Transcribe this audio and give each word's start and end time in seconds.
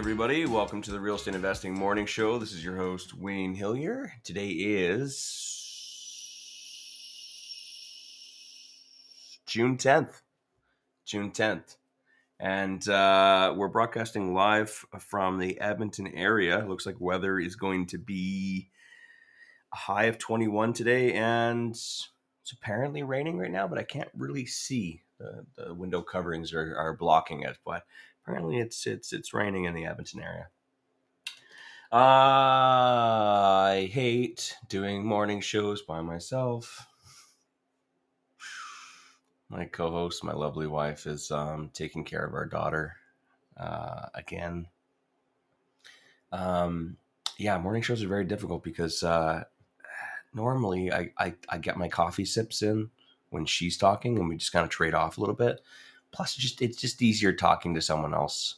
Everybody. 0.00 0.46
Welcome 0.46 0.80
to 0.80 0.90
the 0.92 0.98
Real 0.98 1.16
Estate 1.16 1.34
Investing 1.34 1.74
Morning 1.74 2.06
Show. 2.06 2.38
This 2.38 2.54
is 2.54 2.64
your 2.64 2.74
host, 2.74 3.12
Wayne 3.12 3.54
Hillier. 3.54 4.10
Today 4.24 4.48
is 4.48 5.36
June 9.46 9.76
10th. 9.76 10.22
June 11.04 11.30
10th. 11.30 11.76
And 12.38 12.88
uh, 12.88 13.52
we're 13.54 13.68
broadcasting 13.68 14.32
live 14.32 14.70
from 15.00 15.38
the 15.38 15.60
Edmonton 15.60 16.06
area. 16.14 16.64
Looks 16.66 16.86
like 16.86 16.98
weather 16.98 17.38
is 17.38 17.56
going 17.56 17.84
to 17.88 17.98
be 17.98 18.70
a 19.70 19.76
high 19.76 20.04
of 20.04 20.16
21 20.16 20.72
today, 20.72 21.12
and 21.12 21.72
it's 21.72 22.08
apparently 22.54 23.02
raining 23.02 23.36
right 23.36 23.50
now, 23.50 23.68
but 23.68 23.78
I 23.78 23.82
can't 23.82 24.08
really 24.16 24.46
see. 24.46 25.02
The, 25.18 25.44
the 25.58 25.74
window 25.74 26.00
coverings 26.00 26.54
are, 26.54 26.74
are 26.74 26.96
blocking 26.96 27.42
it, 27.42 27.58
but 27.66 27.82
apparently 28.30 28.60
it's 28.60 28.86
it's 28.86 29.12
it's 29.12 29.34
raining 29.34 29.64
in 29.64 29.74
the 29.74 29.86
Edmonton 29.86 30.22
area. 30.22 30.48
I 31.92 33.90
hate 33.92 34.56
doing 34.68 35.04
morning 35.04 35.40
shows 35.40 35.82
by 35.82 36.00
myself. 36.00 36.86
My 39.48 39.64
co-host, 39.64 40.22
my 40.22 40.32
lovely 40.32 40.68
wife, 40.68 41.08
is 41.08 41.32
um, 41.32 41.70
taking 41.74 42.04
care 42.04 42.24
of 42.24 42.34
our 42.34 42.46
daughter 42.46 42.94
uh, 43.56 44.06
again. 44.14 44.68
Um, 46.30 46.96
yeah, 47.36 47.58
morning 47.58 47.82
shows 47.82 48.04
are 48.04 48.08
very 48.08 48.24
difficult 48.24 48.62
because 48.62 49.02
uh, 49.02 49.42
normally 50.32 50.92
I, 50.92 51.10
I 51.18 51.34
I 51.48 51.58
get 51.58 51.76
my 51.76 51.88
coffee 51.88 52.24
sips 52.24 52.62
in 52.62 52.90
when 53.30 53.44
she's 53.44 53.76
talking, 53.76 54.16
and 54.20 54.28
we 54.28 54.36
just 54.36 54.52
kind 54.52 54.64
of 54.64 54.70
trade 54.70 54.94
off 54.94 55.18
a 55.18 55.20
little 55.20 55.34
bit 55.34 55.60
plus 56.12 56.34
just 56.34 56.60
it's 56.62 56.78
just 56.78 57.02
easier 57.02 57.32
talking 57.32 57.74
to 57.74 57.80
someone 57.80 58.14
else 58.14 58.56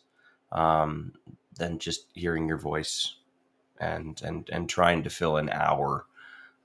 um, 0.53 1.13
than 1.57 1.79
just 1.79 2.07
hearing 2.15 2.49
your 2.49 2.59
voice 2.59 3.17
and 3.81 4.21
and 4.23 4.49
and 4.51 4.69
trying 4.69 5.03
to 5.03 5.11
fill 5.11 5.37
an 5.37 5.49
hour 5.51 6.07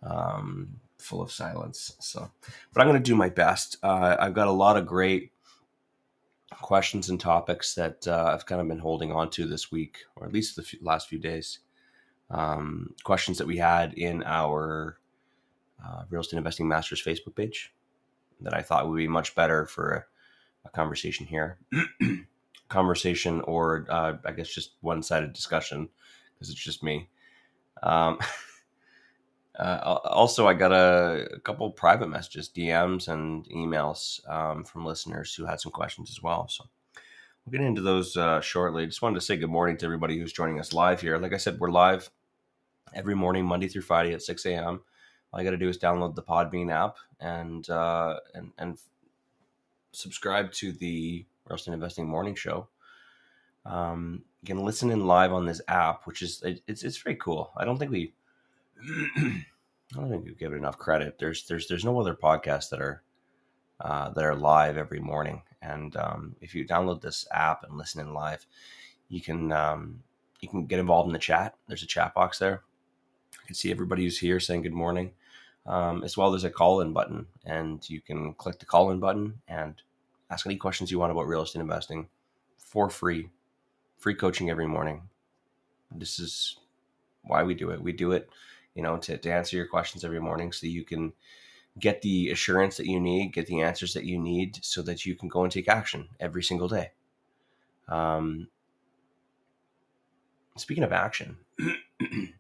um, 0.04 0.80
full 0.98 1.22
of 1.22 1.32
silence. 1.32 1.96
So 2.00 2.30
but 2.74 2.82
i'm 2.82 2.88
going 2.88 3.02
to 3.02 3.10
do 3.10 3.16
my 3.16 3.30
best. 3.30 3.78
Uh, 3.84 4.16
i've 4.20 4.34
got 4.34 4.48
a 4.48 4.52
lot 4.52 4.78
of 4.78 4.86
great 4.86 5.32
questions 6.62 7.10
and 7.10 7.20
topics 7.20 7.76
that 7.76 8.08
uh, 8.08 8.32
i've 8.34 8.46
kind 8.46 8.62
of 8.62 8.68
been 8.68 8.80
holding 8.80 9.12
on 9.12 9.30
to 9.30 9.46
this 9.46 9.72
week 9.72 10.00
or 10.16 10.26
at 10.26 10.34
least 10.34 10.56
the 10.56 10.66
last 10.82 11.10
few 11.10 11.20
days. 11.20 11.60
Um, 12.30 12.94
questions 13.06 13.38
that 13.38 13.48
we 13.48 13.56
had 13.56 13.94
in 13.94 14.22
our 14.24 14.98
uh, 15.82 16.04
real 16.10 16.20
estate 16.20 16.38
investing 16.38 16.68
masters 16.68 17.02
facebook 17.02 17.36
page 17.36 17.74
that 18.42 18.54
i 18.54 18.62
thought 18.62 18.90
would 18.90 18.98
be 18.98 19.08
much 19.08 19.34
better 19.34 19.66
for 19.66 20.08
a 20.68 20.76
conversation 20.76 21.26
here, 21.26 21.58
conversation, 22.70 23.42
or 23.42 23.86
uh, 23.90 24.14
I 24.26 24.32
guess 24.32 24.50
just 24.50 24.74
one 24.82 25.04
sided 25.04 25.34
discussion 25.34 25.90
because 26.34 26.50
it's 26.50 26.64
just 26.64 26.84
me. 26.84 27.10
Um, 27.84 28.20
uh, 29.60 30.00
also, 30.06 30.48
I 30.48 30.54
got 30.54 30.72
a, 30.72 31.28
a, 31.34 31.40
couple 31.40 31.70
private 31.72 32.10
messages, 32.10 32.50
DMs, 32.50 33.08
and 33.08 33.46
emails 33.50 34.28
um, 34.30 34.64
from 34.64 34.86
listeners 34.86 35.34
who 35.34 35.46
had 35.46 35.60
some 35.60 35.72
questions 35.72 36.10
as 36.10 36.22
well. 36.22 36.48
So 36.48 36.66
we'll 37.46 37.52
get 37.52 37.66
into 37.66 37.82
those 37.82 38.18
uh, 38.18 38.42
shortly. 38.42 38.86
Just 38.86 39.02
wanted 39.02 39.16
to 39.16 39.26
say 39.26 39.38
good 39.38 39.50
morning 39.50 39.78
to 39.78 39.86
everybody 39.86 40.18
who's 40.18 40.34
joining 40.34 40.60
us 40.60 40.74
live 40.74 41.02
here. 41.02 41.18
Like 41.18 41.34
I 41.34 41.38
said, 41.38 41.60
we're 41.60 41.72
live 41.72 42.10
every 42.94 43.16
morning, 43.16 43.46
Monday 43.46 43.68
through 43.68 43.82
Friday 43.84 44.14
at 44.14 44.22
6 44.22 44.46
a.m. 44.46 44.82
All 45.32 45.42
you 45.42 45.46
got 45.46 45.52
to 45.52 45.58
do 45.58 45.70
is 45.70 45.78
download 45.78 46.16
the 46.16 46.24
Podbean 46.24 46.72
app 46.72 46.98
and 47.20 47.70
uh, 47.70 48.20
and 48.34 48.52
and 48.58 48.78
subscribe 49.98 50.52
to 50.52 50.72
the 50.72 51.26
Real 51.48 51.60
Investing 51.74 52.08
Morning 52.08 52.36
Show. 52.36 52.68
Um, 53.66 54.24
you 54.42 54.48
can 54.48 54.64
listen 54.64 54.92
in 54.92 55.08
live 55.08 55.34
on 55.34 55.46
this 55.46 55.62
app, 55.68 56.06
which 56.06 56.22
is 56.22 56.42
it, 56.44 56.62
it's 56.68 56.84
it's 56.84 56.98
very 56.98 57.16
cool. 57.16 57.52
I 57.58 57.66
don't 57.66 57.78
think 57.78 57.92
we 57.92 58.14
I 59.18 59.44
don't 59.96 60.10
think 60.10 60.26
we 60.26 60.36
give 60.36 60.54
it 60.54 60.58
enough 60.58 60.78
credit. 60.78 61.18
There's 61.18 61.48
there's 61.48 61.68
there's 61.68 61.84
no 61.84 62.00
other 62.00 62.14
podcasts 62.14 62.70
that 62.70 62.82
are 62.82 63.04
uh, 63.82 64.10
that 64.12 64.24
are 64.24 64.36
live 64.36 64.78
every 64.78 65.00
morning. 65.00 65.42
And 65.62 65.96
um, 65.98 66.36
if 66.42 66.54
you 66.54 66.66
download 66.66 67.02
this 67.02 67.28
app 67.32 67.64
and 67.64 67.78
listen 67.78 68.02
in 68.02 68.14
live, 68.14 68.46
you 69.10 69.22
can 69.22 69.52
um, 69.52 70.04
you 70.40 70.48
can 70.48 70.68
get 70.68 70.80
involved 70.80 71.08
in 71.08 71.14
the 71.14 71.20
chat. 71.20 71.56
There's 71.68 71.84
a 71.84 71.88
chat 71.88 72.14
box 72.14 72.38
there. 72.38 72.62
You 73.34 73.48
can 73.48 73.56
see 73.56 73.72
everybody 73.72 74.04
who's 74.04 74.20
here 74.20 74.40
saying 74.40 74.62
good 74.62 74.74
morning. 74.74 75.12
Um, 75.66 76.04
as 76.06 76.16
well, 76.16 76.32
there's 76.32 76.46
a 76.46 76.50
call 76.50 76.80
in 76.80 76.94
button, 76.94 77.26
and 77.46 77.88
you 77.90 78.00
can 78.00 78.34
click 78.36 78.58
the 78.60 78.66
call 78.66 78.92
in 78.92 79.02
button 79.02 79.42
and 79.50 79.82
ask 80.30 80.46
any 80.46 80.58
questions 80.58 80.92
you 80.92 81.00
want 81.00 81.12
about 81.12 81.28
real 81.28 81.42
estate 81.42 81.60
investing 81.60 82.08
for 82.58 82.90
free. 82.90 83.30
Free 83.98 84.16
coaching 84.16 84.50
every 84.50 84.68
morning. 84.68 85.04
This 85.92 86.20
is 86.20 86.58
why 87.24 87.44
we 87.44 87.54
do 87.54 87.72
it. 87.72 87.82
We 87.82 87.94
do 87.94 88.12
it, 88.12 88.30
you 88.76 88.84
know, 88.84 88.98
to, 88.98 89.18
to 89.18 89.32
answer 89.32 89.58
your 89.58 89.68
questions 89.68 90.04
every 90.04 90.20
morning 90.20 90.52
so 90.52 90.68
you 90.68 90.84
can 90.84 91.14
get 91.80 92.02
the 92.02 92.30
assurance 92.30 92.78
that 92.78 92.88
you 92.88 93.00
need, 93.00 93.34
get 93.34 93.48
the 93.48 93.62
answers 93.62 93.94
that 93.94 94.06
you 94.06 94.20
need 94.20 94.60
so 94.64 94.82
that 94.82 95.06
you 95.06 95.16
can 95.16 95.30
go 95.30 95.44
and 95.44 95.52
take 95.52 95.68
action 95.68 96.10
every 96.20 96.44
single 96.44 96.68
day. 96.68 96.92
Um, 97.88 98.50
speaking 100.56 100.84
of 100.84 100.92
action, 100.92 101.38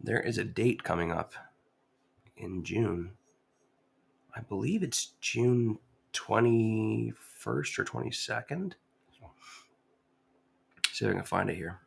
there 0.00 0.20
is 0.20 0.38
a 0.38 0.44
date 0.44 0.82
coming 0.82 1.12
up 1.12 1.32
in 2.36 2.62
June. 2.62 3.12
I 4.34 4.40
believe 4.40 4.82
it's 4.82 5.12
June 5.20 5.78
21st 6.16 7.14
or 7.78 7.84
22nd. 7.84 8.72
See 10.92 11.04
if 11.04 11.10
I 11.10 11.14
can 11.14 11.24
find 11.24 11.50
it 11.50 11.56
here. 11.56 11.80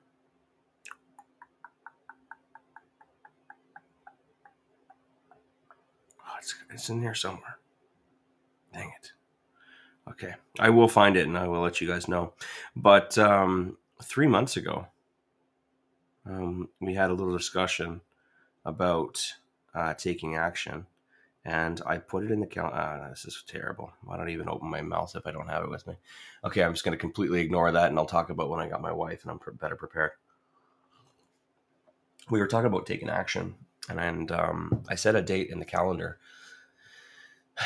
Oh, 6.21 6.35
it's, 6.37 6.55
it's 6.71 6.89
in 6.89 7.01
here 7.01 7.15
somewhere. 7.15 7.57
Dang 8.71 8.91
it. 9.01 9.11
Okay. 10.11 10.35
I 10.59 10.69
will 10.69 10.87
find 10.87 11.17
it 11.17 11.27
and 11.27 11.37
I 11.37 11.47
will 11.47 11.61
let 11.61 11.81
you 11.81 11.87
guys 11.87 12.07
know. 12.07 12.33
But 12.75 13.17
um, 13.17 13.77
three 14.03 14.27
months 14.27 14.57
ago, 14.57 14.87
um, 16.25 16.69
we 16.79 16.93
had 16.93 17.09
a 17.09 17.13
little 17.13 17.35
discussion 17.35 18.01
about 18.65 19.33
uh, 19.73 19.93
taking 19.95 20.35
action 20.35 20.85
and 21.49 21.81
I 21.87 21.97
put 21.97 22.23
it 22.23 22.29
in 22.29 22.39
the 22.39 22.45
calendar. 22.45 22.77
Uh, 22.77 23.09
this 23.09 23.25
is 23.25 23.43
terrible. 23.47 23.91
Why 24.03 24.17
don't 24.17 24.29
even 24.29 24.47
open 24.47 24.69
my 24.69 24.81
mouth 24.81 25.15
if 25.15 25.25
I 25.25 25.31
don't 25.31 25.49
have 25.49 25.63
it 25.63 25.69
with 25.71 25.87
me? 25.87 25.95
Okay, 26.43 26.63
I'm 26.63 26.73
just 26.73 26.85
going 26.85 26.95
to 26.95 27.01
completely 27.01 27.41
ignore 27.41 27.71
that, 27.71 27.89
and 27.89 27.97
I'll 27.97 28.05
talk 28.05 28.29
about 28.29 28.49
when 28.49 28.59
I 28.59 28.69
got 28.69 28.83
my 28.83 28.91
wife 28.91 29.23
and 29.23 29.31
I'm 29.31 29.39
pre- 29.39 29.55
better 29.55 29.75
prepared. 29.75 30.11
We 32.29 32.39
were 32.39 32.47
talking 32.47 32.67
about 32.67 32.85
taking 32.85 33.09
action, 33.09 33.55
and, 33.89 33.99
and 33.99 34.31
um, 34.31 34.83
I 34.87 34.93
set 34.93 35.15
a 35.15 35.23
date 35.23 35.49
in 35.49 35.57
the 35.57 35.65
calendar 35.65 36.19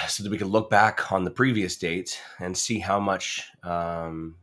so 0.08 0.24
that 0.24 0.32
we 0.32 0.38
could 0.38 0.48
look 0.48 0.70
back 0.70 1.12
on 1.12 1.26
the 1.26 1.32
previous 1.32 1.76
date 1.76 2.22
and 2.40 2.58
see 2.58 2.80
how 2.80 3.02
much 3.02 3.52
um, 3.64 4.38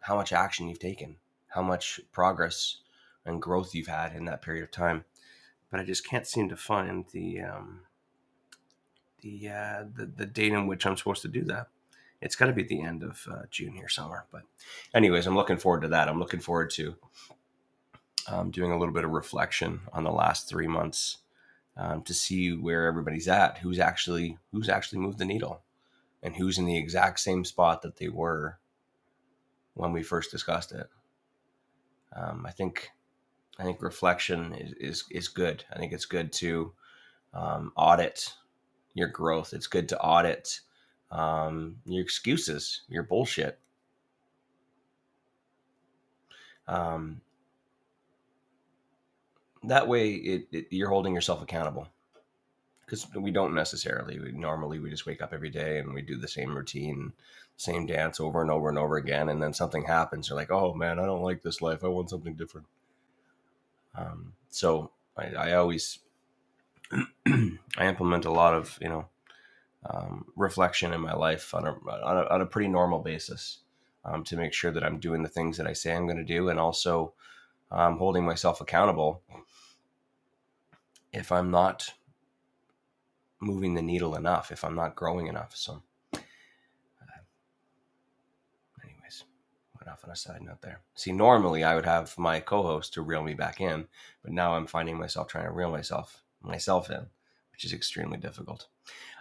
how 0.00 0.16
much 0.16 0.32
action 0.32 0.68
you've 0.68 0.78
taken, 0.78 1.16
how 1.48 1.62
much 1.62 2.00
progress 2.10 2.78
and 3.26 3.42
growth 3.42 3.74
you've 3.74 3.86
had 3.86 4.14
in 4.14 4.24
that 4.24 4.40
period 4.40 4.64
of 4.64 4.70
time. 4.70 5.04
But 5.70 5.80
I 5.80 5.84
just 5.84 6.08
can't 6.08 6.26
seem 6.26 6.48
to 6.48 6.56
find 6.56 7.04
the 7.12 7.42
um, 7.42 7.80
the, 9.24 9.48
uh, 9.48 9.84
the 9.96 10.06
the 10.06 10.26
date 10.26 10.52
in 10.52 10.66
which 10.66 10.86
I'm 10.86 10.96
supposed 10.96 11.22
to 11.22 11.28
do 11.28 11.42
that. 11.46 11.68
It's 12.20 12.36
got 12.36 12.46
to 12.46 12.52
be 12.52 12.62
the 12.62 12.82
end 12.82 13.02
of 13.02 13.26
uh, 13.30 13.42
June 13.50 13.74
here 13.74 13.88
somewhere. 13.88 14.26
But, 14.30 14.42
anyways, 14.94 15.26
I'm 15.26 15.34
looking 15.34 15.58
forward 15.58 15.82
to 15.82 15.88
that. 15.88 16.08
I'm 16.08 16.18
looking 16.18 16.40
forward 16.40 16.70
to 16.70 16.94
um, 18.28 18.50
doing 18.50 18.70
a 18.70 18.78
little 18.78 18.94
bit 18.94 19.04
of 19.04 19.10
reflection 19.10 19.80
on 19.92 20.04
the 20.04 20.12
last 20.12 20.48
three 20.48 20.68
months 20.68 21.18
um, 21.76 22.02
to 22.02 22.14
see 22.14 22.52
where 22.52 22.86
everybody's 22.86 23.28
at, 23.28 23.58
who's 23.58 23.78
actually 23.78 24.38
who's 24.52 24.68
actually 24.68 25.00
moved 25.00 25.18
the 25.18 25.24
needle, 25.24 25.62
and 26.22 26.36
who's 26.36 26.58
in 26.58 26.66
the 26.66 26.78
exact 26.78 27.20
same 27.20 27.44
spot 27.44 27.82
that 27.82 27.96
they 27.96 28.08
were 28.08 28.58
when 29.74 29.92
we 29.92 30.02
first 30.02 30.30
discussed 30.30 30.72
it. 30.72 30.88
Um, 32.14 32.46
I 32.46 32.52
think 32.52 32.90
I 33.58 33.64
think 33.64 33.82
reflection 33.82 34.54
is, 34.54 34.72
is 34.80 35.04
is 35.10 35.28
good. 35.28 35.64
I 35.72 35.78
think 35.78 35.92
it's 35.92 36.06
good 36.06 36.32
to 36.34 36.72
um, 37.34 37.72
audit 37.76 38.32
your 38.94 39.08
growth. 39.08 39.52
It's 39.52 39.66
good 39.66 39.88
to 39.90 40.00
audit 40.00 40.60
um, 41.10 41.76
your 41.84 42.02
excuses, 42.02 42.82
your 42.88 43.02
bullshit. 43.02 43.58
Um, 46.66 47.20
that 49.64 49.88
way, 49.88 50.10
it, 50.12 50.46
it, 50.52 50.66
you're 50.70 50.88
holding 50.88 51.14
yourself 51.14 51.42
accountable 51.42 51.88
because 52.84 53.06
we 53.14 53.30
don't 53.30 53.54
necessarily. 53.54 54.18
We, 54.18 54.32
normally, 54.32 54.78
we 54.78 54.90
just 54.90 55.06
wake 55.06 55.22
up 55.22 55.32
every 55.32 55.50
day 55.50 55.78
and 55.78 55.94
we 55.94 56.02
do 56.02 56.16
the 56.16 56.28
same 56.28 56.54
routine, 56.54 57.12
same 57.56 57.86
dance 57.86 58.20
over 58.20 58.42
and 58.42 58.50
over 58.50 58.68
and 58.68 58.78
over 58.78 58.96
again, 58.96 59.28
and 59.28 59.42
then 59.42 59.52
something 59.52 59.84
happens. 59.84 60.28
You're 60.28 60.36
like, 60.36 60.50
"Oh 60.50 60.74
man, 60.74 60.98
I 60.98 61.06
don't 61.06 61.22
like 61.22 61.42
this 61.42 61.62
life. 61.62 61.84
I 61.84 61.88
want 61.88 62.10
something 62.10 62.34
different." 62.34 62.66
Um, 63.94 64.32
so 64.50 64.90
I, 65.16 65.26
I 65.28 65.52
always 65.54 65.98
I 67.26 67.86
implement 67.86 68.24
a 68.24 68.30
lot 68.30 68.54
of 68.54 68.78
you 68.80 68.88
know 68.88 69.08
um, 69.86 70.26
reflection 70.36 70.92
in 70.92 71.00
my 71.00 71.14
life 71.14 71.54
on 71.54 71.66
a, 71.66 71.72
on 71.72 72.16
a, 72.16 72.26
on 72.28 72.40
a 72.40 72.46
pretty 72.46 72.68
normal 72.68 73.00
basis 73.00 73.58
um, 74.04 74.24
to 74.24 74.36
make 74.36 74.52
sure 74.52 74.70
that 74.70 74.84
I'm 74.84 74.98
doing 74.98 75.22
the 75.22 75.28
things 75.28 75.56
that 75.58 75.66
I 75.66 75.72
say 75.72 75.94
I'm 75.94 76.06
going 76.06 76.18
to 76.18 76.24
do, 76.24 76.48
and 76.48 76.58
also 76.58 77.12
um, 77.70 77.98
holding 77.98 78.24
myself 78.24 78.60
accountable 78.60 79.22
if 81.12 81.30
I'm 81.30 81.50
not 81.50 81.94
moving 83.40 83.74
the 83.74 83.82
needle 83.82 84.16
enough, 84.16 84.50
if 84.50 84.64
I'm 84.64 84.74
not 84.74 84.96
growing 84.96 85.26
enough. 85.26 85.52
So, 85.54 85.82
uh, 86.14 86.18
anyways, 88.82 89.24
went 89.78 89.88
off 89.88 90.04
on 90.04 90.10
a 90.10 90.16
side 90.16 90.42
note 90.42 90.62
there. 90.62 90.80
See, 90.94 91.12
normally 91.12 91.62
I 91.62 91.74
would 91.74 91.84
have 91.84 92.18
my 92.18 92.40
co-host 92.40 92.94
to 92.94 93.02
reel 93.02 93.22
me 93.22 93.34
back 93.34 93.60
in, 93.60 93.86
but 94.22 94.32
now 94.32 94.54
I'm 94.54 94.66
finding 94.66 94.98
myself 94.98 95.28
trying 95.28 95.44
to 95.44 95.52
reel 95.52 95.70
myself 95.70 96.23
myself 96.44 96.90
in, 96.90 97.06
which 97.52 97.64
is 97.64 97.72
extremely 97.72 98.18
difficult. 98.18 98.66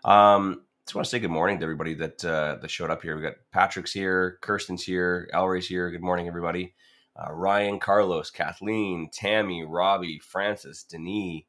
Um, 0.04 0.64
just 0.86 0.96
want 0.96 1.06
to 1.06 1.10
say 1.10 1.20
good 1.20 1.32
morning 1.32 1.60
to 1.60 1.64
everybody 1.64 1.94
that 1.96 2.26
uh, 2.26 2.58
that 2.62 2.70
showed 2.70 2.90
up 2.90 3.02
here. 3.02 3.16
We 3.16 3.22
got 3.22 3.36
Patrick's 3.52 3.94
here, 3.94 4.38
Kirsten's 4.42 4.84
here, 4.84 5.30
Elray's 5.34 5.68
here. 5.68 5.90
Good 5.90 6.02
morning, 6.02 6.28
everybody. 6.28 6.76
Uh, 7.16 7.32
Ryan, 7.32 7.80
Carlos, 7.80 8.30
Kathleen, 8.32 9.10
Tammy, 9.14 9.64
Robbie, 9.64 10.20
Francis, 10.20 10.84
Denis, 10.84 11.44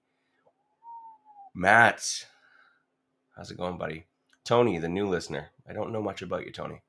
Matt. 1.55 2.27
How's 3.37 3.51
it 3.51 3.57
going, 3.57 3.79
buddy? 3.79 4.07
Tony, 4.45 4.79
the 4.79 4.89
new 4.89 5.09
listener. 5.09 5.49
I 5.69 5.73
don't 5.73 5.93
know 5.93 6.03
much 6.03 6.23
about 6.23 6.45
you, 6.45 6.53
Tony. 6.53 6.83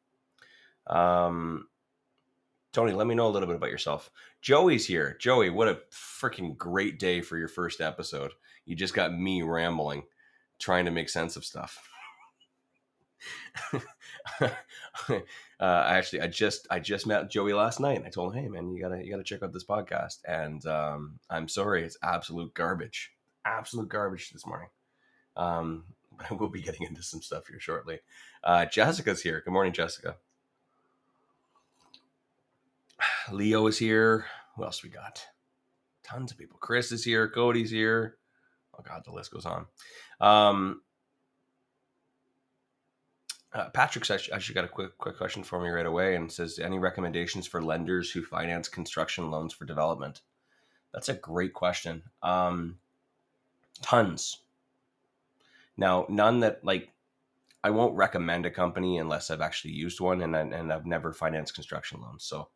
Um, 0.87 1.67
Tony, 2.73 2.91
let 2.91 3.07
me 3.07 3.15
know 3.15 3.27
a 3.27 3.29
little 3.29 3.47
bit 3.47 3.55
about 3.55 3.71
yourself. 3.71 4.11
Joey's 4.41 4.85
here. 4.85 5.15
Joey, 5.19 5.49
what 5.49 5.69
a 5.69 5.79
freaking 5.91 6.57
great 6.57 6.99
day 6.99 7.21
for 7.21 7.37
your 7.37 7.47
first 7.47 7.79
episode. 7.79 8.33
You 8.65 8.75
just 8.75 8.93
got 8.93 9.13
me 9.13 9.41
rambling, 9.41 10.03
trying 10.59 10.85
to 10.85 10.91
make 10.91 11.09
sense 11.09 11.35
of 11.35 11.45
stuff. 11.45 11.87
uh, 14.41 14.49
actually, 15.59 16.21
I 16.21 16.27
just 16.27 16.67
I 16.69 16.79
just 16.79 17.07
met 17.07 17.29
Joey 17.29 17.53
last 17.53 17.79
night. 17.79 17.97
And 17.97 18.05
I 18.05 18.09
told 18.09 18.33
him, 18.33 18.43
"Hey, 18.43 18.49
man, 18.49 18.71
you 18.71 18.81
gotta 18.81 19.03
you 19.03 19.11
gotta 19.11 19.23
check 19.23 19.43
out 19.43 19.53
this 19.53 19.63
podcast." 19.63 20.19
And 20.27 20.65
um, 20.65 21.19
I'm 21.29 21.47
sorry, 21.47 21.83
it's 21.83 21.97
absolute 22.03 22.53
garbage, 22.53 23.13
absolute 23.45 23.89
garbage 23.89 24.31
this 24.31 24.45
morning. 24.45 24.69
Um, 25.37 25.85
but 26.17 26.27
I 26.31 26.33
will 26.33 26.49
be 26.49 26.61
getting 26.61 26.87
into 26.87 27.03
some 27.03 27.21
stuff 27.21 27.47
here 27.47 27.59
shortly. 27.59 27.99
Uh, 28.43 28.65
Jessica's 28.65 29.21
here. 29.21 29.41
Good 29.43 29.53
morning, 29.53 29.73
Jessica. 29.73 30.17
Leo 33.31 33.67
is 33.67 33.77
here. 33.77 34.25
Who 34.55 34.63
else 34.63 34.83
we 34.83 34.89
got? 34.89 35.25
Tons 36.03 36.31
of 36.31 36.37
people. 36.37 36.57
Chris 36.59 36.91
is 36.91 37.03
here. 37.03 37.27
Cody's 37.27 37.71
here. 37.71 38.17
Oh 38.77 38.83
God, 38.83 39.03
the 39.05 39.11
list 39.11 39.31
goes 39.31 39.45
on. 39.45 39.65
Um, 40.19 40.81
uh, 43.53 43.69
Patrick's 43.69 44.11
actually, 44.11 44.33
actually 44.33 44.55
got 44.55 44.65
a 44.65 44.69
quick 44.69 44.97
quick 44.97 45.17
question 45.17 45.43
for 45.43 45.61
me 45.61 45.69
right 45.69 45.85
away 45.85 46.15
and 46.15 46.31
says, 46.31 46.59
any 46.59 46.77
recommendations 46.77 47.47
for 47.47 47.61
lenders 47.61 48.11
who 48.11 48.21
finance 48.23 48.67
construction 48.67 49.31
loans 49.31 49.53
for 49.53 49.65
development? 49.65 50.21
That's 50.93 51.09
a 51.09 51.13
great 51.13 51.53
question. 51.53 52.03
Um, 52.21 52.79
tons. 53.81 54.39
Now, 55.77 56.05
none 56.09 56.41
that 56.41 56.63
like 56.63 56.89
I 57.63 57.69
won't 57.69 57.95
recommend 57.95 58.45
a 58.45 58.51
company 58.51 58.97
unless 58.97 59.31
I've 59.31 59.41
actually 59.41 59.73
used 59.73 59.99
one 59.99 60.21
and 60.21 60.35
and 60.35 60.71
I've 60.71 60.85
never 60.85 61.13
financed 61.13 61.55
construction 61.55 62.01
loans. 62.01 62.23
So 62.23 62.49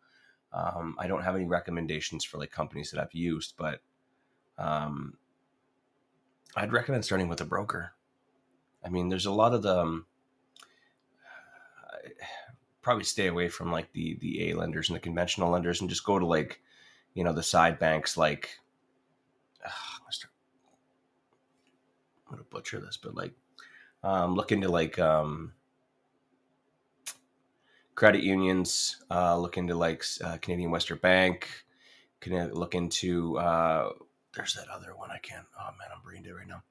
um, 0.51 0.95
I 0.99 1.07
don't 1.07 1.23
have 1.23 1.35
any 1.35 1.45
recommendations 1.45 2.23
for 2.23 2.37
like 2.37 2.51
companies 2.51 2.91
that 2.91 3.01
I've 3.01 3.13
used, 3.13 3.53
but 3.57 3.81
um, 4.57 5.17
I'd 6.55 6.73
recommend 6.73 7.05
starting 7.05 7.27
with 7.27 7.41
a 7.41 7.45
broker. 7.45 7.93
I 8.83 8.89
mean, 8.89 9.09
there's 9.09 9.25
a 9.25 9.31
lot 9.31 9.53
of 9.53 9.61
the 9.61 9.79
um, 9.79 10.05
probably 12.81 13.03
stay 13.03 13.27
away 13.27 13.49
from 13.49 13.71
like 13.71 13.91
the 13.93 14.17
the 14.21 14.49
A 14.49 14.55
lenders 14.55 14.89
and 14.89 14.95
the 14.95 15.01
conventional 15.01 15.51
lenders 15.51 15.81
and 15.81 15.89
just 15.89 16.05
go 16.05 16.17
to 16.19 16.25
like 16.25 16.61
you 17.13 17.23
know 17.23 17.33
the 17.33 17.43
side 17.43 17.79
banks 17.79 18.17
like 18.17 18.59
I'm 22.29 22.35
gonna 22.35 22.43
butcher 22.49 22.79
this, 22.79 22.97
but 22.97 23.15
like 23.15 23.33
um, 24.03 24.35
look 24.35 24.51
into 24.51 24.69
like 24.69 24.99
um, 24.99 25.53
credit 27.95 28.23
unions, 28.23 29.03
uh, 29.09 29.37
look 29.37 29.57
into 29.57 29.75
like 29.75 30.03
uh, 30.23 30.37
Canadian 30.37 30.69
Western 30.69 30.99
Bank, 30.99 31.49
can 32.19 32.53
look 32.53 32.75
into 32.75 33.37
uh, 33.39 33.89
there's 34.35 34.53
that 34.53 34.69
other 34.69 34.95
one 34.95 35.11
I 35.11 35.17
can't. 35.17 35.45
Oh 35.59 35.69
man, 35.77 35.89
I'm 35.95 36.01
brain 36.03 36.23
dead 36.23 36.33
right 36.33 36.47
now. 36.47 36.63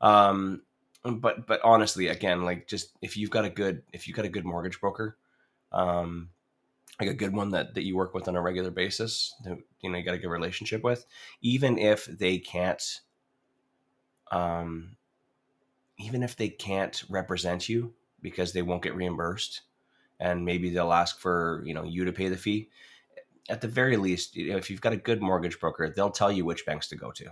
Um, 0.00 0.62
but 1.04 1.46
but 1.46 1.60
honestly, 1.64 2.08
again, 2.08 2.44
like 2.44 2.68
just 2.68 2.96
if 3.02 3.16
you've 3.16 3.30
got 3.30 3.44
a 3.44 3.50
good 3.50 3.82
if 3.92 4.06
you've 4.06 4.16
got 4.16 4.24
a 4.24 4.30
good 4.30 4.44
mortgage 4.44 4.80
broker, 4.80 5.16
um, 5.72 6.30
like 7.00 7.10
a 7.10 7.14
good 7.14 7.34
one 7.34 7.50
that 7.50 7.74
that 7.74 7.84
you 7.84 7.96
work 7.96 8.14
with 8.14 8.28
on 8.28 8.36
a 8.36 8.42
regular 8.42 8.70
basis, 8.70 9.34
you 9.80 9.90
know, 9.90 9.98
you 9.98 10.04
got 10.04 10.14
a 10.14 10.18
good 10.18 10.30
relationship 10.30 10.82
with, 10.82 11.04
even 11.40 11.78
if 11.78 12.06
they 12.06 12.38
can't, 12.38 13.00
um, 14.30 14.96
even 15.98 16.22
if 16.22 16.36
they 16.36 16.48
can't 16.48 17.02
represent 17.10 17.68
you 17.68 17.92
because 18.20 18.52
they 18.52 18.62
won't 18.62 18.82
get 18.82 18.94
reimbursed, 18.94 19.62
and 20.20 20.44
maybe 20.44 20.70
they'll 20.70 20.92
ask 20.92 21.18
for 21.18 21.62
you 21.66 21.74
know 21.74 21.84
you 21.84 22.04
to 22.04 22.12
pay 22.12 22.28
the 22.28 22.36
fee 22.36 22.68
at 23.48 23.60
the 23.60 23.68
very 23.68 23.96
least, 23.96 24.36
if 24.36 24.70
you've 24.70 24.80
got 24.80 24.92
a 24.92 24.96
good 24.96 25.20
mortgage 25.20 25.58
broker, 25.58 25.88
they'll 25.88 26.10
tell 26.10 26.30
you 26.30 26.44
which 26.44 26.64
banks 26.64 26.88
to 26.88 26.96
go 26.96 27.10
to. 27.10 27.26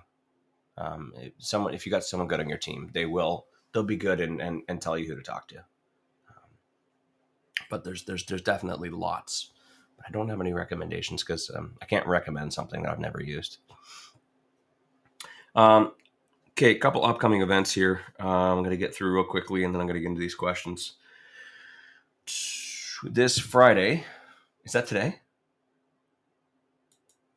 Um, 0.76 1.12
if 1.16 1.32
someone, 1.38 1.74
if 1.74 1.86
you 1.86 1.92
got 1.92 2.04
someone 2.04 2.28
good 2.28 2.40
on 2.40 2.48
your 2.48 2.58
team, 2.58 2.90
they 2.92 3.06
will. 3.06 3.46
They'll 3.72 3.82
be 3.82 3.96
good 3.96 4.20
and 4.20 4.40
and, 4.40 4.62
and 4.68 4.80
tell 4.80 4.98
you 4.98 5.06
who 5.06 5.14
to 5.14 5.22
talk 5.22 5.46
to. 5.48 5.58
Um, 5.58 6.50
but 7.68 7.84
there's 7.84 8.04
there's 8.04 8.24
there's 8.24 8.42
definitely 8.42 8.90
lots. 8.90 9.50
But 9.96 10.06
I 10.08 10.10
don't 10.10 10.28
have 10.28 10.40
any 10.40 10.52
recommendations 10.52 11.22
because 11.22 11.50
um, 11.54 11.74
I 11.82 11.84
can't 11.84 12.06
recommend 12.06 12.52
something 12.52 12.82
that 12.82 12.90
I've 12.90 12.98
never 12.98 13.22
used. 13.22 13.58
Um, 15.54 15.92
okay, 16.52 16.70
a 16.70 16.78
couple 16.78 17.04
upcoming 17.04 17.42
events 17.42 17.72
here. 17.72 18.00
Uh, 18.18 18.28
I'm 18.28 18.58
going 18.58 18.70
to 18.70 18.76
get 18.76 18.94
through 18.94 19.14
real 19.14 19.24
quickly, 19.24 19.64
and 19.64 19.74
then 19.74 19.80
I'm 19.80 19.86
going 19.86 19.94
to 19.96 20.00
get 20.00 20.08
into 20.08 20.20
these 20.20 20.34
questions. 20.34 20.94
This 23.02 23.38
Friday, 23.38 24.04
is 24.64 24.72
that 24.72 24.86
today? 24.86 25.20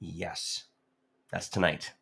Yes, 0.06 0.66
that's 1.32 1.48
tonight. 1.48 1.94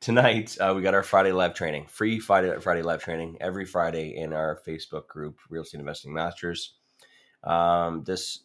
Tonight, 0.00 0.56
uh, 0.60 0.72
we 0.74 0.82
got 0.82 0.92
our 0.92 1.04
Friday 1.04 1.30
live 1.30 1.54
training, 1.54 1.86
free 1.86 2.18
Friday, 2.18 2.58
Friday 2.58 2.82
live 2.82 3.00
training 3.00 3.38
every 3.40 3.64
Friday 3.64 4.16
in 4.16 4.32
our 4.32 4.60
Facebook 4.66 5.06
group, 5.06 5.38
Real 5.48 5.62
Estate 5.62 5.78
Investing 5.78 6.12
Masters. 6.12 6.74
Um, 7.44 8.02
this 8.02 8.40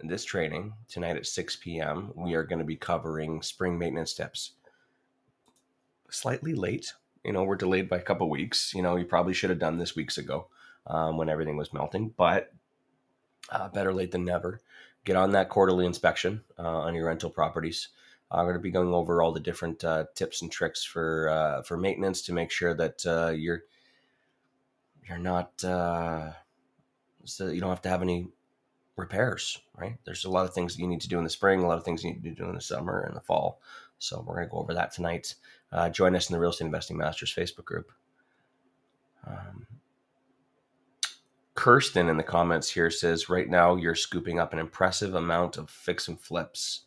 this 0.00 0.22
training 0.22 0.74
tonight 0.86 1.16
at 1.16 1.26
6 1.26 1.56
p.m. 1.56 2.12
We 2.14 2.34
are 2.34 2.44
going 2.44 2.58
to 2.58 2.64
be 2.64 2.76
covering 2.76 3.40
spring 3.40 3.78
maintenance 3.78 4.12
tips. 4.12 4.52
Slightly 6.10 6.52
late, 6.52 6.92
you 7.24 7.32
know, 7.32 7.44
we're 7.44 7.56
delayed 7.56 7.88
by 7.88 7.96
a 7.96 8.02
couple 8.02 8.28
weeks. 8.28 8.74
You 8.74 8.82
know, 8.82 8.96
you 8.96 9.06
probably 9.06 9.32
should 9.32 9.50
have 9.50 9.58
done 9.58 9.78
this 9.78 9.96
weeks 9.96 10.18
ago 10.18 10.48
um, 10.86 11.16
when 11.16 11.30
everything 11.30 11.56
was 11.56 11.72
melting, 11.72 12.12
but 12.18 12.52
uh, 13.48 13.68
better 13.68 13.94
late 13.94 14.10
than 14.10 14.26
never 14.26 14.60
get 15.06 15.16
on 15.16 15.30
that 15.30 15.48
quarterly 15.48 15.86
inspection 15.86 16.42
uh, 16.58 16.80
on 16.80 16.94
your 16.94 17.06
rental 17.06 17.30
properties. 17.30 17.88
I'm 18.30 18.44
going 18.44 18.56
to 18.56 18.60
be 18.60 18.72
going 18.72 18.92
over 18.92 19.22
all 19.22 19.32
the 19.32 19.40
different 19.40 19.84
uh, 19.84 20.06
tips 20.14 20.42
and 20.42 20.50
tricks 20.50 20.84
for 20.84 21.28
uh, 21.30 21.62
for 21.62 21.78
maintenance 21.78 22.22
to 22.22 22.34
make 22.34 22.50
sure 22.50 22.74
that 22.74 23.06
uh, 23.06 23.30
you're 23.30 23.62
you're 25.08 25.16
not 25.16 25.64
uh, 25.64 26.32
so 27.24 27.46
you 27.46 27.60
don't 27.60 27.70
have 27.70 27.82
to 27.82 27.88
have 27.88 28.02
any 28.02 28.28
repairs. 28.96 29.58
Right? 29.78 29.96
There's 30.04 30.24
a 30.24 30.30
lot 30.30 30.44
of 30.44 30.52
things 30.52 30.74
that 30.74 30.82
you 30.82 30.88
need 30.88 31.00
to 31.02 31.08
do 31.08 31.18
in 31.18 31.24
the 31.24 31.30
spring, 31.30 31.60
a 31.60 31.66
lot 31.66 31.78
of 31.78 31.84
things 31.84 32.02
you 32.02 32.10
need 32.10 32.24
to 32.24 32.30
do 32.30 32.48
in 32.48 32.56
the 32.56 32.60
summer 32.60 33.00
and 33.00 33.16
the 33.16 33.20
fall. 33.20 33.60
So 33.98 34.22
we're 34.26 34.34
going 34.36 34.48
to 34.48 34.52
go 34.52 34.58
over 34.58 34.74
that 34.74 34.92
tonight. 34.92 35.36
Uh, 35.72 35.88
join 35.88 36.14
us 36.16 36.28
in 36.28 36.34
the 36.34 36.40
Real 36.40 36.50
Estate 36.50 36.66
Investing 36.66 36.98
Masters 36.98 37.34
Facebook 37.34 37.64
group. 37.64 37.92
Um, 39.26 39.66
Kirsten 41.56 42.08
in 42.08 42.16
the 42.16 42.22
comments 42.22 42.70
here 42.70 42.90
says, 42.90 43.28
right 43.28 43.48
now 43.48 43.76
you're 43.76 43.94
scooping 43.94 44.38
up 44.38 44.52
an 44.52 44.58
impressive 44.58 45.14
amount 45.14 45.56
of 45.56 45.70
fix 45.70 46.08
and 46.08 46.20
flips. 46.20 46.82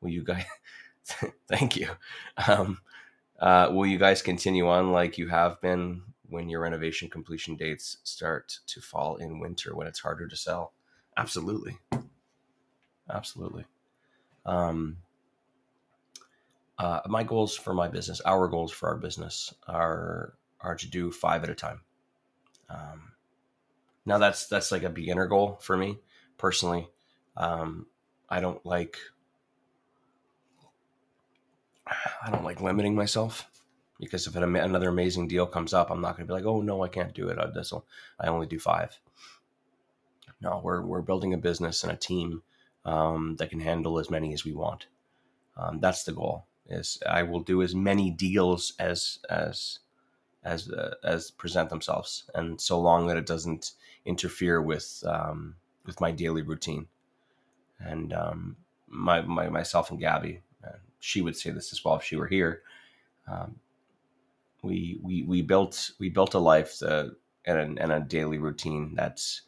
Will 0.00 0.10
you 0.10 0.22
guys, 0.24 0.44
thank 1.48 1.76
you. 1.76 1.88
Um, 2.48 2.80
uh, 3.40 3.68
will 3.72 3.86
you 3.86 3.98
guys 3.98 4.22
continue 4.22 4.68
on 4.68 4.92
like 4.92 5.18
you 5.18 5.28
have 5.28 5.60
been 5.60 6.02
when 6.28 6.48
your 6.48 6.60
renovation 6.60 7.10
completion 7.10 7.56
dates 7.56 7.98
start 8.04 8.58
to 8.68 8.80
fall 8.80 9.16
in 9.16 9.40
winter 9.40 9.74
when 9.76 9.86
it's 9.86 10.00
harder 10.00 10.28
to 10.28 10.36
sell? 10.36 10.72
Absolutely. 11.16 11.78
Absolutely. 13.10 13.64
Um, 14.46 14.98
uh, 16.78 17.00
my 17.06 17.22
goals 17.22 17.56
for 17.56 17.74
my 17.74 17.88
business, 17.88 18.20
our 18.22 18.48
goals 18.48 18.72
for 18.72 18.88
our 18.88 18.96
business, 18.96 19.54
are 19.68 20.34
are 20.60 20.74
to 20.76 20.88
do 20.88 21.10
five 21.10 21.42
at 21.44 21.50
a 21.50 21.54
time. 21.54 21.80
Um, 22.70 23.11
now 24.04 24.18
that's 24.18 24.46
that's 24.46 24.72
like 24.72 24.82
a 24.82 24.90
beginner 24.90 25.26
goal 25.26 25.58
for 25.62 25.76
me 25.76 25.98
personally. 26.38 26.88
Um, 27.36 27.86
I 28.28 28.40
don't 28.40 28.64
like 28.66 28.98
I 31.86 32.30
don't 32.30 32.44
like 32.44 32.60
limiting 32.60 32.94
myself 32.94 33.48
because 34.00 34.26
if 34.26 34.34
another 34.34 34.88
amazing 34.88 35.28
deal 35.28 35.46
comes 35.46 35.72
up, 35.72 35.90
I'm 35.90 36.00
not 36.00 36.16
going 36.16 36.26
to 36.26 36.30
be 36.30 36.34
like, 36.34 36.46
oh 36.46 36.60
no, 36.60 36.82
I 36.82 36.88
can't 36.88 37.14
do 37.14 37.28
it. 37.28 37.38
I, 37.38 37.46
this 37.54 37.72
I 38.18 38.26
only 38.26 38.46
do 38.46 38.58
five. 38.58 38.98
No, 40.40 40.60
we're 40.62 40.82
we're 40.84 41.02
building 41.02 41.34
a 41.34 41.38
business 41.38 41.84
and 41.84 41.92
a 41.92 41.96
team 41.96 42.42
um, 42.84 43.36
that 43.36 43.50
can 43.50 43.60
handle 43.60 43.98
as 43.98 44.10
many 44.10 44.34
as 44.34 44.44
we 44.44 44.52
want. 44.52 44.86
Um, 45.56 45.78
that's 45.80 46.04
the 46.04 46.12
goal. 46.12 46.46
Is 46.66 46.98
I 47.08 47.22
will 47.22 47.40
do 47.40 47.62
as 47.62 47.74
many 47.74 48.10
deals 48.10 48.72
as 48.78 49.18
as 49.30 49.78
as 50.42 50.68
uh, 50.70 50.94
as 51.04 51.30
present 51.30 51.70
themselves, 51.70 52.24
and 52.34 52.60
so 52.60 52.80
long 52.80 53.06
that 53.06 53.16
it 53.16 53.26
doesn't 53.26 53.72
interfere 54.04 54.60
with 54.60 55.02
um, 55.06 55.56
with 55.84 56.00
my 56.00 56.10
daily 56.10 56.42
routine. 56.42 56.86
And 57.78 58.12
um, 58.12 58.56
my, 58.88 59.22
my 59.22 59.48
myself 59.48 59.90
and 59.90 59.98
Gabby, 59.98 60.42
uh, 60.64 60.78
she 61.00 61.20
would 61.22 61.36
say 61.36 61.50
this 61.50 61.72
as 61.72 61.84
well 61.84 61.96
if 61.96 62.04
she 62.04 62.16
were 62.16 62.28
here. 62.28 62.62
Um, 63.26 63.56
we 64.62 64.98
we 65.02 65.22
we 65.24 65.42
built 65.42 65.92
we 65.98 66.08
built 66.08 66.34
a 66.34 66.38
life 66.38 66.78
that, 66.78 67.16
and 67.44 67.78
a, 67.78 67.82
and 67.82 67.92
a 67.92 68.00
daily 68.00 68.38
routine 68.38 68.94
that's 68.94 69.42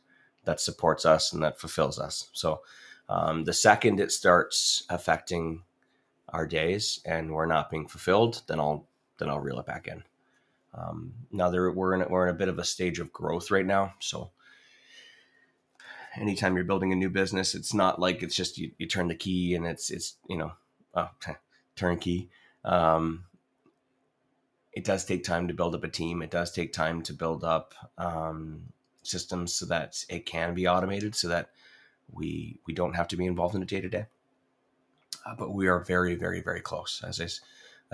that 0.44 0.60
supports 0.60 1.06
us 1.06 1.32
and 1.32 1.42
that 1.42 1.60
fulfills 1.60 1.98
us. 1.98 2.28
So 2.32 2.62
um, 3.08 3.44
the 3.44 3.52
second 3.52 4.00
it 4.00 4.12
starts 4.12 4.84
affecting 4.88 5.62
our 6.30 6.46
days 6.46 7.00
and 7.04 7.30
we're 7.30 7.46
not 7.46 7.70
being 7.70 7.86
fulfilled, 7.86 8.42
then 8.48 8.58
I'll 8.58 8.86
then 9.18 9.28
I'll 9.28 9.40
reel 9.40 9.60
it 9.60 9.66
back 9.66 9.86
in. 9.86 10.02
Um, 10.74 11.14
now 11.30 11.50
there, 11.50 11.70
we're 11.70 11.94
in 11.94 12.08
we're 12.10 12.28
in 12.28 12.34
a 12.34 12.38
bit 12.38 12.48
of 12.48 12.58
a 12.58 12.64
stage 12.64 12.98
of 12.98 13.12
growth 13.12 13.50
right 13.50 13.66
now, 13.66 13.94
so 14.00 14.32
anytime 16.16 16.54
you're 16.54 16.64
building 16.64 16.92
a 16.92 16.96
new 16.96 17.10
business, 17.10 17.54
it's 17.54 17.74
not 17.74 18.00
like 18.00 18.22
it's 18.22 18.36
just 18.36 18.58
you, 18.58 18.70
you 18.78 18.86
turn 18.86 19.08
the 19.08 19.14
key 19.14 19.54
and 19.54 19.66
it's 19.66 19.90
it's 19.90 20.16
you 20.28 20.36
know 20.36 20.52
oh, 20.94 21.10
turnkey. 21.76 22.30
Um, 22.64 23.24
it 24.72 24.84
does 24.84 25.04
take 25.04 25.22
time 25.22 25.48
to 25.48 25.54
build 25.54 25.74
up 25.74 25.84
a 25.84 25.88
team. 25.88 26.22
It 26.22 26.30
does 26.30 26.50
take 26.50 26.72
time 26.72 27.02
to 27.02 27.12
build 27.12 27.44
up 27.44 27.74
um, 27.96 28.72
systems 29.02 29.54
so 29.54 29.66
that 29.66 30.04
it 30.08 30.26
can 30.26 30.54
be 30.54 30.66
automated, 30.66 31.14
so 31.14 31.28
that 31.28 31.50
we 32.12 32.58
we 32.66 32.74
don't 32.74 32.96
have 32.96 33.08
to 33.08 33.16
be 33.16 33.26
involved 33.26 33.54
in 33.54 33.62
it 33.62 33.68
day 33.68 33.80
to 33.80 33.88
day. 33.88 34.06
Uh, 35.26 35.34
but 35.36 35.54
we 35.54 35.68
are 35.68 35.80
very, 35.80 36.14
very, 36.14 36.40
very 36.42 36.60
close. 36.60 37.02
As 37.06 37.20
I, 37.20 37.28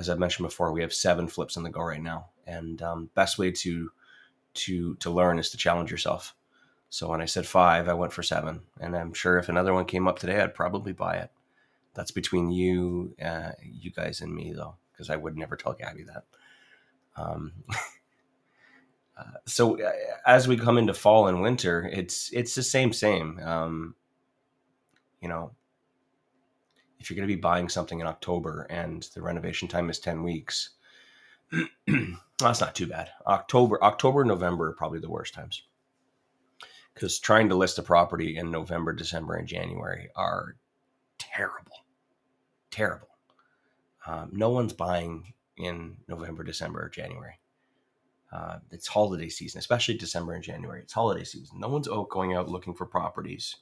as 0.00 0.08
I 0.08 0.14
mentioned 0.14 0.48
before, 0.48 0.72
we 0.72 0.80
have 0.80 0.92
seven 0.92 1.28
flips 1.28 1.56
on 1.56 1.62
the 1.62 1.70
go 1.70 1.82
right 1.82 2.02
now, 2.02 2.30
and 2.46 2.82
um, 2.82 3.10
best 3.14 3.38
way 3.38 3.50
to 3.52 3.90
to 4.52 4.94
to 4.96 5.10
learn 5.10 5.38
is 5.38 5.50
to 5.50 5.56
challenge 5.56 5.90
yourself. 5.90 6.34
So 6.90 7.08
when 7.08 7.20
I 7.20 7.26
said 7.26 7.46
five, 7.46 7.88
I 7.88 7.94
went 7.94 8.12
for 8.12 8.24
seven, 8.24 8.62
and 8.80 8.96
I'm 8.96 9.14
sure 9.14 9.38
if 9.38 9.48
another 9.48 9.72
one 9.72 9.84
came 9.84 10.08
up 10.08 10.18
today, 10.18 10.40
I'd 10.40 10.54
probably 10.54 10.92
buy 10.92 11.16
it. 11.16 11.30
That's 11.94 12.10
between 12.10 12.50
you, 12.50 13.14
uh, 13.24 13.52
you 13.62 13.92
guys, 13.92 14.20
and 14.20 14.34
me, 14.34 14.52
though, 14.52 14.74
because 14.92 15.08
I 15.08 15.16
would 15.16 15.36
never 15.36 15.56
tell 15.56 15.72
Gabby 15.72 16.04
that. 16.04 16.24
Um, 17.16 17.52
uh, 19.16 19.38
so 19.46 19.80
uh, 19.80 19.92
as 20.26 20.48
we 20.48 20.56
come 20.56 20.78
into 20.78 20.92
fall 20.92 21.28
and 21.28 21.40
winter, 21.40 21.88
it's 21.92 22.30
it's 22.32 22.56
the 22.56 22.62
same 22.62 22.92
same. 22.92 23.38
Um, 23.38 23.94
you 25.20 25.28
know, 25.28 25.52
if 26.98 27.08
you're 27.08 27.16
going 27.16 27.28
to 27.28 27.34
be 27.34 27.40
buying 27.40 27.68
something 27.68 28.00
in 28.00 28.06
October 28.06 28.66
and 28.68 29.08
the 29.14 29.22
renovation 29.22 29.68
time 29.68 29.90
is 29.90 29.98
10 29.98 30.22
weeks, 30.22 30.70
that's 32.38 32.60
not 32.60 32.74
too 32.74 32.86
bad. 32.86 33.10
October, 33.26 33.82
October, 33.82 34.24
November 34.24 34.68
are 34.68 34.74
probably 34.74 35.00
the 35.00 35.10
worst 35.10 35.34
times. 35.34 35.62
Because 36.94 37.18
trying 37.18 37.48
to 37.48 37.54
list 37.54 37.78
a 37.78 37.82
property 37.82 38.36
in 38.36 38.50
November, 38.50 38.92
December, 38.92 39.36
and 39.36 39.48
January 39.48 40.10
are 40.16 40.56
terrible. 41.18 41.84
Terrible. 42.70 43.08
Um, 44.06 44.30
no 44.32 44.50
one's 44.50 44.72
buying 44.72 45.32
in 45.56 45.98
November, 46.08 46.42
December, 46.42 46.84
or 46.84 46.88
January. 46.88 47.38
Uh, 48.32 48.58
it's 48.70 48.86
holiday 48.86 49.28
season, 49.28 49.58
especially 49.58 49.96
December 49.96 50.34
and 50.34 50.44
January. 50.44 50.80
It's 50.80 50.92
holiday 50.92 51.24
season. 51.24 51.58
No 51.58 51.68
one's 51.68 51.88
going 52.10 52.34
out 52.34 52.48
looking 52.48 52.74
for 52.74 52.86
properties 52.86 53.56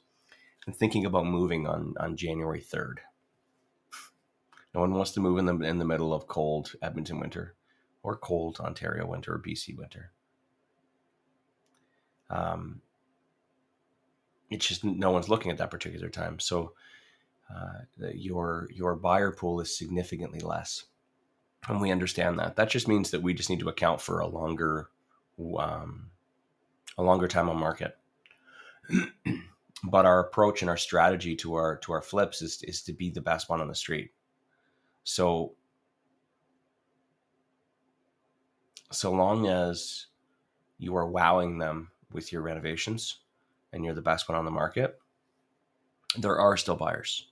and 0.65 0.75
thinking 0.75 1.05
about 1.05 1.25
moving 1.25 1.67
on 1.67 1.95
on 1.99 2.15
January 2.15 2.61
third. 2.61 3.01
No 4.73 4.81
one 4.81 4.93
wants 4.93 5.11
to 5.11 5.19
move 5.19 5.39
in 5.39 5.45
the 5.45 5.55
in 5.61 5.79
the 5.79 5.85
middle 5.85 6.13
of 6.13 6.27
cold 6.27 6.73
Edmonton 6.81 7.19
winter, 7.19 7.55
or 8.03 8.15
cold 8.15 8.59
Ontario 8.59 9.07
winter 9.07 9.33
or 9.33 9.39
BC 9.39 9.75
winter. 9.75 10.11
Um, 12.29 12.81
it's 14.49 14.67
just 14.67 14.83
no 14.83 15.11
one's 15.11 15.29
looking 15.29 15.51
at 15.51 15.57
that 15.57 15.71
particular 15.71 16.09
time. 16.09 16.39
So 16.39 16.73
uh, 17.53 17.79
your 18.13 18.67
your 18.73 18.95
buyer 18.95 19.31
pool 19.31 19.59
is 19.61 19.75
significantly 19.75 20.39
less, 20.39 20.85
and 21.67 21.81
we 21.81 21.91
understand 21.91 22.39
that. 22.39 22.55
That 22.55 22.69
just 22.69 22.87
means 22.87 23.11
that 23.11 23.21
we 23.21 23.33
just 23.33 23.49
need 23.49 23.59
to 23.59 23.69
account 23.69 24.01
for 24.01 24.19
a 24.19 24.27
longer 24.27 24.89
um, 25.57 26.11
a 26.97 27.03
longer 27.03 27.27
time 27.27 27.49
on 27.49 27.57
market. 27.57 27.97
but 29.83 30.05
our 30.05 30.19
approach 30.19 30.61
and 30.61 30.69
our 30.69 30.77
strategy 30.77 31.35
to 31.37 31.53
our 31.53 31.77
to 31.77 31.91
our 31.93 32.01
flips 32.01 32.41
is 32.41 32.61
is 32.63 32.81
to 32.83 32.93
be 32.93 33.09
the 33.09 33.21
best 33.21 33.49
one 33.49 33.61
on 33.61 33.67
the 33.67 33.75
street. 33.75 34.11
So 35.03 35.53
so 38.91 39.11
long 39.11 39.47
as 39.47 40.07
you 40.79 40.95
are 40.95 41.07
wowing 41.07 41.59
them 41.59 41.91
with 42.11 42.31
your 42.31 42.41
renovations 42.41 43.19
and 43.73 43.83
you're 43.83 43.93
the 43.93 44.01
best 44.01 44.27
one 44.27 44.37
on 44.37 44.45
the 44.45 44.51
market, 44.51 44.99
there 46.17 46.39
are 46.39 46.57
still 46.57 46.75
buyers. 46.75 47.27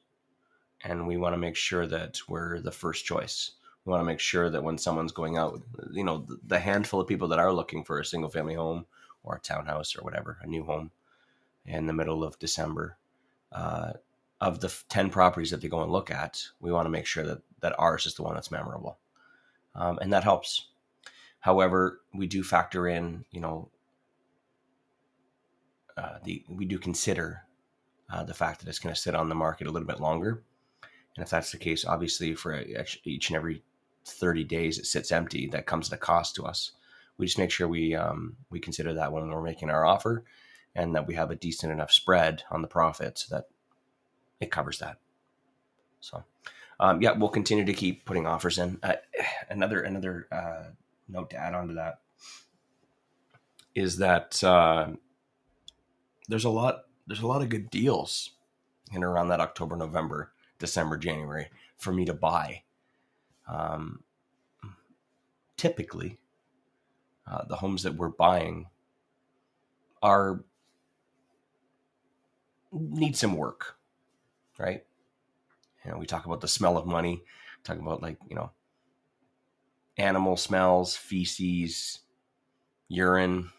And 0.84 1.08
we 1.08 1.18
want 1.18 1.34
to 1.34 1.38
make 1.38 1.56
sure 1.56 1.88
that 1.88 2.20
we're 2.28 2.60
the 2.60 2.72
first 2.72 3.06
choice. 3.06 3.52
We 3.86 3.92
want 3.92 4.02
to 4.02 4.06
make 4.06 4.20
sure 4.20 4.50
that 4.50 4.64
when 4.64 4.78
someone's 4.78 5.12
going 5.12 5.38
out, 5.38 5.62
you 5.92 6.04
know, 6.04 6.28
the, 6.46 6.60
handful 6.60 7.00
of 7.00 7.08
people 7.08 7.30
that 7.30 7.40
are 7.40 7.54
looking 7.54 7.84
for 7.84 8.00
a 8.00 8.06
single 8.06 8.30
family 8.30 8.54
home 8.54 8.86
or 9.24 9.36
a 9.36 9.40
townhouse 9.40 9.96
or 9.96 10.04
whatever, 10.04 10.38
a 10.42 10.48
new 10.48 10.64
home 10.64 10.92
in 11.66 11.88
the 11.88 11.94
middle 11.94 12.24
of 12.24 12.38
December, 12.38 12.98
uh, 13.52 13.94
of 14.40 14.60
the 14.60 14.74
10 14.90 15.10
properties 15.10 15.52
that 15.52 15.62
they 15.62 15.68
go 15.68 15.82
and 15.82 15.92
look 15.92 16.12
at, 16.12 16.44
we 16.60 16.72
want 16.72 16.86
to 16.86 16.92
make 16.92 17.06
sure 17.06 17.24
that, 17.24 17.42
that 17.62 17.76
ours 17.80 18.06
is 18.06 18.14
the 18.16 18.24
one 18.24 18.36
that's 18.36 18.52
memorable. 18.52 18.98
Um, 19.74 19.98
and 20.00 20.14
that 20.14 20.24
helps. 20.24 20.68
However, 21.40 22.02
we 22.14 22.28
do 22.28 22.44
factor 22.44 22.88
in, 22.88 23.26
you 23.32 23.40
know, 23.40 23.70
uh, 25.98 26.20
the 26.24 26.44
we 26.48 26.66
do 26.66 26.78
consider 26.78 27.42
uh, 28.12 28.24
the 28.24 28.34
fact 28.34 28.60
that 28.60 28.70
it's 28.70 28.80
going 28.80 28.94
to 28.94 29.02
sit 29.02 29.16
on 29.16 29.30
the 29.30 29.36
market 29.36 29.68
a 29.68 29.72
little 29.72 29.88
bit 29.88 30.00
longer. 30.00 30.44
And 31.16 31.24
if 31.24 31.30
that's 31.30 31.52
the 31.52 31.58
case, 31.58 31.84
obviously 31.84 32.36
for 32.36 32.64
each 33.04 33.30
and 33.30 33.36
every 33.36 33.64
30 34.06 34.44
days 34.44 34.78
it 34.78 34.86
sits 34.86 35.12
empty, 35.12 35.48
that 35.48 35.66
comes 35.66 35.92
at 35.92 35.98
a 35.98 36.00
cost 36.00 36.36
to 36.36 36.44
us. 36.44 36.74
We 37.18 37.26
just 37.26 37.40
make 37.40 37.52
sure 37.52 37.68
we 37.68 37.96
um, 37.96 38.38
we 38.52 38.60
consider 38.60 38.94
that 38.94 39.12
when 39.12 39.28
we're 39.30 39.42
making 39.42 39.72
our 39.72 39.86
offer, 39.86 40.24
and 40.76 40.94
that 40.96 41.08
we 41.08 41.16
have 41.16 41.32
a 41.32 41.36
decent 41.36 41.72
enough 41.72 41.92
spread 41.92 42.44
on 42.52 42.62
the 42.62 42.68
profit 42.68 43.18
so 43.18 43.36
that 43.36 43.48
it 44.40 44.52
covers 44.52 44.78
that. 44.78 45.00
So, 46.00 46.24
um, 46.80 47.02
yeah, 47.02 47.14
we'll 47.14 47.30
continue 47.30 47.66
to 47.66 47.74
keep 47.74 48.06
putting 48.06 48.28
offers 48.28 48.60
in. 48.60 48.78
Uh, 48.84 48.94
another 49.50 49.82
another 49.82 50.28
uh, 50.32 50.70
note 51.10 51.32
to 51.32 51.38
add 51.38 51.56
on 51.56 51.68
to 51.70 51.74
that 51.74 52.02
is 53.74 53.98
that 53.98 54.44
uh, 54.44 54.90
there's 56.28 56.46
a 56.46 56.50
lot 56.50 56.84
there's 57.06 57.22
a 57.22 57.28
lot 57.28 57.42
of 57.42 57.50
good 57.50 57.70
deals 57.70 58.32
in 58.92 59.04
around 59.04 59.30
that 59.30 59.40
October, 59.40 59.76
November, 59.76 60.32
December, 60.60 60.98
January 60.98 61.48
for 61.78 61.94
me 61.94 62.06
to 62.06 62.14
buy. 62.14 62.64
Um, 63.48 64.04
typically, 65.56 66.18
uh, 67.26 67.46
the 67.46 67.58
homes 67.58 67.84
that 67.84 67.96
we're 67.96 68.10
buying 68.10 68.68
are 70.02 70.44
need 72.72 73.16
some 73.16 73.36
work 73.36 73.78
right? 74.58 74.84
You 75.86 75.92
know, 75.92 75.98
we 75.98 76.06
talk 76.06 76.26
about 76.26 76.42
the 76.42 76.48
smell 76.48 76.78
of 76.78 76.86
money, 76.86 77.24
talk 77.64 77.78
about 77.78 78.02
like, 78.02 78.18
you 78.30 78.36
know, 78.36 78.52
animal 79.98 80.38
smells, 80.38 80.96
feces, 80.96 82.00
urine, 82.88 83.50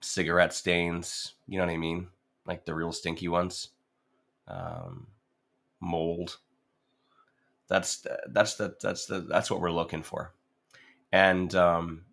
cigarette 0.00 0.52
stains, 0.52 1.34
you 1.46 1.58
know 1.58 1.66
what 1.66 1.72
I 1.72 1.76
mean? 1.76 2.08
Like 2.46 2.64
the 2.64 2.74
real 2.74 2.92
stinky 2.92 3.28
ones. 3.28 3.70
Um, 4.46 5.08
mold. 5.80 6.38
That's 7.68 8.06
that's 8.28 8.54
the 8.54 8.76
that's 8.80 9.06
the 9.06 9.20
that's 9.20 9.50
what 9.50 9.60
we're 9.60 9.70
looking 9.70 10.02
for. 10.02 10.32
And 11.12 11.54
um 11.54 12.04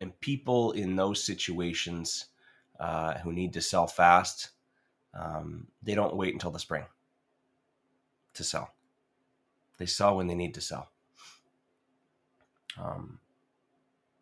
and 0.00 0.18
people 0.20 0.72
in 0.72 0.96
those 0.96 1.22
situations 1.22 2.26
uh, 2.80 3.18
who 3.18 3.32
need 3.32 3.52
to 3.52 3.60
sell 3.60 3.86
fast 3.86 4.50
um, 5.14 5.66
they 5.82 5.94
don't 5.94 6.16
wait 6.16 6.32
until 6.32 6.50
the 6.50 6.58
spring 6.58 6.84
to 8.34 8.44
sell. 8.44 8.72
They 9.78 9.86
sell 9.86 10.16
when 10.16 10.26
they 10.26 10.34
need 10.34 10.54
to 10.54 10.60
sell. 10.60 10.90
Um, 12.78 13.18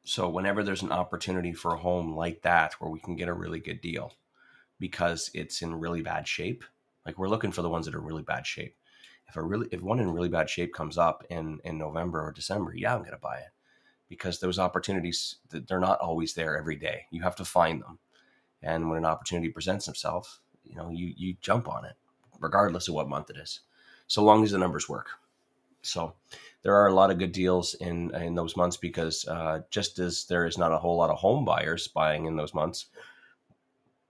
so 0.08 0.28
whenever 0.28 0.62
there's 0.62 0.82
an 0.82 0.92
opportunity 0.92 1.52
for 1.52 1.74
a 1.74 1.78
home 1.78 2.16
like 2.16 2.40
that 2.42 2.74
where 2.80 2.90
we 2.90 2.98
can 2.98 3.14
get 3.14 3.28
a 3.28 3.34
really 3.34 3.60
good 3.60 3.80
deal 3.82 4.14
because 4.78 5.30
it's 5.34 5.60
in 5.60 5.74
really 5.74 6.00
bad 6.00 6.26
shape, 6.26 6.64
like 7.04 7.18
we're 7.18 7.28
looking 7.28 7.52
for 7.52 7.60
the 7.60 7.68
ones 7.68 7.84
that 7.84 7.94
are 7.94 8.00
really 8.00 8.22
bad 8.22 8.46
shape. 8.46 8.74
If 9.28 9.36
a 9.36 9.42
really 9.42 9.68
if 9.70 9.82
one 9.82 10.00
in 10.00 10.10
really 10.10 10.30
bad 10.30 10.48
shape 10.48 10.72
comes 10.72 10.96
up 10.96 11.24
in 11.28 11.60
in 11.62 11.76
November 11.76 12.22
or 12.22 12.32
December, 12.32 12.72
yeah, 12.74 12.94
I'm 12.94 13.02
gonna 13.02 13.18
buy 13.18 13.36
it 13.36 13.52
because 14.08 14.40
those 14.40 14.58
opportunities 14.58 15.36
they're 15.50 15.78
not 15.78 16.00
always 16.00 16.32
there 16.32 16.56
every 16.56 16.76
day. 16.76 17.04
You 17.10 17.20
have 17.22 17.36
to 17.36 17.44
find 17.44 17.82
them, 17.82 17.98
and 18.62 18.88
when 18.88 18.96
an 18.96 19.04
opportunity 19.04 19.50
presents 19.50 19.88
itself, 19.88 20.40
you 20.64 20.74
know 20.74 20.88
you 20.88 21.12
you 21.16 21.36
jump 21.42 21.68
on 21.68 21.84
it 21.84 21.96
regardless 22.40 22.88
of 22.88 22.94
what 22.94 23.10
month 23.10 23.28
it 23.28 23.36
is, 23.36 23.60
so 24.06 24.24
long 24.24 24.42
as 24.42 24.52
the 24.52 24.58
numbers 24.58 24.88
work. 24.88 25.08
So 25.82 26.14
there 26.62 26.74
are 26.74 26.88
a 26.88 26.94
lot 26.94 27.10
of 27.10 27.18
good 27.18 27.32
deals 27.32 27.74
in 27.74 28.14
in 28.14 28.34
those 28.34 28.56
months 28.56 28.76
because 28.76 29.26
uh, 29.26 29.60
just 29.70 29.98
as 29.98 30.24
there 30.26 30.46
is 30.46 30.58
not 30.58 30.72
a 30.72 30.78
whole 30.78 30.96
lot 30.96 31.10
of 31.10 31.18
home 31.18 31.44
buyers 31.44 31.88
buying 31.88 32.26
in 32.26 32.36
those 32.36 32.54
months, 32.54 32.86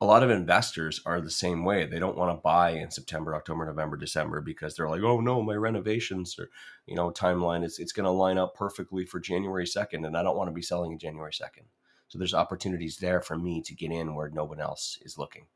a 0.01 0.07
lot 0.07 0.23
of 0.23 0.31
investors 0.31 1.01
are 1.05 1.21
the 1.21 1.31
same 1.31 1.65
way. 1.65 1.85
They 1.85 1.99
don't 1.99 2.17
want 2.17 2.37
to 2.37 2.41
buy 2.41 2.71
in 2.71 2.91
September, 2.91 3.35
October, 3.35 3.67
November, 3.67 3.97
December 3.97 4.41
because 4.41 4.77
they're 4.77 4.89
like, 4.89 5.03
oh 5.03 5.21
no, 5.21 5.43
my 5.43 5.55
renovations 5.55 6.39
or 6.39 6.49
you 6.87 6.95
know 6.95 7.11
timeline 7.11 7.65
is 7.65 7.79
it's 7.79 7.93
going 7.93 8.05
to 8.05 8.11
line 8.11 8.39
up 8.39 8.55
perfectly 8.55 9.05
for 9.05 9.21
January 9.21 9.67
second, 9.67 10.05
and 10.05 10.17
I 10.17 10.23
don't 10.23 10.37
want 10.37 10.49
to 10.49 10.55
be 10.55 10.63
selling 10.63 10.93
in 10.93 10.99
January 10.99 11.33
second. 11.33 11.65
So 12.09 12.19
there's 12.19 12.35
opportunities 12.35 12.97
there 12.99 13.21
for 13.21 13.37
me 13.37 13.61
to 13.63 13.75
get 13.75 13.91
in 13.91 14.15
where 14.15 14.31
no 14.31 14.45
one 14.45 14.61
else 14.61 14.99
is 15.03 15.19
looking, 15.19 15.47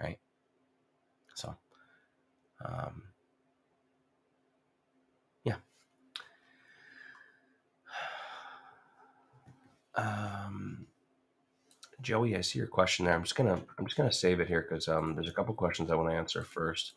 right? 0.00 0.18
So, 1.34 1.56
um, 2.64 3.02
yeah. 5.44 5.56
Um, 9.96 10.86
Joey, 12.00 12.36
I 12.36 12.40
see 12.40 12.58
your 12.58 12.68
question 12.68 13.06
there. 13.06 13.14
I'm 13.14 13.22
just 13.22 13.36
gonna 13.36 13.60
I'm 13.78 13.86
just 13.86 13.96
gonna 13.96 14.12
save 14.12 14.40
it 14.40 14.48
here 14.48 14.66
because 14.68 14.88
um, 14.88 15.14
there's 15.14 15.28
a 15.28 15.32
couple 15.32 15.54
questions 15.54 15.90
I 15.90 15.94
want 15.94 16.10
to 16.10 16.16
answer 16.16 16.42
first, 16.42 16.92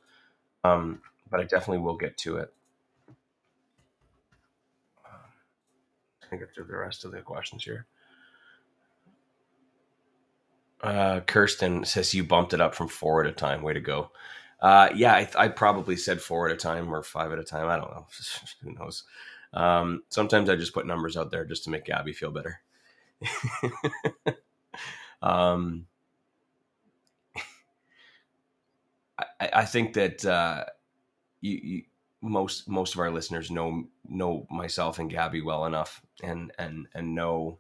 um, 0.64 1.02
but 1.30 1.40
I 1.40 1.44
definitely 1.44 1.80
will 1.80 1.98
get 1.98 2.18
to 2.20 2.38
it. 2.38 2.54
Um, 5.06 5.22
I 6.32 6.36
get 6.36 6.54
through 6.54 6.66
the 6.66 6.78
rest 6.78 7.06
of 7.06 7.12
the 7.12 7.22
questions 7.22 7.64
here. 7.64 7.86
Uh, 10.82 11.22
Kirsten 11.22 11.86
says 11.86 12.14
you 12.14 12.24
bumped 12.24 12.54
it 12.54 12.62
up 12.62 12.76
from 12.76 12.88
four 12.88 13.24
at 13.24 13.30
a 13.30 13.34
time. 13.34 13.64
Way 13.64 13.74
to 13.74 13.80
go. 13.80 14.12
Uh, 14.60 14.90
yeah, 14.96 15.14
I, 15.14 15.30
I, 15.38 15.48
probably 15.50 15.96
said 15.96 16.20
four 16.22 16.48
at 16.48 16.54
a 16.54 16.58
time 16.58 16.94
or 16.94 17.04
five 17.04 17.32
at 17.32 17.40
a 17.40 17.44
time. 17.44 17.68
I 17.68 17.78
don't 17.78 17.92
know. 17.92 18.08
Who 18.64 18.74
knows? 18.74 19.04
Um, 19.54 20.04
sometimes 20.10 20.50
I 20.50 20.56
just 20.56 20.74
put 20.74 20.88
numbers 20.88 21.16
out 21.16 21.32
there 21.32 21.46
just 21.46 21.64
to 21.66 21.70
make 21.70 21.86
Gabby 21.86 22.14
feel 22.14 22.32
better. 22.32 22.60
um, 25.22 25.86
I, 29.18 29.50
I, 29.54 29.66
think 29.66 29.94
that 29.94 30.26
uh, 30.26 30.66
you, 31.42 31.60
you, 31.64 31.84
most 32.22 32.70
most 32.70 32.94
of 32.94 33.00
our 33.00 33.12
listeners 33.12 33.50
know 33.52 33.86
know 34.08 34.46
myself 34.50 35.00
and 35.00 35.10
Gabby 35.10 35.42
well 35.42 35.66
enough, 35.66 36.02
and 36.24 36.52
and 36.60 36.88
and 36.94 37.16
know 37.16 37.60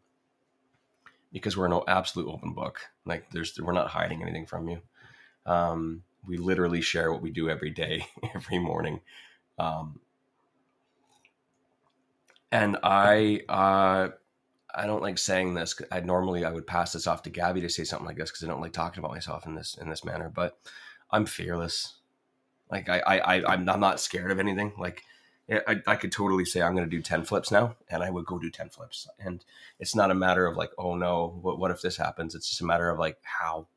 because 1.32 1.58
we're 1.58 1.72
an 1.72 1.82
absolute 1.88 2.30
open 2.30 2.54
book. 2.54 2.82
Like 3.06 3.30
there's 3.32 3.60
we're 3.60 3.74
not 3.74 3.90
hiding 3.90 4.22
anything 4.22 4.46
from 4.46 4.70
you. 4.70 4.82
Um, 5.46 6.04
we 6.26 6.38
literally 6.38 6.82
share 6.82 7.12
what 7.12 7.22
we 7.22 7.32
do 7.32 7.50
every 7.50 7.70
day, 7.70 8.06
every 8.36 8.60
morning. 8.60 9.02
Um, 9.58 10.00
and 12.52 12.78
I 12.84 13.41
uh, 13.50 14.10
I 14.78 14.86
don't 14.86 15.02
like 15.02 15.18
saying 15.18 15.56
this. 15.56 15.80
I 15.92 16.02
normally 16.02 16.46
I 16.46 16.52
would 16.52 16.68
pass 16.68 16.94
this 16.94 17.08
off 17.08 17.24
to 17.24 17.30
Gabby 17.30 17.62
to 17.62 17.70
say 17.70 17.84
something 17.84 18.06
like 18.06 18.18
this 18.18 18.30
because 18.30 18.44
I 18.44 18.48
don't 18.48 18.62
like 18.62 18.74
talking 18.74 19.00
about 19.00 19.12
myself 19.12 19.46
in 19.46 19.56
this 19.56 19.76
in 19.80 19.90
this 19.90 20.06
manner. 20.06 20.32
But 20.34 20.58
I'm 21.12 21.26
fearless. 21.26 21.96
Like 22.70 22.88
I 22.88 23.00
I, 23.00 23.40
I 23.42 23.54
am 23.56 23.66
not 23.66 24.00
scared 24.00 24.32
of 24.32 24.40
anything. 24.40 24.74
Like 24.78 25.04
I, 25.50 25.82
I 25.88 25.96
could 25.96 26.12
totally 26.12 26.46
say 26.46 26.62
I'm 26.62 26.76
going 26.76 26.90
to 26.90 26.96
do 26.96 27.02
10 27.02 27.24
flips 27.24 27.52
now 27.52 27.78
and 27.90 28.04
I 28.04 28.10
would 28.10 28.26
go 28.26 28.38
do 28.38 28.50
10 28.50 28.70
flips. 28.70 29.08
And 29.18 29.44
it's 29.80 29.96
not 29.96 30.12
a 30.12 30.16
matter 30.16 30.46
of 30.46 30.58
like, 30.58 30.72
oh 30.78 30.96
no, 30.96 31.40
what, 31.42 31.58
what 31.58 31.72
if 31.72 31.82
this 31.82 31.96
happens? 31.96 32.36
It's 32.36 32.50
just 32.50 32.62
a 32.62 32.66
matter 32.66 32.90
of 32.90 33.00
like, 33.00 33.18
how, 33.24 33.68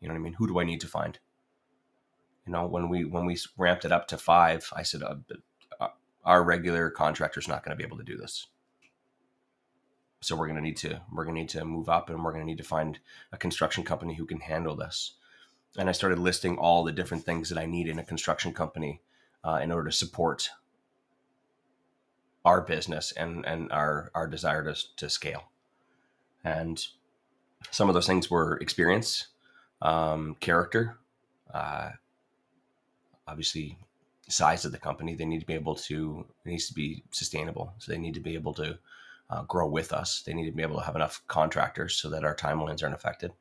you 0.00 0.08
know 0.08 0.14
what 0.14 0.20
I 0.20 0.22
mean? 0.22 0.34
Who 0.34 0.46
do 0.46 0.60
I 0.60 0.64
need 0.64 0.82
to 0.82 0.86
find? 0.86 1.18
You 2.46 2.52
know, 2.52 2.66
when 2.66 2.90
we, 2.90 3.06
when 3.06 3.24
we 3.24 3.38
ramped 3.56 3.86
it 3.86 3.92
up 3.92 4.08
to 4.08 4.18
five, 4.18 4.68
I 4.76 4.82
said, 4.82 5.02
uh, 5.02 5.14
uh 5.80 5.88
our 6.22 6.44
regular 6.44 6.90
contractor's 6.90 7.48
not 7.48 7.64
going 7.64 7.74
to 7.74 7.76
be 7.76 7.86
able 7.86 7.96
to 7.96 8.04
do 8.04 8.18
this 8.18 8.46
so 10.24 10.36
we're 10.36 10.46
going 10.46 10.56
to 10.56 10.62
need 10.62 10.76
to 10.78 11.00
we're 11.12 11.24
going 11.24 11.34
to 11.34 11.40
need 11.42 11.48
to 11.50 11.64
move 11.64 11.88
up 11.88 12.10
and 12.10 12.24
we're 12.24 12.32
going 12.32 12.44
to 12.44 12.50
need 12.50 12.58
to 12.58 12.64
find 12.64 12.98
a 13.32 13.36
construction 13.36 13.84
company 13.84 14.14
who 14.14 14.26
can 14.26 14.40
handle 14.40 14.76
this. 14.76 15.14
And 15.76 15.88
i 15.88 15.92
started 15.92 16.18
listing 16.18 16.56
all 16.56 16.84
the 16.84 16.92
different 16.92 17.24
things 17.24 17.48
that 17.48 17.58
i 17.58 17.66
need 17.66 17.88
in 17.88 17.98
a 17.98 18.04
construction 18.04 18.52
company 18.52 19.00
uh, 19.44 19.60
in 19.62 19.70
order 19.70 19.90
to 19.90 19.96
support 19.96 20.50
our 22.44 22.60
business 22.60 23.12
and 23.12 23.44
and 23.46 23.70
our 23.72 24.10
our 24.14 24.26
desire 24.26 24.64
to, 24.64 24.96
to 24.96 25.08
scale. 25.08 25.44
And 26.44 26.84
some 27.70 27.88
of 27.88 27.94
those 27.94 28.06
things 28.06 28.30
were 28.30 28.58
experience 28.58 29.28
um, 29.80 30.36
character 30.40 30.98
uh, 31.52 31.90
obviously 33.26 33.78
size 34.28 34.64
of 34.64 34.72
the 34.72 34.78
company. 34.78 35.14
They 35.14 35.24
need 35.24 35.40
to 35.40 35.46
be 35.46 35.54
able 35.54 35.74
to 35.76 36.26
it 36.44 36.48
needs 36.48 36.68
to 36.68 36.74
be 36.74 37.04
sustainable. 37.10 37.74
So 37.78 37.92
they 37.92 37.98
need 37.98 38.14
to 38.14 38.20
be 38.20 38.34
able 38.34 38.54
to 38.54 38.78
uh, 39.30 39.42
grow 39.42 39.68
with 39.68 39.92
us. 39.92 40.22
They 40.22 40.34
need 40.34 40.46
to 40.46 40.52
be 40.52 40.62
able 40.62 40.78
to 40.78 40.84
have 40.84 40.96
enough 40.96 41.22
contractors 41.28 41.96
so 41.96 42.10
that 42.10 42.24
our 42.24 42.36
timelines 42.36 42.82
aren't 42.82 42.94
affected. 42.94 43.32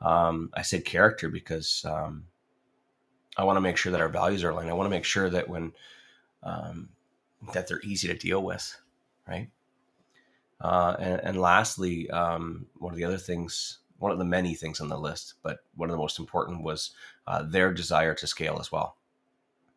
Um, 0.00 0.50
I 0.54 0.62
said 0.62 0.84
character 0.84 1.28
because 1.28 1.84
um, 1.84 2.24
I 3.36 3.44
want 3.44 3.56
to 3.56 3.60
make 3.60 3.76
sure 3.76 3.92
that 3.92 4.00
our 4.00 4.08
values 4.08 4.44
are 4.44 4.50
aligned. 4.50 4.70
I 4.70 4.74
want 4.74 4.86
to 4.86 4.96
make 4.96 5.04
sure 5.04 5.28
that 5.30 5.48
when 5.48 5.72
um, 6.42 6.90
that 7.52 7.66
they're 7.68 7.82
easy 7.82 8.08
to 8.08 8.14
deal 8.14 8.42
with, 8.42 8.76
right? 9.28 9.50
Uh, 10.60 10.96
and, 10.98 11.20
and, 11.22 11.40
lastly, 11.40 12.08
um, 12.10 12.66
one 12.78 12.92
of 12.92 12.98
the 12.98 13.04
other 13.04 13.16
things, 13.16 13.78
one 13.98 14.12
of 14.12 14.18
the 14.18 14.24
many 14.24 14.54
things 14.54 14.80
on 14.80 14.88
the 14.88 14.98
list, 14.98 15.34
but 15.42 15.60
one 15.74 15.88
of 15.88 15.92
the 15.92 16.00
most 16.00 16.18
important 16.18 16.62
was 16.62 16.90
uh, 17.26 17.42
their 17.42 17.72
desire 17.72 18.14
to 18.14 18.26
scale 18.26 18.58
as 18.60 18.70
well, 18.70 18.96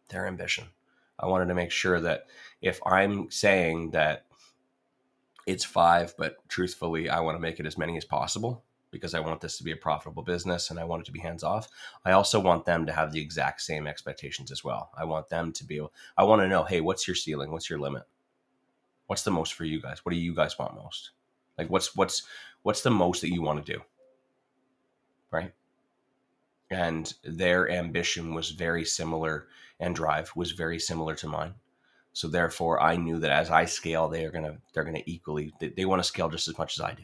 their 0.10 0.28
ambition. 0.28 0.66
I 1.20 1.28
wanted 1.28 1.46
to 1.46 1.54
make 1.54 1.72
sure 1.72 2.02
that 2.02 2.28
if 2.62 2.82
I'm 2.86 3.32
saying 3.32 3.92
that 3.92 4.26
it's 5.46 5.66
five, 5.66 6.14
but 6.18 6.38
truthfully, 6.48 7.10
I 7.10 7.20
want 7.20 7.36
to 7.36 7.42
make 7.42 7.60
it 7.60 7.66
as 7.66 7.78
many 7.78 7.98
as 7.98 8.06
possible 8.06 8.64
because 8.94 9.14
I 9.14 9.20
want 9.20 9.42
this 9.42 9.58
to 9.58 9.64
be 9.64 9.72
a 9.72 9.76
profitable 9.76 10.24
business 10.24 10.70
and 10.70 10.80
I 10.80 10.84
want 10.86 11.02
it 11.02 11.06
to 11.06 11.12
be 11.12 11.20
hands 11.20 11.44
off. 11.44 11.68
I 12.06 12.12
also 12.12 12.40
want 12.40 12.64
them 12.64 12.86
to 12.86 12.94
have 12.94 13.12
the 13.12 13.20
exact 13.20 13.62
same 13.62 13.88
expectations 13.88 14.52
as 14.52 14.64
well. 14.64 14.92
I 14.96 15.04
want 15.04 15.30
them 15.30 15.52
to 15.54 15.66
be 15.66 15.82
I 16.18 16.24
want 16.24 16.42
to 16.44 16.48
know, 16.48 16.64
hey, 16.64 16.80
what's 16.80 17.08
your 17.08 17.16
ceiling? 17.16 17.52
What's 17.52 17.70
your 17.70 17.80
limit? 17.80 18.04
What's 19.08 19.24
the 19.24 19.32
most 19.32 19.56
for 19.56 19.66
you 19.66 19.82
guys? 19.82 20.06
What 20.06 20.14
do 20.14 20.18
you 20.18 20.34
guys 20.34 20.58
want 20.58 20.76
most? 20.76 21.12
Like 21.58 21.70
what's 21.70 21.96
what's 21.96 22.24
what's 22.62 22.82
the 22.82 22.92
most 22.92 23.22
that 23.22 23.34
you 23.34 23.42
want 23.42 23.66
to 23.66 23.74
do? 23.74 23.82
Right? 25.32 25.54
And 26.70 27.14
their 27.24 27.70
ambition 27.70 28.34
was 28.34 28.52
very 28.52 28.86
similar 28.86 29.48
and 29.80 29.96
drive 29.96 30.32
was 30.36 30.52
very 30.52 30.80
similar 30.80 31.16
to 31.16 31.28
mine. 31.28 31.56
So 32.14 32.28
therefore, 32.28 32.80
I 32.82 32.96
knew 32.96 33.20
that 33.20 33.32
as 33.32 33.50
I 33.50 33.66
scale, 33.66 34.08
they 34.08 34.24
are 34.24 34.32
gonna 34.32 34.58
they're 34.74 34.84
gonna 34.84 35.02
equally 35.06 35.54
they, 35.60 35.70
they 35.70 35.86
want 35.86 36.00
to 36.00 36.08
scale 36.08 36.30
just 36.30 36.48
as 36.48 36.58
much 36.58 36.78
as 36.78 36.86
I 36.86 36.94
do, 36.94 37.04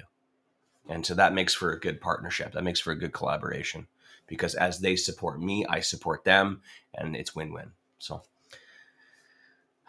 and 0.88 1.06
so 1.06 1.16
that 1.16 1.34
makes 1.34 1.54
for 1.54 1.72
a 1.72 1.80
good 1.80 2.00
partnership. 2.00 2.54
That 2.54 2.64
makes 2.64 2.80
for 2.80 2.92
a 2.92 3.00
good 3.00 3.12
collaboration 3.12 3.88
because 4.28 4.54
as 4.54 4.80
they 4.80 4.96
support 4.96 5.42
me, 5.42 5.66
I 5.68 5.80
support 5.80 6.24
them, 6.24 6.62
and 6.94 7.16
it's 7.16 7.36
win 7.36 7.52
win. 7.52 7.72
So, 7.98 8.22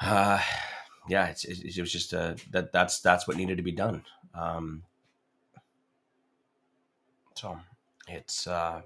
uh, 0.01 0.41
yeah, 1.07 1.27
it's, 1.27 1.45
it, 1.45 1.77
it 1.77 1.81
was 1.81 1.93
just 1.93 2.15
a, 2.15 2.37
that 2.51 2.73
that's 2.73 3.01
that's 3.01 3.29
what 3.29 3.37
needed 3.37 3.59
to 3.59 3.63
be 3.63 3.73
done. 3.73 4.03
Um, 4.35 4.83
so 7.35 7.59
it's 8.09 8.47
uh, 8.47 8.81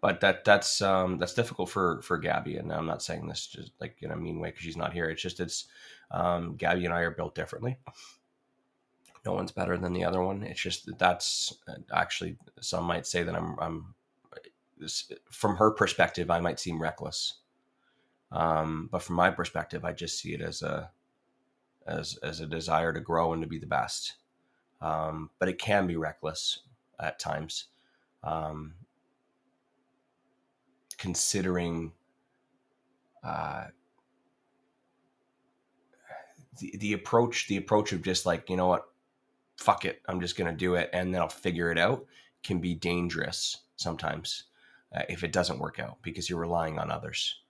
but 0.00 0.20
that 0.20 0.44
that's 0.44 0.80
um, 0.82 1.18
that's 1.18 1.34
difficult 1.34 1.70
for 1.70 2.00
for 2.02 2.18
Gabby. 2.18 2.56
And 2.56 2.72
I'm 2.72 2.86
not 2.86 3.02
saying 3.02 3.26
this 3.26 3.46
just 3.46 3.72
like 3.80 3.96
in 4.00 4.10
a 4.10 4.16
mean 4.16 4.40
way 4.40 4.48
because 4.48 4.62
she's 4.62 4.76
not 4.76 4.92
here. 4.92 5.08
It's 5.08 5.22
just 5.22 5.40
it's 5.40 5.66
um, 6.10 6.56
Gabby 6.56 6.84
and 6.84 6.94
I 6.94 7.00
are 7.00 7.10
built 7.10 7.34
differently. 7.34 7.78
No 9.24 9.32
one's 9.32 9.52
better 9.52 9.76
than 9.76 9.92
the 9.92 10.04
other 10.04 10.22
one. 10.22 10.42
It's 10.42 10.60
just 10.60 10.86
that 10.86 10.98
that's 10.98 11.54
uh, 11.68 11.74
actually 11.92 12.36
some 12.60 12.84
might 12.84 13.06
say 13.06 13.22
that 13.22 13.34
I'm 13.34 13.56
I'm 13.60 13.94
from 15.30 15.56
her 15.56 15.70
perspective 15.70 16.30
I 16.30 16.40
might 16.40 16.60
seem 16.60 16.80
reckless, 16.80 17.34
um, 18.30 18.88
but 18.92 19.02
from 19.02 19.16
my 19.16 19.30
perspective 19.30 19.84
I 19.84 19.92
just 19.92 20.18
see 20.18 20.34
it 20.34 20.40
as 20.40 20.62
a 20.62 20.90
as 21.86 22.18
as 22.22 22.40
a 22.40 22.46
desire 22.46 22.92
to 22.92 23.00
grow 23.00 23.32
and 23.32 23.42
to 23.42 23.48
be 23.48 23.58
the 23.58 23.66
best. 23.66 24.14
Um, 24.80 25.30
but 25.40 25.48
it 25.48 25.58
can 25.58 25.88
be 25.88 25.96
reckless 25.96 26.60
at 27.00 27.18
times. 27.18 27.66
Um, 28.22 28.74
considering 30.98 31.92
uh, 33.24 33.64
the 36.58 36.76
the 36.78 36.92
approach 36.92 37.48
the 37.48 37.56
approach 37.56 37.92
of 37.92 38.02
just 38.02 38.26
like 38.26 38.50
you 38.50 38.56
know 38.56 38.66
what? 38.66 38.88
Fuck 39.56 39.84
it. 39.84 40.02
I'm 40.08 40.20
just 40.20 40.36
to 40.36 40.52
do 40.52 40.74
it 40.74 40.90
and 40.92 41.12
then 41.12 41.20
i'll 41.20 41.28
figure 41.28 41.72
it 41.72 41.78
out 41.78 42.06
can 42.44 42.60
be 42.60 42.74
dangerous 42.74 43.58
sometimes 43.76 44.44
uh, 44.94 45.02
if 45.08 45.24
it 45.24 45.32
doesn't 45.32 45.58
work 45.58 45.78
out 45.78 45.98
because 46.02 46.30
you're 46.30 46.38
relying 46.38 46.78
on 46.78 46.90
others. 46.90 47.40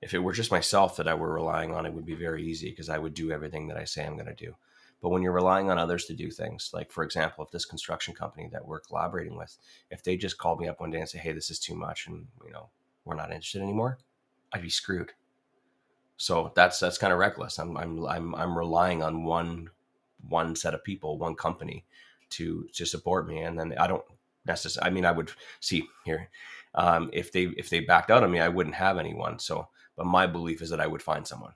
If 0.00 0.14
it 0.14 0.18
were 0.18 0.32
just 0.32 0.50
myself 0.50 0.96
that 0.96 1.08
i 1.08 1.14
were 1.14 1.34
relying 1.34 1.74
on 1.74 1.86
it 1.86 1.92
would 1.92 2.06
be 2.06 2.14
very 2.14 2.44
easy 2.44 2.70
because 2.70 2.88
i 2.88 2.98
would 2.98 3.14
do 3.14 3.32
everything 3.32 3.68
that 3.68 3.76
i 3.76 3.84
say 3.84 4.04
i'm 4.04 4.14
going 4.14 4.26
to 4.26 4.34
do. 4.34 4.54
But 5.00 5.10
when 5.10 5.22
you're 5.22 5.32
relying 5.32 5.70
on 5.70 5.78
others 5.78 6.04
to 6.06 6.14
do 6.14 6.30
things 6.30 6.70
like 6.72 6.92
for 6.92 7.02
example 7.02 7.44
if 7.44 7.50
this 7.50 7.64
construction 7.64 8.14
company 8.14 8.48
that 8.52 8.66
we're 8.66 8.80
collaborating 8.80 9.36
with 9.36 9.56
if 9.90 10.02
they 10.02 10.16
just 10.16 10.38
called 10.38 10.60
me 10.60 10.68
up 10.68 10.80
one 10.80 10.90
day 10.90 11.00
and 11.00 11.08
say 11.08 11.18
hey 11.18 11.32
this 11.32 11.50
is 11.50 11.58
too 11.58 11.74
much 11.74 12.06
and 12.06 12.26
you 12.44 12.52
know 12.52 12.68
we're 13.08 13.16
not 13.16 13.32
interested 13.32 13.62
anymore 13.62 13.98
i'd 14.52 14.62
be 14.62 14.70
screwed 14.70 15.12
so 16.18 16.52
that's 16.54 16.80
that's 16.80 16.98
kind 16.98 17.12
of 17.12 17.18
reckless. 17.20 17.58
I'm 17.58 17.76
I'm 17.76 18.04
I'm 18.04 18.34
I'm 18.34 18.58
relying 18.58 19.02
on 19.02 19.24
one 19.24 19.70
one 20.28 20.56
set 20.56 20.74
of 20.74 20.82
people, 20.82 21.16
one 21.16 21.36
company 21.36 21.86
to 22.30 22.68
to 22.74 22.84
support 22.84 23.26
me, 23.26 23.38
and 23.38 23.58
then 23.58 23.72
I 23.78 23.86
don't 23.86 24.04
necessarily. 24.44 24.90
I 24.90 24.92
mean, 24.92 25.04
I 25.06 25.12
would 25.12 25.30
see 25.60 25.88
here 26.04 26.28
um, 26.74 27.08
if 27.12 27.30
they 27.30 27.44
if 27.56 27.70
they 27.70 27.80
backed 27.80 28.10
out 28.10 28.24
on 28.24 28.32
me, 28.32 28.40
I 28.40 28.48
wouldn't 28.48 28.74
have 28.74 28.98
anyone. 28.98 29.38
So, 29.38 29.68
but 29.96 30.06
my 30.06 30.26
belief 30.26 30.60
is 30.60 30.70
that 30.70 30.80
I 30.80 30.88
would 30.88 31.02
find 31.02 31.26
someone. 31.26 31.52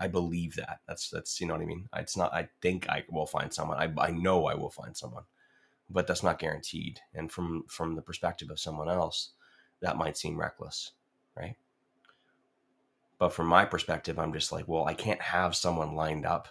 I 0.00 0.08
believe 0.08 0.56
that. 0.56 0.80
That's 0.88 1.08
that's 1.08 1.40
you 1.40 1.46
know 1.46 1.54
what 1.54 1.62
I 1.62 1.66
mean. 1.66 1.88
It's 1.96 2.16
not. 2.16 2.34
I 2.34 2.48
think 2.60 2.88
I 2.88 3.04
will 3.08 3.26
find 3.26 3.54
someone. 3.54 3.78
I 3.78 3.92
I 4.04 4.10
know 4.10 4.46
I 4.46 4.56
will 4.56 4.70
find 4.70 4.96
someone, 4.96 5.24
but 5.88 6.08
that's 6.08 6.24
not 6.24 6.40
guaranteed. 6.40 6.98
And 7.14 7.30
from 7.30 7.66
from 7.68 7.94
the 7.94 8.02
perspective 8.02 8.50
of 8.50 8.58
someone 8.58 8.88
else, 8.88 9.30
that 9.82 9.98
might 9.98 10.16
seem 10.16 10.38
reckless, 10.38 10.92
right? 11.36 11.56
But 13.18 13.32
from 13.32 13.46
my 13.46 13.64
perspective, 13.64 14.18
I'm 14.18 14.32
just 14.32 14.50
like, 14.50 14.66
well, 14.66 14.86
I 14.86 14.94
can't 14.94 15.20
have 15.20 15.54
someone 15.54 15.94
lined 15.94 16.26
up. 16.26 16.48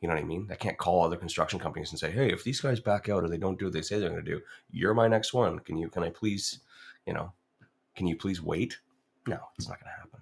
You 0.00 0.08
know 0.08 0.14
what 0.14 0.22
I 0.22 0.26
mean? 0.26 0.48
I 0.50 0.54
can't 0.54 0.78
call 0.78 1.04
other 1.04 1.16
construction 1.16 1.58
companies 1.58 1.90
and 1.90 1.98
say, 1.98 2.10
hey, 2.10 2.30
if 2.30 2.44
these 2.44 2.60
guys 2.60 2.80
back 2.80 3.08
out 3.08 3.24
or 3.24 3.28
they 3.28 3.38
don't 3.38 3.58
do 3.58 3.66
what 3.66 3.74
they 3.74 3.82
say 3.82 3.98
they're 3.98 4.10
going 4.10 4.24
to 4.24 4.30
do, 4.30 4.40
you're 4.70 4.94
my 4.94 5.08
next 5.08 5.32
one. 5.32 5.58
Can 5.60 5.76
you, 5.76 5.88
can 5.88 6.02
I 6.02 6.10
please, 6.10 6.60
you 7.06 7.12
know, 7.12 7.32
can 7.96 8.06
you 8.06 8.16
please 8.16 8.42
wait? 8.42 8.78
No, 9.26 9.38
it's 9.56 9.68
not 9.68 9.80
going 9.80 9.92
to 9.92 9.98
happen. 9.98 10.20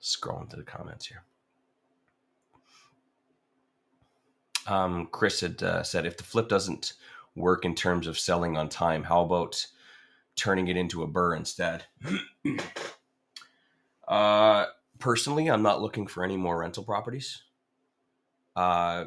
Scrolling 0.00 0.48
to 0.50 0.56
the 0.56 0.62
comments 0.62 1.06
here. 1.06 1.24
Um, 4.68 5.08
Chris 5.12 5.40
had 5.40 5.62
uh, 5.62 5.82
said, 5.82 6.06
if 6.06 6.16
the 6.16 6.24
flip 6.24 6.48
doesn't 6.48 6.94
work 7.36 7.64
in 7.64 7.74
terms 7.74 8.06
of 8.06 8.18
selling 8.18 8.56
on 8.56 8.68
time, 8.68 9.04
how 9.04 9.22
about 9.22 9.66
turning 10.36 10.68
it 10.68 10.76
into 10.76 11.02
a 11.02 11.08
BRRRR 11.08 11.36
instead. 11.38 11.84
uh, 14.08 14.66
personally, 14.98 15.48
I'm 15.48 15.62
not 15.62 15.80
looking 15.80 16.06
for 16.06 16.22
any 16.22 16.36
more 16.36 16.58
rental 16.58 16.84
properties. 16.84 17.42
Uh, 18.54 19.06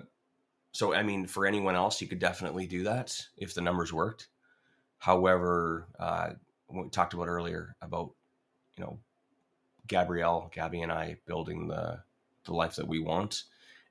so, 0.71 0.93
I 0.93 1.03
mean, 1.03 1.27
for 1.27 1.45
anyone 1.45 1.75
else, 1.75 2.01
you 2.01 2.07
could 2.07 2.19
definitely 2.19 2.67
do 2.67 2.83
that 2.83 3.27
if 3.37 3.53
the 3.53 3.61
numbers 3.61 3.93
worked. 3.93 4.27
However, 4.97 5.87
uh, 5.97 6.31
what 6.67 6.85
we 6.85 6.89
talked 6.89 7.13
about 7.13 7.27
earlier 7.27 7.75
about, 7.81 8.11
you 8.75 8.83
know, 8.83 8.99
Gabrielle, 9.87 10.51
Gabby, 10.53 10.81
and 10.81 10.91
I 10.91 11.17
building 11.25 11.67
the 11.67 12.01
the 12.45 12.53
life 12.53 12.75
that 12.75 12.87
we 12.87 12.99
want, 12.99 13.43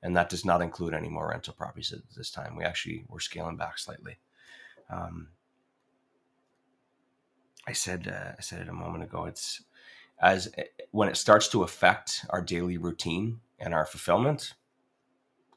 and 0.02 0.16
that 0.16 0.28
does 0.28 0.44
not 0.44 0.62
include 0.62 0.94
any 0.94 1.08
more 1.08 1.28
rental 1.28 1.54
properties 1.54 1.92
at 1.92 2.00
this 2.16 2.30
time. 2.30 2.56
We 2.56 2.64
actually 2.64 3.04
we're 3.08 3.20
scaling 3.20 3.56
back 3.56 3.78
slightly. 3.78 4.18
Um, 4.90 5.28
I 7.66 7.72
said 7.72 8.08
uh, 8.08 8.32
I 8.38 8.40
said 8.40 8.60
it 8.60 8.68
a 8.68 8.72
moment 8.72 9.04
ago. 9.04 9.26
It's 9.26 9.62
as 10.20 10.50
eh, 10.56 10.64
when 10.90 11.08
it 11.08 11.16
starts 11.16 11.48
to 11.48 11.62
affect 11.62 12.24
our 12.30 12.40
daily 12.40 12.78
routine 12.78 13.40
and 13.58 13.74
our 13.74 13.84
fulfillment. 13.84 14.54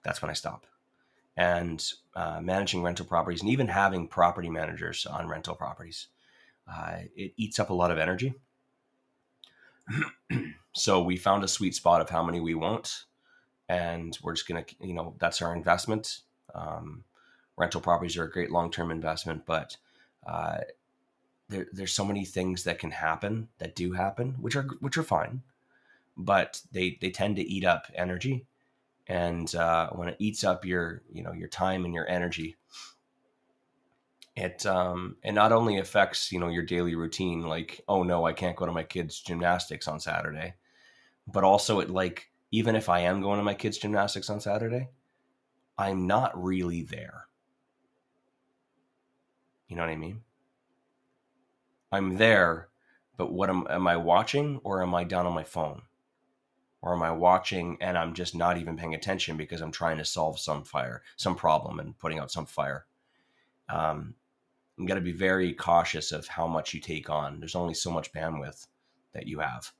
That's 0.03 0.21
when 0.21 0.31
I 0.31 0.33
stop. 0.33 0.65
And 1.37 1.83
uh, 2.15 2.41
managing 2.41 2.83
rental 2.83 3.05
properties 3.05 3.41
and 3.41 3.49
even 3.49 3.67
having 3.67 4.07
property 4.07 4.49
managers 4.49 5.05
on 5.05 5.27
rental 5.27 5.55
properties, 5.55 6.07
uh, 6.67 6.97
it 7.15 7.33
eats 7.37 7.59
up 7.59 7.69
a 7.69 7.73
lot 7.73 7.91
of 7.91 7.97
energy. 7.97 8.33
so 10.73 11.01
we 11.01 11.17
found 11.17 11.43
a 11.43 11.47
sweet 11.47 11.75
spot 11.75 12.01
of 12.01 12.09
how 12.09 12.23
many 12.23 12.39
we 12.39 12.55
want, 12.55 13.05
and 13.69 14.17
we're 14.21 14.33
just 14.33 14.47
gonna, 14.47 14.65
you 14.81 14.93
know, 14.93 15.15
that's 15.19 15.41
our 15.41 15.55
investment. 15.55 16.19
Um, 16.53 17.05
rental 17.61 17.79
properties 17.79 18.17
are 18.17 18.23
a 18.23 18.31
great 18.31 18.49
long-term 18.49 18.89
investment, 18.89 19.45
but 19.45 19.77
uh, 20.25 20.57
there, 21.47 21.67
there's 21.71 21.93
so 21.93 22.03
many 22.03 22.25
things 22.25 22.63
that 22.63 22.79
can 22.79 22.89
happen 22.89 23.49
that 23.59 23.75
do 23.75 23.91
happen, 23.91 24.31
which 24.41 24.55
are 24.55 24.63
which 24.79 24.97
are 24.97 25.03
fine, 25.03 25.43
but 26.17 26.59
they 26.71 26.97
they 26.99 27.11
tend 27.11 27.35
to 27.35 27.43
eat 27.43 27.63
up 27.63 27.85
energy, 27.93 28.47
and 29.05 29.53
uh, 29.53 29.91
when 29.91 30.09
it 30.09 30.15
eats 30.17 30.43
up 30.43 30.65
your 30.65 31.03
you 31.13 31.21
know 31.21 31.33
your 31.33 31.47
time 31.47 31.85
and 31.85 31.93
your 31.93 32.09
energy, 32.09 32.55
it 34.35 34.65
um 34.65 35.17
it 35.23 35.33
not 35.33 35.51
only 35.51 35.77
affects 35.77 36.31
you 36.31 36.39
know 36.39 36.49
your 36.49 36.65
daily 36.65 36.95
routine, 36.95 37.43
like 37.43 37.81
oh 37.87 38.01
no, 38.01 38.25
I 38.25 38.33
can't 38.33 38.57
go 38.57 38.65
to 38.65 38.71
my 38.71 38.83
kids' 38.83 39.21
gymnastics 39.21 39.87
on 39.87 39.99
Saturday, 39.99 40.55
but 41.27 41.43
also 41.43 41.79
it 41.79 41.91
like 41.91 42.31
even 42.51 42.75
if 42.75 42.89
I 42.89 43.01
am 43.01 43.21
going 43.21 43.37
to 43.37 43.43
my 43.43 43.53
kids' 43.53 43.77
gymnastics 43.77 44.31
on 44.31 44.39
Saturday, 44.39 44.89
I'm 45.77 46.07
not 46.07 46.31
really 46.41 46.81
there. 46.81 47.27
You 49.71 49.77
know 49.77 49.83
what 49.83 49.91
I 49.91 49.95
mean? 49.95 50.19
I'm 51.93 52.17
there, 52.17 52.67
but 53.15 53.31
what 53.31 53.49
am, 53.49 53.65
am 53.69 53.87
I 53.87 53.95
watching 53.95 54.59
or 54.65 54.81
am 54.83 54.93
I 54.93 55.05
down 55.05 55.25
on 55.25 55.33
my 55.33 55.45
phone? 55.45 55.83
Or 56.81 56.93
am 56.93 57.01
I 57.01 57.11
watching 57.11 57.77
and 57.79 57.97
I'm 57.97 58.13
just 58.13 58.35
not 58.35 58.57
even 58.57 58.75
paying 58.75 58.95
attention 58.95 59.37
because 59.37 59.61
I'm 59.61 59.71
trying 59.71 59.97
to 59.99 60.03
solve 60.03 60.41
some 60.41 60.65
fire, 60.65 61.03
some 61.15 61.37
problem 61.37 61.79
and 61.79 61.97
putting 61.97 62.19
out 62.19 62.33
some 62.33 62.45
fire? 62.45 62.85
Um, 63.69 64.15
you 64.77 64.85
got 64.87 64.95
to 64.95 65.01
be 65.01 65.13
very 65.13 65.53
cautious 65.53 66.11
of 66.11 66.27
how 66.27 66.47
much 66.47 66.73
you 66.73 66.81
take 66.81 67.09
on. 67.09 67.39
There's 67.39 67.55
only 67.55 67.73
so 67.73 67.91
much 67.91 68.11
bandwidth 68.11 68.67
that 69.13 69.25
you 69.25 69.39
have. 69.39 69.71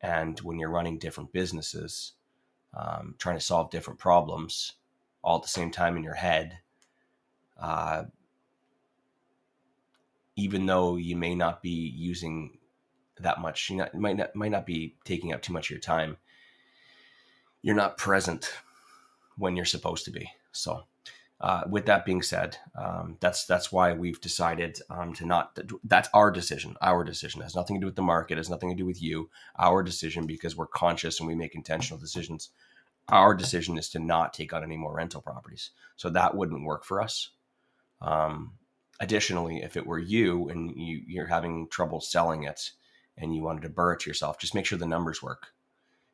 And 0.00 0.40
when 0.40 0.58
you're 0.58 0.70
running 0.70 0.98
different 0.98 1.30
businesses, 1.34 2.14
um, 2.72 3.16
trying 3.18 3.36
to 3.36 3.44
solve 3.44 3.70
different 3.70 3.98
problems 3.98 4.76
all 5.22 5.36
at 5.36 5.42
the 5.42 5.48
same 5.48 5.70
time 5.70 5.98
in 5.98 6.02
your 6.02 6.14
head, 6.14 6.60
uh, 7.60 8.04
even 10.36 10.66
though 10.66 10.96
you 10.96 11.16
may 11.16 11.34
not 11.34 11.62
be 11.62 11.70
using 11.96 12.58
that 13.20 13.40
much, 13.40 13.70
you, 13.70 13.76
not, 13.76 13.94
might 13.94 14.16
not 14.16 14.36
might 14.36 14.50
not 14.50 14.66
be 14.66 14.94
taking 15.04 15.32
up 15.32 15.42
too 15.42 15.52
much 15.52 15.66
of 15.66 15.70
your 15.70 15.80
time. 15.80 16.18
You're 17.62 17.74
not 17.74 17.96
present 17.96 18.52
when 19.38 19.56
you're 19.56 19.64
supposed 19.64 20.04
to 20.04 20.10
be. 20.10 20.30
So, 20.52 20.84
uh, 21.40 21.62
with 21.68 21.86
that 21.86 22.04
being 22.04 22.22
said, 22.22 22.58
um, 22.78 23.16
that's 23.20 23.46
that's 23.46 23.72
why 23.72 23.94
we've 23.94 24.20
decided 24.20 24.78
um, 24.90 25.14
to 25.14 25.26
not. 25.26 25.58
That's 25.82 26.08
our 26.12 26.30
decision. 26.30 26.76
Our 26.82 27.02
decision 27.02 27.40
it 27.40 27.44
has 27.44 27.56
nothing 27.56 27.76
to 27.76 27.80
do 27.80 27.86
with 27.86 27.96
the 27.96 28.02
market. 28.02 28.36
Has 28.36 28.50
nothing 28.50 28.68
to 28.70 28.76
do 28.76 28.86
with 28.86 29.02
you. 29.02 29.30
Our 29.58 29.82
decision 29.82 30.26
because 30.26 30.56
we're 30.56 30.66
conscious 30.66 31.18
and 31.18 31.26
we 31.26 31.34
make 31.34 31.54
intentional 31.54 31.98
decisions. 31.98 32.50
Our 33.08 33.34
decision 33.34 33.78
is 33.78 33.88
to 33.90 34.00
not 34.00 34.34
take 34.34 34.52
on 34.52 34.64
any 34.64 34.76
more 34.76 34.94
rental 34.94 35.22
properties. 35.22 35.70
So 35.94 36.10
that 36.10 36.34
wouldn't 36.34 36.64
work 36.64 36.84
for 36.84 37.00
us. 37.00 37.30
Um, 38.02 38.54
additionally, 39.00 39.62
if 39.62 39.76
it 39.76 39.86
were 39.86 39.98
you 39.98 40.48
and 40.48 40.70
you, 40.76 41.02
you're 41.06 41.26
having 41.26 41.68
trouble 41.68 42.00
selling 42.00 42.44
it 42.44 42.70
and 43.16 43.34
you 43.34 43.42
wanted 43.42 43.62
to 43.62 43.70
BRRRR 43.70 43.94
it 43.94 44.06
yourself, 44.06 44.38
just 44.38 44.54
make 44.54 44.66
sure 44.66 44.78
the 44.78 44.86
numbers 44.86 45.22
work. 45.22 45.48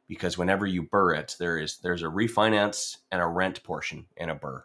Because 0.08 0.36
whenever 0.36 0.66
you 0.66 0.82
BRRRR 0.82 1.18
it, 1.18 1.36
there 1.38 1.58
is 1.58 1.78
there's 1.78 2.02
a 2.02 2.06
refinance 2.06 2.98
and 3.10 3.20
a 3.20 3.26
rent 3.26 3.62
portion 3.62 4.06
in 4.16 4.30
a 4.30 4.36
BRRRR, 4.36 4.62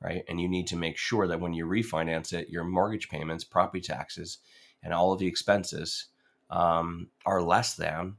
right? 0.00 0.24
And 0.28 0.40
you 0.40 0.48
need 0.48 0.66
to 0.68 0.76
make 0.76 0.96
sure 0.96 1.26
that 1.26 1.40
when 1.40 1.52
you 1.52 1.66
refinance 1.66 2.32
it, 2.32 2.48
your 2.48 2.64
mortgage 2.64 3.08
payments, 3.08 3.44
property 3.44 3.80
taxes, 3.80 4.38
and 4.82 4.92
all 4.92 5.12
of 5.12 5.18
the 5.18 5.26
expenses 5.26 6.06
um, 6.50 7.08
are 7.26 7.42
less 7.42 7.74
than 7.74 8.16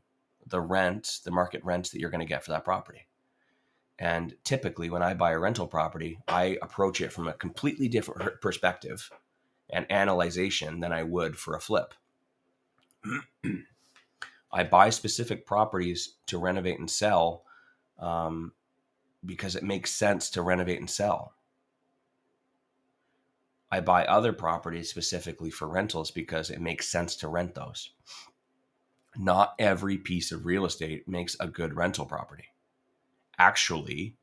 the 0.48 0.62
rent, 0.62 1.20
the 1.24 1.32
market 1.32 1.64
rent 1.64 1.92
that 1.92 2.00
you're 2.00 2.10
going 2.10 2.20
to 2.20 2.26
get 2.26 2.44
for 2.44 2.52
that 2.52 2.66
property. 2.66 3.08
And 4.00 4.36
typically, 4.44 4.90
when 4.90 5.04
I 5.04 5.14
buy 5.14 5.32
a 5.32 5.40
rental 5.40 5.68
property, 5.68 6.20
I 6.28 6.58
approach 6.62 7.00
it 7.02 7.14
from 7.14 7.28
a 7.28 7.34
completely 7.34 7.88
different 7.88 8.42
perspective 8.42 9.10
and 9.70 9.92
analyzation 9.92 10.80
than 10.80 10.92
I 10.92 11.04
would 11.04 11.38
for 11.38 11.56
a 11.56 11.62
flip. 11.62 11.94
I 14.52 14.64
buy 14.64 14.90
specific 14.90 15.46
properties 15.46 16.16
to 16.28 16.38
renovate 16.38 16.80
and 16.80 16.90
sell 16.90 17.44
um, 18.00 18.54
because 19.26 19.56
it 19.56 19.64
makes 19.64 19.92
sense 19.92 20.30
to 20.32 20.42
renovate 20.42 20.80
and 20.80 20.90
sell. 20.90 21.34
I 23.72 23.80
buy 23.80 24.06
other 24.06 24.34
properties 24.34 24.90
specifically 24.90 25.50
for 25.50 25.68
rentals 25.68 26.12
because 26.12 26.52
it 26.52 26.62
makes 26.62 26.88
sense 26.88 27.16
to 27.18 27.28
rent 27.28 27.56
those. 27.56 27.90
Not 29.18 29.56
every 29.58 29.98
piece 29.98 30.32
of 30.32 30.46
real 30.46 30.66
estate 30.66 31.08
makes 31.08 31.36
a 31.40 31.48
good 31.48 31.76
rental 31.76 32.06
property 32.06 32.53
actually 33.38 34.18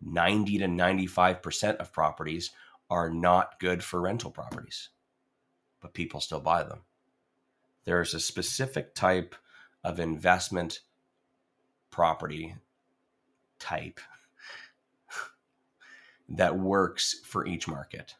90 0.00 0.58
to 0.58 0.66
95% 0.66 1.76
of 1.76 1.92
properties 1.92 2.50
are 2.90 3.10
not 3.10 3.58
good 3.58 3.82
for 3.82 4.00
rental 4.00 4.30
properties, 4.30 4.90
but 5.80 5.94
people 5.94 6.20
still 6.20 6.40
buy 6.40 6.62
them. 6.62 6.80
There's 7.84 8.14
a 8.14 8.20
specific 8.20 8.94
type 8.94 9.34
of 9.82 10.00
investment 10.00 10.80
property 11.90 12.54
type 13.58 14.00
that 16.28 16.58
works 16.58 17.20
for 17.24 17.46
each 17.46 17.68
market. 17.68 18.14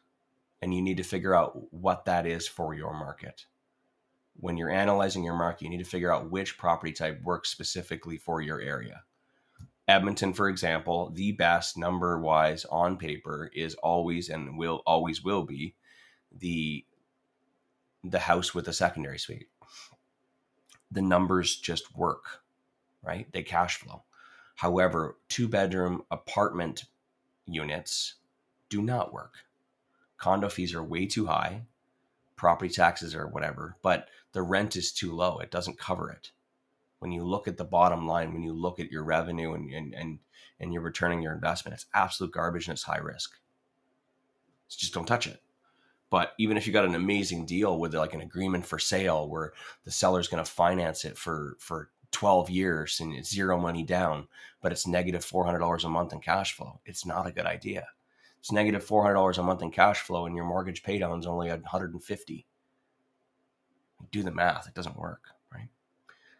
And 0.61 0.73
you 0.73 0.81
need 0.81 0.97
to 0.97 1.03
figure 1.03 1.35
out 1.35 1.71
what 1.73 2.05
that 2.05 2.25
is 2.25 2.47
for 2.47 2.73
your 2.73 2.93
market. 2.93 3.45
When 4.37 4.57
you're 4.57 4.69
analyzing 4.69 5.23
your 5.23 5.35
market, 5.35 5.63
you 5.63 5.69
need 5.69 5.83
to 5.83 5.89
figure 5.89 6.13
out 6.13 6.31
which 6.31 6.57
property 6.57 6.91
type 6.91 7.21
works 7.23 7.49
specifically 7.49 8.17
for 8.17 8.41
your 8.41 8.59
area. 8.59 9.03
Edmonton, 9.87 10.33
for 10.33 10.49
example, 10.49 11.11
the 11.13 11.31
best 11.33 11.77
number 11.77 12.19
wise 12.19 12.65
on 12.65 12.97
paper 12.97 13.51
is 13.53 13.75
always 13.75 14.29
and 14.29 14.57
will 14.57 14.81
always 14.85 15.23
will 15.23 15.43
be 15.43 15.75
the 16.31 16.85
the 18.03 18.19
house 18.19 18.53
with 18.53 18.67
a 18.67 18.73
secondary 18.73 19.17
suite. 19.17 19.49
The 20.91 21.01
numbers 21.01 21.55
just 21.55 21.95
work, 21.95 22.43
right? 23.03 23.31
They 23.31 23.41
cash 23.41 23.77
flow. 23.77 24.03
However, 24.55 25.17
two 25.27 25.47
bedroom 25.47 26.03
apartment 26.11 26.85
units 27.45 28.15
do 28.69 28.81
not 28.81 29.11
work. 29.11 29.33
Condo 30.17 30.49
fees 30.49 30.73
are 30.73 30.83
way 30.83 31.07
too 31.07 31.25
high, 31.25 31.63
property 32.35 32.73
taxes 32.73 33.15
or 33.15 33.27
whatever, 33.27 33.75
but 33.81 34.07
the 34.33 34.43
rent 34.43 34.75
is 34.75 34.91
too 34.91 35.11
low. 35.11 35.39
It 35.39 35.51
doesn't 35.51 35.79
cover 35.79 36.09
it 36.09 36.31
when 37.05 37.11
you 37.11 37.23
look 37.23 37.47
at 37.47 37.55
the 37.55 37.63
bottom 37.63 38.07
line, 38.07 38.33
when 38.33 38.41
you 38.41 38.51
look 38.51 38.79
at 38.79 38.91
your 38.91 39.03
revenue 39.03 39.53
and 39.53 39.71
and 39.71 39.93
and, 39.93 40.17
and 40.59 40.73
you're 40.73 40.81
returning 40.81 41.21
your 41.21 41.33
investment, 41.33 41.75
it's 41.75 41.85
absolute 41.93 42.33
garbage 42.33 42.67
and 42.67 42.73
it's 42.73 42.81
high 42.81 42.97
risk. 42.97 43.35
So 44.69 44.77
just 44.79 44.95
don't 44.95 45.05
touch 45.05 45.27
it. 45.27 45.39
But 46.09 46.33
even 46.39 46.57
if 46.57 46.65
you 46.65 46.73
got 46.73 46.85
an 46.85 46.95
amazing 46.95 47.45
deal 47.45 47.77
with 47.77 47.93
like 47.93 48.15
an 48.15 48.21
agreement 48.21 48.65
for 48.65 48.79
sale 48.79 49.29
where 49.29 49.53
the 49.83 49.91
seller's 49.91 50.27
going 50.27 50.43
to 50.43 50.49
finance 50.49 51.05
it 51.05 51.15
for 51.15 51.57
for 51.59 51.91
12 52.09 52.49
years 52.49 52.99
and 52.99 53.13
it's 53.13 53.29
zero 53.29 53.59
money 53.59 53.83
down, 53.83 54.27
but 54.63 54.71
it's 54.71 54.87
negative 54.87 55.23
$400 55.23 55.83
a 55.83 55.89
month 55.89 56.11
in 56.11 56.21
cash 56.21 56.53
flow, 56.53 56.79
it's 56.87 57.05
not 57.05 57.27
a 57.27 57.31
good 57.31 57.45
idea. 57.45 57.85
It's 58.39 58.51
negative 58.51 58.83
$400 58.83 59.37
a 59.37 59.43
month 59.43 59.61
in 59.61 59.69
cash 59.69 59.99
flow 59.99 60.25
and 60.25 60.35
your 60.35 60.45
mortgage 60.45 60.81
paydown 60.81 61.19
is 61.19 61.27
only 61.27 61.49
150. 61.49 62.47
Do 64.11 64.23
the 64.23 64.31
math, 64.31 64.67
it 64.67 64.73
doesn't 64.73 64.97
work. 64.97 65.25
Right? 65.53 65.69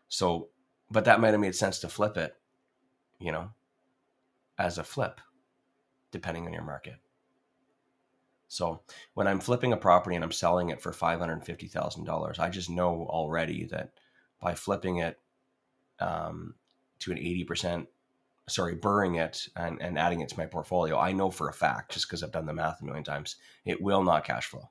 So, 0.08 0.49
but 0.89 1.06
that 1.06 1.19
might 1.19 1.32
have 1.32 1.39
made 1.39 1.56
sense 1.56 1.80
to 1.80 1.89
flip 1.89 2.17
it, 2.17 2.36
you 3.19 3.32
know, 3.32 3.50
as 4.58 4.78
a 4.78 4.84
flip, 4.84 5.19
depending 6.12 6.45
on 6.45 6.54
your 6.54 6.63
market. 6.63 6.95
So 8.48 8.82
when 9.15 9.28
I'm 9.28 9.39
flipping 9.39 9.74
a 9.74 9.78
property 9.78 10.15
and 10.15 10.24
I'm 10.24 10.32
selling 10.32 10.69
it 10.69 10.82
for 10.82 10.91
$550,000, 10.91 12.39
I 12.39 12.50
just 12.50 12.69
know 12.69 13.08
already 13.10 13.65
that 13.65 13.91
by 14.39 14.54
flipping 14.56 14.98
it 14.98 15.19
um, 16.00 16.54
to 17.00 17.12
an 17.12 17.17
80%, 17.17 17.88
sorry, 18.48 18.76
BRRRRing 18.76 19.19
it 19.19 19.48
and, 19.56 19.82
and 19.82 19.98
adding 19.98 20.21
it 20.21 20.30
to 20.30 20.38
my 20.38 20.45
portfolio, 20.45 20.98
I 20.98 21.12
know 21.12 21.32
for 21.32 21.50
a 21.50 21.54
fact, 21.54 21.93
just 21.93 22.08
because 22.08 22.24
I've 22.24 22.32
done 22.32 22.45
the 22.45 22.54
math 22.54 22.82
a 22.82 22.86
million 22.86 23.04
times, 23.04 23.38
it 23.65 23.82
will 23.82 24.04
not 24.04 24.26
cash 24.26 24.45
flow. 24.45 24.69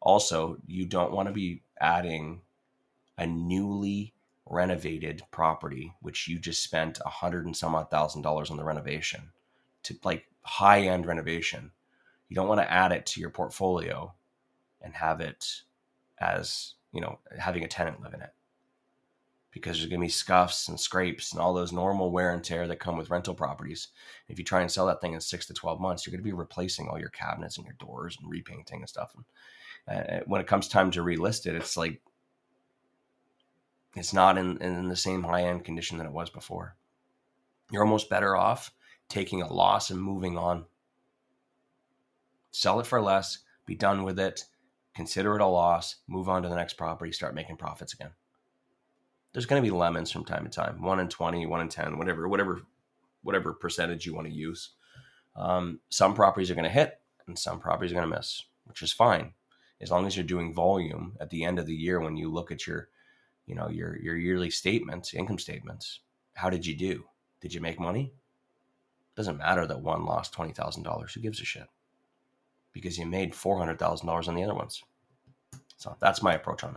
Also, 0.00 0.58
you 0.66 0.86
don't 0.86 1.12
want 1.12 1.28
to 1.28 1.34
be 1.34 1.62
adding 1.80 2.42
a 3.18 3.26
newly 3.26 4.14
renovated 4.50 5.22
property, 5.30 5.94
which 6.02 6.28
you 6.28 6.38
just 6.38 6.62
spent 6.62 6.98
a 7.06 7.08
hundred 7.08 7.46
and 7.46 7.56
some 7.56 7.74
odd 7.74 7.90
thousand 7.90 8.22
dollars 8.22 8.50
on 8.50 8.56
the 8.56 8.64
renovation 8.64 9.30
to 9.84 9.96
like 10.04 10.26
high 10.42 10.82
end 10.82 11.06
renovation. 11.06 11.70
You 12.28 12.34
don't 12.34 12.48
want 12.48 12.60
to 12.60 12.70
add 12.70 12.92
it 12.92 13.06
to 13.06 13.20
your 13.20 13.30
portfolio 13.30 14.12
and 14.82 14.94
have 14.94 15.20
it 15.20 15.62
as, 16.18 16.74
you 16.92 17.00
know, 17.00 17.18
having 17.38 17.64
a 17.64 17.68
tenant 17.68 18.02
live 18.02 18.14
in 18.14 18.22
it. 18.22 18.30
Because 19.52 19.78
there's 19.78 19.88
going 19.88 20.00
to 20.00 20.06
be 20.06 20.10
scuffs 20.10 20.68
and 20.68 20.78
scrapes 20.78 21.32
and 21.32 21.40
all 21.40 21.52
those 21.52 21.72
normal 21.72 22.12
wear 22.12 22.32
and 22.32 22.42
tear 22.42 22.68
that 22.68 22.78
come 22.78 22.96
with 22.96 23.10
rental 23.10 23.34
properties. 23.34 23.88
If 24.28 24.38
you 24.38 24.44
try 24.44 24.60
and 24.60 24.70
sell 24.70 24.86
that 24.86 25.00
thing 25.00 25.14
in 25.14 25.20
six 25.20 25.46
to 25.46 25.54
12 25.54 25.80
months, 25.80 26.06
you're 26.06 26.12
going 26.12 26.20
to 26.20 26.24
be 26.24 26.32
replacing 26.32 26.88
all 26.88 27.00
your 27.00 27.08
cabinets 27.08 27.56
and 27.56 27.66
your 27.66 27.74
doors 27.80 28.16
and 28.20 28.30
repainting 28.30 28.80
and 28.80 28.88
stuff. 28.88 29.12
And 29.88 30.22
when 30.26 30.40
it 30.40 30.46
comes 30.46 30.68
time 30.68 30.92
to 30.92 31.02
relist 31.02 31.46
it, 31.46 31.56
it's 31.56 31.76
like 31.76 32.00
it's 33.96 34.12
not 34.12 34.38
in, 34.38 34.58
in 34.58 34.88
the 34.88 34.96
same 34.96 35.22
high 35.24 35.44
end 35.44 35.64
condition 35.64 35.98
that 35.98 36.06
it 36.06 36.12
was 36.12 36.30
before. 36.30 36.76
You're 37.70 37.84
almost 37.84 38.10
better 38.10 38.36
off 38.36 38.72
taking 39.10 39.42
a 39.42 39.52
loss 39.52 39.90
and 39.90 40.00
moving 40.00 40.38
on. 40.38 40.64
Sell 42.52 42.80
it 42.80 42.86
for 42.86 43.02
less, 43.02 43.38
be 43.66 43.74
done 43.74 44.04
with 44.04 44.18
it, 44.18 44.44
consider 44.94 45.34
it 45.34 45.42
a 45.42 45.46
loss, 45.46 45.96
move 46.06 46.28
on 46.28 46.42
to 46.42 46.48
the 46.48 46.54
next 46.54 46.74
property, 46.74 47.12
start 47.12 47.34
making 47.34 47.56
profits 47.56 47.92
again. 47.92 48.12
There's 49.32 49.46
going 49.46 49.62
to 49.62 49.66
be 49.66 49.76
lemons 49.76 50.10
from 50.10 50.24
time 50.24 50.44
to 50.44 50.50
time, 50.50 50.82
one 50.82 50.98
in 50.98 51.08
20, 51.08 51.46
one 51.46 51.60
in 51.60 51.68
10, 51.68 51.98
whatever, 51.98 52.28
whatever, 52.28 52.62
whatever 53.22 53.52
percentage 53.52 54.06
you 54.06 54.14
want 54.14 54.26
to 54.26 54.32
use. 54.32 54.70
Um, 55.36 55.80
some 55.90 56.14
properties 56.14 56.50
are 56.50 56.54
going 56.54 56.64
to 56.64 56.70
hit 56.70 57.00
and 57.26 57.38
some 57.38 57.60
properties 57.60 57.92
are 57.92 57.96
going 57.96 58.10
to 58.10 58.16
miss, 58.16 58.44
which 58.64 58.82
is 58.82 58.92
fine. 58.92 59.34
As 59.80 59.90
long 59.90 60.06
as 60.06 60.16
you're 60.16 60.24
doing 60.24 60.52
volume 60.52 61.16
at 61.20 61.30
the 61.30 61.44
end 61.44 61.58
of 61.58 61.66
the 61.66 61.74
year 61.74 62.00
when 62.00 62.16
you 62.16 62.30
look 62.30 62.50
at 62.50 62.66
your 62.66 62.88
you 63.50 63.56
know 63.56 63.68
your 63.68 63.98
your 64.00 64.16
yearly 64.16 64.50
statements 64.50 65.14
income 65.14 65.38
statements 65.38 66.00
how 66.40 66.48
did 66.48 66.64
you 66.64 66.74
do? 66.74 67.04
Did 67.42 67.52
you 67.52 67.60
make 67.60 67.78
money? 67.78 68.14
Doesn't 69.14 69.36
matter 69.36 69.66
that 69.66 69.82
one 69.82 70.06
lost 70.06 70.34
$20000 70.34 71.12
who 71.12 71.20
gives 71.20 71.38
a 71.40 71.44
shit? 71.44 71.66
Because 72.72 72.96
you 72.98 73.04
made 73.04 73.34
$400000 73.34 74.28
on 74.28 74.34
the 74.34 74.44
other 74.44 74.54
ones. 74.54 74.82
So 75.76 75.96
that's 76.00 76.22
my 76.22 76.32
approach 76.34 76.64
on 76.64 76.74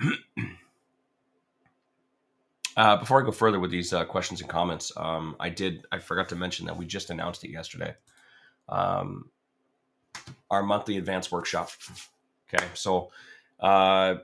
that. 0.00 0.14
Uh, 2.76 2.96
before 2.96 3.22
i 3.22 3.24
go 3.24 3.30
further 3.30 3.60
with 3.60 3.70
these 3.70 3.92
uh, 3.92 4.04
questions 4.04 4.40
and 4.40 4.50
comments 4.50 4.90
um, 4.96 5.36
i 5.38 5.48
did 5.48 5.86
i 5.92 5.98
forgot 6.00 6.28
to 6.28 6.34
mention 6.34 6.66
that 6.66 6.76
we 6.76 6.84
just 6.84 7.08
announced 7.08 7.44
it 7.44 7.50
yesterday. 7.52 7.94
Um, 8.68 9.30
our 10.50 10.64
monthly 10.64 10.96
advanced 10.96 11.30
workshop. 11.30 11.70
Okay 12.52 12.64
so 12.74 13.12
uh, 13.60 14.16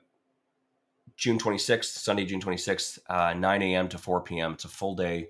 June 1.16 1.38
26th, 1.38 1.84
Sunday, 1.84 2.24
June 2.24 2.40
26th, 2.40 2.98
uh, 3.08 3.34
9 3.34 3.62
a.m. 3.62 3.88
to 3.88 3.98
4 3.98 4.22
p.m. 4.22 4.52
It's 4.52 4.64
a 4.64 4.68
full 4.68 4.94
day 4.94 5.28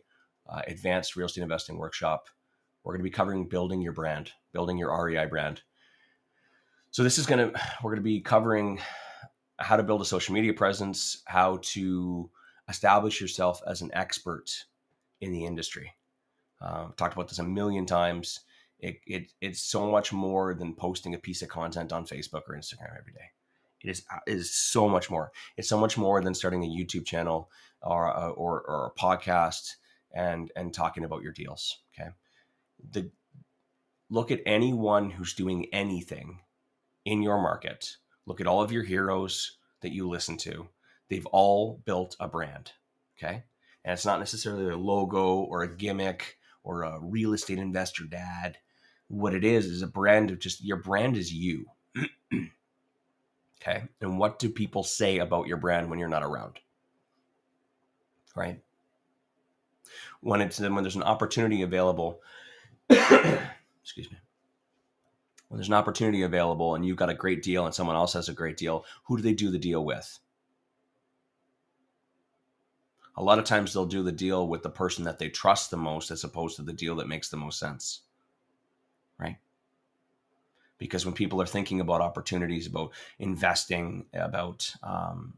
uh, 0.49 0.63
advanced 0.67 1.17
real 1.17 1.27
estate 1.27 1.43
investing 1.43 1.79
workshop. 1.79 2.29
We're 2.85 2.93
going 2.93 3.01
to 3.01 3.11
be 3.11 3.11
covering 3.11 3.49
building 3.49 3.83
your 3.83 3.93
brand, 3.93 4.33
building 4.53 4.79
your 4.79 5.05
REI 5.05 5.27
brand. 5.27 5.63
So 6.93 7.03
this 7.03 7.19
is 7.19 7.27
going 7.27 7.51
to, 7.51 7.61
we're 7.83 7.91
going 7.91 8.03
to 8.03 8.03
be 8.03 8.21
covering 8.21 8.81
how 9.59 9.77
to 9.77 9.83
build 9.83 10.01
a 10.01 10.05
social 10.05 10.35
media 10.35 10.55
presence, 10.55 11.23
how 11.27 11.59
to 11.63 12.31
establish 12.69 13.21
yourself 13.21 13.61
as 13.67 13.83
an 13.83 13.91
expert 13.93 14.65
in 15.21 15.33
the 15.33 15.45
industry. 15.45 15.93
Uh, 16.61 16.89
talked 16.97 17.15
about 17.15 17.29
this 17.29 17.39
a 17.39 17.45
million 17.45 17.87
times. 17.87 18.41
It, 18.79 19.01
it, 19.07 19.33
it's 19.41 19.61
so 19.61 19.91
much 19.91 20.13
more 20.13 20.55
than 20.55 20.75
posting 20.75 21.15
a 21.15 21.19
piece 21.19 21.43
of 21.43 21.49
content 21.49 21.93
on 21.93 22.07
Facebook 22.07 22.43
or 22.49 22.57
Instagram 22.57 22.97
every 22.99 23.13
day. 23.13 23.31
It 23.83 23.91
is 23.91 24.05
uh, 24.13 24.19
is 24.27 24.53
so 24.55 24.89
much 24.89 25.11
more. 25.11 25.33
It's 25.57 25.69
so 25.69 25.79
much 25.79 25.97
more 25.97 26.21
than 26.21 26.35
starting 26.35 26.65
a 26.65 26.69
YouTube 26.69 27.07
channel 27.07 27.51
or 27.83 28.15
uh, 28.15 28.31
or, 28.31 28.61
or 28.63 28.87
a 28.87 29.01
podcast 29.01 29.77
and 30.13 30.51
and 30.55 30.73
talking 30.73 31.05
about 31.05 31.23
your 31.23 31.33
deals. 31.33 31.79
Okay, 31.95 32.11
the 32.93 33.11
look 34.11 34.31
at 34.31 34.41
anyone 34.45 35.11
who's 35.11 35.35
doing 35.35 35.67
anything 35.73 36.41
in 37.05 37.23
your 37.23 37.41
market. 37.41 37.97
Look 38.27 38.41
at 38.41 38.47
all 38.47 38.63
of 38.63 38.73
your 38.73 38.85
heroes 38.85 39.57
that 39.81 39.93
you 39.93 40.09
listen 40.09 40.37
to. 40.39 40.69
They've 41.09 41.27
all 41.27 41.81
built 41.85 42.17
a 42.21 42.29
brand. 42.29 42.73
Okay, 43.17 43.45
and 43.85 43.93
it's 43.93 44.07
not 44.07 44.19
necessarily 44.19 44.69
a 44.69 44.77
logo 44.77 45.37
or 45.37 45.63
a 45.63 45.75
gimmick 45.75 46.37
or 46.63 46.83
a 46.83 47.01
real 47.01 47.33
estate 47.33 47.59
investor 47.59 48.05
dad. 48.05 48.59
What 49.09 49.35
it 49.35 49.45
is 49.45 49.67
is 49.67 49.83
a 49.83 49.89
brand 49.89 50.31
of 50.31 50.39
just 50.39 50.63
your 50.63 50.77
brand 50.77 51.17
is 51.17 51.33
you. 51.33 51.67
Okay. 53.61 53.85
And 54.01 54.19
what 54.19 54.39
do 54.39 54.49
people 54.49 54.83
say 54.83 55.19
about 55.19 55.47
your 55.47 55.59
brand 55.59 55.91
when 55.91 55.99
you're 55.99 56.09
not 56.09 56.23
around? 56.23 56.59
Right. 58.35 58.61
When 60.21 60.41
it's 60.41 60.61
when 60.61 60.83
there's 60.83 60.97
an 60.97 61.03
opportunity 61.03 61.63
available, 61.63 62.21
excuse 62.91 64.11
me. 64.11 64.19
When 65.49 65.59
there's 65.59 65.69
an 65.69 65.75
opportunity 65.75 66.23
available 66.23 66.75
and 66.75 66.87
you've 66.87 66.97
got 66.97 67.11
a 67.11 67.15
great 67.15 67.43
deal 67.43 67.67
and 67.67 67.75
someone 67.75 67.97
else 67.97 68.13
has 68.13 68.29
a 68.29 68.33
great 68.33 68.57
deal, 68.57 68.85
who 69.05 69.17
do 69.17 69.23
they 69.23 69.35
do 69.35 69.51
the 69.51 69.59
deal 69.59 69.85
with? 69.85 70.19
A 73.17 73.23
lot 73.23 73.41
of 73.41 73.45
times 73.45 73.73
they'll 73.73 73.85
do 73.85 74.05
the 74.05 74.13
deal 74.13 74.47
with 74.47 74.63
the 74.63 74.71
person 74.71 75.05
that 75.05 75.19
they 75.19 75.29
trust 75.29 75.71
the 75.71 75.77
most 75.77 76.11
as 76.11 76.23
opposed 76.23 76.57
to 76.57 76.63
the 76.63 76.73
deal 76.73 76.95
that 76.97 77.09
makes 77.09 77.29
the 77.29 77.37
most 77.37 77.59
sense. 77.59 78.03
Right? 79.19 79.39
Because 80.81 81.05
when 81.05 81.15
people 81.15 81.41
are 81.41 81.47
thinking 81.47 81.81
about 81.81 82.01
opportunities, 82.01 82.67
about 82.67 82.91
investing, 83.21 84.07
about 84.15 84.75
um, 84.83 85.35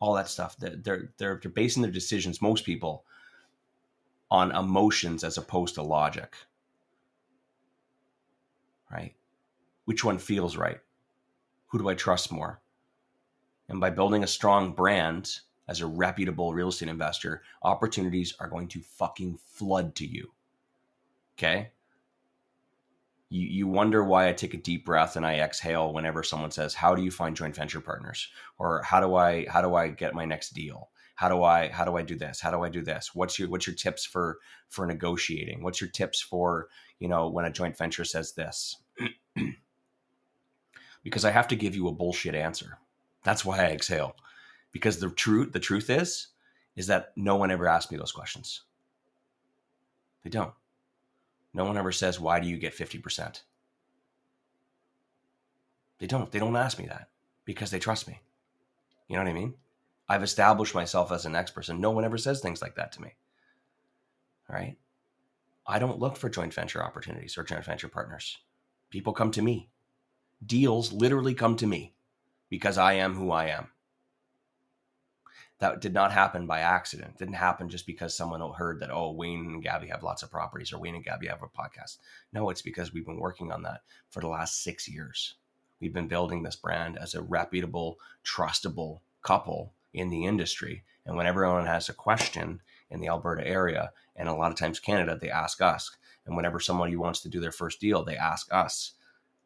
all 0.00 0.14
that 0.14 0.28
stuff, 0.28 0.56
they're, 0.58 0.76
they're 0.76 1.10
they're 1.16 1.50
basing 1.50 1.82
their 1.82 1.92
decisions. 1.92 2.42
Most 2.42 2.66
people 2.66 3.04
on 4.30 4.50
emotions 4.50 5.24
as 5.24 5.38
opposed 5.38 5.76
to 5.76 5.82
logic. 5.82 6.34
Right? 8.90 9.14
Which 9.86 10.04
one 10.04 10.18
feels 10.18 10.56
right? 10.56 10.80
Who 11.68 11.78
do 11.78 11.88
I 11.88 11.94
trust 11.94 12.32
more? 12.32 12.60
And 13.68 13.80
by 13.80 13.90
building 13.90 14.24
a 14.24 14.26
strong 14.26 14.72
brand 14.72 15.38
as 15.68 15.80
a 15.80 15.86
reputable 15.86 16.52
real 16.52 16.68
estate 16.68 16.88
investor, 16.88 17.42
opportunities 17.62 18.34
are 18.40 18.48
going 18.48 18.68
to 18.68 18.80
fucking 18.80 19.38
flood 19.46 19.94
to 19.94 20.06
you. 20.06 20.32
Okay? 21.38 21.70
You, 23.32 23.48
you 23.48 23.66
wonder 23.66 24.04
why 24.04 24.28
I 24.28 24.32
take 24.32 24.54
a 24.54 24.58
deep 24.58 24.84
breath 24.84 25.16
and 25.16 25.24
I 25.24 25.38
exhale 25.38 25.92
whenever 25.92 26.22
someone 26.22 26.50
says, 26.50 26.74
"How 26.74 26.94
do 26.94 27.02
you 27.02 27.10
find 27.10 27.36
joint 27.36 27.56
venture 27.56 27.80
partners?" 27.80 28.28
or 28.58 28.82
"How 28.82 29.00
do 29.00 29.14
I 29.14 29.46
how 29.48 29.62
do 29.62 29.74
I 29.74 29.88
get 29.88 30.14
my 30.14 30.24
next 30.24 30.50
deal?" 30.50 30.90
how 31.14 31.28
do 31.28 31.42
i 31.44 31.68
how 31.68 31.84
do 31.84 31.96
i 31.96 32.02
do 32.02 32.16
this? 32.16 32.40
How 32.40 32.50
do 32.50 32.62
i 32.62 32.68
do 32.68 32.82
this? 32.82 33.14
What's 33.14 33.38
your 33.38 33.48
what's 33.48 33.66
your 33.66 33.76
tips 33.76 34.04
for 34.04 34.38
for 34.68 34.86
negotiating? 34.86 35.62
What's 35.62 35.80
your 35.80 35.90
tips 35.90 36.20
for 36.20 36.68
you 36.98 37.08
know 37.08 37.28
when 37.28 37.44
a 37.44 37.50
joint 37.50 37.78
venture 37.78 38.04
says 38.04 38.32
this? 38.32 38.76
Because 41.04 41.24
i 41.24 41.32
have 41.32 41.48
to 41.48 41.56
give 41.56 41.74
you 41.74 41.88
a 41.88 41.92
bullshit 41.92 42.36
answer. 42.36 42.78
That's 43.24 43.44
why 43.44 43.58
i 43.58 43.72
exhale. 43.72 44.14
Because 44.70 44.98
the 44.98 45.10
truth 45.10 45.52
the 45.52 45.60
truth 45.60 45.90
is 45.90 46.28
is 46.76 46.86
that 46.86 47.12
no 47.16 47.36
one 47.36 47.50
ever 47.50 47.68
asks 47.68 47.90
me 47.90 47.98
those 47.98 48.12
questions. 48.12 48.62
They 50.22 50.30
don't 50.30 50.54
no 51.54 51.64
one 51.64 51.76
ever 51.76 51.92
says 51.92 52.20
why 52.20 52.40
do 52.40 52.48
you 52.48 52.58
get 52.58 52.76
50% 52.76 53.40
they 55.98 56.06
don't 56.06 56.30
they 56.30 56.38
don't 56.38 56.56
ask 56.56 56.78
me 56.78 56.86
that 56.86 57.08
because 57.44 57.70
they 57.70 57.78
trust 57.78 58.08
me 58.08 58.20
you 59.08 59.16
know 59.16 59.22
what 59.22 59.30
i 59.30 59.34
mean 59.34 59.54
I've 60.12 60.22
established 60.22 60.74
myself 60.74 61.10
as 61.10 61.24
an 61.24 61.34
expert, 61.34 61.70
and 61.70 61.80
no 61.80 61.90
one 61.90 62.04
ever 62.04 62.18
says 62.18 62.40
things 62.40 62.60
like 62.60 62.74
that 62.74 62.92
to 62.92 63.00
me. 63.00 63.14
All 64.46 64.56
right. 64.56 64.76
I 65.66 65.78
don't 65.78 66.00
look 66.00 66.18
for 66.18 66.28
joint 66.28 66.52
venture 66.52 66.84
opportunities 66.84 67.38
or 67.38 67.44
joint 67.44 67.64
venture 67.64 67.88
partners. 67.88 68.36
People 68.90 69.14
come 69.14 69.30
to 69.30 69.40
me. 69.40 69.70
Deals 70.44 70.92
literally 70.92 71.32
come 71.32 71.56
to 71.56 71.66
me 71.66 71.94
because 72.50 72.76
I 72.76 72.92
am 72.92 73.14
who 73.14 73.30
I 73.30 73.46
am. 73.46 73.68
That 75.62 75.80
did 75.80 75.94
not 75.94 76.10
happen 76.10 76.48
by 76.48 76.58
accident. 76.58 77.12
It 77.14 77.18
didn't 77.20 77.34
happen 77.34 77.68
just 77.68 77.86
because 77.86 78.16
someone 78.16 78.42
heard 78.54 78.80
that, 78.80 78.90
oh, 78.90 79.12
Wayne 79.12 79.46
and 79.46 79.62
Gabby 79.62 79.86
have 79.86 80.02
lots 80.02 80.24
of 80.24 80.30
properties 80.32 80.72
or 80.72 80.80
Wayne 80.80 80.96
and 80.96 81.04
Gabby 81.04 81.28
have 81.28 81.40
a 81.40 81.46
podcast. 81.46 81.98
No, 82.32 82.50
it's 82.50 82.62
because 82.62 82.92
we've 82.92 83.06
been 83.06 83.20
working 83.20 83.52
on 83.52 83.62
that 83.62 83.82
for 84.10 84.18
the 84.18 84.26
last 84.26 84.64
six 84.64 84.88
years. 84.88 85.36
We've 85.80 85.94
been 85.94 86.08
building 86.08 86.42
this 86.42 86.56
brand 86.56 86.98
as 86.98 87.14
a 87.14 87.22
reputable, 87.22 88.00
trustable 88.24 89.02
couple 89.22 89.72
in 89.94 90.10
the 90.10 90.24
industry. 90.24 90.82
And 91.06 91.16
when 91.16 91.28
everyone 91.28 91.66
has 91.66 91.88
a 91.88 91.94
question 91.94 92.60
in 92.90 93.00
the 93.00 93.06
Alberta 93.06 93.46
area, 93.46 93.92
and 94.16 94.28
a 94.28 94.34
lot 94.34 94.50
of 94.50 94.58
times 94.58 94.80
Canada, 94.80 95.16
they 95.16 95.30
ask 95.30 95.62
us. 95.62 95.96
And 96.26 96.34
whenever 96.34 96.58
somebody 96.58 96.96
wants 96.96 97.20
to 97.20 97.28
do 97.28 97.38
their 97.38 97.52
first 97.52 97.78
deal, 97.80 98.04
they 98.04 98.16
ask 98.16 98.52
us, 98.52 98.94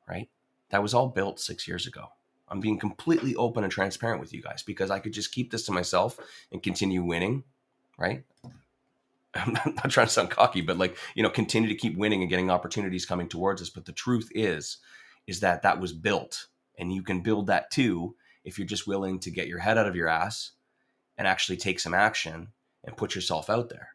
right? 0.08 0.30
That 0.70 0.82
was 0.82 0.94
all 0.94 1.08
built 1.08 1.40
six 1.40 1.68
years 1.68 1.86
ago. 1.86 2.12
I'm 2.48 2.60
being 2.60 2.78
completely 2.78 3.34
open 3.34 3.64
and 3.64 3.72
transparent 3.72 4.20
with 4.20 4.32
you 4.32 4.42
guys 4.42 4.62
because 4.62 4.90
I 4.90 4.98
could 4.98 5.12
just 5.12 5.32
keep 5.32 5.50
this 5.50 5.64
to 5.66 5.72
myself 5.72 6.18
and 6.52 6.62
continue 6.62 7.02
winning, 7.02 7.44
right? 7.98 8.24
I'm 9.34 9.52
not 9.52 9.90
trying 9.90 10.06
to 10.06 10.12
sound 10.12 10.30
cocky, 10.30 10.60
but 10.60 10.78
like, 10.78 10.96
you 11.14 11.22
know, 11.22 11.30
continue 11.30 11.68
to 11.68 11.74
keep 11.74 11.96
winning 11.96 12.20
and 12.20 12.30
getting 12.30 12.50
opportunities 12.50 13.06
coming 13.06 13.28
towards 13.28 13.60
us. 13.60 13.70
But 13.70 13.84
the 13.84 13.92
truth 13.92 14.30
is, 14.34 14.78
is 15.26 15.40
that 15.40 15.62
that 15.62 15.80
was 15.80 15.92
built 15.92 16.46
and 16.78 16.92
you 16.92 17.02
can 17.02 17.20
build 17.20 17.48
that 17.48 17.70
too 17.70 18.14
if 18.44 18.58
you're 18.58 18.66
just 18.66 18.86
willing 18.86 19.18
to 19.20 19.30
get 19.30 19.48
your 19.48 19.58
head 19.58 19.78
out 19.78 19.88
of 19.88 19.96
your 19.96 20.08
ass 20.08 20.52
and 21.18 21.26
actually 21.26 21.56
take 21.56 21.80
some 21.80 21.94
action 21.94 22.48
and 22.84 22.96
put 22.96 23.14
yourself 23.14 23.50
out 23.50 23.68
there. 23.68 23.88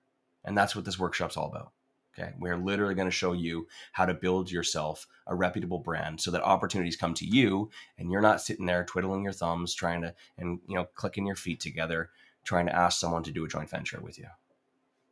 And 0.44 0.58
that's 0.58 0.76
what 0.76 0.86
this 0.86 1.00
workshop's 1.00 1.38
all 1.38 1.48
about. 1.48 1.72
Okay. 2.17 2.34
We're 2.39 2.58
literally 2.58 2.93
going 2.93 3.08
to 3.08 3.12
show 3.12 3.32
you 3.32 3.67
how 3.93 4.06
to 4.06 4.13
build 4.13 4.52
yourself 4.52 5.08
a 5.28 5.36
reputable 5.36 5.80
brand 5.80 6.19
so 6.19 6.32
that 6.32 6.43
opportunities 6.43 6.97
come 6.97 7.13
to 7.15 7.26
you 7.26 7.69
and 7.97 8.12
you're 8.12 8.21
not 8.21 8.41
sitting 8.41 8.65
there 8.65 8.84
twiddling 8.84 9.24
your 9.24 9.32
thumbs 9.32 9.74
trying 9.74 10.02
to 10.02 10.13
and 10.38 10.60
you 10.67 10.76
know 10.76 10.86
clicking 10.95 11.26
your 11.26 11.38
feet 11.38 11.60
together 11.62 12.10
trying 12.43 12.65
to 12.65 12.76
ask 12.76 13.00
someone 13.00 13.24
to 13.24 13.32
do 13.32 13.45
a 13.45 13.47
joint 13.47 13.69
venture 13.69 14.02
with 14.02 14.17
you. 14.17 14.28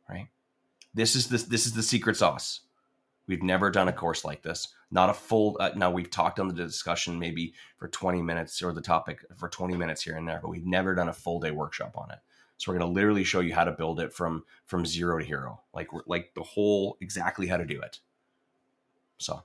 Right? 0.08 0.28
This 0.94 1.14
is 1.14 1.28
this 1.28 1.44
this 1.44 1.66
is 1.66 1.72
the 1.72 1.82
secret 1.82 2.16
sauce. 2.16 2.60
We've 3.26 3.42
never 3.42 3.70
done 3.70 3.86
a 3.86 3.92
course 3.92 4.24
like 4.24 4.42
this. 4.42 4.68
Not 4.90 5.08
a 5.08 5.14
full. 5.14 5.56
Uh, 5.60 5.70
now 5.76 5.90
we've 5.90 6.10
talked 6.10 6.40
on 6.40 6.48
the 6.48 6.54
discussion 6.54 7.18
maybe 7.18 7.54
for 7.76 7.86
20 7.86 8.22
minutes 8.22 8.60
or 8.60 8.72
the 8.72 8.80
topic 8.80 9.24
for 9.36 9.48
20 9.48 9.76
minutes 9.76 10.02
here 10.02 10.16
and 10.16 10.26
there, 10.26 10.40
but 10.42 10.50
we've 10.50 10.66
never 10.66 10.96
done 10.96 11.08
a 11.08 11.12
full 11.12 11.38
day 11.38 11.52
workshop 11.52 11.96
on 11.96 12.10
it. 12.10 12.18
So 12.60 12.70
we're 12.70 12.78
going 12.78 12.90
to 12.90 12.94
literally 12.94 13.24
show 13.24 13.40
you 13.40 13.54
how 13.54 13.64
to 13.64 13.72
build 13.72 14.00
it 14.00 14.12
from 14.12 14.44
from 14.66 14.84
zero 14.84 15.18
to 15.18 15.24
hero, 15.24 15.62
like 15.72 15.88
like 16.06 16.34
the 16.34 16.42
whole 16.42 16.98
exactly 17.00 17.46
how 17.46 17.56
to 17.56 17.64
do 17.64 17.80
it. 17.80 18.00
So, 19.16 19.44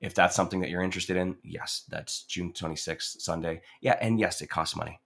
if 0.00 0.14
that's 0.14 0.36
something 0.36 0.60
that 0.60 0.70
you're 0.70 0.80
interested 0.80 1.16
in, 1.16 1.38
yes, 1.42 1.82
that's 1.88 2.22
June 2.22 2.52
26th, 2.52 3.20
Sunday. 3.20 3.62
Yeah, 3.80 3.98
and 4.00 4.20
yes, 4.20 4.40
it 4.42 4.46
costs 4.46 4.76
money. 4.76 5.00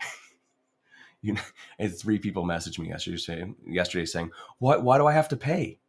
you 1.20 1.32
know, 1.32 1.40
and 1.80 1.92
three 1.92 2.20
people 2.20 2.44
messaged 2.44 2.78
me 2.78 2.90
yesterday 2.90 3.16
saying, 3.16 3.56
yesterday 3.66 4.06
saying, 4.06 4.30
"Why 4.60 4.76
why 4.76 4.96
do 4.96 5.08
I 5.08 5.14
have 5.14 5.28
to 5.30 5.36
pay?" 5.36 5.80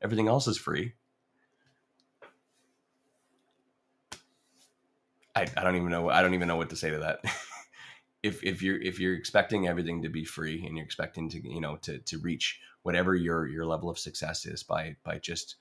Everything 0.00 0.28
else 0.28 0.48
is 0.48 0.56
free. 0.56 0.94
I, 5.36 5.42
I 5.58 5.62
don't 5.62 5.76
even 5.76 5.90
know. 5.90 6.08
I 6.08 6.22
don't 6.22 6.32
even 6.32 6.48
know 6.48 6.56
what 6.56 6.70
to 6.70 6.76
say 6.76 6.88
to 6.88 7.00
that. 7.00 7.20
if 8.24 8.42
if 8.42 8.62
you're 8.62 8.80
if 8.80 8.98
you're 8.98 9.14
expecting 9.14 9.68
everything 9.68 10.02
to 10.02 10.08
be 10.08 10.24
free 10.24 10.64
and 10.66 10.76
you're 10.76 10.84
expecting 10.84 11.28
to 11.28 11.46
you 11.46 11.60
know 11.60 11.76
to 11.76 11.98
to 11.98 12.18
reach 12.18 12.60
whatever 12.82 13.14
your 13.14 13.46
your 13.46 13.66
level 13.66 13.90
of 13.90 13.98
success 13.98 14.46
is 14.46 14.62
by 14.62 14.96
by 15.04 15.18
just 15.18 15.56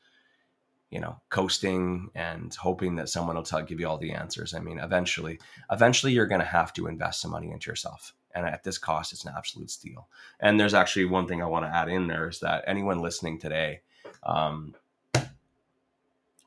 you 0.89 0.99
know 0.99 1.19
coasting 1.29 2.09
and 2.15 2.55
hoping 2.55 2.95
that 2.95 3.09
someone 3.09 3.35
will 3.35 3.43
tell 3.43 3.61
give 3.61 3.79
you 3.79 3.87
all 3.87 3.97
the 3.97 4.13
answers 4.13 4.53
i 4.53 4.59
mean 4.59 4.79
eventually 4.79 5.39
eventually 5.71 6.13
you're 6.13 6.25
going 6.25 6.41
to 6.41 6.47
have 6.47 6.71
to 6.71 6.87
invest 6.87 7.19
some 7.19 7.31
money 7.31 7.51
into 7.51 7.69
yourself 7.69 8.13
and 8.33 8.45
at 8.45 8.63
this 8.63 8.77
cost 8.77 9.11
it's 9.11 9.25
an 9.25 9.33
absolute 9.35 9.69
steal 9.69 10.07
and 10.39 10.59
there's 10.59 10.73
actually 10.73 11.05
one 11.05 11.27
thing 11.27 11.41
i 11.41 11.45
want 11.45 11.65
to 11.65 11.75
add 11.75 11.89
in 11.89 12.07
there 12.07 12.29
is 12.29 12.39
that 12.39 12.63
anyone 12.65 12.99
listening 12.99 13.37
today 13.37 13.81
um, 14.23 14.73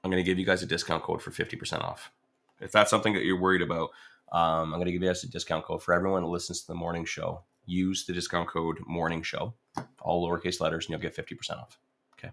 I'm 0.06 0.10
going 0.12 0.22
to 0.22 0.30
give 0.30 0.38
you 0.38 0.46
guys 0.46 0.62
a 0.62 0.66
discount 0.66 1.02
code 1.02 1.20
for 1.20 1.32
50% 1.32 1.82
off. 1.82 2.12
If 2.60 2.70
that's 2.70 2.90
something 2.90 3.12
that 3.14 3.24
you're 3.24 3.40
worried 3.40 3.60
about, 3.60 3.90
um, 4.32 4.72
I'm 4.72 4.78
going 4.78 4.86
to 4.86 4.92
give 4.92 5.02
you 5.02 5.08
guys 5.08 5.24
a 5.24 5.28
discount 5.28 5.64
code 5.64 5.82
for 5.82 5.94
everyone 5.94 6.22
that 6.22 6.28
listens 6.28 6.62
to 6.62 6.66
the 6.68 6.74
morning 6.74 7.04
show. 7.04 7.42
Use 7.64 8.04
the 8.04 8.12
discount 8.12 8.48
code 8.48 8.78
morning 8.86 9.22
show, 9.22 9.54
all 10.00 10.26
lowercase 10.26 10.60
letters, 10.60 10.86
and 10.86 10.90
you'll 10.90 11.00
get 11.00 11.16
50% 11.16 11.58
off. 11.58 11.78
Okay. 12.18 12.30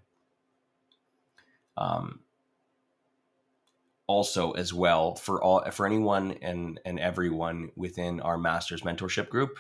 Um, 1.78 2.20
also 4.06 4.52
as 4.52 4.74
well 4.74 5.16
for 5.16 5.42
all 5.42 5.64
for 5.72 5.86
anyone 5.86 6.38
and 6.42 6.80
and 6.84 7.00
everyone 7.00 7.72
within 7.78 8.20
our 8.20 8.38
masters 8.38 8.82
mentorship 8.82 9.30
group 9.30 9.58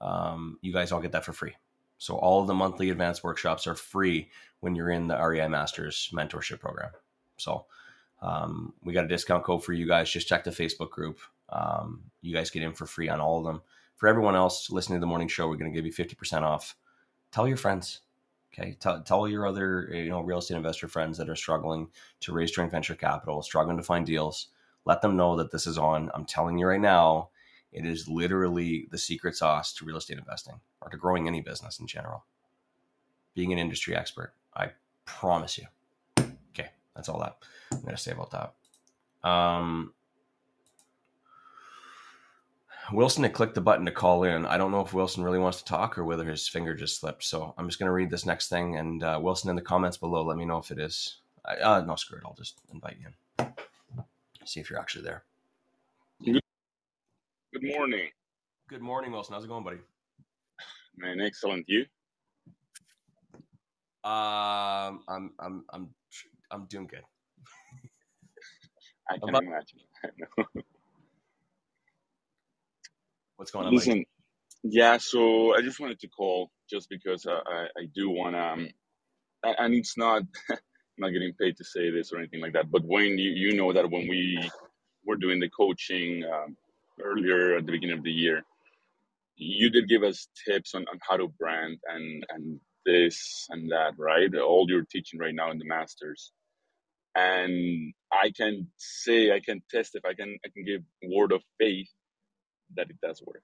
um, 0.00 0.58
you 0.62 0.72
guys 0.72 0.90
all 0.90 1.02
get 1.02 1.12
that 1.12 1.22
for 1.22 1.34
free 1.34 1.54
so 1.98 2.16
all 2.16 2.40
of 2.40 2.46
the 2.46 2.54
monthly 2.54 2.90
advanced 2.90 3.24
workshops 3.24 3.66
are 3.66 3.74
free 3.74 4.30
when 4.60 4.74
you're 4.74 4.90
in 4.90 5.08
the 5.08 5.16
REI 5.16 5.48
Masters 5.48 6.10
mentorship 6.12 6.60
program. 6.60 6.90
So 7.36 7.66
um, 8.22 8.74
we 8.82 8.92
got 8.92 9.04
a 9.04 9.08
discount 9.08 9.44
code 9.44 9.64
for 9.64 9.72
you 9.72 9.86
guys. 9.86 10.10
Just 10.10 10.28
check 10.28 10.44
the 10.44 10.50
Facebook 10.50 10.90
group. 10.90 11.20
Um, 11.54 12.02
you 12.20 12.34
guys 12.34 12.50
get 12.50 12.62
in 12.62 12.72
for 12.72 12.86
free 12.86 13.08
on 13.08 13.20
all 13.20 13.38
of 13.38 13.44
them. 13.44 13.62
For 13.96 14.08
everyone 14.08 14.34
else 14.34 14.70
listening 14.70 14.98
to 14.98 15.00
the 15.00 15.06
morning 15.06 15.28
show, 15.28 15.48
we're 15.48 15.56
going 15.56 15.72
to 15.72 15.74
give 15.74 15.86
you 15.86 15.92
50% 15.92 16.42
off. 16.42 16.76
Tell 17.30 17.46
your 17.46 17.56
friends. 17.56 18.00
Okay. 18.52 18.76
Tell, 18.80 19.02
tell 19.02 19.28
your 19.28 19.46
other, 19.46 19.88
you 19.92 20.10
know, 20.10 20.20
real 20.20 20.38
estate 20.38 20.56
investor 20.56 20.88
friends 20.88 21.16
that 21.18 21.28
are 21.28 21.36
struggling 21.36 21.88
to 22.20 22.32
raise 22.32 22.50
joint 22.50 22.70
venture 22.70 22.94
capital, 22.94 23.42
struggling 23.42 23.76
to 23.76 23.82
find 23.82 24.04
deals. 24.04 24.48
Let 24.84 25.00
them 25.00 25.16
know 25.16 25.36
that 25.36 25.50
this 25.50 25.66
is 25.66 25.78
on. 25.78 26.10
I'm 26.14 26.24
telling 26.24 26.58
you 26.58 26.66
right 26.66 26.80
now, 26.80 27.30
it 27.72 27.86
is 27.86 28.08
literally 28.08 28.86
the 28.90 28.98
secret 28.98 29.36
sauce 29.36 29.72
to 29.74 29.84
real 29.84 29.96
estate 29.96 30.18
investing 30.18 30.60
or 30.80 30.90
to 30.90 30.96
growing 30.96 31.26
any 31.26 31.40
business 31.40 31.80
in 31.80 31.86
general. 31.86 32.24
Being 33.34 33.52
an 33.52 33.58
industry 33.58 33.96
expert, 33.96 34.34
I 34.54 34.70
promise 35.04 35.58
you. 35.58 35.66
Okay, 36.50 36.70
that's 36.94 37.08
all 37.08 37.18
that 37.20 37.38
I'm 37.72 37.80
going 37.80 37.96
to 37.96 38.00
say 38.00 38.12
about 38.12 38.30
that. 38.30 39.28
Um, 39.28 39.94
Wilson 42.94 43.24
had 43.24 43.32
clicked 43.32 43.54
the 43.54 43.60
button 43.60 43.84
to 43.86 43.92
call 43.92 44.24
in. 44.24 44.46
I 44.46 44.56
don't 44.56 44.70
know 44.70 44.80
if 44.80 44.92
Wilson 44.94 45.24
really 45.24 45.38
wants 45.38 45.58
to 45.58 45.64
talk 45.64 45.98
or 45.98 46.04
whether 46.04 46.24
his 46.24 46.48
finger 46.48 46.74
just 46.74 47.00
slipped. 47.00 47.24
So 47.24 47.54
I'm 47.58 47.66
just 47.68 47.78
going 47.78 47.88
to 47.88 47.92
read 47.92 48.10
this 48.10 48.24
next 48.26 48.48
thing. 48.48 48.76
And 48.76 49.02
uh, 49.02 49.18
Wilson, 49.22 49.50
in 49.50 49.56
the 49.56 49.62
comments 49.62 49.96
below, 49.96 50.22
let 50.24 50.36
me 50.36 50.44
know 50.44 50.58
if 50.58 50.70
it 50.70 50.78
is. 50.78 51.18
I, 51.44 51.56
uh, 51.56 51.80
no, 51.82 51.96
screw 51.96 52.18
it. 52.18 52.24
I'll 52.24 52.34
just 52.34 52.60
invite 52.72 52.96
you 53.00 53.08
in. 53.38 53.52
See 54.44 54.60
if 54.60 54.70
you're 54.70 54.78
actually 54.78 55.04
there. 55.04 55.24
Good 56.24 56.40
morning. 57.62 58.08
Good 58.68 58.82
morning, 58.82 59.12
Wilson. 59.12 59.34
How's 59.34 59.44
it 59.44 59.48
going, 59.48 59.64
buddy? 59.64 59.78
Man, 60.96 61.20
excellent. 61.20 61.68
You? 61.68 61.86
Um, 64.04 65.00
I'm, 65.08 65.32
I'm, 65.40 65.64
I'm, 65.72 65.88
I'm 66.50 66.64
doing 66.66 66.86
good. 66.86 67.02
I 69.10 69.18
can 69.18 69.28
About- 69.30 69.42
imagine. 69.44 69.80
What's 73.44 73.52
going 73.52 73.66
on? 73.66 73.74
Listen, 73.74 74.04
Yeah, 74.62 74.98
so 74.98 75.56
I 75.56 75.62
just 75.62 75.80
wanted 75.80 76.00
to 76.00 76.08
call 76.08 76.50
just 76.70 76.90
because 76.90 77.26
uh, 77.26 77.40
I, 77.46 77.64
I 77.78 77.86
do 77.94 78.10
want 78.10 78.34
to, 78.36 78.40
um, 78.42 78.68
and 79.44 79.74
it's 79.74 79.98
not, 79.98 80.22
I'm 80.50 80.58
not 80.98 81.10
getting 81.10 81.34
paid 81.40 81.56
to 81.58 81.64
say 81.64 81.90
this 81.90 82.12
or 82.12 82.18
anything 82.18 82.40
like 82.42 82.54
that, 82.54 82.70
but 82.70 82.84
when 82.84 83.18
you, 83.18 83.30
you 83.30 83.54
know 83.56 83.72
that 83.72 83.90
when 83.90 84.08
we 84.08 84.50
were 85.06 85.16
doing 85.16 85.40
the 85.40 85.50
coaching 85.50 86.24
um, 86.24 86.56
earlier 87.02 87.56
at 87.56 87.66
the 87.66 87.72
beginning 87.72 87.98
of 87.98 88.04
the 88.04 88.12
year, 88.12 88.42
you 89.36 89.70
did 89.70 89.88
give 89.88 90.02
us 90.04 90.28
tips 90.48 90.74
on, 90.74 90.82
on 90.92 90.98
how 91.08 91.16
to 91.18 91.28
brand 91.38 91.78
and, 91.88 92.24
and 92.30 92.60
this 92.86 93.46
and 93.50 93.70
that, 93.72 93.94
right? 93.98 94.34
All 94.36 94.66
you're 94.68 94.86
teaching 94.90 95.20
right 95.20 95.34
now 95.34 95.50
in 95.50 95.58
the 95.58 95.66
masters. 95.66 96.32
And 97.16 97.94
I 98.12 98.32
can 98.36 98.68
say, 98.78 99.32
I 99.32 99.40
can 99.40 99.62
testify, 99.70 100.10
I 100.10 100.14
can, 100.14 100.38
I 100.44 100.50
can 100.54 100.64
give 100.64 100.82
word 101.04 101.32
of 101.32 101.42
faith 101.60 101.88
that 102.76 102.90
it 102.90 103.00
does 103.00 103.22
work. 103.22 103.42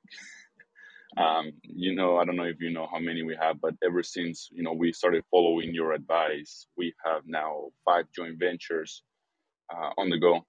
Um, 1.16 1.52
you 1.62 1.94
know, 1.94 2.18
I 2.18 2.24
don't 2.24 2.36
know 2.36 2.44
if 2.44 2.60
you 2.60 2.70
know 2.70 2.86
how 2.90 2.98
many 3.00 3.22
we 3.22 3.36
have, 3.36 3.60
but 3.60 3.74
ever 3.84 4.02
since 4.02 4.48
you 4.52 4.62
know 4.62 4.72
we 4.72 4.92
started 4.92 5.24
following 5.30 5.74
your 5.74 5.92
advice, 5.92 6.66
we 6.76 6.94
have 7.04 7.22
now 7.26 7.70
five 7.84 8.06
joint 8.14 8.38
ventures 8.38 9.02
uh, 9.74 9.90
on 9.98 10.10
the 10.10 10.18
go, 10.18 10.46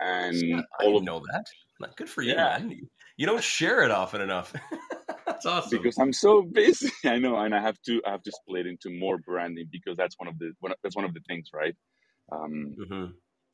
and 0.00 0.36
Yeah, 0.48 0.62
I 0.80 0.84
all 0.84 0.88
didn't 0.88 0.98
of 0.98 1.04
know 1.04 1.20
that. 1.32 1.46
Good 1.96 2.08
for 2.10 2.22
you, 2.22 2.34
yeah, 2.34 2.58
man. 2.58 2.88
You 3.16 3.26
don't 3.26 3.42
share 3.42 3.82
it 3.82 3.90
often 3.90 4.20
enough. 4.20 4.54
That's 5.26 5.46
awesome. 5.46 5.82
because 5.82 5.98
I'm 5.98 6.12
so 6.12 6.42
busy. 6.42 6.90
I 7.04 7.18
know, 7.18 7.36
and 7.36 7.54
I 7.54 7.60
have 7.62 7.80
to 7.86 8.02
I 8.06 8.10
have 8.10 8.22
to 8.24 8.32
split 8.32 8.66
into 8.66 8.90
more 8.90 9.18
branding 9.18 9.68
because 9.70 9.96
that's 9.96 10.16
one 10.18 10.28
of 10.28 10.38
the 10.38 10.52
one, 10.60 10.72
that's 10.82 10.96
one 10.96 11.04
of 11.04 11.14
the 11.14 11.20
things, 11.28 11.50
right? 11.54 11.74
Um, 12.32 12.76
hmm 12.76 13.06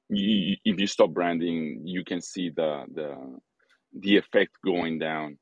you, 0.08 0.56
if 0.64 0.78
you 0.80 0.86
stop 0.86 1.10
branding, 1.12 1.82
you 1.86 2.04
can 2.04 2.20
see 2.20 2.50
the 2.50 2.84
the 2.94 3.38
the 3.94 4.18
effect 4.18 4.52
going 4.64 5.00
down. 5.00 5.38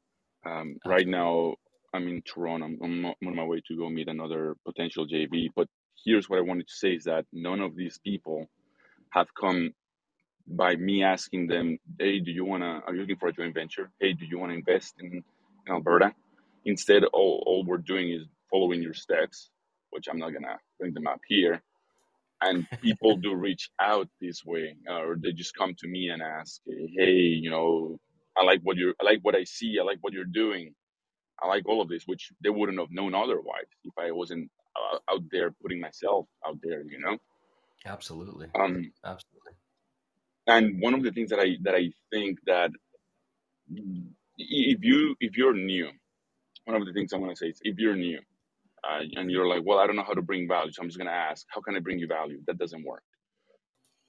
Um, 0.46 0.76
right 0.86 1.08
now, 1.08 1.56
I'm 1.94 2.08
in 2.08 2.22
Toronto. 2.22 2.66
I'm, 2.66 2.78
I'm 2.82 3.06
on 3.06 3.36
my 3.36 3.44
way 3.44 3.62
to 3.68 3.76
go 3.76 3.90
meet 3.90 4.08
another 4.08 4.56
potential 4.66 5.06
JV. 5.08 5.48
But 5.56 5.68
here's 6.04 6.30
what 6.30 6.38
I 6.38 6.42
wanted 6.42 6.68
to 6.68 6.74
say 6.74 6.92
is 6.94 7.04
that 7.04 7.26
none 7.32 7.60
of 7.60 7.76
these 7.76 8.00
people 8.04 8.48
have 9.10 9.28
come 9.38 9.72
by 10.48 10.76
me 10.76 11.04
asking 11.04 11.48
them, 11.48 11.78
hey, 11.98 12.20
do 12.20 12.32
you 12.32 12.44
want 12.44 12.62
to, 12.62 12.82
are 12.86 12.94
you 12.94 13.02
looking 13.02 13.16
for 13.18 13.28
a 13.28 13.34
joint 13.34 13.54
venture? 13.54 13.90
Hey, 14.00 14.14
do 14.14 14.26
you 14.26 14.38
want 14.38 14.52
to 14.52 14.58
invest 14.58 14.94
in, 15.00 15.12
in 15.66 15.72
Alberta? 15.72 16.14
Instead, 16.66 17.04
all, 17.12 17.42
all 17.46 17.64
we're 17.66 17.78
doing 17.78 18.10
is 18.12 18.22
following 18.50 18.82
your 18.82 18.94
steps, 18.94 19.50
which 19.90 20.08
I'm 20.10 20.18
not 20.18 20.30
going 20.30 20.44
to 20.44 20.58
bring 20.80 20.94
them 20.94 21.06
up 21.08 21.20
here. 21.28 21.62
And 22.42 22.66
people 22.82 23.16
do 23.18 23.34
reach 23.34 23.70
out 23.80 24.08
this 24.20 24.44
way, 24.44 24.76
uh, 24.90 25.00
or 25.02 25.16
they 25.16 25.32
just 25.32 25.56
come 25.56 25.74
to 25.80 25.88
me 25.88 26.10
and 26.10 26.22
ask, 26.22 26.60
hey, 26.66 27.12
you 27.12 27.50
know, 27.50 27.98
I 28.36 28.44
like 28.44 28.60
what 28.62 28.76
you're, 28.76 28.94
I 29.00 29.04
like 29.04 29.20
what 29.22 29.36
I 29.36 29.44
see. 29.44 29.78
I 29.80 29.84
like 29.84 29.98
what 30.02 30.12
you're 30.14 30.24
doing 30.24 30.70
I 31.42 31.48
like 31.48 31.68
all 31.68 31.82
of 31.82 31.88
this, 31.88 32.04
which 32.06 32.32
they 32.42 32.50
wouldn't 32.50 32.78
have 32.80 32.90
known 32.90 33.14
otherwise 33.14 33.66
if 33.84 33.92
I 33.98 34.10
wasn't 34.12 34.50
uh, 34.76 34.98
out 35.12 35.22
there 35.30 35.50
putting 35.62 35.80
myself 35.80 36.26
out 36.46 36.58
there, 36.62 36.82
you 36.82 37.00
know. 37.00 37.18
Absolutely. 37.86 38.48
Um, 38.54 38.92
Absolutely. 39.04 39.52
and 40.46 40.80
one 40.82 40.94
of 40.94 41.02
the 41.02 41.12
things 41.12 41.30
that 41.30 41.40
I 41.40 41.56
that 41.62 41.74
I 41.74 41.90
think 42.12 42.38
that 42.46 42.70
if 44.38 44.84
you 44.84 45.16
if 45.20 45.36
you're 45.36 45.54
new, 45.54 45.90
one 46.66 46.80
of 46.80 46.86
the 46.86 46.92
things 46.92 47.12
I 47.12 47.18
want 47.18 47.32
to 47.32 47.36
say 47.36 47.48
is 47.48 47.60
if 47.62 47.78
you're 47.78 47.96
new 47.96 48.20
uh, 48.84 49.00
and 49.16 49.30
you're 49.30 49.48
like, 49.48 49.62
well, 49.64 49.78
I 49.78 49.86
don't 49.86 49.96
know 49.96 50.04
how 50.04 50.14
to 50.14 50.22
bring 50.22 50.48
value, 50.48 50.72
so 50.72 50.82
I'm 50.82 50.88
just 50.88 50.98
gonna 50.98 51.10
ask, 51.10 51.46
how 51.48 51.60
can 51.60 51.76
I 51.76 51.80
bring 51.80 51.98
you 51.98 52.08
value? 52.08 52.40
That 52.46 52.58
doesn't 52.58 52.84
work. 52.84 53.02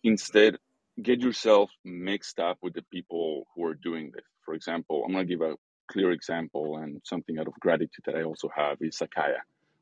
Instead, 0.04 0.58
get 1.02 1.22
yourself 1.22 1.72
mixed 1.84 2.40
up 2.40 2.58
with 2.62 2.74
the 2.74 2.84
people 2.92 3.48
who 3.56 3.66
are 3.66 3.74
doing 3.74 4.12
this. 4.14 4.26
For 4.46 4.54
example, 4.54 5.04
I'm 5.06 5.12
gonna 5.14 5.26
give 5.26 5.42
a 5.42 5.56
clear 5.92 6.12
example 6.12 6.78
and 6.78 7.02
something 7.04 7.38
out 7.40 7.48
of 7.48 7.54
gratitude 7.60 8.06
that 8.06 8.16
I 8.16 8.24
also 8.24 8.50
have 8.56 8.78
is 8.82 8.98
Sakaya. 8.98 9.40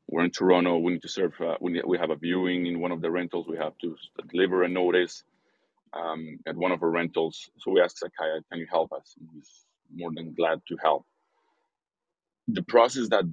We're 0.08 0.24
in 0.24 0.30
Toronto. 0.30 0.78
We 0.78 0.92
need 0.92 1.02
to 1.02 1.08
serve. 1.08 1.32
Uh, 1.40 1.56
we, 1.60 1.72
need, 1.72 1.84
we 1.86 1.98
have 1.98 2.10
a 2.10 2.16
viewing 2.16 2.66
in 2.66 2.80
one 2.80 2.92
of 2.92 3.00
the 3.00 3.10
rentals. 3.10 3.46
We 3.48 3.56
have 3.58 3.76
to 3.82 3.96
deliver 4.30 4.62
a 4.62 4.68
notice 4.68 5.22
um, 5.92 6.38
at 6.46 6.56
one 6.56 6.72
of 6.72 6.82
our 6.82 6.90
rentals. 6.90 7.50
So 7.58 7.70
we 7.70 7.80
asked 7.80 8.02
Sakaya, 8.02 8.40
"Can 8.50 8.58
you 8.58 8.66
help 8.70 8.92
us?" 8.92 9.14
And 9.18 9.28
he's 9.32 9.64
more 9.94 10.10
than 10.14 10.34
glad 10.34 10.60
to 10.68 10.76
help. 10.82 11.06
The 12.48 12.62
process 12.62 13.08
that 13.10 13.24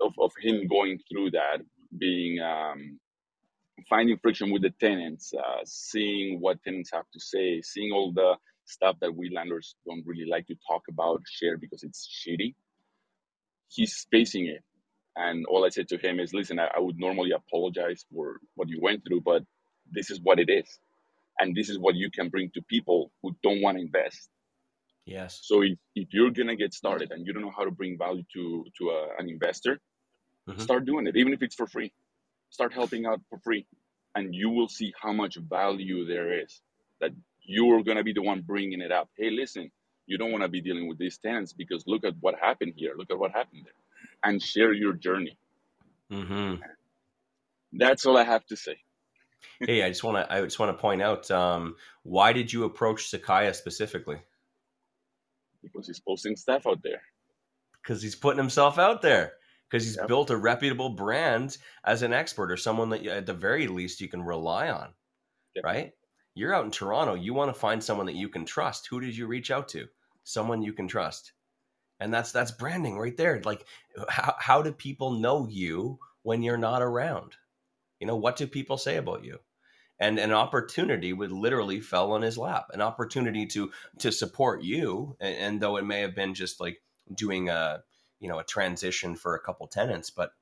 of, 0.00 0.12
of 0.18 0.32
him 0.40 0.66
going 0.66 0.98
through 1.10 1.32
that, 1.32 1.58
being 1.96 2.40
um, 2.40 2.98
finding 3.88 4.18
friction 4.18 4.50
with 4.52 4.62
the 4.62 4.70
tenants, 4.80 5.32
uh, 5.34 5.60
seeing 5.64 6.40
what 6.40 6.62
tenants 6.64 6.90
have 6.92 7.06
to 7.12 7.20
say, 7.20 7.62
seeing 7.62 7.92
all 7.92 8.12
the 8.12 8.36
stuff 8.66 8.96
that 9.00 9.14
we 9.14 9.30
landlords 9.34 9.74
don't 9.86 10.04
really 10.06 10.26
like 10.30 10.46
to 10.48 10.56
talk 10.68 10.82
about, 10.88 11.22
share 11.28 11.56
because 11.58 11.82
it's 11.82 12.08
shitty. 12.08 12.54
He's 13.68 14.06
facing 14.10 14.46
it 14.46 14.58
And 15.16 15.44
all 15.46 15.64
I 15.64 15.68
said 15.68 15.88
to 15.88 15.98
him 15.98 16.20
is, 16.20 16.32
listen, 16.32 16.58
I, 16.58 16.68
I 16.76 16.80
would 16.80 16.98
normally 16.98 17.32
apologize 17.32 18.04
for 18.12 18.40
what 18.54 18.68
you 18.68 18.80
went 18.80 19.02
through, 19.06 19.20
but 19.22 19.42
this 19.90 20.10
is 20.10 20.20
what 20.20 20.38
it 20.40 20.48
is. 20.48 20.78
And 21.40 21.56
this 21.56 21.70
is 21.70 21.78
what 21.78 21.96
you 21.96 22.10
can 22.10 22.30
bring 22.30 22.50
to 22.54 22.62
people 22.62 23.12
who 23.22 23.36
don't 23.42 23.62
want 23.62 23.78
to 23.78 23.84
invest. 23.84 24.28
Yes. 25.06 25.42
So 25.42 25.62
if, 25.62 25.78
if 25.96 26.08
you're 26.12 26.30
going 26.32 26.48
to 26.48 26.56
get 26.56 26.74
started 26.74 27.12
and 27.12 27.26
you 27.26 27.32
don't 27.32 27.42
know 27.42 27.52
how 27.56 27.64
to 27.64 27.72
bring 27.72 27.98
value 27.98 28.24
to, 28.34 28.66
to 28.78 28.90
a, 28.90 29.08
an 29.18 29.28
investor, 29.30 29.80
hmm 30.46 30.64
start 30.64 30.86
doing 30.86 31.06
it, 31.06 31.16
even 31.16 31.32
if 31.34 31.42
it's 31.42 31.56
for 31.56 31.66
free. 31.68 31.92
Start 32.50 32.72
helping 32.72 33.06
out 33.06 33.20
for 33.28 33.38
free. 33.38 33.66
And 34.14 34.34
you 34.34 34.50
will 34.50 34.68
see 34.68 34.92
how 35.00 35.12
much 35.12 35.36
value 35.36 36.04
there 36.04 36.42
is 36.42 36.60
that 37.00 37.12
you're 37.42 37.82
going 37.82 37.96
to 37.96 38.04
be 38.04 38.12
the 38.12 38.22
one 38.22 38.42
bringing 38.42 38.80
it 38.80 38.92
up. 38.92 39.08
Hey, 39.16 39.30
listen, 39.30 39.70
you 40.06 40.18
don't 40.18 40.32
want 40.32 40.42
to 40.42 40.48
be 40.48 40.60
dealing 40.60 40.88
with 40.88 40.98
these 40.98 41.18
tenants 41.18 41.52
because 41.52 41.84
look 41.86 42.04
at 42.04 42.14
what 42.20 42.34
happened 42.40 42.74
here. 42.76 42.94
Look 42.96 43.10
at 43.10 43.18
what 43.18 43.32
happened 43.32 43.62
there. 43.64 43.74
And 44.24 44.42
share 44.42 44.72
your 44.72 44.92
journey. 44.92 45.38
hmm 46.10 46.54
That's 47.72 48.04
all 48.04 48.16
I 48.16 48.24
have 48.24 48.44
to 48.46 48.56
say. 48.56 48.76
Hey, 49.60 49.82
I 49.82 49.88
just 49.88 50.04
want 50.04 50.16
to 50.16 50.32
I 50.32 50.42
just 50.42 50.58
want 50.58 50.76
to 50.76 50.80
point 50.80 51.00
out 51.02 51.30
um, 51.30 51.76
why 52.02 52.32
did 52.32 52.52
you 52.52 52.64
approach 52.64 53.10
Sakaya 53.10 53.54
specifically? 53.54 54.20
because 55.62 55.86
he's 55.86 56.00
posting 56.00 56.36
stuff 56.36 56.66
out 56.66 56.82
there. 56.82 57.02
Because 57.82 58.02
he's 58.02 58.14
putting 58.14 58.38
himself 58.38 58.78
out 58.78 59.02
there. 59.02 59.34
Because 59.70 59.84
he's 59.86 59.96
Yep. 59.96 60.06
built 60.06 60.30
a 60.30 60.36
reputable 60.36 60.90
brand 60.90 61.58
as 61.84 62.02
an 62.02 62.12
expert 62.12 62.52
or 62.52 62.58
someone 62.58 62.90
that 62.90 63.02
you, 63.02 63.10
at 63.12 63.26
the 63.26 63.34
very 63.34 63.68
least 63.68 64.00
you 64.00 64.08
can 64.08 64.22
rely 64.22 64.70
on, 64.70 64.94
Yep. 65.54 65.64
right? 65.64 65.92
You're 66.34 66.54
out 66.54 66.64
in 66.66 66.70
Toronto. 66.72 67.14
You 67.14 67.34
want 67.34 67.54
to 67.54 67.60
find 67.60 67.82
someone 67.84 68.06
that 68.06 68.14
you 68.16 68.28
can 68.28 68.44
trust. 68.46 68.86
Who 68.88 69.00
did 69.00 69.16
you 69.16 69.26
reach 69.26 69.50
out 69.50 69.68
to? 69.70 69.88
Someone 70.24 70.62
you 70.62 70.72
can 70.74 70.88
trust, 70.88 71.32
and 72.00 72.12
that's 72.14 72.32
that's 72.32 72.52
branding 72.52 72.98
right 72.98 73.16
there. 73.16 73.42
Like, 73.44 73.66
how 74.08 74.36
how 74.38 74.62
do 74.62 74.72
people 74.72 75.12
know 75.12 75.46
you 75.48 75.98
when 76.22 76.42
you're 76.42 76.58
not 76.58 76.82
around? 76.82 77.36
You 78.00 78.06
know, 78.06 78.16
what 78.16 78.36
do 78.36 78.46
people 78.46 78.78
say 78.78 78.96
about 78.96 79.24
you? 79.24 79.40
and 80.00 80.18
an 80.18 80.32
opportunity 80.32 81.12
would 81.12 81.32
literally 81.32 81.80
fell 81.80 82.12
on 82.12 82.22
his 82.22 82.38
lap 82.38 82.66
an 82.72 82.80
opportunity 82.80 83.46
to 83.46 83.72
to 83.98 84.10
support 84.12 84.62
you 84.62 85.16
and, 85.20 85.36
and 85.36 85.60
though 85.62 85.76
it 85.76 85.84
may 85.84 86.00
have 86.00 86.14
been 86.14 86.34
just 86.34 86.60
like 86.60 86.82
doing 87.14 87.48
a 87.48 87.82
you 88.20 88.28
know 88.28 88.38
a 88.38 88.44
transition 88.44 89.16
for 89.16 89.34
a 89.34 89.40
couple 89.40 89.66
tenants 89.66 90.10
but 90.10 90.32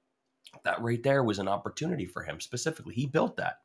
that 0.64 0.80
right 0.82 1.02
there 1.02 1.22
was 1.22 1.38
an 1.38 1.48
opportunity 1.48 2.06
for 2.06 2.22
him 2.22 2.40
specifically. 2.40 2.94
He 2.94 3.06
built 3.06 3.36
that. 3.36 3.58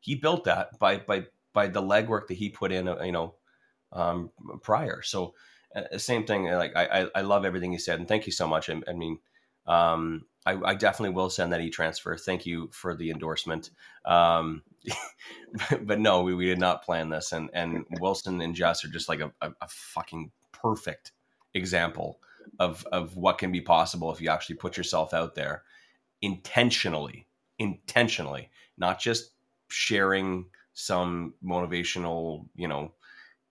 He 0.00 0.14
built 0.14 0.44
that 0.44 0.78
by 0.78 0.98
by 0.98 1.26
by 1.52 1.68
the 1.68 1.82
legwork 1.82 2.28
that 2.28 2.34
he 2.34 2.48
put 2.48 2.72
in 2.72 2.88
uh, 2.88 3.02
you 3.02 3.12
know 3.12 3.34
um 3.92 4.30
prior. 4.62 5.02
So 5.02 5.34
uh, 5.74 5.98
same 5.98 6.24
thing 6.24 6.44
like 6.44 6.74
I, 6.76 7.02
I 7.02 7.08
i 7.16 7.20
love 7.20 7.44
everything 7.44 7.72
you 7.72 7.78
said 7.78 7.98
and 7.98 8.08
thank 8.08 8.26
you 8.26 8.32
so 8.32 8.46
much. 8.46 8.70
I, 8.70 8.80
I 8.88 8.92
mean 8.92 9.18
um 9.66 10.24
I, 10.46 10.56
I 10.64 10.74
definitely 10.74 11.14
will 11.14 11.30
send 11.30 11.52
that 11.52 11.60
e-transfer. 11.60 12.16
Thank 12.16 12.46
you 12.46 12.70
for 12.72 12.94
the 12.94 13.10
endorsement. 13.10 13.70
Um 14.04 14.62
but 15.82 15.98
no, 15.98 16.22
we, 16.22 16.34
we 16.34 16.46
did 16.46 16.60
not 16.60 16.84
plan 16.84 17.08
this. 17.08 17.32
And 17.32 17.50
and 17.52 17.84
Wilson 18.00 18.40
and 18.40 18.54
Jess 18.54 18.84
are 18.84 18.88
just 18.88 19.08
like 19.08 19.20
a, 19.20 19.32
a, 19.40 19.50
a 19.60 19.68
fucking 19.68 20.30
perfect 20.52 21.12
example 21.54 22.20
of 22.58 22.86
of 22.92 23.16
what 23.16 23.38
can 23.38 23.52
be 23.52 23.60
possible 23.60 24.12
if 24.12 24.20
you 24.20 24.30
actually 24.30 24.56
put 24.56 24.76
yourself 24.76 25.14
out 25.14 25.34
there 25.34 25.62
intentionally, 26.22 27.26
intentionally, 27.58 28.50
not 28.76 29.00
just 29.00 29.32
sharing 29.68 30.46
some 30.74 31.34
motivational, 31.44 32.46
you 32.54 32.68
know, 32.68 32.92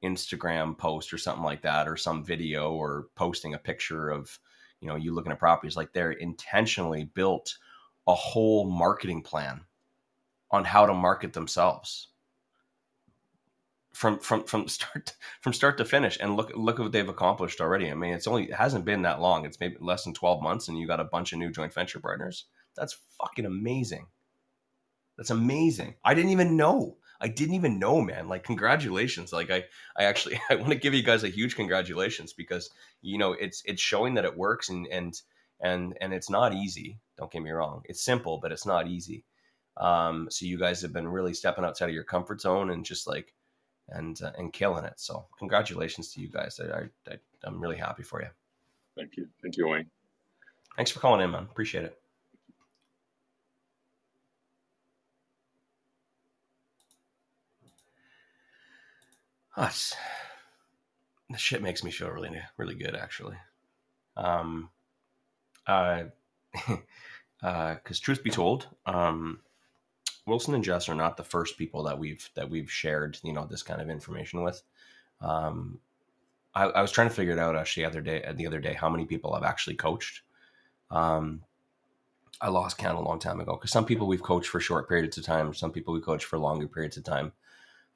Instagram 0.04 0.78
post 0.78 1.14
or 1.14 1.18
something 1.18 1.44
like 1.44 1.62
that, 1.62 1.88
or 1.88 1.98
some 1.98 2.24
video, 2.24 2.72
or 2.74 3.08
posting 3.16 3.54
a 3.54 3.60
picture 3.60 4.10
of, 4.10 4.40
you 4.80 4.88
know, 4.88 4.96
you 4.96 5.14
looking 5.14 5.32
at 5.32 5.40
properties. 5.40 5.76
Like 5.76 5.94
they're 5.94 6.12
intentionally 6.12 7.06
built 7.06 7.58
a 8.08 8.16
whole 8.16 8.70
marketing 8.70 9.22
plan 9.22 9.62
on 10.52 10.64
how 10.64 10.86
to 10.86 10.94
market 10.94 11.34
themselves 11.34 12.08
from 13.98 14.20
from 14.20 14.44
from 14.44 14.68
start 14.78 15.16
from 15.42 15.54
start 15.54 15.78
to 15.78 15.86
finish 15.86 16.18
and 16.22 16.36
look 16.36 16.52
look 16.56 16.80
at 16.80 16.84
what 16.84 16.92
they've 16.92 17.10
accomplished 17.10 17.60
already 17.60 17.90
i 17.90 17.96
mean 17.96 18.14
it's 18.14 18.28
only 18.28 18.44
it 18.44 18.54
hasn't 18.54 18.86
been 18.86 19.02
that 19.02 19.20
long 19.20 19.46
it's 19.46 19.60
maybe 19.60 19.76
less 19.80 20.04
than 20.04 20.14
12 20.14 20.42
months 20.44 20.68
and 20.68 20.78
you 20.78 20.86
got 20.86 21.00
a 21.00 21.06
bunch 21.06 21.34
of 21.34 21.40
new 21.40 21.52
joint 21.52 21.74
venture 21.74 22.00
partners 22.00 22.46
that's 22.76 22.98
fucking 23.20 23.46
amazing 23.46 24.06
that's 25.18 25.32
amazing 25.32 25.96
i 26.06 26.14
didn't 26.14 26.32
even 26.32 26.56
know 26.56 26.98
I 27.20 27.30
didn't 27.30 27.56
even 27.56 27.80
know, 27.80 28.00
man. 28.00 28.28
Like, 28.28 28.44
congratulations. 28.44 29.34
Like, 29.34 29.50
I, 29.50 29.64
I 29.98 30.04
actually, 30.04 30.40
I 30.52 30.56
want 30.56 30.70
to 30.70 30.76
give 30.76 30.94
you 30.94 31.02
guys 31.02 31.24
a 31.24 31.30
huge 31.30 31.56
congratulations 31.56 32.32
because, 32.34 32.70
you 33.02 33.18
know, 33.18 33.34
it's, 33.34 33.64
it's 33.66 33.82
showing 33.82 34.14
that 34.14 34.26
it 34.26 34.38
works 34.38 34.70
and, 34.70 34.86
and, 34.92 35.20
and, 35.60 35.98
and 36.00 36.14
it's 36.14 36.30
not 36.30 36.54
easy. 36.54 37.00
Don't 37.18 37.32
get 37.32 37.42
me 37.42 37.50
wrong. 37.50 37.82
It's 37.86 38.06
simple, 38.06 38.40
but 38.40 38.52
it's 38.52 38.68
not 38.68 38.88
easy. 38.88 39.26
Um, 39.78 40.28
so 40.30 40.46
you 40.46 40.60
guys 40.60 40.84
have 40.84 40.94
been 40.94 41.08
really 41.08 41.34
stepping 41.34 41.66
outside 41.66 41.90
of 41.90 41.96
your 41.96 42.04
comfort 42.04 42.40
zone 42.40 42.70
and 42.70 42.86
just 42.86 43.08
like, 43.08 43.34
and, 43.90 44.22
uh, 44.22 44.32
and 44.38 44.54
killing 44.54 44.86
it. 44.86 44.94
So 44.98 45.26
congratulations 45.38 46.14
to 46.14 46.22
you 46.22 46.30
guys. 46.30 46.60
I, 46.60 46.90
I, 47.12 47.18
I'm 47.44 47.62
really 47.62 47.78
happy 47.78 48.04
for 48.04 48.22
you. 48.22 48.30
Thank 48.96 49.18
you. 49.18 49.28
Thank 49.42 49.58
you, 49.58 49.68
Wayne. 49.68 49.90
Thanks 50.76 50.92
for 50.92 51.00
calling 51.00 51.22
in, 51.22 51.32
man. 51.32 51.44
Appreciate 51.44 51.86
it. 51.86 51.98
Us. 59.56 59.96
This 61.30 61.42
shit 61.42 61.64
makes 61.64 61.84
me 61.84 61.92
feel 61.92 62.10
really, 62.10 62.30
really 62.58 62.76
good, 62.76 62.96
actually. 62.96 63.36
Um, 64.16 64.70
uh, 65.68 66.04
uh, 67.44 67.74
because 67.76 68.00
truth 68.00 68.24
be 68.24 68.30
told, 68.30 68.68
um, 68.86 69.40
Wilson 70.28 70.54
and 70.54 70.64
Jess 70.64 70.90
are 70.90 70.96
not 70.96 71.18
the 71.18 71.24
first 71.24 71.58
people 71.58 71.84
that 71.84 71.98
we've 71.98 72.30
that 72.36 72.50
we've 72.50 72.70
shared, 72.70 73.18
you 73.24 73.34
know, 73.34 73.46
this 73.46 73.64
kind 73.64 73.82
of 73.82 73.90
information 73.90 74.44
with. 74.44 74.62
Um, 75.22 75.80
I, 76.54 76.66
I 76.66 76.82
was 76.82 76.92
trying 76.92 77.08
to 77.08 77.16
figure 77.16 77.34
it 77.34 77.40
out 77.40 77.56
actually 77.56 77.84
the 77.84 77.90
other 77.90 78.02
day. 78.02 78.34
The 78.36 78.46
other 78.46 78.60
day, 78.60 78.74
how 78.74 78.90
many 78.90 79.06
people 79.06 79.34
I've 79.34 79.44
actually 79.44 79.76
coached. 79.76 80.22
Um, 80.92 81.42
I 82.40 82.50
lost 82.50 82.78
count 82.78 83.00
a 83.00 83.02
long 83.02 83.20
time 83.20 83.40
ago 83.40 83.54
because 83.54 83.72
some 83.72 83.86
people 83.86 84.06
we've 84.06 84.22
coached 84.22 84.50
for 84.50 84.60
short 84.60 84.88
periods 84.88 85.18
of 85.18 85.24
time, 85.24 85.54
some 85.54 85.72
people 85.72 85.94
we 85.94 86.02
coach 86.02 86.26
for 86.26 86.38
longer 86.38 86.68
periods 86.68 86.98
of 86.98 87.04
time, 87.04 87.32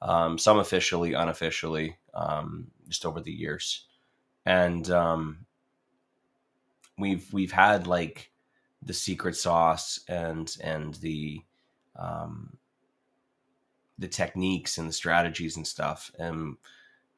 um, 0.02 0.38
some 0.38 0.58
officially, 0.58 1.14
unofficially, 1.14 1.98
um, 2.16 2.68
just 2.88 3.06
over 3.06 3.22
the 3.22 3.32
years, 3.32 3.86
and 4.46 4.90
um, 4.90 5.46
we've 6.98 7.32
we've 7.34 7.52
had 7.52 7.88
like 7.88 8.32
the 8.82 8.94
secret 8.94 9.36
sauce 9.36 10.00
and 10.08 10.56
and 10.64 10.96
the 10.96 11.42
um, 11.98 12.58
the 13.98 14.08
techniques 14.08 14.78
and 14.78 14.88
the 14.88 14.94
strategies 14.94 15.58
and 15.58 15.68
stuff, 15.68 16.12
and 16.18 16.58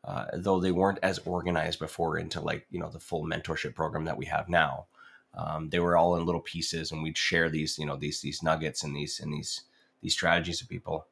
uh, 0.04 0.26
though 0.34 0.60
they 0.60 0.72
weren't 0.72 1.00
as 1.02 1.20
organized 1.20 1.80
before 1.80 2.18
into 2.18 2.42
like 2.42 2.66
you 2.70 2.80
know 2.80 2.90
the 2.90 3.00
full 3.00 3.24
mentorship 3.24 3.76
program 3.76 4.06
that 4.06 4.18
we 4.18 4.26
have 4.26 4.50
now 4.50 4.86
um, 5.36 5.70
they 5.70 5.80
were 5.80 5.98
all 5.98 6.16
in 6.16 6.26
little 6.26 6.42
pieces 6.42 6.92
and 6.92 7.02
we'd 7.02 7.18
share 7.18 7.50
these 7.50 7.80
you 7.80 7.86
know 7.86 7.96
these 7.96 8.22
these 8.22 8.44
nuggets 8.44 8.84
and 8.84 8.96
these 8.96 9.20
and 9.20 9.34
these 9.34 9.62
these 10.02 10.14
strategies 10.14 10.62
with 10.62 10.70
people. 10.70 11.08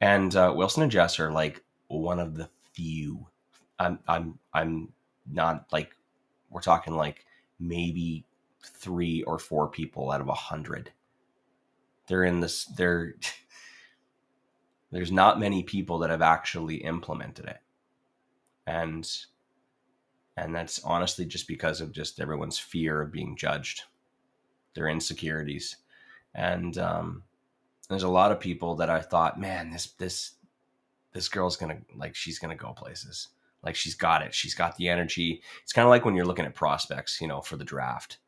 And 0.00 0.34
uh, 0.36 0.52
wilson 0.56 0.84
and 0.84 0.92
jess 0.92 1.18
are 1.18 1.32
like 1.32 1.62
one 1.88 2.20
of 2.20 2.36
the 2.36 2.48
few 2.72 3.26
i'm 3.80 3.98
i'm 4.06 4.38
i'm 4.52 4.92
not 5.26 5.66
like 5.72 5.96
we're 6.50 6.60
talking 6.60 6.94
like 6.94 7.24
maybe 7.58 8.24
three 8.62 9.22
or 9.24 9.38
four 9.38 9.66
people 9.68 10.12
out 10.12 10.20
of 10.20 10.28
a 10.28 10.34
hundred 10.34 10.92
they're 12.08 12.24
in 12.24 12.40
this 12.40 12.64
they're 12.64 13.14
there's 14.90 15.12
not 15.12 15.40
many 15.40 15.62
people 15.62 15.98
that 15.98 16.10
have 16.10 16.22
actually 16.22 16.76
implemented 16.76 17.46
it. 17.46 17.58
And 18.66 19.08
and 20.36 20.54
that's 20.54 20.82
honestly 20.84 21.26
just 21.26 21.48
because 21.48 21.80
of 21.80 21.92
just 21.92 22.20
everyone's 22.20 22.58
fear 22.58 23.02
of 23.02 23.12
being 23.12 23.36
judged 23.36 23.82
their 24.74 24.88
insecurities. 24.88 25.76
And 26.34 26.78
um, 26.78 27.24
there's 27.88 28.04
a 28.04 28.08
lot 28.08 28.30
of 28.30 28.38
people 28.38 28.76
that 28.76 28.90
i 28.90 29.00
thought 29.00 29.40
man 29.40 29.70
this 29.70 29.92
this 29.92 30.32
this 31.12 31.28
girl's 31.28 31.56
gonna 31.56 31.78
like 31.96 32.14
she's 32.14 32.38
gonna 32.38 32.54
go 32.54 32.72
places. 32.72 33.28
Like 33.62 33.74
she's 33.74 33.96
got 33.96 34.22
it. 34.22 34.32
She's 34.32 34.54
got 34.54 34.76
the 34.76 34.88
energy. 34.88 35.42
It's 35.62 35.72
kind 35.72 35.84
of 35.84 35.90
like 35.90 36.04
when 36.04 36.14
you're 36.14 36.26
looking 36.26 36.44
at 36.44 36.54
prospects 36.54 37.20
you 37.20 37.26
know 37.26 37.40
for 37.40 37.56
the 37.56 37.64
draft 37.64 38.18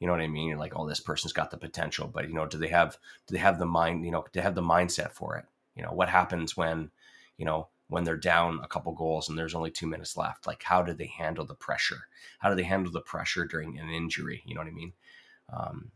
you 0.00 0.06
know 0.06 0.12
what 0.12 0.22
i 0.22 0.28
mean? 0.28 0.48
You're 0.48 0.58
like 0.58 0.76
oh 0.76 0.88
this 0.88 1.00
person's 1.00 1.32
got 1.32 1.50
the 1.50 1.56
potential 1.56 2.08
but 2.08 2.28
you 2.28 2.34
know 2.34 2.46
do 2.46 2.58
they 2.58 2.68
have 2.68 2.96
do 3.26 3.34
they 3.34 3.40
have 3.40 3.58
the 3.58 3.66
mind 3.66 4.04
you 4.04 4.10
know 4.10 4.24
they 4.32 4.40
have 4.40 4.54
the 4.54 4.62
mindset 4.62 5.12
for 5.12 5.36
it? 5.36 5.44
You 5.74 5.82
know 5.82 5.92
what 5.92 6.08
happens 6.08 6.56
when 6.56 6.90
you 7.36 7.44
know 7.44 7.68
when 7.88 8.04
they're 8.04 8.16
down 8.16 8.60
a 8.62 8.68
couple 8.68 8.92
goals 8.92 9.28
and 9.28 9.38
there's 9.38 9.54
only 9.54 9.70
two 9.70 9.86
minutes 9.86 10.16
left? 10.16 10.46
Like 10.46 10.62
how 10.62 10.82
do 10.82 10.92
they 10.92 11.06
handle 11.06 11.44
the 11.44 11.54
pressure? 11.54 12.08
How 12.38 12.50
do 12.50 12.56
they 12.56 12.64
handle 12.64 12.92
the 12.92 13.00
pressure 13.00 13.44
during 13.46 13.78
an 13.78 13.88
injury? 13.88 14.42
You 14.44 14.54
know 14.54 14.60
what 14.60 14.68
i 14.68 14.72
mean? 14.72 14.92
Um, 15.50 15.90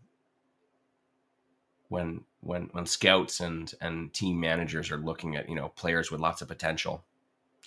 when 1.93 2.25
when 2.41 2.71
when 2.73 2.87
scouts 2.87 3.41
and 3.41 3.75
and 3.83 4.13
team 4.15 4.41
managers 4.41 4.91
are 4.91 4.97
looking 4.97 5.37
at 5.37 5.49
you 5.49 5.55
know 5.55 5.69
players 5.69 6.11
with 6.11 6.21
lots 6.21 6.41
of 6.41 6.49
potential 6.49 7.05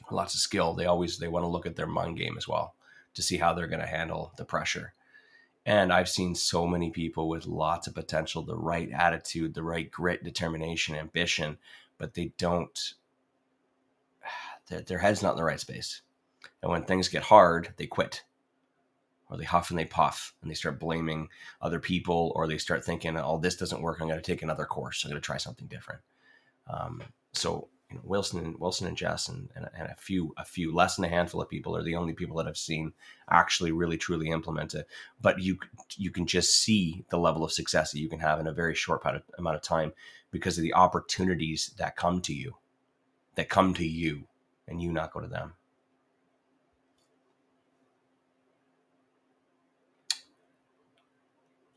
lots 0.09 0.33
of 0.33 0.39
skill 0.39 0.73
they 0.73 0.87
always 0.87 1.19
they 1.19 1.27
want 1.27 1.43
to 1.43 1.47
look 1.47 1.67
at 1.67 1.75
their 1.75 1.85
mind 1.85 2.17
game 2.17 2.35
as 2.35 2.47
well 2.47 2.73
to 3.13 3.21
see 3.21 3.37
how 3.37 3.53
they're 3.53 3.67
going 3.67 3.79
to 3.79 3.85
handle 3.85 4.33
the 4.37 4.43
pressure 4.43 4.93
and 5.65 5.91
i've 5.91 6.09
seen 6.09 6.35
so 6.35 6.67
many 6.67 6.91
people 6.91 7.27
with 7.27 7.45
lots 7.45 7.87
of 7.87 7.95
potential 7.95 8.43
the 8.43 8.57
right 8.57 8.91
attitude 8.91 9.53
the 9.53 9.63
right 9.63 9.91
grit 9.91 10.23
determination 10.23 10.95
ambition 10.95 11.57
but 11.97 12.13
they 12.13 12.31
don't 12.37 12.95
their, 14.85 14.99
head's 14.99 15.23
not 15.23 15.31
in 15.31 15.37
the 15.37 15.43
right 15.43 15.59
space. 15.59 16.01
And 16.61 16.71
when 16.71 16.83
things 16.83 17.07
get 17.07 17.23
hard, 17.23 17.73
they 17.77 17.87
quit 17.87 18.23
or 19.29 19.37
they 19.37 19.43
huff 19.43 19.69
and 19.69 19.79
they 19.79 19.85
puff 19.85 20.33
and 20.41 20.49
they 20.49 20.55
start 20.55 20.79
blaming 20.79 21.29
other 21.61 21.79
people 21.79 22.31
or 22.35 22.47
they 22.47 22.57
start 22.57 22.83
thinking, 22.83 23.17
oh, 23.17 23.39
this 23.39 23.55
doesn't 23.55 23.81
work. 23.81 23.99
I'm 23.99 24.07
going 24.07 24.21
to 24.21 24.25
take 24.25 24.43
another 24.43 24.65
course. 24.65 25.03
I'm 25.03 25.11
going 25.11 25.21
to 25.21 25.25
try 25.25 25.37
something 25.37 25.67
different. 25.67 26.01
Um, 26.67 27.01
so 27.33 27.69
you 27.95 28.01
know, 28.01 28.07
Wilson 28.07 28.43
and 28.43 28.59
Wilson 28.59 28.87
and 28.87 28.97
Jess 28.97 29.29
and, 29.29 29.49
and, 29.55 29.67
and, 29.77 29.89
a 29.89 29.95
few 29.95 30.33
a 30.37 30.43
few 30.43 30.73
less 30.73 30.95
than 30.95 31.05
a 31.05 31.09
handful 31.09 31.41
of 31.41 31.49
people 31.49 31.75
are 31.75 31.83
the 31.83 31.95
only 31.95 32.13
people 32.13 32.37
that 32.37 32.47
I've 32.47 32.57
seen 32.57 32.93
actually 33.29 33.71
really 33.71 33.97
truly 33.97 34.29
implement 34.29 34.75
it. 34.75 34.87
But 35.21 35.39
you 35.39 35.57
you 35.95 36.11
can 36.11 36.27
just 36.27 36.55
see 36.55 37.05
the 37.09 37.17
level 37.17 37.43
of 37.43 37.51
success 37.51 37.91
that 37.91 37.99
you 37.99 38.09
can 38.09 38.19
have 38.19 38.39
in 38.39 38.47
a 38.47 38.53
very 38.53 38.75
short 38.75 39.01
amount 39.37 39.55
of 39.55 39.61
time 39.61 39.93
because 40.31 40.57
of 40.57 40.63
the 40.63 40.73
opportunities 40.73 41.73
that 41.77 41.95
come 41.95 42.21
to 42.21 42.33
you, 42.33 42.55
that 43.35 43.49
come 43.49 43.73
to 43.75 43.85
you 43.85 44.27
and 44.67 44.81
you 44.81 44.91
not 44.91 45.13
go 45.13 45.21
to 45.21 45.27
them. 45.27 45.53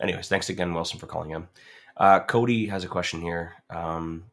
Anyways, 0.00 0.28
thanks 0.28 0.48
again, 0.48 0.74
Wilson, 0.74 0.98
for 0.98 1.06
calling 1.06 1.30
in. 1.30 1.48
Uh, 1.96 2.20
Cody 2.20 2.66
has 2.66 2.84
a 2.84 2.88
question 2.88 3.20
here. 3.20 3.54
Um, 3.68 4.24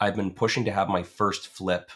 I've 0.00 0.16
been 0.16 0.32
pushing 0.32 0.64
to 0.64 0.72
have 0.72 0.88
my 0.88 1.02
first 1.02 1.48
flip 1.48 1.90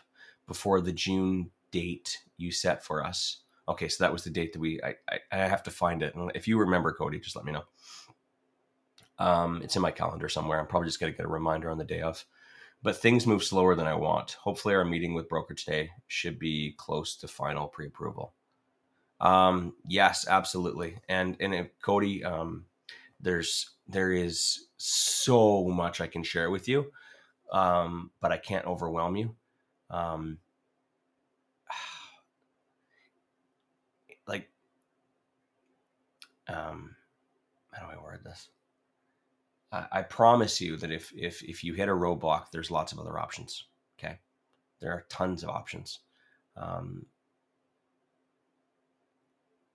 before 0.47 0.81
the 0.81 0.93
June 0.93 1.51
date 1.71 2.21
you 2.37 2.53
set 2.53 2.85
for 2.85 3.05
us. 3.05 3.39
Okay, 3.69 3.89
so 3.89 4.05
that 4.05 4.13
was 4.13 4.25
the 4.25 4.31
date 4.31 4.53
that 4.53 4.59
we. 4.59 4.81
I, 4.83 4.95
I, 5.09 5.19
I 5.33 5.37
have 5.49 5.63
to 5.65 5.71
find 5.71 6.03
it. 6.03 6.15
If 6.35 6.47
you 6.47 6.59
remember, 6.59 6.93
Cody, 6.93 7.19
just 7.19 7.37
let 7.37 7.45
me 7.45 7.53
know. 7.53 7.65
Um, 9.19 9.63
it's 9.63 9.77
in 9.77 9.83
my 9.83 9.91
calendar 9.91 10.29
somewhere. 10.29 10.61
I'm 10.61 10.67
probably 10.67 10.89
just 10.89 11.01
gonna 11.01 11.13
get 11.13 11.25
a 11.25 11.29
reminder 11.29 11.71
on 11.71 11.79
the 11.79 11.85
day 11.85 12.03
of 12.03 12.25
but 12.85 12.99
things 12.99 13.27
move 13.27 13.43
slower 13.43 13.75
than 13.75 13.87
I 13.87 13.95
want. 13.95 14.33
Hopefully, 14.43 14.75
our 14.75 14.85
meeting 14.85 15.15
with 15.15 15.29
broker 15.29 15.55
today 15.55 15.91
should 16.07 16.39
be 16.39 16.75
close 16.77 17.17
to 17.17 17.27
final 17.27 17.67
pre-approval. 17.67 18.35
Um, 19.21 19.73
yes, 19.89 20.29
absolutely. 20.29 20.99
And 21.09 21.37
and 21.41 21.55
if, 21.55 21.69
Cody, 21.81 22.23
um, 22.23 22.67
there's 23.19 23.71
there 23.89 24.13
is 24.13 24.67
so 24.77 25.65
much 25.65 26.03
I 26.03 26.07
can 26.07 26.23
share 26.23 26.51
with 26.51 26.69
you, 26.69 26.93
um, 27.55 28.11
but 28.21 28.33
I 28.33 28.37
can't 28.37 28.67
overwhelm 28.67 29.15
you. 29.15 29.37
Um, 29.89 30.39
like, 34.27 34.51
um, 36.49 36.97
how 37.71 37.87
do 37.87 37.97
I 37.97 38.03
word 38.03 38.25
this? 38.25 38.49
I 39.91 40.03
promise 40.03 40.61
you 40.61 40.77
that 40.77 40.93
if 40.93 41.13
if 41.17 41.43
if 41.43 41.65
you 41.65 41.75
hit 41.75 41.89
a 41.89 41.93
roadblock, 41.93 42.53
there's 42.53 42.71
lots 42.71 42.93
of 42.93 43.01
other 43.01 43.19
options. 43.19 43.65
Okay, 43.99 44.19
there 44.81 44.93
are 44.93 45.05
tons 45.09 45.43
of 45.43 45.49
options. 45.49 45.99
Um, 46.57 47.07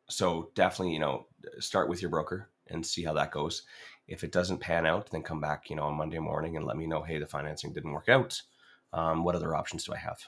so 0.09 0.51
definitely, 0.55 0.93
you 0.93 0.99
know, 0.99 1.27
start 1.59 1.89
with 1.89 2.01
your 2.01 2.11
broker 2.11 2.49
and 2.67 2.85
see 2.85 3.03
how 3.03 3.13
that 3.13 3.31
goes. 3.31 3.63
If 4.09 4.23
it 4.23 4.31
doesn't 4.31 4.59
pan 4.59 4.85
out, 4.85 5.11
then 5.11 5.23
come 5.23 5.39
back, 5.39 5.69
you 5.69 5.75
know, 5.75 5.83
on 5.83 5.97
Monday 5.97 6.19
morning 6.19 6.57
and 6.57 6.65
let 6.65 6.77
me 6.77 6.87
know. 6.87 7.03
Hey, 7.03 7.19
the 7.19 7.27
financing 7.27 7.73
didn't 7.73 7.93
work 7.93 8.09
out. 8.09 8.41
Um, 8.91 9.23
what 9.23 9.35
other 9.35 9.55
options 9.55 9.83
do 9.85 9.93
I 9.93 9.97
have 9.97 10.19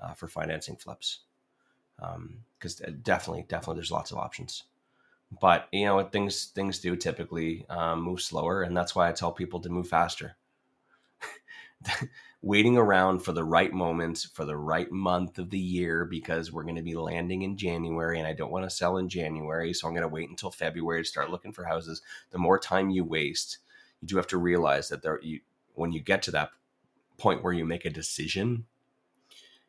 uh, 0.00 0.14
for 0.14 0.28
financing 0.28 0.76
flips? 0.76 1.20
Because 2.58 2.80
um, 2.80 3.00
definitely, 3.02 3.46
definitely, 3.48 3.76
there's 3.76 3.90
lots 3.90 4.12
of 4.12 4.18
options 4.18 4.64
but 5.40 5.68
you 5.72 5.84
know 5.84 6.02
things 6.04 6.46
things 6.46 6.78
do 6.78 6.94
typically 6.96 7.66
um, 7.68 8.02
move 8.02 8.20
slower 8.20 8.62
and 8.62 8.76
that's 8.76 8.94
why 8.94 9.08
i 9.08 9.12
tell 9.12 9.32
people 9.32 9.60
to 9.60 9.68
move 9.68 9.88
faster 9.88 10.36
waiting 12.42 12.76
around 12.76 13.20
for 13.20 13.32
the 13.32 13.44
right 13.44 13.72
moments 13.72 14.24
for 14.24 14.44
the 14.44 14.56
right 14.56 14.90
month 14.90 15.38
of 15.38 15.50
the 15.50 15.58
year 15.58 16.04
because 16.04 16.52
we're 16.52 16.62
going 16.62 16.76
to 16.76 16.82
be 16.82 16.94
landing 16.94 17.42
in 17.42 17.56
january 17.56 18.18
and 18.18 18.26
i 18.26 18.32
don't 18.32 18.52
want 18.52 18.64
to 18.64 18.74
sell 18.74 18.96
in 18.96 19.08
january 19.08 19.72
so 19.72 19.86
i'm 19.86 19.94
going 19.94 20.02
to 20.02 20.08
wait 20.08 20.30
until 20.30 20.50
february 20.50 21.02
to 21.02 21.08
start 21.08 21.30
looking 21.30 21.52
for 21.52 21.64
houses 21.64 22.02
the 22.30 22.38
more 22.38 22.58
time 22.58 22.90
you 22.90 23.04
waste 23.04 23.58
you 24.00 24.08
do 24.08 24.16
have 24.16 24.26
to 24.26 24.38
realize 24.38 24.88
that 24.88 25.02
there 25.02 25.20
you 25.22 25.40
when 25.74 25.92
you 25.92 26.00
get 26.00 26.22
to 26.22 26.30
that 26.30 26.50
point 27.18 27.42
where 27.42 27.52
you 27.52 27.64
make 27.64 27.84
a 27.84 27.90
decision 27.90 28.64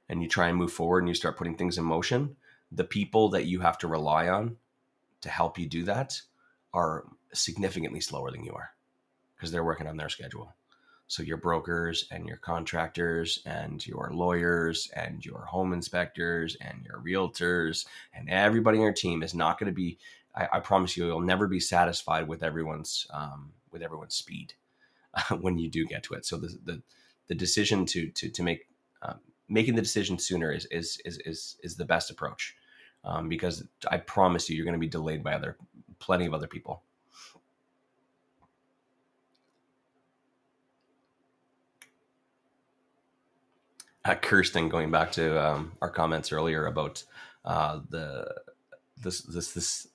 and 0.10 0.22
you 0.22 0.28
try 0.28 0.47
and 0.47 0.58
move 0.58 0.72
forward 0.72 0.99
and 0.99 1.08
you 1.08 1.14
start 1.14 1.38
putting 1.38 1.55
things 1.55 1.78
in 1.78 1.84
motion, 1.84 2.36
the 2.72 2.84
people 2.84 3.30
that 3.30 3.45
you 3.45 3.60
have 3.60 3.78
to 3.78 3.88
rely 3.88 4.28
on 4.28 4.58
to 5.22 5.30
help 5.30 5.58
you 5.58 5.68
do 5.68 5.84
that 5.84 6.22
are 6.74 7.05
significantly 7.34 7.99
slower 7.99 8.32
than 8.32 8.43
you 8.43 8.53
are 8.53 8.72
because 9.36 9.51
they're 9.51 9.64
working 9.64 9.88
on 9.88 9.97
their 9.97 10.10
schedule. 10.10 10.53
So 11.08 11.24
your 11.24 11.38
brokers 11.38 12.05
and 12.12 12.26
your 12.26 12.38
contractors 12.38 13.39
and 13.45 13.86
your 13.86 14.12
lawyers 14.14 14.91
and 14.95 15.26
your 15.26 15.45
home 15.45 15.74
inspectors 15.74 16.58
and 16.60 16.86
your 16.86 16.99
realtors 16.99 17.86
and 18.14 18.30
everybody 18.30 18.78
on 18.78 18.84
your 18.84 18.93
team 18.93 19.24
is 19.24 19.34
not 19.34 19.60
going 19.60 19.72
to 19.72 19.76
be. 19.76 19.97
I, 20.36 20.47
I, 20.53 20.60
promise 20.60 20.95
you, 20.95 21.08
you'll 21.08 21.22
never 21.22 21.47
be 21.47 21.60
satisfied 21.60 22.28
with 22.28 22.43
everyone's 22.43 23.08
um, 23.14 23.53
with 23.72 23.82
everyone's 23.82 24.16
speed 24.16 24.53
when 25.39 25.58
you 25.58 25.70
do 25.70 25.86
get 25.86 26.03
to 26.03 26.14
it. 26.14 26.26
So 26.26 26.38
the 26.38 26.58
the, 26.66 26.82
the 27.28 27.36
decision 27.36 27.86
to 27.88 28.10
to 28.10 28.30
to 28.30 28.43
make 28.43 28.68
um, 29.01 29.20
making 29.47 29.76
the 29.76 29.82
decision 29.82 30.20
sooner 30.20 30.51
is 30.51 30.66
is 30.66 31.01
is 31.05 31.18
is, 31.20 31.58
is 31.64 31.78
the 31.78 31.86
best 31.86 32.12
approach 32.12 32.55
um, 33.03 33.30
because 33.30 33.64
I 33.89 33.97
promise 33.97 34.49
you, 34.49 34.55
you're 34.55 34.66
going 34.66 34.74
to 34.74 34.80
be 34.80 34.88
delayed 34.88 35.24
by 35.24 35.34
other 35.34 35.58
plenty 35.99 36.26
of 36.26 36.34
other 36.34 36.47
people. 36.47 36.84
Uh, 44.08 44.16
Kirsten, 44.16 44.70
going 44.70 44.91
back 44.91 45.12
to 45.14 45.43
um, 45.43 45.74
our 45.82 45.89
comments 45.89 46.32
earlier 46.32 46.66
about 46.66 47.03
uh, 47.45 47.80
the 47.89 48.34
this 49.01 49.22
this 49.22 49.51
this 49.51 49.88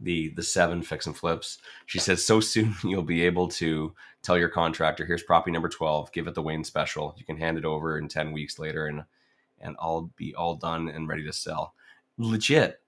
the 0.00 0.30
the 0.30 0.42
seven 0.42 0.82
fix 0.82 1.06
and 1.06 1.16
flips. 1.16 1.58
She 1.86 1.98
says 1.98 2.24
so 2.24 2.40
soon 2.40 2.74
you'll 2.84 3.02
be 3.02 3.24
able 3.24 3.48
to 3.48 3.94
tell 4.22 4.38
your 4.38 4.48
contractor, 4.48 5.04
here's 5.04 5.22
property 5.22 5.52
number 5.52 5.68
twelve, 5.68 6.12
give 6.12 6.26
it 6.26 6.34
the 6.34 6.42
Wayne 6.42 6.64
special. 6.64 7.14
You 7.18 7.24
can 7.24 7.36
hand 7.36 7.58
it 7.58 7.64
over 7.64 7.98
in 7.98 8.08
ten 8.08 8.32
weeks 8.32 8.58
later, 8.58 8.86
and 8.86 9.04
and 9.60 9.76
I'll 9.78 10.10
be 10.16 10.34
all 10.34 10.56
done 10.56 10.88
and 10.88 11.08
ready 11.08 11.24
to 11.24 11.32
sell. 11.32 11.74
Legit, 12.18 12.80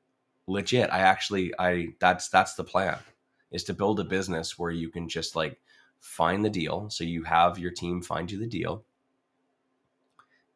legit. 0.46 0.90
I 0.90 1.00
actually 1.00 1.52
I 1.58 1.88
that's 2.00 2.28
that's 2.28 2.54
the 2.54 2.64
plan 2.64 2.98
is 3.50 3.64
to 3.64 3.74
build 3.74 4.00
a 4.00 4.04
business 4.04 4.58
where 4.58 4.72
you 4.72 4.88
can 4.88 5.08
just 5.08 5.36
like 5.36 5.60
find 6.00 6.44
the 6.44 6.50
deal. 6.50 6.90
So 6.90 7.04
you 7.04 7.22
have 7.22 7.58
your 7.58 7.70
team 7.70 8.02
find 8.02 8.30
you 8.30 8.38
the 8.38 8.46
deal 8.46 8.84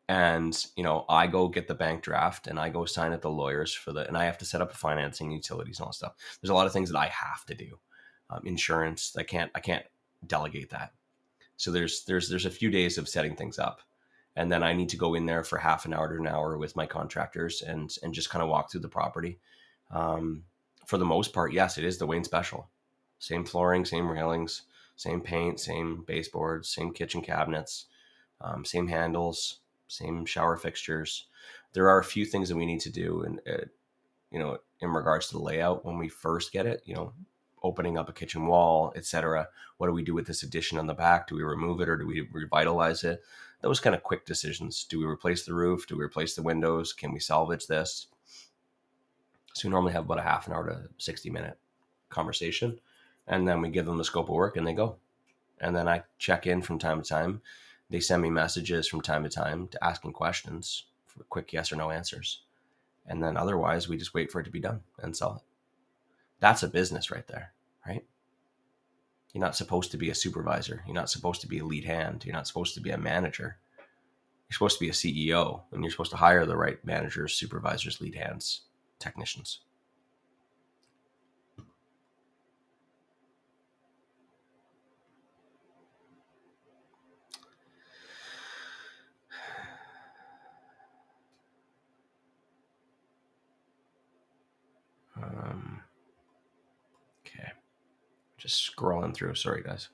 and 0.08 0.66
you 0.74 0.82
know 0.82 1.04
i 1.08 1.26
go 1.26 1.48
get 1.48 1.68
the 1.68 1.74
bank 1.74 2.02
draft 2.02 2.46
and 2.46 2.58
i 2.58 2.68
go 2.68 2.84
sign 2.84 3.12
at 3.12 3.20
the 3.20 3.30
lawyers 3.30 3.74
for 3.74 3.92
the 3.92 4.06
and 4.08 4.16
i 4.16 4.24
have 4.24 4.38
to 4.38 4.44
set 4.44 4.62
up 4.62 4.72
financing 4.72 5.30
utilities 5.30 5.78
and 5.78 5.84
all 5.84 5.90
that 5.90 5.96
stuff. 5.96 6.14
There's 6.40 6.50
a 6.50 6.54
lot 6.54 6.66
of 6.66 6.72
things 6.72 6.90
that 6.90 6.98
i 6.98 7.06
have 7.06 7.44
to 7.46 7.54
do. 7.54 7.78
Um, 8.30 8.42
insurance 8.44 9.14
i 9.16 9.22
can't 9.22 9.50
i 9.54 9.60
can't 9.60 9.84
delegate 10.26 10.70
that. 10.70 10.92
So 11.56 11.70
there's 11.70 12.04
there's 12.04 12.28
there's 12.28 12.46
a 12.46 12.50
few 12.50 12.70
days 12.70 12.98
of 12.98 13.08
setting 13.08 13.36
things 13.36 13.58
up 13.58 13.82
and 14.34 14.50
then 14.50 14.62
i 14.62 14.72
need 14.72 14.88
to 14.90 14.96
go 14.96 15.14
in 15.14 15.26
there 15.26 15.44
for 15.44 15.58
half 15.58 15.84
an 15.84 15.92
hour 15.92 16.08
to 16.08 16.20
an 16.20 16.26
hour 16.26 16.56
with 16.56 16.76
my 16.76 16.86
contractors 16.86 17.62
and 17.62 17.94
and 18.02 18.14
just 18.14 18.30
kind 18.30 18.42
of 18.42 18.48
walk 18.48 18.70
through 18.70 18.80
the 18.80 18.88
property. 18.88 19.38
Um, 19.90 20.44
for 20.86 20.96
the 20.96 21.04
most 21.04 21.34
part 21.34 21.52
yes 21.52 21.76
it 21.76 21.84
is 21.84 21.98
the 21.98 22.06
wayne 22.06 22.24
special. 22.24 22.70
Same 23.18 23.44
flooring 23.44 23.84
same 23.84 24.10
railings 24.10 24.62
same 24.96 25.20
paint 25.20 25.60
same 25.60 26.02
baseboards 26.06 26.70
same 26.70 26.92
kitchen 26.92 27.20
cabinets 27.20 27.86
um, 28.40 28.64
same 28.64 28.86
handles 28.86 29.58
same 29.88 30.24
shower 30.24 30.56
fixtures. 30.56 31.26
There 31.72 31.88
are 31.88 31.98
a 31.98 32.04
few 32.04 32.24
things 32.24 32.48
that 32.48 32.56
we 32.56 32.66
need 32.66 32.80
to 32.80 32.90
do, 32.90 33.22
and 33.22 33.40
uh, 33.48 33.64
you 34.30 34.38
know, 34.38 34.58
in 34.80 34.90
regards 34.90 35.28
to 35.28 35.34
the 35.34 35.42
layout 35.42 35.84
when 35.84 35.98
we 35.98 36.08
first 36.08 36.52
get 36.52 36.66
it, 36.66 36.82
you 36.84 36.94
know, 36.94 37.12
opening 37.62 37.98
up 37.98 38.08
a 38.08 38.12
kitchen 38.12 38.46
wall, 38.46 38.92
etc. 38.94 39.48
What 39.78 39.88
do 39.88 39.92
we 39.92 40.04
do 40.04 40.14
with 40.14 40.26
this 40.26 40.42
addition 40.42 40.78
on 40.78 40.86
the 40.86 40.94
back? 40.94 41.26
Do 41.26 41.34
we 41.34 41.42
remove 41.42 41.80
it 41.80 41.88
or 41.88 41.96
do 41.96 42.06
we 42.06 42.28
revitalize 42.32 43.04
it? 43.04 43.22
Those 43.62 43.80
kind 43.80 43.96
of 43.96 44.04
quick 44.04 44.24
decisions. 44.24 44.84
Do 44.84 45.00
we 45.00 45.06
replace 45.06 45.44
the 45.44 45.54
roof? 45.54 45.86
Do 45.86 45.96
we 45.96 46.04
replace 46.04 46.36
the 46.36 46.42
windows? 46.42 46.92
Can 46.92 47.12
we 47.12 47.18
salvage 47.18 47.66
this? 47.66 48.06
So 49.54 49.66
we 49.66 49.72
normally 49.72 49.92
have 49.92 50.04
about 50.04 50.20
a 50.20 50.22
half 50.22 50.46
an 50.46 50.52
hour 50.52 50.68
to 50.68 50.88
60 50.98 51.30
minute 51.30 51.58
conversation. 52.08 52.78
And 53.26 53.48
then 53.48 53.60
we 53.60 53.70
give 53.70 53.86
them 53.86 53.98
the 53.98 54.04
scope 54.04 54.28
of 54.28 54.34
work 54.34 54.56
and 54.56 54.66
they 54.66 54.72
go. 54.72 54.96
And 55.60 55.74
then 55.74 55.88
I 55.88 56.04
check 56.18 56.46
in 56.46 56.62
from 56.62 56.78
time 56.78 57.02
to 57.02 57.08
time 57.08 57.42
they 57.90 58.00
send 58.00 58.22
me 58.22 58.30
messages 58.30 58.86
from 58.86 59.00
time 59.00 59.22
to 59.22 59.28
time 59.28 59.68
to 59.68 59.84
asking 59.84 60.12
questions 60.12 60.84
for 61.06 61.22
quick 61.24 61.52
yes 61.52 61.72
or 61.72 61.76
no 61.76 61.90
answers. 61.90 62.42
And 63.06 63.22
then 63.22 63.36
otherwise, 63.36 63.88
we 63.88 63.96
just 63.96 64.14
wait 64.14 64.30
for 64.30 64.40
it 64.40 64.44
to 64.44 64.50
be 64.50 64.60
done 64.60 64.80
and 64.98 65.16
sell 65.16 65.36
it. 65.36 65.42
That's 66.40 66.62
a 66.62 66.68
business 66.68 67.10
right 67.10 67.26
there, 67.26 67.52
right? 67.86 68.04
You're 69.32 69.44
not 69.44 69.56
supposed 69.56 69.90
to 69.92 69.96
be 69.96 70.10
a 70.10 70.14
supervisor. 70.14 70.82
You're 70.86 70.94
not 70.94 71.10
supposed 71.10 71.40
to 71.42 71.48
be 71.48 71.58
a 71.58 71.64
lead 71.64 71.84
hand. 71.84 72.24
You're 72.24 72.34
not 72.34 72.46
supposed 72.46 72.74
to 72.74 72.80
be 72.80 72.90
a 72.90 72.98
manager. 72.98 73.58
You're 74.48 74.54
supposed 74.54 74.78
to 74.78 74.84
be 74.84 74.88
a 74.88 74.92
CEO, 74.92 75.62
and 75.72 75.82
you're 75.82 75.90
supposed 75.90 76.10
to 76.12 76.16
hire 76.16 76.46
the 76.46 76.56
right 76.56 76.82
managers, 76.84 77.34
supervisors, 77.34 78.00
lead 78.00 78.14
hands, 78.14 78.62
technicians. 78.98 79.60
Just 98.38 98.74
scrolling 98.74 99.14
through. 99.14 99.34
Sorry, 99.34 99.62
guys. 99.62 99.88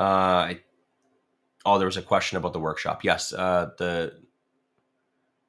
Uh, 0.00 0.02
I, 0.02 0.60
oh, 1.64 1.78
there 1.78 1.86
was 1.86 1.96
a 1.96 2.02
question 2.02 2.38
about 2.38 2.52
the 2.52 2.60
workshop. 2.60 3.02
Yes, 3.04 3.32
uh, 3.32 3.70
the 3.78 4.20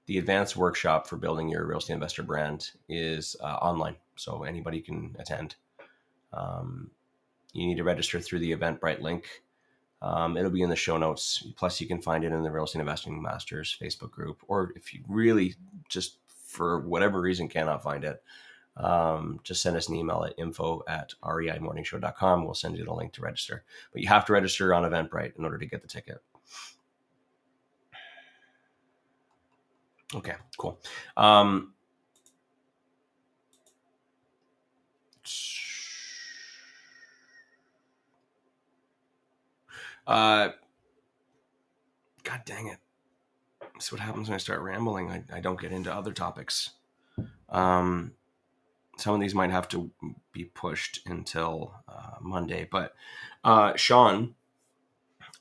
the 0.05 0.17
advanced 0.17 0.55
workshop 0.55 1.05
for 1.05 1.17
building 1.17 1.49
your 1.49 1.67
real 1.67 1.77
estate 1.77 1.93
investor 1.93 2.23
brand 2.23 2.71
is 2.87 3.35
uh, 3.43 3.57
online, 3.61 3.95
so 4.15 4.43
anybody 4.43 4.81
can 4.81 5.15
attend. 5.19 5.55
Um, 6.33 6.89
you 7.53 7.67
need 7.67 7.77
to 7.77 7.83
register 7.83 8.19
through 8.19 8.39
the 8.39 8.55
Eventbrite 8.55 9.01
link. 9.01 9.43
Um, 10.01 10.37
it'll 10.37 10.51
be 10.51 10.61
in 10.61 10.69
the 10.69 10.75
show 10.75 10.97
notes. 10.97 11.45
Plus, 11.55 11.81
you 11.81 11.87
can 11.87 12.01
find 12.01 12.23
it 12.23 12.31
in 12.31 12.43
the 12.43 12.51
Real 12.51 12.63
Estate 12.63 12.79
Investing 12.79 13.21
Masters 13.21 13.75
Facebook 13.81 14.11
group. 14.11 14.41
Or 14.47 14.71
if 14.75 14.93
you 14.93 15.01
really 15.07 15.55
just 15.89 16.17
for 16.27 16.79
whatever 16.79 17.21
reason 17.21 17.47
cannot 17.47 17.83
find 17.83 18.03
it, 18.03 18.23
um, 18.77 19.39
just 19.43 19.61
send 19.61 19.75
us 19.75 19.89
an 19.89 19.95
email 19.95 20.23
at 20.23 20.33
info 20.37 20.83
at 20.87 21.13
reimorningshow.com. 21.23 22.45
We'll 22.45 22.53
send 22.53 22.77
you 22.77 22.85
the 22.85 22.93
link 22.93 23.13
to 23.13 23.21
register. 23.21 23.63
But 23.91 24.01
you 24.01 24.07
have 24.07 24.25
to 24.25 24.33
register 24.33 24.73
on 24.73 24.89
Eventbrite 24.89 25.37
in 25.37 25.43
order 25.43 25.57
to 25.57 25.65
get 25.65 25.81
the 25.81 25.87
ticket. 25.87 26.21
Okay, 30.15 30.33
cool. 30.57 30.79
Um, 31.17 31.73
Uh, 40.10 40.49
God 42.24 42.41
dang 42.43 42.68
it. 42.68 42.80
That's 43.62 43.91
what 43.91 44.01
happens 44.01 44.28
when 44.28 44.36
I 44.36 44.39
start 44.39 44.62
rambling. 44.62 45.12
I, 45.12 45.24
I 45.38 45.39
don't 45.39 45.62
get 45.62 45.72
into 45.72 45.93
other 45.93 46.12
topics. 46.12 46.72
Um, 47.47 48.14
some 48.97 49.14
of 49.14 49.22
these 49.22 49.36
might 49.36 49.51
have 49.51 49.68
to 49.70 49.91
be 50.32 50.45
pushed 50.45 51.01
until 51.05 51.76
uh, 51.88 52.16
Monday. 52.22 52.68
But 52.70 52.95
uh, 53.43 53.76
Sean 53.76 54.34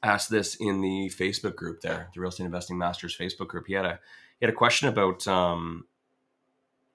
asked 0.02 0.30
this 0.30 0.54
in 0.54 0.82
the 0.82 1.10
Facebook 1.16 1.56
group 1.56 1.80
there, 1.80 2.10
the 2.14 2.20
Real 2.20 2.28
Estate 2.28 2.44
Investing 2.44 2.76
Masters 2.76 3.16
Facebook 3.16 3.48
group. 3.48 3.66
He 3.66 3.72
had 3.72 3.86
a 3.86 3.98
he 4.38 4.46
had 4.46 4.52
a 4.52 4.56
question 4.56 4.88
about 4.88 5.26
um, 5.26 5.86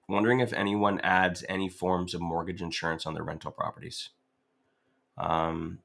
wondering 0.08 0.38
if 0.38 0.52
anyone 0.52 1.00
adds 1.00 1.44
any 1.48 1.68
forms 1.68 2.14
of 2.14 2.20
mortgage 2.20 2.62
insurance 2.62 3.04
on 3.04 3.14
their 3.14 3.24
rental 3.24 3.50
properties. 3.50 4.10
Um, 5.18 5.80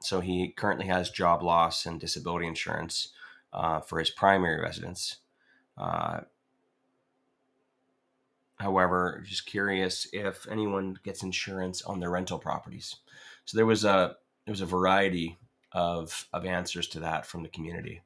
so 0.00 0.20
he 0.20 0.48
currently 0.56 0.86
has 0.86 1.10
job 1.10 1.42
loss 1.42 1.84
and 1.86 2.00
disability 2.00 2.46
insurance 2.46 3.12
uh, 3.52 3.80
for 3.80 3.98
his 3.98 4.10
primary 4.10 4.60
residence. 4.60 5.16
Uh, 5.76 6.20
however, 8.56 9.22
just 9.26 9.46
curious 9.46 10.08
if 10.12 10.46
anyone 10.48 10.98
gets 11.02 11.22
insurance 11.22 11.82
on 11.82 12.00
their 12.00 12.10
rental 12.10 12.38
properties. 12.38 12.96
So 13.44 13.56
there 13.56 13.66
was 13.66 13.84
a 13.84 14.16
there 14.44 14.52
was 14.52 14.60
a 14.60 14.66
variety 14.66 15.38
of 15.72 16.26
of 16.32 16.46
answers 16.46 16.88
to 16.88 17.00
that 17.00 17.26
from 17.26 17.42
the 17.42 17.48
community, 17.48 18.02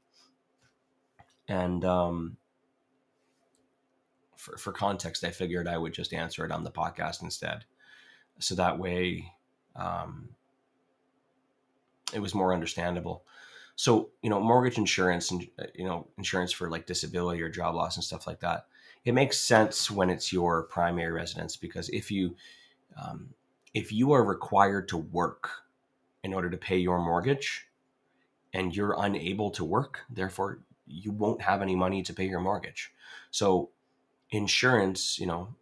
and 1.49 1.84
um, 1.84 2.36
for 4.36 4.57
for 4.57 4.72
context, 4.72 5.24
I 5.24 5.30
figured 5.30 5.68
I 5.68 5.78
would 5.78 5.93
just 5.93 6.12
answer 6.12 6.45
it 6.45 6.53
on 6.53 6.64
the 6.64 6.70
podcast 6.70 7.22
instead, 7.22 7.64
so 8.38 8.55
that 8.55 8.78
way. 8.78 9.32
Um, 9.74 10.30
it 12.13 12.21
was 12.21 12.35
more 12.35 12.53
understandable. 12.53 13.25
So, 13.77 14.11
you 14.23 14.31
know, 14.31 14.41
mortgage 14.41 14.79
insurance 14.79 15.31
and, 15.31 15.49
uh, 15.59 15.65
you 15.75 15.85
know, 15.85 16.09
insurance 16.19 16.53
for 16.53 16.71
like 16.71 16.87
disability 16.87 17.43
or 17.43 17.49
job 17.49 17.75
loss 17.75 17.97
and 17.97 18.05
stuff 18.05 18.27
like 18.27 18.41
that, 18.41 18.67
it 19.05 19.13
makes 19.13 19.39
sense 19.39 19.91
when 19.91 20.11
it's 20.11 20.33
your 20.33 20.65
primary 20.65 21.13
residence 21.13 21.57
because 21.57 21.89
if 21.89 22.11
you, 22.11 22.37
um, 23.03 23.31
if 23.75 23.91
you 23.91 24.13
are 24.13 24.25
required 24.25 24.89
to 24.89 24.99
work 24.99 25.51
in 26.23 26.35
order 26.35 26.51
to 26.51 26.57
pay 26.57 26.77
your 26.77 27.03
mortgage 27.03 27.67
and 28.53 28.77
you're 28.77 28.97
unable 28.99 29.51
to 29.51 29.65
work, 29.65 30.01
therefore 30.11 30.61
you 30.87 31.11
won't 31.11 31.41
have 31.41 31.63
any 31.63 31.75
money 31.75 32.03
to 32.03 32.13
pay 32.13 32.27
your 32.27 32.41
mortgage. 32.41 32.93
So 33.31 33.71
insurance, 34.31 35.19
you 35.19 35.27
know, 35.27 35.55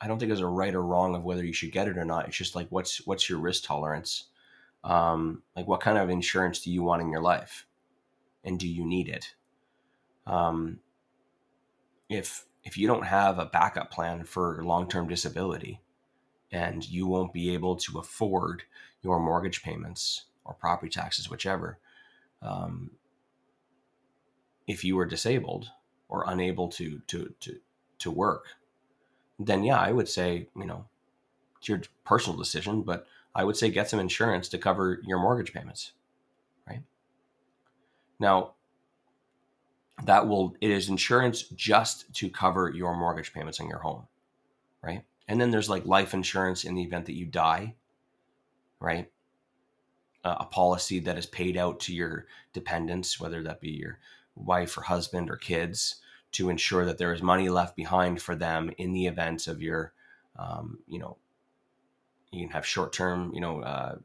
I 0.00 0.08
don't 0.08 0.18
think 0.18 0.30
there's 0.30 0.40
a 0.40 0.46
right 0.46 0.74
or 0.74 0.82
wrong 0.82 1.14
of 1.14 1.24
whether 1.24 1.44
you 1.44 1.52
should 1.52 1.72
get 1.72 1.88
it 1.88 1.98
or 1.98 2.04
not. 2.04 2.26
It's 2.26 2.36
just 2.36 2.56
like 2.56 2.68
what's 2.70 3.06
what's 3.06 3.28
your 3.28 3.38
risk 3.38 3.64
tolerance? 3.64 4.26
Um, 4.84 5.42
like 5.54 5.66
what 5.66 5.80
kind 5.80 5.98
of 5.98 6.10
insurance 6.10 6.60
do 6.60 6.70
you 6.70 6.82
want 6.82 7.02
in 7.02 7.10
your 7.10 7.22
life, 7.22 7.66
and 8.44 8.58
do 8.58 8.68
you 8.68 8.84
need 8.84 9.08
it? 9.08 9.34
Um, 10.26 10.80
if 12.08 12.46
if 12.64 12.76
you 12.76 12.86
don't 12.86 13.06
have 13.06 13.38
a 13.38 13.46
backup 13.46 13.90
plan 13.90 14.24
for 14.24 14.62
long 14.64 14.88
term 14.88 15.08
disability, 15.08 15.80
and 16.50 16.88
you 16.88 17.06
won't 17.06 17.32
be 17.32 17.54
able 17.54 17.76
to 17.76 17.98
afford 17.98 18.62
your 19.02 19.20
mortgage 19.20 19.62
payments 19.62 20.24
or 20.44 20.54
property 20.54 20.90
taxes, 20.90 21.30
whichever, 21.30 21.78
um, 22.40 22.90
if 24.66 24.84
you 24.84 24.96
were 24.96 25.06
disabled 25.06 25.70
or 26.08 26.24
unable 26.26 26.68
to 26.68 27.00
to 27.06 27.32
to 27.40 27.58
to 27.98 28.10
work, 28.10 28.46
then 29.38 29.64
yeah, 29.64 29.78
I 29.78 29.92
would 29.92 30.08
say 30.08 30.48
you 30.56 30.66
know 30.66 30.86
it's 31.58 31.68
your 31.68 31.82
personal 32.04 32.38
decision, 32.38 32.82
but 32.82 33.06
I 33.34 33.44
would 33.44 33.56
say 33.56 33.70
get 33.70 33.88
some 33.88 34.00
insurance 34.00 34.48
to 34.50 34.58
cover 34.58 35.00
your 35.04 35.18
mortgage 35.18 35.52
payments, 35.52 35.92
right? 36.68 36.82
Now, 38.18 38.52
that 40.04 40.26
will 40.26 40.56
it 40.60 40.70
is 40.70 40.88
insurance 40.88 41.42
just 41.42 42.12
to 42.14 42.28
cover 42.28 42.70
your 42.70 42.96
mortgage 42.96 43.32
payments 43.32 43.60
on 43.60 43.68
your 43.68 43.78
home, 43.78 44.06
right? 44.82 45.04
And 45.28 45.40
then 45.40 45.50
there's 45.50 45.70
like 45.70 45.86
life 45.86 46.14
insurance 46.14 46.64
in 46.64 46.74
the 46.74 46.82
event 46.82 47.06
that 47.06 47.16
you 47.16 47.26
die, 47.26 47.74
right? 48.80 49.10
Uh, 50.24 50.36
a 50.40 50.44
policy 50.44 50.98
that 51.00 51.18
is 51.18 51.26
paid 51.26 51.56
out 51.56 51.80
to 51.80 51.94
your 51.94 52.26
dependents, 52.52 53.18
whether 53.18 53.42
that 53.42 53.60
be 53.60 53.70
your 53.70 53.98
wife 54.34 54.76
or 54.76 54.82
husband 54.82 55.30
or 55.30 55.36
kids, 55.36 55.96
to 56.32 56.48
ensure 56.48 56.84
that 56.84 56.98
there 56.98 57.12
is 57.12 57.22
money 57.22 57.48
left 57.48 57.76
behind 57.76 58.20
for 58.20 58.34
them 58.34 58.70
in 58.78 58.92
the 58.92 59.06
event 59.06 59.46
of 59.46 59.62
your, 59.62 59.92
um, 60.38 60.78
you 60.86 60.98
know, 60.98 61.16
you 62.32 62.40
can 62.46 62.50
have 62.50 62.66
short 62.66 62.92
term, 62.92 63.32
you 63.34 63.40
know, 63.40 63.60
uh, 63.60 63.96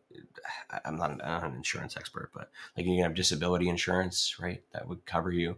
I'm 0.86 0.97
not, 0.97 1.11
an, 1.11 1.21
an, 1.21 1.55
insurance 1.55 1.95
expert, 1.97 2.32
but 2.34 2.49
like 2.75 2.86
you 2.86 2.95
can 2.95 3.03
have 3.03 3.15
disability 3.15 3.69
insurance, 3.69 4.36
right? 4.39 4.61
That 4.73 4.88
would 4.88 5.05
cover 5.05 5.32
you 5.32 5.57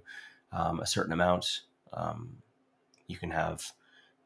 um, 0.52 0.80
a 0.80 0.86
certain 0.86 1.14
amount. 1.14 1.62
Um, 1.92 2.38
you 3.08 3.18
can 3.18 3.32
have 3.32 3.72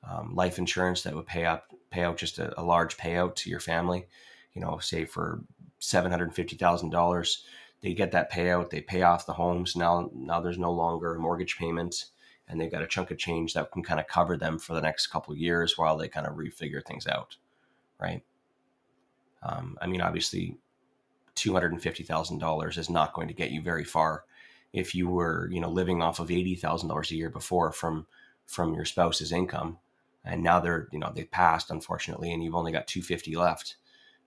um, 0.03 0.35
life 0.35 0.59
insurance 0.59 1.03
that 1.03 1.15
would 1.15 1.25
pay 1.25 1.45
up, 1.45 1.71
pay 1.89 2.03
out 2.03 2.17
just 2.17 2.37
a, 2.37 2.59
a, 2.59 2.63
large 2.63 2.97
payout 2.97 3.35
to 3.35 3.49
your 3.49 3.61
family. 3.61 4.05
You 4.53 4.61
know, 4.61 4.77
say 4.79 5.05
for 5.05 5.41
seven 5.79 6.11
hundred 6.11 6.35
fifty 6.35 6.57
thousand 6.57 6.89
dollars, 6.89 7.45
they 7.81 7.93
get 7.93 8.11
that 8.11 8.31
payout. 8.31 8.69
They 8.69 8.81
pay 8.81 9.03
off 9.03 9.25
the 9.25 9.33
homes. 9.33 9.75
Now, 9.75 10.09
now 10.13 10.41
there's 10.41 10.57
no 10.59 10.71
longer 10.71 11.15
a 11.15 11.19
mortgage 11.19 11.57
payment 11.57 12.05
and 12.47 12.59
they've 12.59 12.71
got 12.71 12.81
a 12.81 12.87
chunk 12.87 13.09
of 13.11 13.17
change 13.17 13.53
that 13.53 13.71
can 13.71 13.83
kind 13.83 13.99
of 13.99 14.07
cover 14.07 14.37
them 14.37 14.59
for 14.59 14.73
the 14.73 14.81
next 14.81 15.07
couple 15.07 15.35
years 15.35 15.77
while 15.77 15.97
they 15.97 16.07
kind 16.07 16.27
of 16.27 16.35
refigure 16.35 16.85
things 16.85 17.07
out, 17.07 17.37
right? 17.99 18.21
Um, 19.43 19.77
I 19.81 19.87
mean, 19.87 20.01
obviously, 20.01 20.57
two 21.35 21.53
hundred 21.53 21.73
and 21.73 21.81
fifty 21.81 22.03
thousand 22.03 22.39
dollars 22.39 22.77
is 22.77 22.89
not 22.89 23.13
going 23.13 23.27
to 23.27 23.33
get 23.33 23.51
you 23.51 23.61
very 23.61 23.83
far 23.83 24.23
if 24.71 24.95
you 24.95 25.07
were, 25.07 25.49
you 25.51 25.59
know, 25.59 25.69
living 25.69 26.01
off 26.01 26.19
of 26.19 26.31
eighty 26.31 26.55
thousand 26.55 26.89
dollars 26.89 27.11
a 27.11 27.15
year 27.15 27.29
before 27.29 27.71
from 27.71 28.07
from 28.45 28.73
your 28.73 28.85
spouse's 28.85 29.31
income, 29.31 29.77
and 30.25 30.43
now 30.43 30.59
they're, 30.59 30.87
you 30.91 30.99
know, 30.99 31.11
they 31.13 31.23
passed 31.23 31.71
unfortunately, 31.71 32.31
and 32.33 32.43
you've 32.43 32.55
only 32.55 32.71
got 32.71 32.87
two 32.87 33.01
fifty 33.01 33.35
left. 33.35 33.75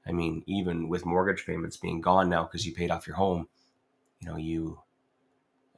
I 0.07 0.13
mean, 0.13 0.45
even 0.47 0.89
with 0.89 1.05
mortgage 1.05 1.45
payments 1.45 1.77
being 1.77 2.01
gone 2.01 2.29
now 2.31 2.45
because 2.45 2.65
you 2.65 2.73
paid 2.73 2.91
off 2.91 3.07
your 3.07 3.17
home, 3.17 3.49
you 4.21 4.29
know, 4.29 4.37
you 4.37 4.81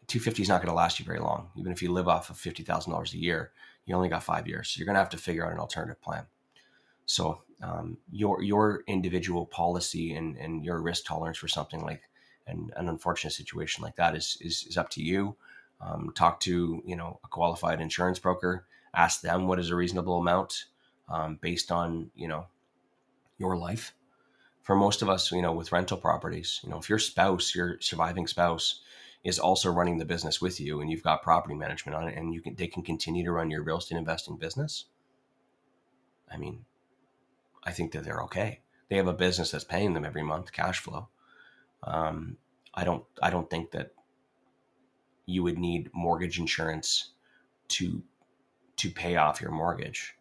250 0.09 0.43
is 0.43 0.49
not 0.49 0.63
going 0.63 0.69
to 0.69 0.75
last 0.75 0.99
you 0.99 1.05
very 1.05 1.19
long. 1.19 1.51
Even 1.57 1.71
if 1.71 1.83
you 1.83 1.93
live 1.93 2.09
off 2.09 2.31
of 2.31 2.37
$50,000 2.37 3.13
a 3.13 3.19
year, 3.19 3.53
you 3.85 3.95
only 3.95 4.09
got 4.09 4.23
five 4.23 4.49
years. 4.49 4.71
So 4.71 4.79
you're 4.79 4.87
going 4.87 4.95
to 4.95 5.01
have 5.01 5.11
to 5.11 5.19
figure 5.19 5.47
out 5.47 5.53
an 5.53 5.59
alternative 5.59 6.01
plan. 6.01 6.27
So 7.09 7.41
um, 7.63 7.97
your 8.13 8.43
your 8.43 8.85
individual 8.87 9.47
policy 9.47 10.15
and, 10.15 10.37
and 10.37 10.65
your 10.65 10.81
risk 10.81 11.07
tolerance 11.07 11.39
for 11.39 11.49
something 11.49 11.81
like 11.81 12.03
an, 12.47 12.71
an 12.77 12.89
unfortunate 12.89 13.33
situation 13.33 13.83
like 13.83 13.97
that 13.97 14.15
is 14.15 14.37
is, 14.43 14.67
is 14.69 14.77
up 14.77 14.91
to 14.91 15.03
you. 15.03 15.35
Um, 15.81 16.13
talk 16.15 16.39
to 16.41 16.83
you 16.85 16.97
know 16.97 17.19
a 17.25 17.29
qualified 17.29 17.81
insurance 17.81 18.19
broker. 18.19 18.67
Ask 18.95 19.23
them 19.23 19.49
what 19.49 19.59
is 19.59 19.71
a 19.71 19.75
reasonable 19.75 20.19
amount 20.19 20.67
um, 21.09 21.39
based 21.41 21.73
on 21.73 22.11
you 22.15 22.29
know 22.29 22.47
your 23.39 23.57
life. 23.57 23.95
For 24.63 24.77
most 24.77 25.01
of 25.01 25.09
us, 25.09 25.33
you 25.33 25.41
know, 25.41 25.55
with 25.55 25.73
rental 25.73 25.97
properties, 25.97 26.61
you 26.63 26.69
know, 26.69 26.77
if 26.77 26.91
your 26.91 26.99
spouse, 26.99 27.55
your 27.55 27.81
surviving 27.81 28.27
spouse, 28.27 28.83
is 29.25 29.39
also 29.39 29.71
running 29.71 29.97
the 29.97 30.05
business 30.05 30.43
with 30.43 30.61
you 30.61 30.83
and 30.83 30.91
you've 30.91 31.03
got 31.03 31.23
property 31.23 31.55
management 31.55 31.97
on 31.97 32.07
it 32.07 32.17
and 32.17 32.35
you 32.35 32.43
can 32.43 32.55
they 32.55 32.67
can 32.67 32.83
continue 32.83 33.25
to 33.25 33.33
run 33.33 33.51
your 33.51 33.63
real 33.63 33.79
estate 33.79 33.99
investing 33.99 34.37
business 34.37 34.85
i 36.33 36.37
mean 36.37 36.65
i 37.69 37.73
think 37.73 37.93
that 37.93 38.05
they're 38.05 38.23
okay. 38.23 38.61
They 38.89 38.97
have 38.97 39.07
a 39.07 39.13
business 39.13 39.51
that's 39.51 39.65
paying 39.65 39.93
them 39.93 40.07
every 40.07 40.23
month 40.23 40.53
cash 40.53 40.79
flow. 40.81 41.09
Um, 41.83 42.39
i 42.75 42.85
don't 42.85 43.05
i 43.23 43.31
don't 43.31 43.49
think 43.51 43.71
that 43.73 43.93
you 45.27 45.43
would 45.43 45.59
need 45.59 45.91
mortgage 45.93 46.39
insurance 46.39 47.13
to 47.69 48.03
to 48.77 48.91
pay 48.91 49.17
off 49.17 49.41
your 49.41 49.51
mortgage. 49.51 50.15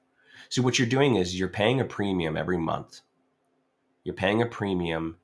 So 0.50 0.62
what 0.62 0.78
you're 0.78 0.88
doing 0.88 1.16
is 1.16 1.38
you're 1.39 1.48
paying 1.48 1.80
a 1.80 1.86
premium 1.86 2.36
every 2.36 2.58
month. 2.58 3.02
You're 4.04 4.16
paying 4.16 4.41
a 4.41 4.45
premium 4.45 5.18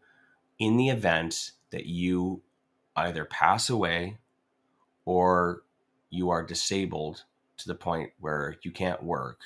in 0.60 0.78
the 0.78 0.90
event 0.90 1.52
that 1.72 1.86
you 1.86 2.42
either 2.96 3.26
pass 3.26 3.70
away 3.70 4.18
or 5.06 5.64
you 6.10 6.30
are 6.30 6.44
disabled 6.44 7.24
to 7.58 7.68
the 7.68 7.76
point 7.76 8.12
where 8.20 8.58
you 8.62 8.72
can't 8.72 9.04
work, 9.04 9.40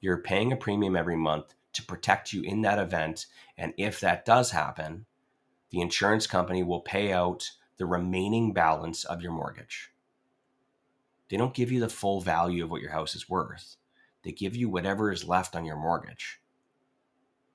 you're 0.00 0.18
paying 0.18 0.52
a 0.52 0.56
premium 0.56 0.96
every 0.96 1.16
month 1.16 1.54
to 1.72 1.84
protect 1.84 2.32
you 2.32 2.42
in 2.42 2.62
that 2.62 2.78
event. 2.78 3.26
And 3.56 3.74
if 3.76 4.00
that 4.00 4.24
does 4.24 4.50
happen, 4.50 5.06
the 5.70 5.80
insurance 5.80 6.26
company 6.26 6.62
will 6.62 6.80
pay 6.80 7.12
out 7.12 7.50
the 7.76 7.86
remaining 7.86 8.52
balance 8.52 9.04
of 9.04 9.22
your 9.22 9.32
mortgage. 9.32 9.90
They 11.28 11.36
don't 11.36 11.54
give 11.54 11.70
you 11.70 11.80
the 11.80 11.88
full 11.88 12.20
value 12.20 12.64
of 12.64 12.70
what 12.70 12.80
your 12.80 12.92
house 12.92 13.14
is 13.14 13.28
worth, 13.28 13.76
they 14.22 14.32
give 14.32 14.56
you 14.56 14.68
whatever 14.68 15.12
is 15.12 15.28
left 15.28 15.54
on 15.54 15.64
your 15.64 15.76
mortgage. 15.76 16.40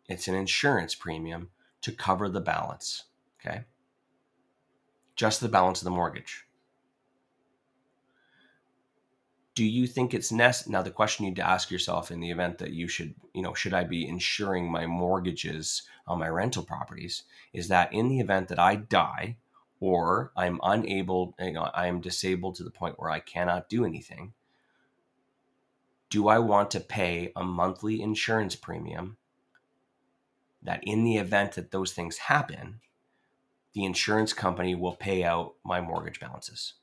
It's 0.08 0.28
an 0.28 0.36
insurance 0.36 0.96
premium 0.96 1.50
to 1.82 1.92
cover 1.92 2.30
the 2.30 2.42
balance. 2.42 3.06
Okay 3.40 3.66
just 5.16 5.42
the 5.42 5.50
balance 5.50 5.82
of 5.82 5.86
the 5.86 5.92
mortgage. 5.92 6.46
Do 9.56 9.64
you 9.64 9.86
think 9.86 10.14
it's 10.14 10.32
necessary? 10.32 10.72
Now, 10.72 10.82
the 10.82 10.92
question 10.92 11.26
you 11.26 11.32
need 11.32 11.38
to 11.38 11.48
ask 11.48 11.70
yourself 11.70 12.10
in 12.10 12.20
the 12.20 12.32
event 12.32 12.58
that 12.58 12.72
you 12.72 12.88
should, 12.88 13.14
you 13.34 13.42
know, 13.42 13.54
should 13.54 13.74
I 13.74 13.84
be 13.84 14.08
insuring 14.08 14.72
my 14.72 14.88
mortgages 14.88 15.84
on 16.08 16.20
my 16.20 16.28
rental 16.28 16.64
properties? 16.64 17.24
Is 17.54 17.68
that 17.68 17.94
in 17.94 18.10
the 18.10 18.20
event 18.20 18.48
that 18.48 18.60
I 18.60 18.76
die 18.76 19.38
or 19.80 20.32
I'm 20.36 20.60
unable, 20.64 21.36
you 21.40 21.52
know, 21.52 21.70
I 21.74 21.88
am 21.88 22.02
disabled 22.02 22.56
to 22.56 22.64
the 22.64 22.72
point 22.72 22.98
where 22.98 23.12
I 23.12 23.20
cannot 23.20 23.70
do 23.70 23.86
anything, 23.86 24.34
do 26.10 26.28
I 26.28 26.40
want 26.40 26.72
to 26.72 26.80
pay 26.80 27.32
a 27.36 27.44
monthly 27.44 28.02
insurance 28.02 28.56
premium 28.56 29.18
that 30.62 30.84
in 30.84 31.04
the 31.04 31.18
event 31.18 31.54
that 31.54 31.72
those 31.72 31.92
things 31.92 32.18
happen, 32.18 32.80
the 33.74 33.84
insurance 33.84 34.34
company 34.34 34.76
will 34.76 34.96
pay 34.96 35.24
out 35.24 35.56
my 35.64 35.82
mortgage 35.82 36.20
balances. 36.20 36.74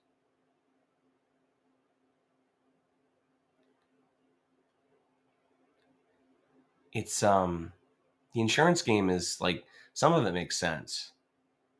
It's 6.92 7.22
um 7.22 7.72
the 8.34 8.40
insurance 8.40 8.82
game 8.82 9.10
is 9.10 9.40
like 9.40 9.64
some 9.94 10.12
of 10.12 10.26
it 10.26 10.32
makes 10.32 10.58
sense. 10.58 11.12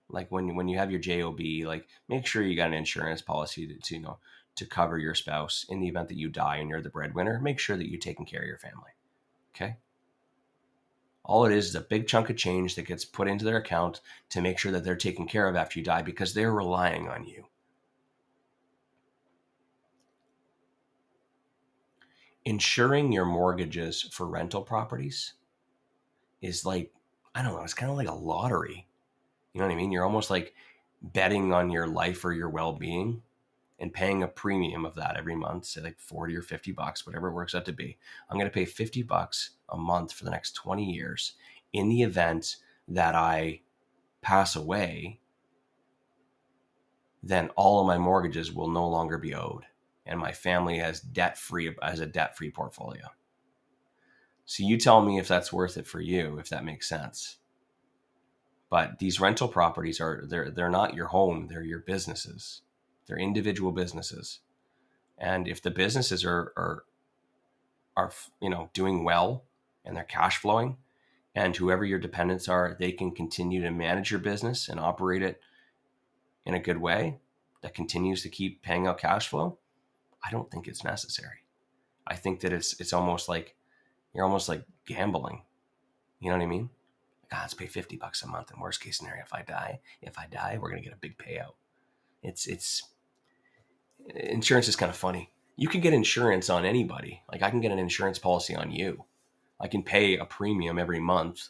Like 0.08 0.30
when 0.30 0.54
when 0.56 0.68
you 0.68 0.78
have 0.78 0.90
your 0.90 1.00
job, 1.00 1.40
like 1.64 1.88
make 2.08 2.26
sure 2.26 2.42
you 2.42 2.56
got 2.56 2.68
an 2.68 2.74
insurance 2.74 3.22
policy 3.22 3.66
to, 3.66 3.74
to 3.74 3.94
you 3.94 4.02
know 4.02 4.18
to 4.56 4.66
cover 4.66 4.98
your 4.98 5.14
spouse 5.14 5.64
in 5.68 5.80
the 5.80 5.88
event 5.88 6.08
that 6.08 6.18
you 6.18 6.28
die 6.28 6.56
and 6.56 6.68
you're 6.68 6.82
the 6.82 6.90
breadwinner. 6.90 7.40
Make 7.40 7.58
sure 7.58 7.76
that 7.76 7.88
you're 7.88 8.00
taking 8.00 8.26
care 8.26 8.42
of 8.42 8.48
your 8.48 8.58
family. 8.58 8.90
Okay. 9.54 9.76
All 11.24 11.44
it 11.44 11.52
is 11.52 11.68
is 11.68 11.74
a 11.74 11.80
big 11.80 12.08
chunk 12.08 12.30
of 12.30 12.36
change 12.36 12.74
that 12.74 12.86
gets 12.86 13.04
put 13.04 13.28
into 13.28 13.44
their 13.44 13.58
account 13.58 14.00
to 14.30 14.40
make 14.40 14.58
sure 14.58 14.72
that 14.72 14.84
they're 14.84 14.96
taken 14.96 15.26
care 15.26 15.48
of 15.48 15.54
after 15.54 15.78
you 15.78 15.84
die 15.84 16.02
because 16.02 16.34
they're 16.34 16.52
relying 16.52 17.08
on 17.08 17.24
you. 17.24 17.46
Insuring 22.44 23.12
your 23.12 23.26
mortgages 23.26 24.02
for 24.02 24.26
rental 24.26 24.62
properties 24.62 25.34
is 26.40 26.64
like, 26.66 26.92
I 27.34 27.42
don't 27.42 27.54
know, 27.54 27.62
it's 27.62 27.74
kind 27.74 27.90
of 27.90 27.96
like 27.98 28.08
a 28.08 28.14
lottery. 28.14 28.86
You 29.52 29.60
know 29.60 29.66
what 29.66 29.72
I 29.72 29.76
mean? 29.76 29.92
You're 29.92 30.04
almost 30.04 30.30
like 30.30 30.54
betting 31.02 31.52
on 31.52 31.70
your 31.70 31.86
life 31.86 32.24
or 32.24 32.32
your 32.32 32.50
well 32.50 32.72
being. 32.72 33.22
and 33.78 33.92
paying 33.92 34.22
a 34.22 34.28
premium 34.28 34.84
of 34.84 34.94
that 34.94 35.16
every 35.16 35.34
month, 35.34 35.64
say 35.64 35.80
like 35.80 35.98
40 35.98 36.36
or 36.36 36.42
50 36.42 36.72
bucks, 36.72 37.06
whatever 37.06 37.28
it 37.28 37.32
works 37.34 37.54
out 37.54 37.64
to 37.66 37.72
be. 37.72 37.96
I'm 38.28 38.36
going 38.36 38.50
to 38.50 38.54
pay 38.54 38.66
50 38.66 39.02
bucks 39.04 39.50
a 39.70 39.76
month 39.76 40.12
for 40.12 40.24
the 40.24 40.30
next 40.30 40.52
20 40.52 40.84
years 40.84 41.32
in 41.72 41.88
the 41.88 42.02
event 42.02 42.56
that 42.88 43.14
I 43.14 43.62
pass 44.22 44.54
away, 44.56 45.20
then 47.22 47.48
all 47.56 47.80
of 47.80 47.86
my 47.86 47.98
mortgages 47.98 48.52
will 48.52 48.68
no 48.68 48.86
longer 48.88 49.18
be 49.18 49.34
owed 49.34 49.64
and 50.10 50.18
my 50.18 50.32
family 50.32 50.78
has 50.78 51.00
debt 51.00 51.38
free 51.38 51.74
as 51.80 52.00
a 52.00 52.06
debt 52.06 52.36
free 52.36 52.50
portfolio. 52.50 53.04
So 54.44 54.64
you 54.64 54.76
tell 54.76 55.00
me 55.00 55.18
if 55.18 55.28
that's 55.28 55.52
worth 55.52 55.76
it 55.76 55.86
for 55.86 56.00
you, 56.00 56.38
if 56.38 56.48
that 56.48 56.64
makes 56.64 56.88
sense. 56.88 57.38
But 58.68 58.98
these 58.98 59.20
rental 59.20 59.46
properties 59.46 60.00
are 60.00 60.24
they're 60.26 60.50
they're 60.50 60.68
not 60.68 60.94
your 60.94 61.06
home, 61.06 61.46
they're 61.48 61.62
your 61.62 61.78
businesses. 61.78 62.62
They're 63.06 63.18
individual 63.18 63.70
businesses. 63.70 64.40
And 65.16 65.46
if 65.46 65.62
the 65.62 65.70
businesses 65.70 66.24
are 66.24 66.52
are 66.56 66.84
are 67.96 68.12
you 68.42 68.50
know 68.50 68.70
doing 68.74 69.04
well 69.04 69.44
and 69.84 69.96
they're 69.96 70.04
cash 70.04 70.38
flowing 70.38 70.76
and 71.36 71.56
whoever 71.56 71.84
your 71.84 72.00
dependents 72.00 72.48
are, 72.48 72.76
they 72.78 72.90
can 72.90 73.12
continue 73.12 73.62
to 73.62 73.70
manage 73.70 74.10
your 74.10 74.20
business 74.20 74.68
and 74.68 74.80
operate 74.80 75.22
it 75.22 75.40
in 76.44 76.54
a 76.54 76.60
good 76.60 76.78
way 76.78 77.20
that 77.62 77.74
continues 77.74 78.22
to 78.22 78.28
keep 78.28 78.62
paying 78.62 78.88
out 78.88 78.98
cash 78.98 79.28
flow, 79.28 79.58
I 80.24 80.30
don't 80.30 80.50
think 80.50 80.68
it's 80.68 80.84
necessary. 80.84 81.44
I 82.06 82.16
think 82.16 82.40
that 82.40 82.52
it's 82.52 82.78
it's 82.80 82.92
almost 82.92 83.28
like 83.28 83.56
you're 84.14 84.24
almost 84.24 84.48
like 84.48 84.64
gambling. 84.86 85.42
You 86.20 86.30
know 86.30 86.36
what 86.36 86.44
I 86.44 86.48
mean? 86.48 86.70
Like, 87.22 87.32
ah, 87.32 87.38
let's 87.42 87.54
pay 87.54 87.66
50 87.66 87.96
bucks 87.96 88.22
a 88.22 88.26
month. 88.26 88.50
In 88.52 88.60
worst 88.60 88.80
case 88.80 88.98
scenario, 88.98 89.22
if 89.22 89.32
I 89.32 89.42
die, 89.42 89.80
if 90.02 90.18
I 90.18 90.26
die, 90.26 90.58
we're 90.60 90.70
gonna 90.70 90.82
get 90.82 90.92
a 90.92 90.96
big 90.96 91.16
payout. 91.18 91.54
It's 92.22 92.46
it's 92.46 92.82
insurance 94.14 94.68
is 94.68 94.76
kind 94.76 94.90
of 94.90 94.96
funny. 94.96 95.32
You 95.56 95.68
can 95.68 95.80
get 95.80 95.92
insurance 95.92 96.50
on 96.50 96.64
anybody. 96.64 97.22
Like 97.30 97.42
I 97.42 97.50
can 97.50 97.60
get 97.60 97.72
an 97.72 97.78
insurance 97.78 98.18
policy 98.18 98.54
on 98.54 98.70
you. 98.70 99.04
I 99.60 99.68
can 99.68 99.82
pay 99.82 100.16
a 100.16 100.24
premium 100.24 100.78
every 100.78 101.00
month. 101.00 101.48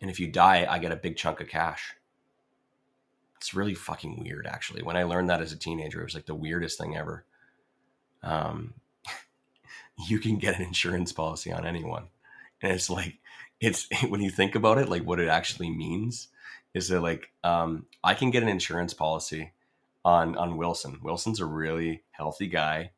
And 0.00 0.10
if 0.10 0.20
you 0.20 0.30
die, 0.30 0.66
I 0.68 0.78
get 0.78 0.92
a 0.92 0.96
big 0.96 1.16
chunk 1.16 1.40
of 1.40 1.48
cash. 1.48 1.94
It's 3.42 3.54
really 3.54 3.74
fucking 3.74 4.22
weird, 4.22 4.46
actually. 4.46 4.84
When 4.84 4.96
I 4.96 5.02
learned 5.02 5.28
that 5.28 5.40
as 5.40 5.50
a 5.50 5.58
teenager, 5.58 6.00
it 6.00 6.04
was 6.04 6.14
like 6.14 6.26
the 6.26 6.34
weirdest 6.34 6.78
thing 6.78 6.96
ever. 6.96 7.24
Um, 8.22 8.74
you 10.08 10.20
can 10.20 10.38
get 10.38 10.54
an 10.54 10.62
insurance 10.62 11.12
policy 11.12 11.50
on 11.50 11.66
anyone, 11.66 12.04
and 12.62 12.70
it's 12.70 12.88
like 12.88 13.18
it's 13.60 13.88
when 14.08 14.22
you 14.22 14.30
think 14.30 14.54
about 14.54 14.78
it, 14.78 14.88
like 14.88 15.02
what 15.02 15.18
it 15.18 15.26
actually 15.26 15.70
means 15.70 16.28
is 16.72 16.86
that 16.86 17.00
like 17.00 17.32
um, 17.42 17.86
I 18.04 18.14
can 18.14 18.30
get 18.30 18.44
an 18.44 18.48
insurance 18.48 18.94
policy 18.94 19.54
on 20.04 20.36
on 20.36 20.56
Wilson. 20.56 21.00
Wilson's 21.02 21.40
a 21.40 21.44
really 21.44 22.04
healthy 22.12 22.46
guy, 22.46 22.92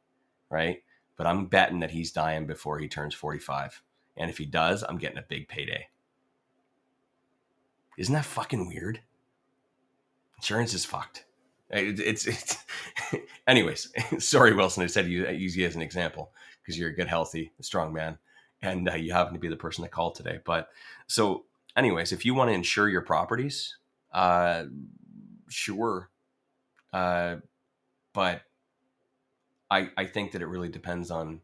right? 0.50 0.82
But 1.16 1.26
I'm 1.26 1.46
betting 1.46 1.80
that 1.80 1.92
he's 1.92 2.12
dying 2.12 2.46
before 2.46 2.80
he 2.80 2.86
turns 2.86 3.14
45. 3.14 3.80
And 4.14 4.28
if 4.28 4.36
he 4.36 4.44
does, 4.44 4.84
I'm 4.86 4.98
getting 4.98 5.16
a 5.16 5.24
big 5.26 5.48
payday. 5.48 5.88
Isn't 7.96 8.12
that 8.12 8.26
fucking 8.26 8.68
weird? 8.68 9.00
Insurance 10.38 10.74
is 10.74 10.84
fucked. 10.84 11.24
It's, 11.70 12.26
it's, 12.26 12.56
anyways. 13.46 13.92
Sorry, 14.18 14.54
Wilson. 14.54 14.84
I 14.84 14.86
said 14.86 15.06
you 15.06 15.28
use 15.28 15.56
you 15.56 15.66
as 15.66 15.74
an 15.74 15.82
example 15.82 16.32
because 16.62 16.78
you're 16.78 16.90
a 16.90 16.94
good, 16.94 17.08
healthy, 17.08 17.52
strong 17.60 17.92
man, 17.92 18.18
and 18.62 18.88
uh, 18.88 18.94
you 18.94 19.12
happen 19.12 19.34
to 19.34 19.40
be 19.40 19.48
the 19.48 19.56
person 19.56 19.82
that 19.82 19.90
called 19.90 20.14
today. 20.14 20.38
But 20.44 20.68
so, 21.06 21.44
anyways, 21.76 22.12
if 22.12 22.24
you 22.24 22.34
want 22.34 22.50
to 22.50 22.54
insure 22.54 22.88
your 22.88 23.02
properties, 23.02 23.76
uh, 24.12 24.64
sure, 25.48 26.10
uh, 26.92 27.36
but 28.12 28.42
I 29.70 29.90
I 29.96 30.06
think 30.06 30.32
that 30.32 30.42
it 30.42 30.46
really 30.46 30.68
depends 30.68 31.10
on, 31.10 31.40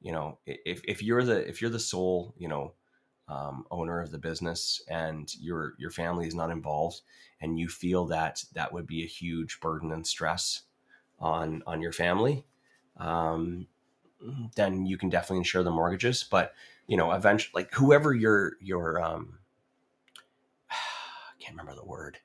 you 0.00 0.12
know, 0.12 0.38
if 0.46 0.82
if 0.84 1.02
you're 1.02 1.24
the 1.24 1.46
if 1.48 1.60
you're 1.60 1.70
the 1.70 1.80
sole, 1.80 2.34
you 2.38 2.48
know, 2.48 2.72
um, 3.28 3.64
owner 3.70 4.00
of 4.00 4.10
the 4.10 4.18
business 4.18 4.82
and 4.88 5.34
your 5.40 5.74
your 5.78 5.90
family 5.90 6.26
is 6.26 6.34
not 6.34 6.50
involved 6.50 7.00
and 7.40 7.58
you 7.58 7.68
feel 7.68 8.06
that 8.06 8.44
that 8.52 8.72
would 8.72 8.86
be 8.86 9.02
a 9.02 9.06
huge 9.06 9.60
burden 9.60 9.92
and 9.92 10.06
stress 10.06 10.62
on 11.18 11.62
on 11.66 11.80
your 11.80 11.92
family 11.92 12.44
um, 12.96 13.66
then 14.56 14.86
you 14.86 14.96
can 14.96 15.08
definitely 15.08 15.38
insure 15.38 15.62
the 15.62 15.70
mortgages. 15.70 16.24
But 16.24 16.54
you 16.86 16.96
know 16.96 17.12
eventually 17.12 17.62
like 17.62 17.72
whoever 17.74 18.12
your 18.12 18.52
your 18.60 19.02
um 19.02 19.38
I 20.70 21.40
can't 21.40 21.56
remember 21.56 21.74
the 21.74 21.86
word. 21.86 22.18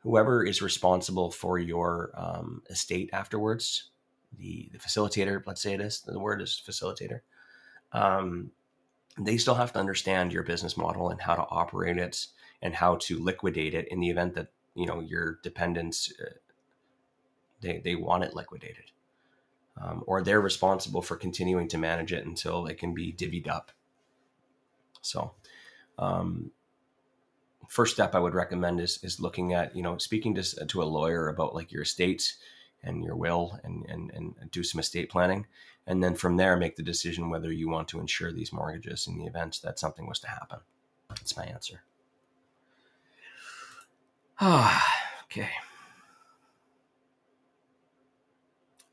Whoever 0.00 0.44
is 0.44 0.62
responsible 0.62 1.30
for 1.30 1.58
your 1.58 2.10
um, 2.14 2.62
estate 2.68 3.10
afterwards 3.12 3.90
the 4.38 4.70
the 4.72 4.78
facilitator 4.78 5.42
let's 5.46 5.62
say 5.62 5.74
it 5.74 5.80
is 5.80 6.00
the 6.00 6.18
word 6.18 6.40
is 6.40 6.60
facilitator 6.66 7.20
um, 7.92 8.50
they 9.18 9.36
still 9.36 9.54
have 9.54 9.72
to 9.72 9.78
understand 9.78 10.32
your 10.32 10.42
business 10.42 10.76
model 10.76 11.10
and 11.10 11.20
how 11.20 11.34
to 11.34 11.46
operate 11.50 11.98
it 11.98 12.26
and 12.62 12.74
how 12.74 12.96
to 12.96 13.18
liquidate 13.18 13.74
it 13.74 13.88
in 13.88 14.00
the 14.00 14.10
event 14.10 14.34
that 14.34 14.48
you 14.74 14.86
know 14.86 15.00
your 15.00 15.38
dependents 15.42 16.12
uh, 16.20 16.30
they 17.60 17.80
they 17.84 17.94
want 17.94 18.24
it 18.24 18.34
liquidated 18.34 18.90
um, 19.80 20.04
or 20.06 20.22
they're 20.22 20.40
responsible 20.40 21.02
for 21.02 21.16
continuing 21.16 21.68
to 21.68 21.78
manage 21.78 22.12
it 22.12 22.26
until 22.26 22.66
it 22.66 22.78
can 22.78 22.94
be 22.94 23.12
divvied 23.12 23.48
up. 23.48 23.72
So 25.00 25.32
um, 25.98 26.52
first 27.68 27.94
step 27.94 28.14
i 28.14 28.18
would 28.18 28.34
recommend 28.34 28.80
is 28.80 28.98
is 29.02 29.18
looking 29.20 29.54
at 29.54 29.74
you 29.74 29.82
know 29.82 29.96
speaking 29.96 30.34
to, 30.34 30.42
to 30.66 30.82
a 30.82 30.84
lawyer 30.84 31.28
about 31.28 31.54
like 31.54 31.72
your 31.72 31.82
estates 31.82 32.36
and 32.82 33.02
your 33.02 33.16
will 33.16 33.58
and, 33.64 33.86
and 33.88 34.10
and 34.12 34.34
do 34.50 34.62
some 34.62 34.78
estate 34.78 35.08
planning 35.08 35.46
and 35.86 36.02
then 36.02 36.14
from 36.14 36.36
there 36.36 36.56
make 36.56 36.76
the 36.76 36.82
decision 36.82 37.30
whether 37.30 37.52
you 37.52 37.68
want 37.68 37.88
to 37.88 38.00
insure 38.00 38.32
these 38.32 38.52
mortgages 38.52 39.06
in 39.06 39.18
the 39.18 39.26
event 39.26 39.60
that 39.62 39.78
something 39.78 40.06
was 40.06 40.18
to 40.18 40.28
happen 40.28 40.58
that's 41.08 41.36
my 41.36 41.44
answer 41.44 41.82
ah 44.40 44.84
okay 45.24 45.50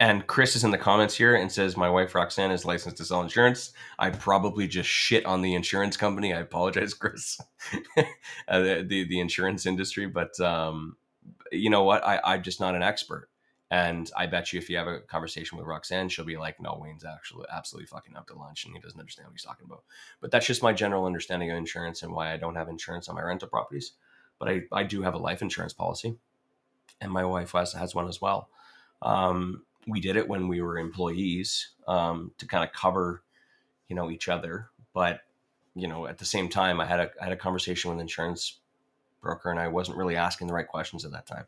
and 0.01 0.25
Chris 0.27 0.55
is 0.55 0.63
in 0.63 0.71
the 0.71 0.77
comments 0.77 1.15
here 1.15 1.35
and 1.35 1.51
says, 1.51 1.75
My 1.75 1.89
wife 1.89 2.15
Roxanne 2.15 2.51
is 2.51 2.63
licensed 2.63 2.97
to 2.97 3.05
sell 3.05 3.21
insurance. 3.21 3.73
I 3.97 4.11
probably 4.11 4.65
just 4.65 4.87
shit 4.87 5.25
on 5.25 5.41
the 5.41 5.53
insurance 5.55 5.97
company. 5.97 6.33
I 6.33 6.39
apologize, 6.39 6.93
Chris. 6.93 7.37
uh, 7.97 8.59
the, 8.59 8.85
the, 8.87 9.03
the 9.03 9.19
insurance 9.19 9.65
industry, 9.65 10.07
but 10.07 10.39
um, 10.39 10.95
you 11.51 11.69
know 11.69 11.83
what? 11.83 12.05
I, 12.05 12.21
I'm 12.23 12.43
just 12.43 12.61
not 12.61 12.75
an 12.75 12.81
expert. 12.81 13.29
And 13.71 14.09
I 14.17 14.25
bet 14.25 14.51
you 14.51 14.57
if 14.57 14.69
you 14.69 14.77
have 14.77 14.87
a 14.87 14.99
conversation 14.99 15.57
with 15.57 15.67
Roxanne, 15.67 16.09
she'll 16.09 16.25
be 16.25 16.37
like, 16.37 16.59
no, 16.59 16.79
Wayne's 16.81 17.05
actually 17.05 17.45
absolutely 17.51 17.85
fucking 17.85 18.15
up 18.15 18.27
to 18.27 18.35
lunch 18.35 18.65
and 18.65 18.73
he 18.73 18.79
doesn't 18.79 18.99
understand 18.99 19.27
what 19.27 19.33
he's 19.33 19.43
talking 19.43 19.67
about. 19.67 19.83
But 20.21 20.31
that's 20.31 20.47
just 20.47 20.63
my 20.63 20.73
general 20.73 21.05
understanding 21.05 21.51
of 21.51 21.57
insurance 21.57 22.01
and 22.01 22.11
why 22.11 22.33
I 22.33 22.37
don't 22.37 22.55
have 22.55 22.67
insurance 22.67 23.07
on 23.07 23.15
my 23.15 23.21
rental 23.21 23.47
properties. 23.47 23.91
But 24.39 24.49
I, 24.49 24.61
I 24.71 24.83
do 24.83 25.03
have 25.03 25.13
a 25.13 25.19
life 25.19 25.43
insurance 25.43 25.73
policy 25.73 26.17
and 26.99 27.11
my 27.11 27.23
wife 27.23 27.51
has, 27.51 27.73
has 27.73 27.93
one 27.93 28.07
as 28.07 28.19
well. 28.19 28.49
Um, 29.03 29.63
we 29.87 29.99
did 29.99 30.15
it 30.15 30.27
when 30.27 30.47
we 30.47 30.61
were 30.61 30.79
employees 30.79 31.69
um, 31.87 32.31
to 32.39 32.47
kind 32.47 32.63
of 32.63 32.73
cover, 32.73 33.21
you 33.87 33.95
know, 33.95 34.09
each 34.09 34.29
other. 34.29 34.69
But, 34.93 35.21
you 35.75 35.87
know, 35.87 36.07
at 36.07 36.17
the 36.17 36.25
same 36.25 36.49
time, 36.49 36.81
I 36.81 36.85
had 36.85 36.99
a, 36.99 37.11
I 37.21 37.25
had 37.25 37.33
a 37.33 37.37
conversation 37.37 37.91
with 37.91 37.99
insurance 37.99 38.59
broker 39.21 39.51
and 39.51 39.59
I 39.59 39.67
wasn't 39.67 39.97
really 39.97 40.15
asking 40.15 40.47
the 40.47 40.53
right 40.53 40.67
questions 40.67 41.05
at 41.05 41.11
that 41.11 41.27
time. 41.27 41.45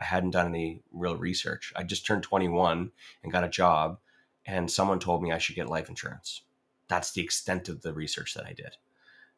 I 0.00 0.04
hadn't 0.04 0.30
done 0.30 0.48
any 0.48 0.82
real 0.92 1.16
research. 1.16 1.72
I 1.76 1.82
just 1.82 2.06
turned 2.06 2.22
21 2.22 2.90
and 3.22 3.32
got 3.32 3.44
a 3.44 3.48
job, 3.48 3.98
and 4.46 4.70
someone 4.70 4.98
told 4.98 5.22
me 5.22 5.30
I 5.30 5.38
should 5.38 5.56
get 5.56 5.68
life 5.68 5.88
insurance. 5.88 6.42
That's 6.88 7.12
the 7.12 7.22
extent 7.22 7.68
of 7.68 7.82
the 7.82 7.92
research 7.92 8.34
that 8.34 8.46
I 8.46 8.52
did. 8.52 8.76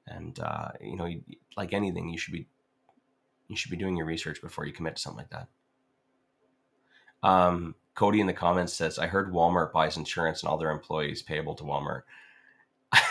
And 0.07 0.39
uh, 0.39 0.69
you 0.81 0.97
know, 0.97 1.09
like 1.57 1.73
anything, 1.73 2.09
you 2.09 2.19
should 2.19 2.33
be 2.33 2.47
you 3.49 3.57
should 3.57 3.71
be 3.71 3.77
doing 3.77 3.97
your 3.97 4.07
research 4.07 4.41
before 4.41 4.65
you 4.65 4.73
commit 4.73 4.97
to 4.97 5.03
something 5.03 5.19
like 5.19 5.31
that. 5.31 5.49
Um, 7.23 7.75
Cody 7.95 8.21
in 8.21 8.27
the 8.27 8.33
comments 8.33 8.73
says, 8.73 8.99
"I 8.99 9.07
heard 9.07 9.33
Walmart 9.33 9.73
buys 9.73 9.97
insurance 9.97 10.43
and 10.43 10.49
all 10.49 10.59
their 10.59 10.71
employees 10.71 11.23
payable 11.23 11.55
to 11.57 11.65
Walmart." 11.65 12.03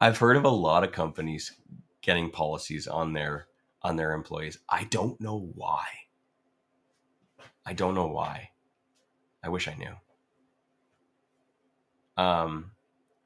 I've 0.00 0.18
heard 0.18 0.36
of 0.36 0.44
a 0.44 0.50
lot 0.50 0.84
of 0.84 0.92
companies 0.92 1.52
getting 2.00 2.30
policies 2.30 2.86
on 2.86 3.12
their 3.12 3.46
on 3.82 3.96
their 3.96 4.12
employees. 4.12 4.58
I 4.68 4.84
don't 4.84 5.20
know 5.20 5.50
why. 5.54 5.84
I 7.64 7.72
don't 7.72 7.94
know 7.94 8.06
why. 8.08 8.50
I 9.42 9.48
wish 9.48 9.68
I 9.68 9.74
knew. 9.74 9.94
Um, 12.16 12.72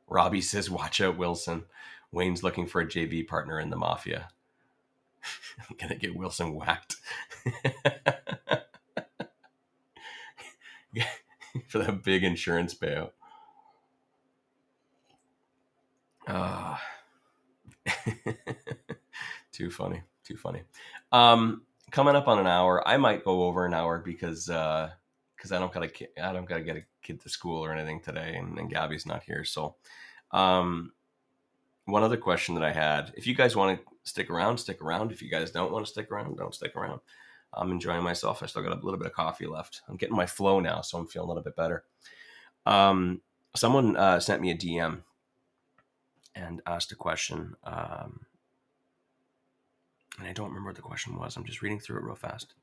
Robbie 0.09 0.41
says, 0.41 0.71
"Watch 0.71 1.01
out, 1.01 1.17
Wilson. 1.17 1.65
Wayne's 2.13 2.43
looking 2.43 2.67
for 2.67 2.81
a 2.81 2.87
JV 2.87 3.27
partner 3.27 3.59
in 3.61 3.71
the 3.71 3.77
mafia. 3.77 4.29
I'm 5.59 5.77
gonna 5.81 5.97
get 5.97 6.17
Wilson 6.17 6.55
whacked 6.55 6.97
for 11.69 11.79
that 11.79 12.03
big 12.03 12.25
insurance 12.25 12.75
payout." 12.75 13.13
Ah, 16.29 16.83
uh, 17.87 17.93
too 19.53 19.71
funny, 19.71 20.03
too 20.25 20.37
funny. 20.37 20.63
Um, 21.13 21.63
coming 21.97 22.15
up 22.15 22.29
on 22.29 22.39
an 22.39 22.47
hour. 22.47 22.87
I 22.87 22.99
might 22.99 23.25
go 23.25 23.45
over 23.45 23.65
an 23.65 23.73
hour 23.73 23.99
because 23.99 24.51
uh 24.51 24.91
because 25.35 25.51
I 25.51 25.59
don't 25.59 25.73
gotta 25.73 25.91
I 26.23 26.33
don't 26.35 26.45
gotta 26.45 26.63
get 26.63 26.77
a 26.77 26.85
kid 27.03 27.23
to 27.23 27.31
school 27.31 27.65
or 27.65 27.73
anything 27.73 28.03
today, 28.03 28.37
and, 28.37 28.59
and 28.59 28.71
Gabby's 28.71 29.07
not 29.07 29.23
here. 29.23 29.45
So, 29.45 29.77
um, 30.31 30.93
one 31.87 32.03
other 32.03 32.19
question 32.19 32.55
that 32.55 32.65
I 32.65 32.73
had: 32.73 33.15
if 33.17 33.27
you 33.27 33.35
guys 33.35 33.57
want 33.57 33.79
to 33.79 33.85
stick 34.05 34.29
around, 34.29 34.59
stick 34.59 34.83
around. 34.83 35.11
If 35.11 35.23
you 35.23 35.31
guys 35.31 35.51
don't 35.51 35.73
want 35.73 35.87
to 35.87 35.91
stick 35.91 36.11
around, 36.13 36.37
don't 36.37 36.55
stick 36.55 36.77
around. 36.77 37.01
I'm 37.55 37.71
enjoying 37.71 38.03
myself. 38.03 38.43
I 38.43 38.47
still 38.47 38.63
got 38.63 38.73
a 38.73 38.85
little 38.85 38.99
bit 38.99 39.07
of 39.07 39.15
coffee 39.15 39.47
left. 39.47 39.81
I'm 39.89 39.97
getting 39.97 40.17
my 40.17 40.27
flow 40.27 40.61
now, 40.61 40.83
so 40.83 40.99
I'm 40.99 41.07
feeling 41.07 41.27
a 41.27 41.29
little 41.29 41.43
bit 41.43 41.57
better. 41.57 41.85
Um, 42.67 43.23
someone 43.55 43.97
uh, 43.97 44.21
sent 44.21 44.43
me 44.43 44.51
a 44.51 44.57
DM 44.57 45.01
and 46.35 46.61
asked 46.67 46.93
a 46.93 46.97
question. 46.97 47.57
Um, 47.65 48.27
and 50.19 50.27
I 50.27 50.33
don't 50.33 50.49
remember 50.49 50.71
what 50.71 50.77
the 50.77 50.83
question 50.83 51.17
was. 51.17 51.37
I'm 51.37 51.45
just 51.45 51.63
reading 51.63 51.81
through 51.81 51.99
it 51.99 52.05
real 52.05 52.15
fast. 52.15 52.55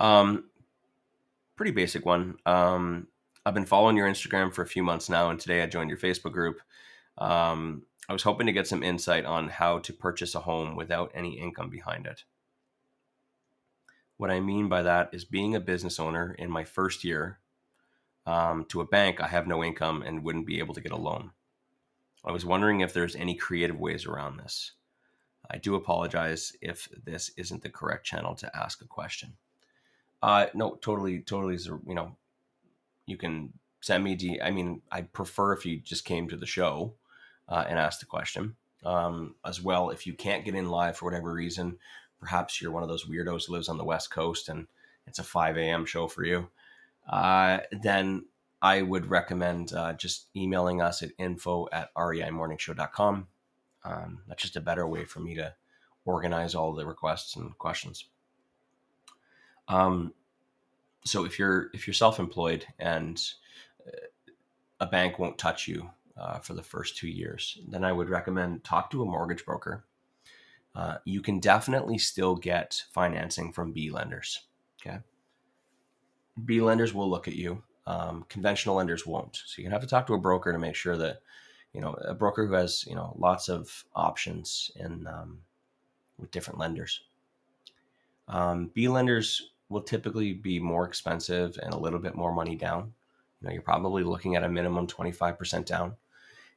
Um, 0.00 0.44
pretty 1.56 1.72
basic 1.72 2.06
one. 2.06 2.36
Um, 2.46 3.08
I've 3.44 3.54
been 3.54 3.66
following 3.66 3.96
your 3.96 4.08
Instagram 4.08 4.52
for 4.54 4.62
a 4.62 4.66
few 4.66 4.82
months 4.82 5.08
now, 5.08 5.30
and 5.30 5.40
today 5.40 5.62
I 5.62 5.66
joined 5.66 5.90
your 5.90 5.98
Facebook 5.98 6.32
group. 6.32 6.60
Um, 7.16 7.82
I 8.08 8.12
was 8.12 8.22
hoping 8.22 8.46
to 8.46 8.52
get 8.52 8.66
some 8.66 8.82
insight 8.82 9.24
on 9.24 9.48
how 9.48 9.80
to 9.80 9.92
purchase 9.92 10.34
a 10.34 10.40
home 10.40 10.76
without 10.76 11.10
any 11.14 11.38
income 11.38 11.68
behind 11.68 12.06
it. 12.06 12.24
What 14.16 14.30
I 14.30 14.40
mean 14.40 14.68
by 14.68 14.82
that 14.82 15.10
is 15.12 15.24
being 15.24 15.54
a 15.54 15.60
business 15.60 16.00
owner 16.00 16.34
in 16.38 16.50
my 16.50 16.64
first 16.64 17.04
year 17.04 17.38
um, 18.26 18.66
to 18.68 18.80
a 18.80 18.86
bank, 18.86 19.20
I 19.20 19.28
have 19.28 19.46
no 19.46 19.64
income 19.64 20.02
and 20.02 20.22
wouldn't 20.22 20.46
be 20.46 20.58
able 20.58 20.74
to 20.74 20.80
get 20.80 20.92
a 20.92 20.96
loan. 20.96 21.30
I 22.24 22.32
was 22.32 22.44
wondering 22.44 22.80
if 22.80 22.92
there's 22.92 23.16
any 23.16 23.34
creative 23.34 23.78
ways 23.78 24.06
around 24.06 24.38
this. 24.38 24.72
I 25.50 25.58
do 25.58 25.74
apologize 25.74 26.52
if 26.60 26.88
this 27.04 27.30
isn't 27.36 27.62
the 27.62 27.70
correct 27.70 28.04
channel 28.04 28.34
to 28.36 28.56
ask 28.56 28.82
a 28.82 28.86
question. 28.86 29.34
Uh, 30.22 30.46
no, 30.54 30.74
totally, 30.82 31.20
totally. 31.20 31.56
You 31.86 31.94
know, 31.94 32.16
you 33.06 33.16
can 33.16 33.52
send 33.80 34.04
me. 34.04 34.14
D- 34.14 34.40
I 34.42 34.50
mean, 34.50 34.82
I'd 34.90 35.12
prefer 35.12 35.52
if 35.52 35.64
you 35.64 35.78
just 35.78 36.04
came 36.04 36.28
to 36.28 36.36
the 36.36 36.46
show 36.46 36.94
uh, 37.48 37.64
and 37.68 37.78
asked 37.78 38.00
the 38.00 38.06
question. 38.06 38.56
Um, 38.84 39.34
as 39.44 39.62
well, 39.62 39.90
if 39.90 40.06
you 40.06 40.12
can't 40.12 40.44
get 40.44 40.54
in 40.54 40.68
live 40.68 40.96
for 40.96 41.06
whatever 41.06 41.32
reason, 41.32 41.78
perhaps 42.20 42.60
you're 42.60 42.70
one 42.70 42.82
of 42.82 42.88
those 42.88 43.06
weirdos 43.06 43.46
who 43.46 43.54
lives 43.54 43.68
on 43.68 43.78
the 43.78 43.84
West 43.84 44.10
Coast 44.10 44.48
and 44.48 44.66
it's 45.06 45.18
a 45.18 45.24
5 45.24 45.56
a.m. 45.56 45.84
show 45.84 46.06
for 46.06 46.24
you, 46.24 46.48
uh, 47.08 47.58
then 47.82 48.26
I 48.60 48.82
would 48.82 49.06
recommend 49.06 49.72
uh, 49.72 49.92
just 49.92 50.26
emailing 50.34 50.80
us 50.82 51.02
at 51.02 51.10
info 51.18 51.68
at 51.72 51.94
reimorningshow.com. 51.94 53.28
Um, 53.84 54.22
that's 54.26 54.42
just 54.42 54.56
a 54.56 54.60
better 54.60 54.86
way 54.86 55.04
for 55.04 55.20
me 55.20 55.34
to 55.36 55.54
organize 56.04 56.54
all 56.54 56.72
the 56.74 56.86
requests 56.86 57.36
and 57.36 57.56
questions. 57.58 58.06
Um, 59.68 60.14
so 61.04 61.24
if 61.24 61.38
you're 61.38 61.70
if 61.72 61.86
you're 61.86 61.94
self-employed 61.94 62.66
and 62.78 63.20
uh, 63.86 64.06
a 64.80 64.86
bank 64.86 65.18
won't 65.18 65.38
touch 65.38 65.68
you 65.68 65.90
uh, 66.16 66.38
for 66.40 66.54
the 66.54 66.62
first 66.62 66.96
two 66.96 67.08
years, 67.08 67.58
then 67.68 67.84
I 67.84 67.92
would 67.92 68.08
recommend 68.08 68.64
talk 68.64 68.90
to 68.90 69.02
a 69.02 69.06
mortgage 69.06 69.44
broker. 69.44 69.84
Uh, 70.74 70.98
you 71.04 71.22
can 71.22 71.38
definitely 71.38 71.98
still 71.98 72.34
get 72.34 72.82
financing 72.92 73.52
from 73.52 73.72
B 73.72 73.90
lenders. 73.90 74.40
Okay, 74.80 74.98
B 76.44 76.60
lenders 76.60 76.92
will 76.92 77.08
look 77.08 77.28
at 77.28 77.34
you. 77.34 77.62
Um, 77.88 78.26
conventional 78.28 78.74
lenders 78.74 79.06
won't. 79.06 79.36
So 79.46 79.54
you're 79.56 79.70
gonna 79.70 79.80
have 79.80 79.88
to 79.88 79.88
talk 79.88 80.06
to 80.08 80.14
a 80.14 80.18
broker 80.18 80.52
to 80.52 80.58
make 80.58 80.74
sure 80.74 80.98
that 80.98 81.22
you 81.72 81.80
know 81.80 81.94
a 81.94 82.12
broker 82.12 82.46
who 82.46 82.52
has 82.52 82.84
you 82.86 82.94
know 82.94 83.16
lots 83.18 83.48
of 83.48 83.84
options 83.96 84.70
in 84.76 85.06
um, 85.06 85.38
with 86.18 86.30
different 86.30 86.58
lenders. 86.58 87.00
Um, 88.28 88.70
B 88.74 88.88
lenders 88.88 89.52
will 89.70 89.80
typically 89.80 90.34
be 90.34 90.58
more 90.58 90.84
expensive 90.86 91.58
and 91.62 91.72
a 91.72 91.78
little 91.78 91.98
bit 91.98 92.14
more 92.14 92.34
money 92.34 92.56
down. 92.56 92.92
You 93.40 93.48
know, 93.48 93.54
you're 93.54 93.62
probably 93.62 94.02
looking 94.02 94.36
at 94.36 94.44
a 94.44 94.48
minimum 94.48 94.86
25% 94.86 95.64
down, 95.64 95.94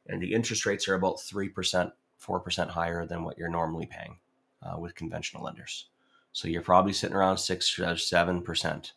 and 0.06 0.20
the 0.20 0.34
interest 0.34 0.66
rates 0.66 0.86
are 0.88 0.94
about 0.94 1.16
3%, 1.16 1.92
4% 2.20 2.68
higher 2.68 3.06
than 3.06 3.24
what 3.24 3.38
you're 3.38 3.48
normally 3.48 3.86
paying 3.86 4.18
uh, 4.62 4.78
with 4.78 4.94
conventional 4.94 5.44
lenders. 5.44 5.86
So 6.32 6.48
you're 6.48 6.62
probably 6.62 6.92
sitting 6.92 7.16
around 7.16 7.38
six 7.38 7.78
or 7.78 7.96
seven 7.96 8.42
percent 8.42 8.92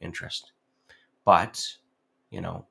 interest. 0.00 0.52
But, 1.24 1.76
you 2.30 2.40
know, 2.40 2.66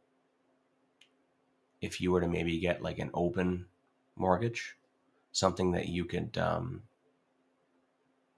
if 1.81 2.01
you 2.01 2.11
were 2.11 2.21
to 2.21 2.27
maybe 2.27 2.59
get 2.59 2.81
like 2.81 2.99
an 2.99 3.11
open 3.13 3.65
mortgage, 4.15 4.75
something 5.31 5.71
that 5.71 5.87
you 5.87 6.05
could 6.05 6.37
um, 6.37 6.83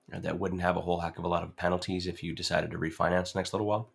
that 0.09 0.39
wouldn't 0.39 0.61
have 0.61 0.77
a 0.77 0.81
whole 0.81 0.99
heck 0.99 1.17
of 1.17 1.23
a 1.23 1.29
lot 1.29 1.43
of 1.43 1.55
penalties 1.55 2.07
if 2.07 2.23
you 2.23 2.33
decided 2.33 2.71
to 2.71 2.77
refinance 2.77 3.35
next 3.35 3.53
little 3.53 3.67
while. 3.67 3.89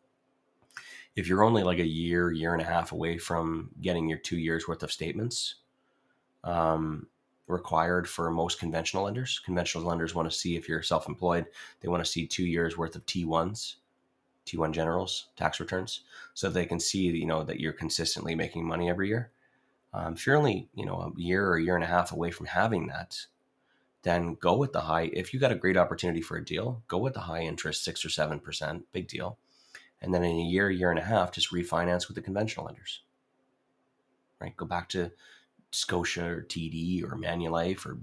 If 1.14 1.28
you're 1.28 1.44
only 1.44 1.62
like 1.62 1.78
a 1.78 1.86
year, 1.86 2.30
year 2.30 2.52
and 2.52 2.62
a 2.62 2.66
half 2.66 2.92
away 2.92 3.18
from 3.18 3.70
getting 3.80 4.08
your 4.08 4.18
two 4.18 4.38
years 4.38 4.68
worth 4.68 4.82
of 4.82 4.92
statements 4.92 5.56
um, 6.44 7.06
required 7.46 8.08
for 8.08 8.30
most 8.30 8.58
conventional 8.58 9.04
lenders, 9.04 9.40
conventional 9.44 9.84
lenders 9.84 10.14
want 10.14 10.30
to 10.30 10.36
see 10.36 10.56
if 10.56 10.68
you're 10.68 10.82
self 10.82 11.08
employed, 11.08 11.46
they 11.80 11.88
want 11.88 12.04
to 12.04 12.10
see 12.10 12.26
two 12.26 12.44
years 12.44 12.76
worth 12.76 12.96
of 12.96 13.06
T1s. 13.06 13.76
T1 14.46 14.72
generals 14.72 15.28
tax 15.36 15.60
returns 15.60 16.02
so 16.34 16.48
they 16.48 16.66
can 16.66 16.80
see 16.80 17.00
you 17.00 17.26
know 17.26 17.42
that 17.42 17.60
you're 17.60 17.72
consistently 17.72 18.34
making 18.34 18.66
money 18.66 18.88
every 18.88 19.08
year 19.08 19.30
um, 19.92 20.14
if 20.14 20.26
you're 20.26 20.36
only 20.36 20.68
you 20.74 20.86
know 20.86 21.00
a 21.00 21.20
year 21.20 21.46
or 21.46 21.56
a 21.56 21.62
year 21.62 21.74
and 21.74 21.84
a 21.84 21.88
half 21.88 22.12
away 22.12 22.30
from 22.30 22.46
having 22.46 22.86
that 22.86 23.26
then 24.06 24.34
go 24.34 24.56
with 24.56 24.72
the 24.72 24.82
high. 24.82 25.10
If 25.12 25.34
you 25.34 25.40
got 25.40 25.50
a 25.50 25.56
great 25.56 25.76
opportunity 25.76 26.20
for 26.20 26.36
a 26.36 26.44
deal, 26.44 26.80
go 26.86 26.96
with 26.96 27.14
the 27.14 27.20
high 27.22 27.40
interest, 27.40 27.82
six 27.82 28.04
or 28.04 28.08
seven 28.08 28.38
percent, 28.38 28.84
big 28.92 29.08
deal. 29.08 29.36
And 30.00 30.14
then 30.14 30.22
in 30.22 30.36
a 30.36 30.42
year, 30.42 30.70
year 30.70 30.90
and 30.90 30.98
a 30.98 31.02
half, 31.02 31.32
just 31.32 31.52
refinance 31.52 32.06
with 32.06 32.14
the 32.14 32.22
conventional 32.22 32.66
lenders. 32.66 33.02
Right? 34.40 34.56
Go 34.56 34.64
back 34.64 34.88
to 34.90 35.10
Scotia 35.72 36.24
or 36.24 36.42
TD 36.42 37.02
or 37.02 37.16
Manulife 37.16 37.84
or 37.84 37.98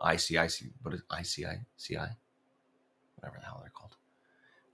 ICIC, 0.00 0.70
what 0.80 0.94
is 0.94 1.02
ICI, 1.14 1.58
CI, 1.76 1.96
whatever 3.16 3.38
the 3.38 3.44
hell 3.44 3.58
they're 3.60 3.70
called. 3.74 3.95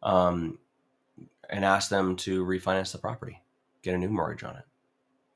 Um, 0.03 0.59
and 1.51 1.65
ask 1.65 1.91
them 1.91 2.17
to 2.17 2.45
refinance 2.45 2.93
the 2.93 2.99
property, 2.99 3.43
get 3.83 3.95
a 3.95 3.99
new 3.99 4.09
mortgage 4.09 4.43
on 4.43 4.57
it. 4.57 4.65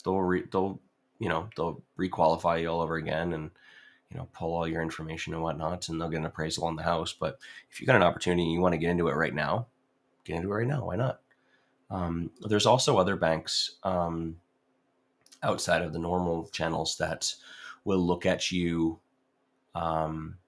They'll 0.05 0.19
re, 0.19 0.45
they'll 0.51 0.81
you 1.19 1.29
know 1.29 1.49
they'll 1.57 1.83
requalify 1.99 2.61
you 2.61 2.71
all 2.71 2.81
over 2.81 2.97
again 2.97 3.33
and 3.33 3.51
you 4.11 4.17
know, 4.17 4.29
pull 4.33 4.55
all 4.55 4.69
your 4.69 4.83
information 4.83 5.35
and 5.35 5.43
whatnot, 5.43 5.89
and 5.89 6.01
they'll 6.01 6.09
get 6.09 6.21
an 6.21 6.27
appraisal 6.27 6.65
on 6.65 6.77
the 6.77 6.83
house. 6.83 7.13
But 7.13 7.39
if 7.71 7.81
you 7.81 7.87
got 7.87 7.97
an 7.97 8.03
opportunity 8.03 8.43
and 8.43 8.53
you 8.53 8.61
want 8.61 8.73
to 8.73 8.79
get 8.79 8.91
into 8.91 9.09
it 9.09 9.17
right 9.17 9.35
now, 9.35 9.67
get 10.25 10.37
into 10.37 10.49
it 10.53 10.55
right 10.55 10.67
now. 10.67 10.85
Why 10.85 10.97
not? 10.97 11.21
Um, 11.91 12.31
there's 12.41 12.67
also 12.67 12.99
other 12.99 13.17
banks 13.17 13.77
um, 13.83 14.37
outside 15.43 15.83
of 15.83 15.93
the 15.93 15.99
normal 15.99 16.49
channels 16.49 16.97
that 16.99 17.35
will 17.85 17.99
look 17.99 18.27
at 18.27 18.53
you. 18.53 19.01
Um, 19.75 20.39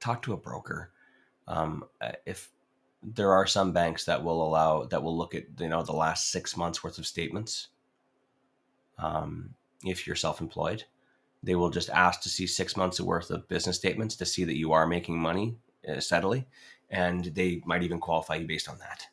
talk 0.00 0.22
to 0.22 0.32
a 0.32 0.36
broker. 0.36 0.92
Um, 1.46 1.84
if 2.26 2.50
there 3.02 3.32
are 3.32 3.46
some 3.46 3.72
banks 3.72 4.04
that 4.04 4.22
will 4.22 4.46
allow 4.46 4.84
that 4.84 5.02
will 5.02 5.16
look 5.16 5.34
at 5.34 5.44
you 5.58 5.68
know 5.68 5.82
the 5.82 5.92
last 5.92 6.30
six 6.30 6.56
months 6.56 6.82
worth 6.82 6.98
of 6.98 7.06
statements. 7.06 7.68
Um, 8.98 9.54
if 9.84 10.06
you're 10.06 10.16
self-employed 10.16 10.84
they 11.42 11.54
will 11.54 11.70
just 11.70 11.90
ask 11.90 12.20
to 12.22 12.28
see 12.28 12.46
six 12.46 12.76
months 12.76 13.00
worth 13.00 13.30
of 13.30 13.48
business 13.48 13.76
statements 13.76 14.16
to 14.16 14.26
see 14.26 14.44
that 14.44 14.56
you 14.56 14.72
are 14.72 14.86
making 14.86 15.18
money 15.18 15.56
uh, 15.88 16.00
steadily 16.00 16.46
and 16.90 17.26
they 17.26 17.62
might 17.64 17.82
even 17.82 18.00
qualify 18.00 18.36
you 18.36 18.46
based 18.46 18.68
on 18.68 18.78
that 18.78 19.06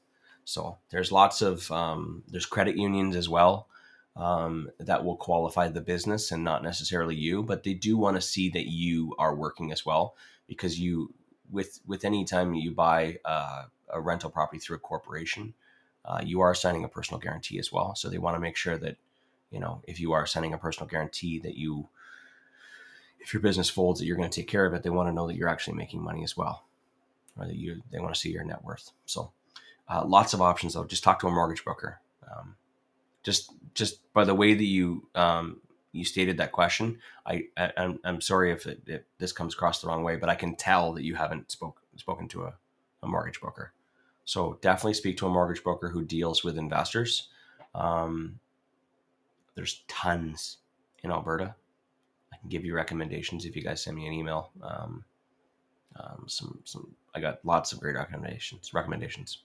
so 0.44 0.78
there's 0.90 1.12
lots 1.12 1.42
of 1.42 1.70
um, 1.72 2.24
there's 2.28 2.46
credit 2.46 2.78
unions 2.78 3.16
as 3.16 3.30
well 3.30 3.68
um, 4.16 4.70
that 4.80 5.04
will 5.04 5.18
qualify 5.18 5.68
the 5.68 5.82
business 5.82 6.32
and 6.32 6.44
not 6.44 6.64
necessarily 6.64 7.16
you 7.16 7.44
but 7.44 7.64
they 7.64 7.74
do 7.74 7.98
want 7.98 8.16
to 8.16 8.22
see 8.22 8.50
that 8.50 8.68
you 8.68 9.14
are 9.20 9.36
working 9.36 9.72
as 9.72 9.86
well 9.86 10.16
because 10.48 10.80
you 10.80 11.14
with 11.52 11.80
with 11.86 12.06
any 12.06 12.26
time 12.26 12.54
you 12.54 12.72
buy 12.72 13.18
uh, 13.26 13.64
a 13.90 14.02
rental 14.02 14.30
property 14.30 14.60
through 14.60 14.78
a 14.78 14.80
corporation 14.80 15.54
uh, 16.06 16.22
you 16.24 16.42
are 16.42 16.54
signing 16.54 16.84
a 16.84 16.88
personal 16.88 17.20
guarantee 17.20 17.60
as 17.60 17.72
well 17.72 17.96
so 17.96 18.10
they 18.10 18.18
want 18.18 18.36
to 18.36 18.40
make 18.40 18.56
sure 18.56 18.78
that 18.78 18.98
you 19.56 19.60
know, 19.62 19.82
if 19.88 20.02
you 20.02 20.12
are 20.12 20.26
sending 20.26 20.54
a 20.54 20.58
personal 20.58 20.88
guarantee 20.88 21.40
that 21.40 21.56
you, 21.56 21.88
if 23.20 23.34
your 23.34 23.42
business 23.42 23.70
folds, 23.70 24.00
that 24.00 24.06
you're 24.06 24.18
going 24.18 24.30
to 24.30 24.36
take 24.36 24.50
care 24.50 24.66
of 24.66 24.74
it, 24.74 24.84
they 24.84 24.90
want 24.90 25.08
to 25.08 25.14
know 25.14 25.28
that 25.28 25.36
you're 25.36 25.48
actually 25.48 25.78
making 25.78 26.04
money 26.04 26.24
as 26.24 26.36
well, 26.36 26.66
or 27.40 27.46
that 27.46 27.56
you, 27.56 27.82
they 27.90 28.00
want 28.00 28.14
to 28.14 28.20
see 28.20 28.32
your 28.32 28.44
net 28.44 28.64
worth. 28.64 28.92
So, 29.06 29.32
uh, 29.88 30.04
lots 30.06 30.34
of 30.34 30.42
options 30.42 30.74
though. 30.74 30.84
Just 30.84 31.06
talk 31.06 31.20
to 31.20 31.28
a 31.28 31.32
mortgage 31.32 31.64
broker. 31.64 32.02
Um, 32.30 32.56
just, 33.24 33.54
just 33.74 34.12
by 34.14 34.26
the 34.26 34.36
way 34.36 34.54
that 34.54 34.66
you, 34.66 35.08
um, 35.16 35.62
you 35.96 36.06
stated 36.06 36.38
that 36.38 36.52
question, 36.52 37.00
I, 37.26 37.46
I 37.58 37.72
am 37.78 38.00
I'm 38.04 38.22
sorry 38.22 38.52
if, 38.52 38.66
it, 38.68 38.82
if 38.86 39.02
this 39.18 39.32
comes 39.32 39.54
across 39.54 39.82
the 39.82 39.88
wrong 39.88 40.04
way, 40.04 40.16
but 40.18 40.30
I 40.30 40.36
can 40.36 40.56
tell 40.56 40.94
that 40.94 41.04
you 41.04 41.16
haven't 41.16 41.52
spoke, 41.52 41.82
spoken 41.96 42.28
to 42.30 42.44
a, 42.44 42.54
a 43.04 43.08
mortgage 43.08 43.40
broker. 43.40 43.74
So 44.26 44.58
definitely 44.62 44.96
speak 44.96 45.18
to 45.18 45.28
a 45.28 45.30
mortgage 45.30 45.64
broker 45.64 45.90
who 45.90 46.04
deals 46.04 46.44
with 46.44 46.58
investors. 46.58 47.30
Um, 47.74 48.40
there's 49.56 49.84
tons 49.88 50.58
in 51.04 51.12
Alberta. 51.12 51.56
I 52.34 52.38
can 52.38 52.50
give 52.50 52.66
you 52.66 52.76
recommendations 52.76 53.46
if 53.46 53.56
you 53.56 53.64
guys 53.64 53.82
send 53.82 53.96
me 53.96 54.08
an 54.08 54.14
email. 54.14 54.52
Um, 54.62 55.06
um, 55.98 56.26
some 56.28 56.60
some 56.66 56.94
I 57.14 57.22
got 57.22 57.40
lots 57.46 57.72
of 57.72 57.80
great 57.80 57.96
recommendations. 57.96 58.74
Recommendations. 58.74 59.44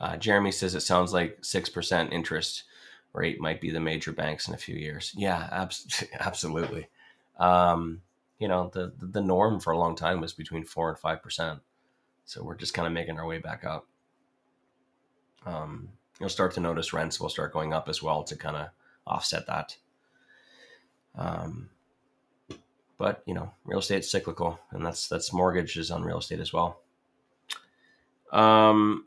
Uh, 0.00 0.16
Jeremy 0.16 0.52
says 0.52 0.74
it 0.74 0.80
sounds 0.80 1.12
like 1.12 1.38
six 1.42 1.68
percent 1.68 2.12
interest 2.12 2.64
rate 3.12 3.40
might 3.40 3.60
be 3.60 3.70
the 3.70 3.80
major 3.80 4.12
banks 4.12 4.46
in 4.46 4.54
a 4.54 4.58
few 4.58 4.76
years. 4.76 5.12
Yeah, 5.16 5.48
abs- 5.50 6.04
absolutely. 6.20 6.88
Um, 7.38 8.02
you 8.38 8.48
know, 8.48 8.70
the 8.72 8.92
the 8.98 9.22
norm 9.22 9.60
for 9.60 9.72
a 9.72 9.78
long 9.78 9.96
time 9.96 10.20
was 10.20 10.32
between 10.32 10.64
four 10.64 10.90
and 10.90 10.98
five 10.98 11.22
percent. 11.22 11.60
So 12.24 12.42
we're 12.42 12.56
just 12.56 12.74
kind 12.74 12.86
of 12.86 12.92
making 12.92 13.18
our 13.18 13.26
way 13.26 13.38
back 13.38 13.64
up. 13.64 13.86
Um, 15.46 15.90
you'll 16.20 16.28
start 16.28 16.52
to 16.54 16.60
notice 16.60 16.92
rents 16.92 17.20
will 17.20 17.28
start 17.28 17.52
going 17.52 17.72
up 17.72 17.88
as 17.88 18.02
well 18.02 18.24
to 18.24 18.36
kind 18.36 18.56
of 18.56 18.68
offset 19.06 19.46
that. 19.46 19.76
Um, 21.14 21.70
but 22.98 23.22
you 23.26 23.34
know, 23.34 23.52
real 23.64 23.78
estate's 23.78 24.10
cyclical, 24.10 24.58
and 24.70 24.84
that's 24.84 25.08
that's 25.08 25.32
mortgages 25.32 25.90
on 25.90 26.02
real 26.02 26.18
estate 26.18 26.40
as 26.40 26.52
well. 26.52 26.80
Um, 28.32 29.06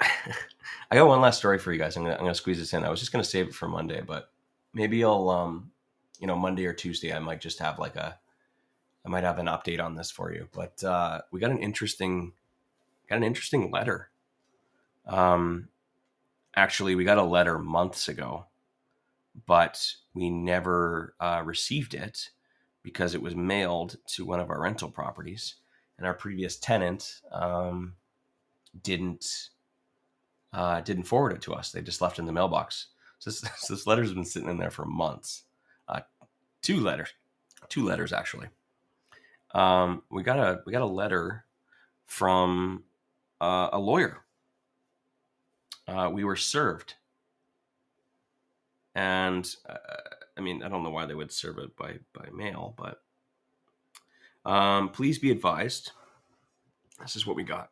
I 0.00 0.96
got 0.96 1.06
one 1.06 1.20
last 1.20 1.38
story 1.38 1.58
for 1.58 1.72
you 1.72 1.78
guys. 1.78 1.96
I'm 1.96 2.02
gonna 2.04 2.14
I'm 2.14 2.22
gonna 2.22 2.34
squeeze 2.34 2.58
this 2.58 2.72
in. 2.72 2.84
I 2.84 2.90
was 2.90 3.00
just 3.00 3.12
gonna 3.12 3.24
save 3.24 3.48
it 3.48 3.54
for 3.54 3.68
Monday, 3.68 4.00
but 4.00 4.30
maybe 4.72 5.04
I'll 5.04 5.28
um, 5.28 5.70
you 6.20 6.26
know, 6.26 6.36
Monday 6.36 6.66
or 6.66 6.72
Tuesday, 6.74 7.12
I 7.12 7.18
might 7.18 7.40
just 7.40 7.58
have 7.58 7.78
like 7.78 7.96
a, 7.96 8.18
I 9.04 9.08
might 9.08 9.24
have 9.24 9.38
an 9.38 9.46
update 9.46 9.82
on 9.82 9.96
this 9.96 10.10
for 10.10 10.32
you. 10.32 10.48
But 10.52 10.84
uh, 10.84 11.22
we 11.32 11.40
got 11.40 11.50
an 11.50 11.58
interesting, 11.58 12.32
got 13.08 13.16
an 13.16 13.24
interesting 13.24 13.70
letter. 13.70 14.10
Um, 15.06 15.68
actually, 16.54 16.94
we 16.94 17.04
got 17.04 17.18
a 17.18 17.22
letter 17.22 17.58
months 17.58 18.06
ago, 18.06 18.46
but 19.46 19.94
we 20.12 20.28
never 20.28 21.14
uh, 21.18 21.42
received 21.44 21.94
it 21.94 22.30
because 22.82 23.14
it 23.14 23.22
was 23.22 23.34
mailed 23.34 23.96
to 24.06 24.26
one 24.26 24.40
of 24.40 24.50
our 24.50 24.60
rental 24.60 24.90
properties, 24.90 25.56
and 25.96 26.06
our 26.06 26.14
previous 26.14 26.56
tenant 26.58 27.22
um, 27.32 27.94
didn't 28.82 29.48
uh, 30.52 30.80
didn't 30.80 31.04
forward 31.04 31.32
it 31.32 31.42
to 31.42 31.54
us. 31.54 31.70
They 31.70 31.82
just 31.82 32.00
left 32.00 32.18
it 32.18 32.22
in 32.22 32.26
the 32.26 32.32
mailbox. 32.32 32.88
So 33.18 33.30
this, 33.30 33.40
so 33.58 33.74
this 33.74 33.86
letter's 33.86 34.12
been 34.12 34.24
sitting 34.24 34.48
in 34.48 34.58
there 34.58 34.70
for 34.70 34.84
months. 34.84 35.44
Uh, 35.88 36.00
two 36.62 36.80
letters, 36.80 37.08
two 37.68 37.84
letters 37.84 38.12
actually. 38.12 38.48
Um, 39.52 40.02
we 40.10 40.22
got 40.22 40.38
a 40.38 40.60
we 40.64 40.72
got 40.72 40.82
a 40.82 40.86
letter 40.86 41.44
from 42.06 42.84
uh, 43.40 43.70
a 43.72 43.78
lawyer. 43.78 44.18
Uh, 45.88 46.08
we 46.12 46.22
were 46.22 46.36
served, 46.36 46.94
and 48.94 49.52
uh, 49.68 49.76
I 50.36 50.40
mean 50.40 50.62
I 50.62 50.68
don't 50.68 50.84
know 50.84 50.90
why 50.90 51.06
they 51.06 51.14
would 51.14 51.32
serve 51.32 51.58
it 51.58 51.76
by 51.76 51.98
by 52.12 52.28
mail, 52.32 52.74
but 52.76 53.02
um, 54.48 54.90
please 54.90 55.18
be 55.18 55.32
advised. 55.32 55.90
This 57.00 57.16
is 57.16 57.26
what 57.26 57.36
we 57.36 57.42
got. 57.42 57.70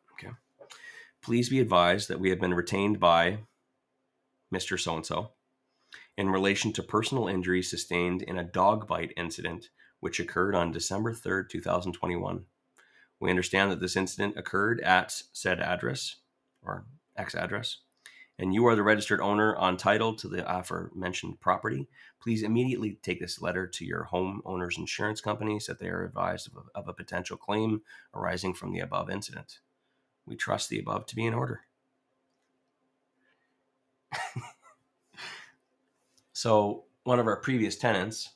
Please 1.21 1.49
be 1.49 1.59
advised 1.59 2.07
that 2.07 2.19
we 2.19 2.29
have 2.29 2.39
been 2.39 2.53
retained 2.53 2.99
by 2.99 3.39
Mr. 4.53 4.79
So 4.79 4.95
and 4.95 5.05
so 5.05 5.31
in 6.19 6.29
relation 6.29 6.73
to 6.73 6.83
personal 6.83 7.29
injury 7.29 7.63
sustained 7.63 8.21
in 8.21 8.37
a 8.37 8.43
dog 8.43 8.85
bite 8.87 9.13
incident 9.15 9.69
which 10.01 10.19
occurred 10.19 10.53
on 10.53 10.71
December 10.71 11.13
3rd, 11.13 11.49
2021. 11.49 12.45
We 13.19 13.29
understand 13.29 13.71
that 13.71 13.79
this 13.79 13.95
incident 13.95 14.37
occurred 14.37 14.81
at 14.81 15.21
said 15.33 15.59
address 15.61 16.17
or 16.61 16.85
X 17.17 17.35
address, 17.35 17.77
and 18.37 18.53
you 18.53 18.65
are 18.65 18.75
the 18.75 18.83
registered 18.83 19.21
owner 19.21 19.55
on 19.55 19.77
title 19.77 20.13
to 20.15 20.27
the 20.27 20.49
aforementioned 20.49 21.39
property. 21.39 21.87
Please 22.21 22.43
immediately 22.43 22.97
take 23.01 23.19
this 23.19 23.41
letter 23.41 23.65
to 23.67 23.85
your 23.85 24.09
homeowner's 24.11 24.77
insurance 24.77 25.21
company 25.21 25.59
so 25.59 25.71
that 25.71 25.79
they 25.79 25.89
are 25.89 26.03
advised 26.03 26.47
of 26.47 26.63
a, 26.63 26.79
of 26.79 26.87
a 26.89 26.93
potential 26.93 27.37
claim 27.37 27.81
arising 28.13 28.53
from 28.53 28.73
the 28.73 28.79
above 28.79 29.09
incident. 29.09 29.59
We 30.29 30.35
trust 30.35 30.69
the 30.69 30.79
above 30.79 31.07
to 31.07 31.15
be 31.15 31.25
in 31.25 31.33
order. 31.33 31.61
so, 36.33 36.83
one 37.03 37.19
of 37.19 37.25
our 37.25 37.37
previous 37.37 37.75
tenants, 37.75 38.29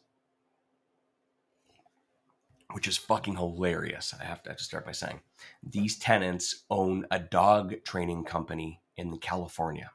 which 2.72 2.88
is 2.88 2.98
fucking 2.98 3.36
hilarious, 3.36 4.16
I 4.20 4.24
have 4.26 4.42
to, 4.44 4.50
have 4.50 4.58
to 4.58 4.64
start 4.64 4.88
by 4.88 4.92
saying, 4.92 5.22
these 5.62 6.00
tenants 6.00 6.64
own 6.72 7.06
a 7.12 7.20
dog 7.20 7.76
training 7.84 8.24
company 8.24 8.82
in 8.98 9.16
California. 9.20 9.92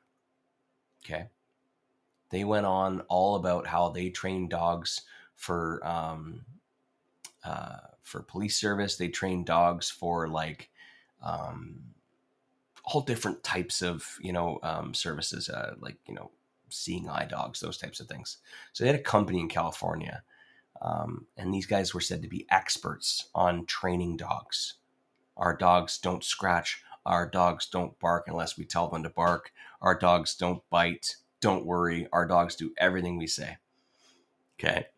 Okay. 1.05 1.26
They 2.30 2.44
went 2.44 2.66
on 2.66 3.01
all 3.09 3.34
about 3.34 3.66
how 3.66 3.88
they 3.88 4.11
train 4.11 4.49
dogs 4.49 5.03
for 5.34 5.84
um, 5.86 6.44
uh, 7.44 7.78
for 8.03 8.22
police 8.22 8.57
service. 8.57 8.96
They 8.96 9.09
train 9.09 9.44
dogs 9.44 9.90
for 9.90 10.28
like 10.28 10.70
um, 11.23 11.81
all 12.85 13.03
different 13.03 13.43
types 13.43 13.83
of 13.83 14.07
you 14.21 14.33
know 14.33 14.59
um, 14.62 14.95
services, 14.95 15.49
uh, 15.49 15.75
like 15.81 15.97
you 16.07 16.14
know 16.14 16.31
seeing 16.71 17.09
eye 17.09 17.27
dogs, 17.29 17.61
those 17.61 17.79
types 17.79 18.01
of 18.01 18.09
things. 18.09 18.39
So 18.73 18.85
they 18.85 18.91
had 18.91 19.01
a 19.01 19.03
company 19.03 19.41
in 19.41 19.49
California, 19.49 20.23
um, 20.81 21.27
and 21.37 21.53
these 21.53 21.66
guys 21.66 21.95
were 21.95 22.01
said 22.01 22.23
to 22.23 22.29
be 22.29 22.47
experts 22.51 23.29
on 23.35 23.66
training 23.66 24.16
dogs. 24.16 24.75
Our 25.37 25.57
dogs 25.57 25.99
don't 25.99 26.25
scratch. 26.25 26.83
Our 27.07 27.29
dogs 27.29 27.69
don't 27.69 27.99
bark 28.01 28.25
unless 28.29 28.59
we 28.59 28.64
tell 28.64 28.89
them 28.89 29.03
to 29.05 29.11
bark. 29.11 29.53
Our 29.81 29.99
dogs 29.99 30.35
don't 30.35 30.62
bite. 30.69 31.16
Don't 31.41 31.64
worry. 31.64 32.09
Our 32.12 32.27
dogs 32.27 32.57
do 32.57 32.75
everything 32.77 33.16
we 33.16 33.27
say. 33.27 33.57
Okay. 34.59 34.87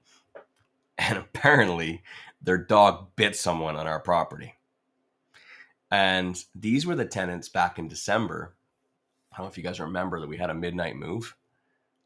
And 1.02 1.16
apparently, 1.16 2.02
their 2.42 2.58
dog 2.58 3.16
bit 3.16 3.34
someone 3.34 3.74
on 3.74 3.86
our 3.86 4.00
property. 4.00 4.56
And 5.90 6.42
these 6.54 6.86
were 6.86 6.94
the 6.94 7.04
tenants 7.04 7.48
back 7.48 7.78
in 7.78 7.88
December. 7.88 8.54
I 9.32 9.36
don't 9.36 9.46
know 9.46 9.50
if 9.50 9.56
you 9.56 9.64
guys 9.64 9.80
remember 9.80 10.20
that 10.20 10.28
we 10.28 10.36
had 10.36 10.50
a 10.50 10.54
midnight 10.54 10.96
move. 10.96 11.36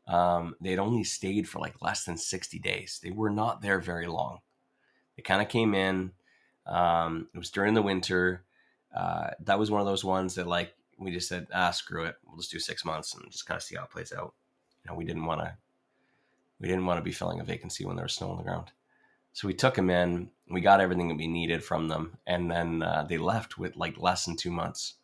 Um, 0.06 0.54
they 0.60 0.70
had 0.70 0.78
only 0.78 1.04
stayed 1.04 1.48
for 1.48 1.58
like 1.58 1.80
less 1.80 2.04
than 2.04 2.16
60 2.16 2.58
days. 2.58 3.00
They 3.02 3.10
were 3.10 3.30
not 3.30 3.62
there 3.62 3.80
very 3.80 4.06
long. 4.06 4.40
They 5.16 5.22
kind 5.22 5.42
of 5.42 5.48
came 5.48 5.74
in. 5.74 6.12
Um, 6.66 7.28
it 7.34 7.38
was 7.38 7.50
during 7.50 7.74
the 7.74 7.82
winter. 7.82 8.44
Uh, 8.94 9.30
that 9.40 9.58
was 9.58 9.70
one 9.70 9.80
of 9.80 9.86
those 9.86 10.04
ones 10.04 10.34
that 10.34 10.46
like 10.46 10.74
we 10.98 11.10
just 11.10 11.28
said, 11.28 11.46
ah, 11.52 11.70
screw 11.70 12.04
it. 12.04 12.16
We'll 12.26 12.36
just 12.36 12.50
do 12.50 12.58
six 12.58 12.84
months 12.84 13.14
and 13.14 13.30
just 13.30 13.46
kind 13.46 13.56
of 13.56 13.62
see 13.62 13.76
how 13.76 13.84
it 13.84 13.90
plays 13.90 14.12
out. 14.12 14.34
You 14.84 14.90
know, 14.90 14.96
we 14.96 15.04
didn't 15.04 15.24
want 15.24 15.40
to, 15.40 15.54
we 16.60 16.68
didn't 16.68 16.86
want 16.86 16.98
to 16.98 17.04
be 17.04 17.12
filling 17.12 17.40
a 17.40 17.44
vacancy 17.44 17.84
when 17.84 17.96
there 17.96 18.04
was 18.04 18.14
snow 18.14 18.30
on 18.30 18.36
the 18.36 18.42
ground. 18.42 18.70
So 19.34 19.46
we 19.46 19.54
took 19.54 19.74
them 19.74 19.90
in. 19.90 20.30
We 20.48 20.62
got 20.62 20.80
everything 20.80 21.08
that 21.08 21.18
we 21.18 21.26
needed 21.26 21.62
from 21.62 21.88
them, 21.88 22.16
and 22.26 22.50
then 22.50 22.82
uh, 22.82 23.04
they 23.08 23.18
left 23.18 23.58
with 23.58 23.76
like 23.76 23.98
less 23.98 24.24
than 24.24 24.36
two 24.36 24.50
months. 24.50 24.94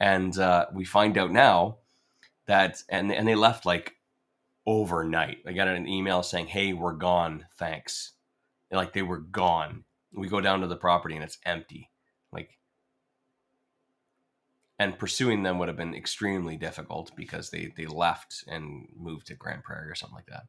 And 0.00 0.38
uh, 0.38 0.66
we 0.72 0.84
find 0.84 1.18
out 1.18 1.30
now 1.32 1.78
that, 2.46 2.82
and 2.88 3.12
and 3.12 3.28
they 3.28 3.34
left 3.34 3.66
like 3.66 3.96
overnight. 4.66 5.38
I 5.46 5.52
got 5.52 5.68
an 5.68 5.88
email 5.88 6.22
saying, 6.22 6.46
"Hey, 6.46 6.72
we're 6.72 6.92
gone. 6.92 7.46
Thanks." 7.58 8.12
like 8.70 8.92
they 8.92 9.02
were 9.02 9.18
gone. 9.18 9.84
We 10.12 10.28
go 10.28 10.40
down 10.40 10.60
to 10.60 10.66
the 10.66 10.76
property 10.76 11.14
and 11.14 11.24
it's 11.24 11.38
empty. 11.44 11.90
Like, 12.32 12.58
and 14.78 14.98
pursuing 14.98 15.42
them 15.42 15.58
would 15.58 15.68
have 15.68 15.76
been 15.76 15.94
extremely 15.94 16.56
difficult 16.56 17.12
because 17.16 17.50
they 17.50 17.72
they 17.76 17.86
left 17.86 18.44
and 18.48 18.88
moved 18.96 19.28
to 19.28 19.34
Grande 19.34 19.62
Prairie 19.62 19.90
or 19.90 19.94
something 19.94 20.16
like 20.16 20.26
that. 20.26 20.44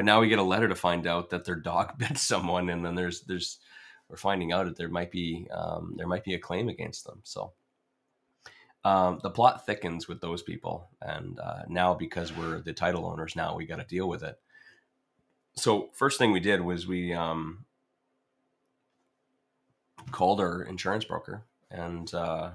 But 0.00 0.06
now 0.06 0.18
we 0.18 0.28
get 0.28 0.38
a 0.38 0.42
letter 0.42 0.66
to 0.66 0.74
find 0.74 1.06
out 1.06 1.28
that 1.28 1.44
their 1.44 1.56
dog 1.56 1.92
bit 1.98 2.16
someone, 2.16 2.70
and 2.70 2.82
then 2.82 2.94
there's 2.94 3.20
there's 3.20 3.58
we're 4.08 4.16
finding 4.16 4.50
out 4.50 4.64
that 4.64 4.78
there 4.78 4.88
might 4.88 5.10
be 5.10 5.46
um, 5.52 5.92
there 5.94 6.06
might 6.06 6.24
be 6.24 6.32
a 6.32 6.38
claim 6.38 6.70
against 6.70 7.04
them. 7.04 7.20
So 7.22 7.52
um, 8.82 9.20
the 9.22 9.28
plot 9.28 9.66
thickens 9.66 10.08
with 10.08 10.22
those 10.22 10.40
people, 10.40 10.88
and 11.02 11.38
uh, 11.38 11.64
now 11.68 11.92
because 11.92 12.34
we're 12.34 12.62
the 12.62 12.72
title 12.72 13.04
owners, 13.04 13.36
now 13.36 13.54
we 13.54 13.66
got 13.66 13.76
to 13.76 13.84
deal 13.84 14.08
with 14.08 14.22
it. 14.22 14.40
So 15.56 15.90
first 15.92 16.16
thing 16.16 16.32
we 16.32 16.40
did 16.40 16.62
was 16.62 16.86
we 16.86 17.12
um, 17.12 17.66
called 20.12 20.40
our 20.40 20.62
insurance 20.62 21.04
broker 21.04 21.42
and 21.70 22.10
uh, 22.14 22.52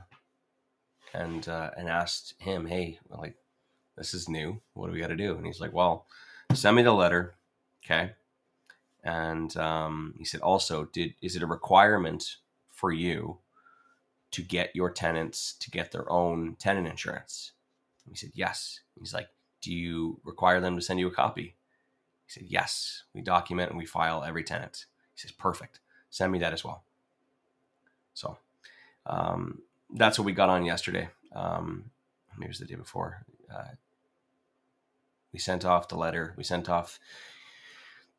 and 1.13 1.47
uh, 1.47 1.69
and 1.77 1.89
asked 1.89 2.33
him, 2.39 2.65
"Hey, 2.65 2.97
like 3.07 3.35
this 3.95 4.15
is 4.15 4.27
new. 4.27 4.59
What 4.73 4.87
do 4.87 4.93
we 4.93 4.99
got 4.99 5.09
to 5.09 5.15
do?" 5.15 5.35
And 5.35 5.45
he's 5.45 5.61
like, 5.61 5.73
"Well." 5.73 6.07
Send 6.55 6.75
me 6.75 6.83
the 6.83 6.93
letter 6.93 7.35
okay? 7.83 8.13
And 9.03 9.55
um, 9.57 10.15
he 10.17 10.25
said 10.25 10.41
also 10.41 10.85
did 10.85 11.13
is 11.21 11.35
it 11.35 11.43
a 11.43 11.47
requirement 11.47 12.37
for 12.69 12.91
you 12.91 13.37
to 14.31 14.41
get 14.41 14.75
your 14.75 14.89
tenants 14.89 15.53
to 15.59 15.71
get 15.71 15.91
their 15.91 16.11
own 16.11 16.55
tenant 16.59 16.87
insurance? 16.87 17.51
He 18.09 18.15
said 18.15 18.31
yes. 18.33 18.81
He's 18.99 19.13
like 19.13 19.29
do 19.61 19.73
you 19.73 20.19
require 20.23 20.59
them 20.61 20.75
to 20.75 20.81
send 20.81 20.99
you 20.99 21.07
a 21.07 21.11
copy? 21.11 21.55
He 22.25 22.31
said 22.31 22.43
yes. 22.47 23.03
We 23.13 23.21
document 23.21 23.69
and 23.69 23.77
we 23.77 23.85
file 23.85 24.23
every 24.23 24.43
tenant. 24.43 24.85
He 25.13 25.21
says 25.21 25.31
perfect. 25.31 25.79
Send 26.09 26.31
me 26.31 26.39
that 26.39 26.53
as 26.53 26.63
well. 26.63 26.83
So 28.13 28.37
um, 29.05 29.61
that's 29.93 30.17
what 30.17 30.25
we 30.25 30.31
got 30.31 30.49
on 30.49 30.65
yesterday. 30.65 31.09
Um, 31.33 31.91
maybe 32.37 32.45
it 32.45 32.49
was 32.49 32.59
the 32.59 32.65
day 32.65 32.75
before. 32.75 33.25
Uh, 33.53 33.75
we 35.35 35.39
sent 35.39 35.65
off 35.65 35.89
the 35.89 35.97
letter. 35.97 36.33
We 36.37 36.45
sent 36.45 36.69
off 36.69 36.97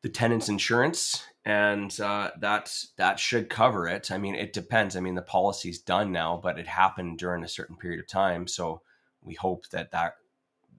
the 0.03 0.09
tenant's 0.09 0.49
insurance, 0.49 1.23
and 1.43 1.99
uh, 1.99 2.29
that 2.39 2.71
that 2.97 3.19
should 3.19 3.49
cover 3.49 3.87
it. 3.87 4.11
I 4.11 4.19
mean, 4.19 4.35
it 4.35 4.53
depends. 4.53 4.95
I 4.95 4.99
mean, 4.99 5.15
the 5.15 5.23
policy's 5.23 5.79
done 5.79 6.11
now, 6.11 6.39
but 6.41 6.59
it 6.59 6.67
happened 6.67 7.17
during 7.17 7.43
a 7.43 7.47
certain 7.47 7.75
period 7.75 7.99
of 7.99 8.07
time, 8.07 8.45
so 8.45 8.81
we 9.23 9.33
hope 9.33 9.67
that 9.69 9.89
that 9.93 10.17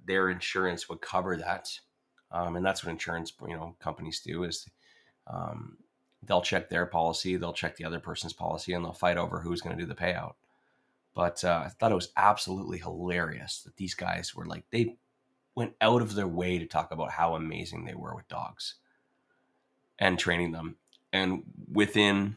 their 0.07 0.31
insurance 0.31 0.89
would 0.89 1.01
cover 1.01 1.37
that. 1.37 1.77
Um, 2.31 2.55
and 2.55 2.65
that's 2.65 2.85
what 2.85 2.93
insurance 2.93 3.33
you 3.49 3.57
know 3.57 3.75
companies 3.81 4.21
do 4.21 4.45
is 4.45 4.71
um, 5.27 5.79
they'll 6.23 6.41
check 6.41 6.69
their 6.69 6.87
policy, 6.87 7.35
they'll 7.35 7.53
check 7.53 7.75
the 7.77 7.85
other 7.85 7.99
person's 7.99 8.33
policy, 8.33 8.75
and 8.75 8.85
they'll 8.85 8.93
fight 8.93 9.17
over 9.17 9.41
who's 9.41 9.61
going 9.61 9.77
to 9.77 9.83
do 9.83 9.89
the 9.89 10.01
payout. 10.01 10.35
But 11.17 11.43
uh, 11.43 11.65
I 11.67 11.69
thought 11.71 11.91
it 11.91 11.97
was 11.97 12.13
absolutely 12.17 12.79
hilarious 12.79 13.63
that 13.65 13.75
these 13.75 13.97
guys 13.97 14.37
were 14.37 14.47
like 14.47 14.67
they 14.71 14.99
went 15.59 15.75
out 15.81 16.01
of 16.01 16.15
their 16.15 16.29
way 16.29 16.57
to 16.57 16.67
talk 16.67 16.93
about 16.93 17.11
how 17.11 17.35
amazing 17.35 17.85
they 17.85 17.95
were 17.95 18.15
with 18.15 18.29
dogs 18.29 18.77
and 19.99 20.17
training 20.17 20.53
them. 20.53 20.77
And 21.13 21.43
within, 21.71 22.37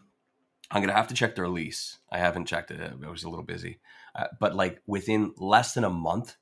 I'm 0.71 0.81
gonna 0.81 0.95
have 0.95 1.09
to 1.09 1.13
check 1.13 1.35
their 1.35 1.47
lease. 1.47 1.99
I 2.11 2.17
haven't 2.17 2.47
checked 2.47 2.71
it; 2.71 2.81
I 2.81 3.09
was 3.09 3.23
a 3.23 3.29
little 3.29 3.45
busy. 3.45 3.79
Uh, 4.15 4.25
but 4.39 4.55
like 4.55 4.81
within 4.87 5.33
less 5.37 5.75
than 5.75 5.83
a 5.83 5.89
month, 5.89 6.35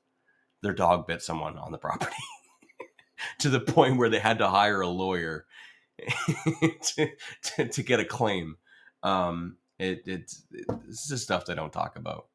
their 0.62 0.72
dog 0.72 1.06
bit 1.06 1.20
someone 1.20 1.58
on 1.58 1.70
the 1.70 1.76
property 1.76 2.16
to 3.40 3.50
the 3.50 3.60
point 3.60 3.98
where 3.98 4.08
they 4.08 4.18
had 4.18 4.38
to 4.38 4.48
hire 4.48 4.80
a 4.80 4.88
lawyer 4.88 5.44
to, 6.82 7.10
to, 7.42 7.68
to, 7.68 7.82
get 7.82 8.00
a 8.00 8.06
claim. 8.06 8.56
Um, 9.02 9.58
it, 9.78 10.02
it's, 10.06 10.44
this 10.86 11.10
is 11.10 11.22
stuff 11.22 11.44
they 11.44 11.54
don't 11.54 11.72
talk 11.72 11.96
about 11.96 12.28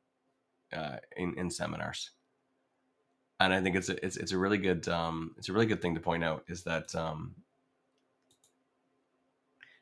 uh, 0.72 0.98
in, 1.18 1.34
in 1.38 1.50
seminars. 1.50 2.12
And 3.40 3.54
I 3.54 3.62
think 3.62 3.76
it's 3.76 3.90
a, 3.90 4.06
it's, 4.06 4.18
it's 4.18 4.32
a 4.32 4.38
really 4.38 4.58
good, 4.58 4.88
um, 4.88 5.36
it's 5.38 5.50
a 5.50 5.54
really 5.54 5.66
good 5.66 5.82
thing 5.82 5.96
to 5.96 6.02
point 6.02 6.24
out 6.24 6.44
is 6.48 6.64
that, 6.64 6.94
um, 6.96 7.36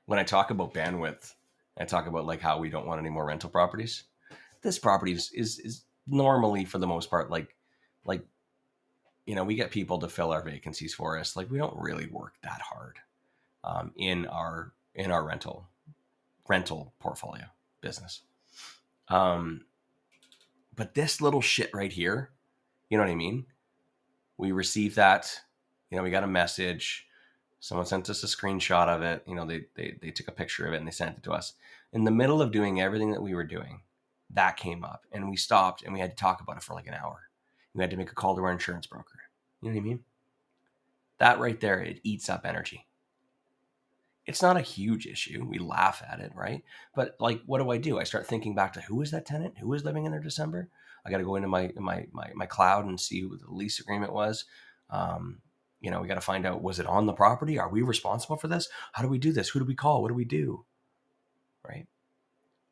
when 0.06 0.20
I 0.20 0.24
talk 0.24 0.52
about 0.52 0.74
bandwidth, 0.74 1.34
I 1.78 1.86
talk 1.86 2.08
about 2.08 2.26
like 2.26 2.42
how 2.42 2.58
we 2.58 2.70
don't 2.70 2.88
want 2.88 3.00
any 3.00 3.10
more 3.10 3.26
rental 3.26 3.50
properties. 3.50 4.04
This 4.62 4.80
property 4.80 5.14
is, 5.14 5.32
is, 5.32 5.60
is 5.60 5.84
normally 6.08 6.66
for 6.66 6.78
the 6.78 6.88
most 6.88 7.10
part, 7.10 7.30
like, 7.30 7.56
like 8.06 8.26
you 9.26 9.36
know, 9.36 9.44
we 9.46 9.56
get 9.56 9.72
people 9.72 10.00
to 10.00 10.10
fill 10.10 10.32
our 10.32 10.44
vacancies 10.44 10.94
for 10.94 11.18
us. 11.18 11.36
Like 11.38 11.50
we 11.50 11.58
don't 11.58 11.78
really 11.78 12.08
work 12.08 12.34
that 12.44 12.60
hard 12.62 13.00
um, 13.64 13.94
in 13.96 14.26
our 14.26 14.74
in 14.96 15.12
our 15.12 15.24
rental 15.24 15.66
rental 16.50 16.94
portfolio 17.00 17.46
business. 17.80 18.22
Um, 19.08 19.64
but 20.76 20.94
this 20.94 21.22
little 21.22 21.40
shit 21.40 21.70
right 21.74 21.92
here, 21.92 22.32
you 22.94 22.98
know 22.98 23.06
what 23.06 23.12
I 23.12 23.16
mean? 23.16 23.48
We 24.38 24.52
received 24.52 24.98
that, 24.98 25.40
you 25.90 25.98
know, 25.98 26.04
we 26.04 26.12
got 26.12 26.24
a 26.24 26.28
message. 26.28 27.08
Someone 27.60 27.88
sent 27.88 28.08
us 28.08 28.24
a 28.24 28.28
screenshot 28.28 28.88
of 28.88 29.02
it. 29.02 29.24
You 29.26 29.34
know, 29.34 29.46
they, 29.46 29.66
they 29.76 29.96
they 30.00 30.12
took 30.12 30.28
a 30.28 30.32
picture 30.32 30.68
of 30.68 30.74
it 30.74 30.78
and 30.78 30.86
they 30.86 30.92
sent 30.92 31.18
it 31.18 31.24
to 31.24 31.32
us. 31.32 31.54
In 31.92 32.04
the 32.04 32.12
middle 32.12 32.40
of 32.40 32.52
doing 32.52 32.80
everything 32.80 33.12
that 33.12 33.24
we 33.24 33.34
were 33.34 33.44
doing, 33.44 33.82
that 34.30 34.58
came 34.58 34.84
up 34.84 35.06
and 35.12 35.28
we 35.28 35.38
stopped 35.38 35.82
and 35.82 35.92
we 35.94 36.00
had 36.00 36.12
to 36.12 36.16
talk 36.16 36.40
about 36.40 36.58
it 36.58 36.64
for 36.64 36.76
like 36.76 36.86
an 36.86 36.94
hour 36.94 37.30
we 37.74 37.82
had 37.82 37.92
to 37.92 37.98
make 37.98 38.12
a 38.12 38.16
call 38.16 38.36
to 38.36 38.44
our 38.44 38.52
insurance 38.52 38.88
broker. 38.88 39.20
You 39.62 39.70
know 39.70 39.76
what 39.76 39.82
I 39.82 39.84
mean? 39.84 40.00
That 41.20 41.40
right 41.40 41.60
there, 41.60 41.80
it 41.80 42.00
eats 42.04 42.30
up 42.30 42.46
energy. 42.46 42.86
It's 44.26 44.42
not 44.42 44.58
a 44.58 44.62
huge 44.62 45.06
issue. 45.06 45.46
We 45.50 45.58
laugh 45.58 46.04
at 46.08 46.20
it, 46.20 46.32
right? 46.36 46.64
But 46.96 47.16
like, 47.20 47.42
what 47.46 47.60
do 47.60 47.72
I 47.72 47.78
do? 47.78 48.00
I 48.00 48.04
start 48.04 48.28
thinking 48.28 48.56
back 48.56 48.74
to 48.74 48.82
who 48.82 49.02
is 49.02 49.12
that 49.12 49.26
tenant? 49.26 49.58
Who 49.58 49.74
is 49.74 49.84
living 49.84 50.06
in 50.06 50.12
there 50.12 50.22
December? 50.22 50.70
I 51.06 51.12
got 51.12 51.18
to 51.18 51.24
go 51.24 51.36
into 51.36 51.48
my 51.48 51.72
my 51.76 52.08
my 52.12 52.32
my 52.34 52.46
cloud 52.46 52.86
and 52.86 53.00
see 53.00 53.22
who 53.22 53.38
the 53.38 53.50
lease 53.50 53.80
agreement 53.80 54.14
was. 54.14 54.46
Um, 54.90 55.42
you 55.82 55.92
know, 55.92 56.02
we 56.02 56.08
got 56.08 56.16
to 56.16 56.22
find 56.22 56.46
out 56.46 56.64
was 56.64 56.80
it 56.80 56.88
on 56.88 57.06
the 57.06 57.14
property? 57.14 57.60
Are 57.60 57.70
we 57.70 57.82
responsible 57.82 58.38
for 58.38 58.48
this? 58.48 58.70
How 58.94 59.04
do 59.04 59.10
we 59.10 59.18
do 59.18 59.34
this? 59.34 59.50
Who 59.50 59.60
do 59.60 59.66
we 59.66 59.76
call? 59.76 60.02
What 60.02 60.08
do 60.08 60.14
we 60.14 60.26
do? 60.26 60.66
Right 61.68 61.88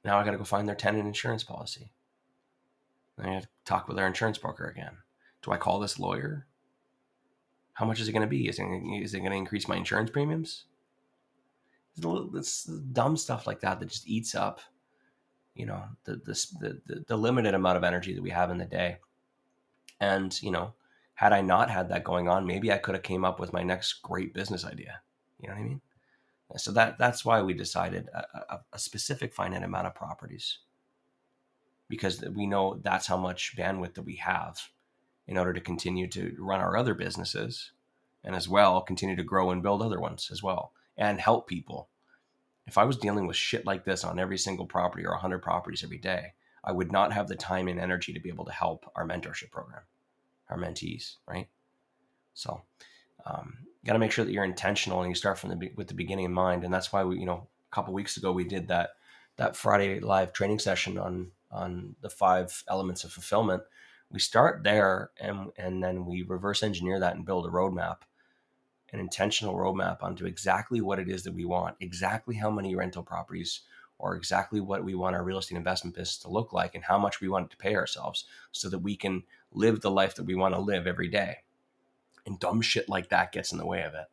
now, 0.04 0.18
I 0.18 0.24
got 0.24 0.32
to 0.32 0.38
go 0.38 0.44
find 0.44 0.68
their 0.68 0.76
tenant 0.76 1.08
insurance 1.08 1.44
policy. 1.44 1.92
I 3.22 3.30
have 3.30 3.44
to 3.44 3.50
talk 3.66 3.88
with 3.88 4.00
our 4.00 4.08
insurance 4.08 4.38
broker 4.38 4.66
again. 4.66 4.98
Do 5.44 5.52
I 5.52 5.58
call 5.58 5.80
this 5.80 6.00
lawyer? 6.00 6.48
How 7.74 7.86
much 7.86 8.00
is 8.00 8.08
it 8.08 8.12
going 8.12 8.22
to 8.22 8.28
be? 8.28 8.48
Is 8.48 8.60
it, 8.60 8.64
is 8.64 9.14
it 9.14 9.20
going 9.20 9.32
to 9.32 9.38
increase 9.38 9.68
my 9.68 9.76
insurance 9.76 10.10
premiums? 10.10 10.66
It's 11.98 12.64
dumb 12.64 13.18
stuff 13.18 13.46
like 13.46 13.60
that 13.62 13.80
that 13.80 13.90
just 13.90 14.08
eats 14.08 14.34
up, 14.34 14.62
you 15.62 15.68
know, 15.68 15.84
the, 16.06 16.16
the, 16.16 16.82
the, 16.88 17.06
the 17.08 17.16
limited 17.16 17.54
amount 17.54 17.78
of 17.78 17.84
energy 17.84 18.16
that 18.16 18.24
we 18.24 18.32
have 18.32 18.50
in 18.50 18.58
the 18.58 18.66
day. 18.66 18.98
And, 20.00 20.36
you 20.42 20.50
know, 20.50 20.74
had 21.14 21.34
I 21.34 21.42
not 21.42 21.70
had 21.70 21.90
that 21.90 22.04
going 22.04 22.28
on, 22.28 22.48
maybe 22.48 22.72
I 22.72 22.80
could 22.80 22.96
have 22.96 23.04
came 23.04 23.24
up 23.24 23.40
with 23.40 23.54
my 23.54 23.62
next 23.62 24.02
great 24.02 24.34
business 24.34 24.66
idea. 24.66 25.02
You 25.40 25.50
know 25.50 25.54
what 25.54 25.62
I 25.62 25.66
mean? 25.66 25.82
So 26.58 26.72
that 26.72 26.98
that's 26.98 27.24
why 27.24 27.44
we 27.44 27.54
decided 27.54 28.10
a, 28.12 28.26
a, 28.56 28.62
a 28.74 28.80
specific 28.80 29.36
finite 29.36 29.62
amount 29.62 29.86
of 29.86 29.94
properties 29.94 30.58
because 31.88 32.24
we 32.34 32.48
know 32.48 32.80
that's 32.84 33.06
how 33.06 33.18
much 33.18 33.56
bandwidth 33.56 33.94
that 33.94 34.06
we 34.06 34.16
have 34.16 34.58
in 35.28 35.38
order 35.38 35.54
to 35.54 35.62
continue 35.62 36.08
to 36.08 36.36
run 36.40 36.60
our 36.60 36.76
other 36.76 36.96
businesses 36.96 37.72
and 38.24 38.36
as 38.36 38.50
well 38.50 38.82
continue 38.82 39.16
to 39.16 39.24
grow 39.24 39.52
and 39.52 39.62
build 39.62 39.84
other 39.84 40.00
ones 40.00 40.30
as 40.32 40.42
well 40.42 40.74
and 40.98 41.22
help 41.22 41.48
people. 41.48 41.88
If 42.72 42.78
I 42.78 42.86
was 42.86 42.96
dealing 42.96 43.28
with 43.28 43.36
shit 43.36 43.66
like 43.66 43.84
this 43.84 44.06
on 44.06 44.18
every 44.18 44.38
single 44.38 44.66
property 44.66 45.06
or 45.06 45.12
100 45.12 45.40
properties 45.40 45.84
every 45.84 45.98
day, 45.98 46.36
I 46.64 46.72
would 46.72 46.90
not 46.90 47.12
have 47.12 47.28
the 47.28 47.36
time 47.36 47.68
and 47.68 47.78
energy 47.78 48.14
to 48.14 48.20
be 48.22 48.30
able 48.30 48.46
to 48.46 48.54
help 48.54 48.90
our 48.96 49.06
mentorship 49.06 49.52
program, 49.52 49.82
our 50.50 50.58
mentees, 50.58 51.18
right? 51.28 51.50
So, 52.34 52.62
um, 53.26 53.58
got 53.86 53.92
to 53.92 54.00
make 54.00 54.14
sure 54.14 54.24
that 54.24 54.32
you're 54.32 54.46
intentional 54.46 55.02
and 55.02 55.12
you 55.12 55.16
start 55.16 55.38
from 55.38 55.50
the 55.50 55.72
with 55.76 55.90
the 55.90 55.94
beginning 55.94 56.24
in 56.24 56.32
mind, 56.32 56.64
and 56.64 56.74
that's 56.74 56.94
why 56.94 57.04
we, 57.04 57.20
you 57.20 57.26
know, 57.26 57.50
a 57.70 57.76
couple 57.76 57.94
weeks 57.94 58.16
ago 58.16 58.32
we 58.32 58.46
did 58.46 58.70
that 58.70 58.92
that 59.36 59.58
Friday 59.58 60.00
live 60.00 60.32
training 60.32 60.60
session 60.60 60.98
on 60.98 61.32
on 61.52 61.98
the 62.00 62.10
five 62.10 62.64
elements 62.70 63.04
of 63.04 63.12
fulfillment, 63.12 63.64
we 64.10 64.20
start 64.22 64.64
there 64.64 65.12
and 65.20 65.52
and 65.58 65.84
then 65.84 66.06
we 66.06 66.22
reverse 66.22 66.64
engineer 66.64 67.02
that 67.02 67.18
and 67.18 67.26
build 67.26 67.46
a 67.46 67.50
roadmap, 67.50 68.04
an 68.94 69.00
intentional 69.00 69.56
roadmap 69.56 70.04
onto 70.04 70.26
exactly 70.26 70.82
what 70.82 71.00
it 71.00 71.10
is 71.10 71.24
that 71.24 71.34
we 71.34 71.46
want, 71.46 71.76
exactly 71.80 72.36
how 72.36 72.50
many 72.52 72.76
rental 72.76 73.04
properties 73.04 73.62
or 74.00 74.16
exactly 74.16 74.60
what 74.60 74.84
we 74.84 74.96
want 74.96 75.16
our 75.16 75.24
real 75.24 75.38
estate 75.38 75.56
investment 75.58 75.96
business 75.96 76.18
to 76.18 76.30
look 76.30 76.52
like 76.52 76.76
and 76.76 76.84
how 76.84 76.98
much 76.98 77.22
we 77.22 77.30
want 77.30 77.52
to 77.52 77.58
pay 77.58 77.76
ourselves 77.76 78.26
so 78.52 78.68
that 78.68 78.80
we 78.80 78.96
can 78.96 79.24
live 79.54 79.82
the 79.82 79.92
life 79.92 80.16
that 80.16 80.26
we 80.26 80.36
want 80.36 80.56
to 80.56 80.60
live 80.60 80.88
every 80.88 81.08
day. 81.08 81.38
And 82.26 82.40
dumb 82.40 82.62
shit 82.62 82.90
like 82.90 83.10
that 83.10 83.32
gets 83.32 83.52
in 83.52 83.58
the 83.58 83.66
way 83.66 83.84
of 83.84 83.94
it. 83.94 84.08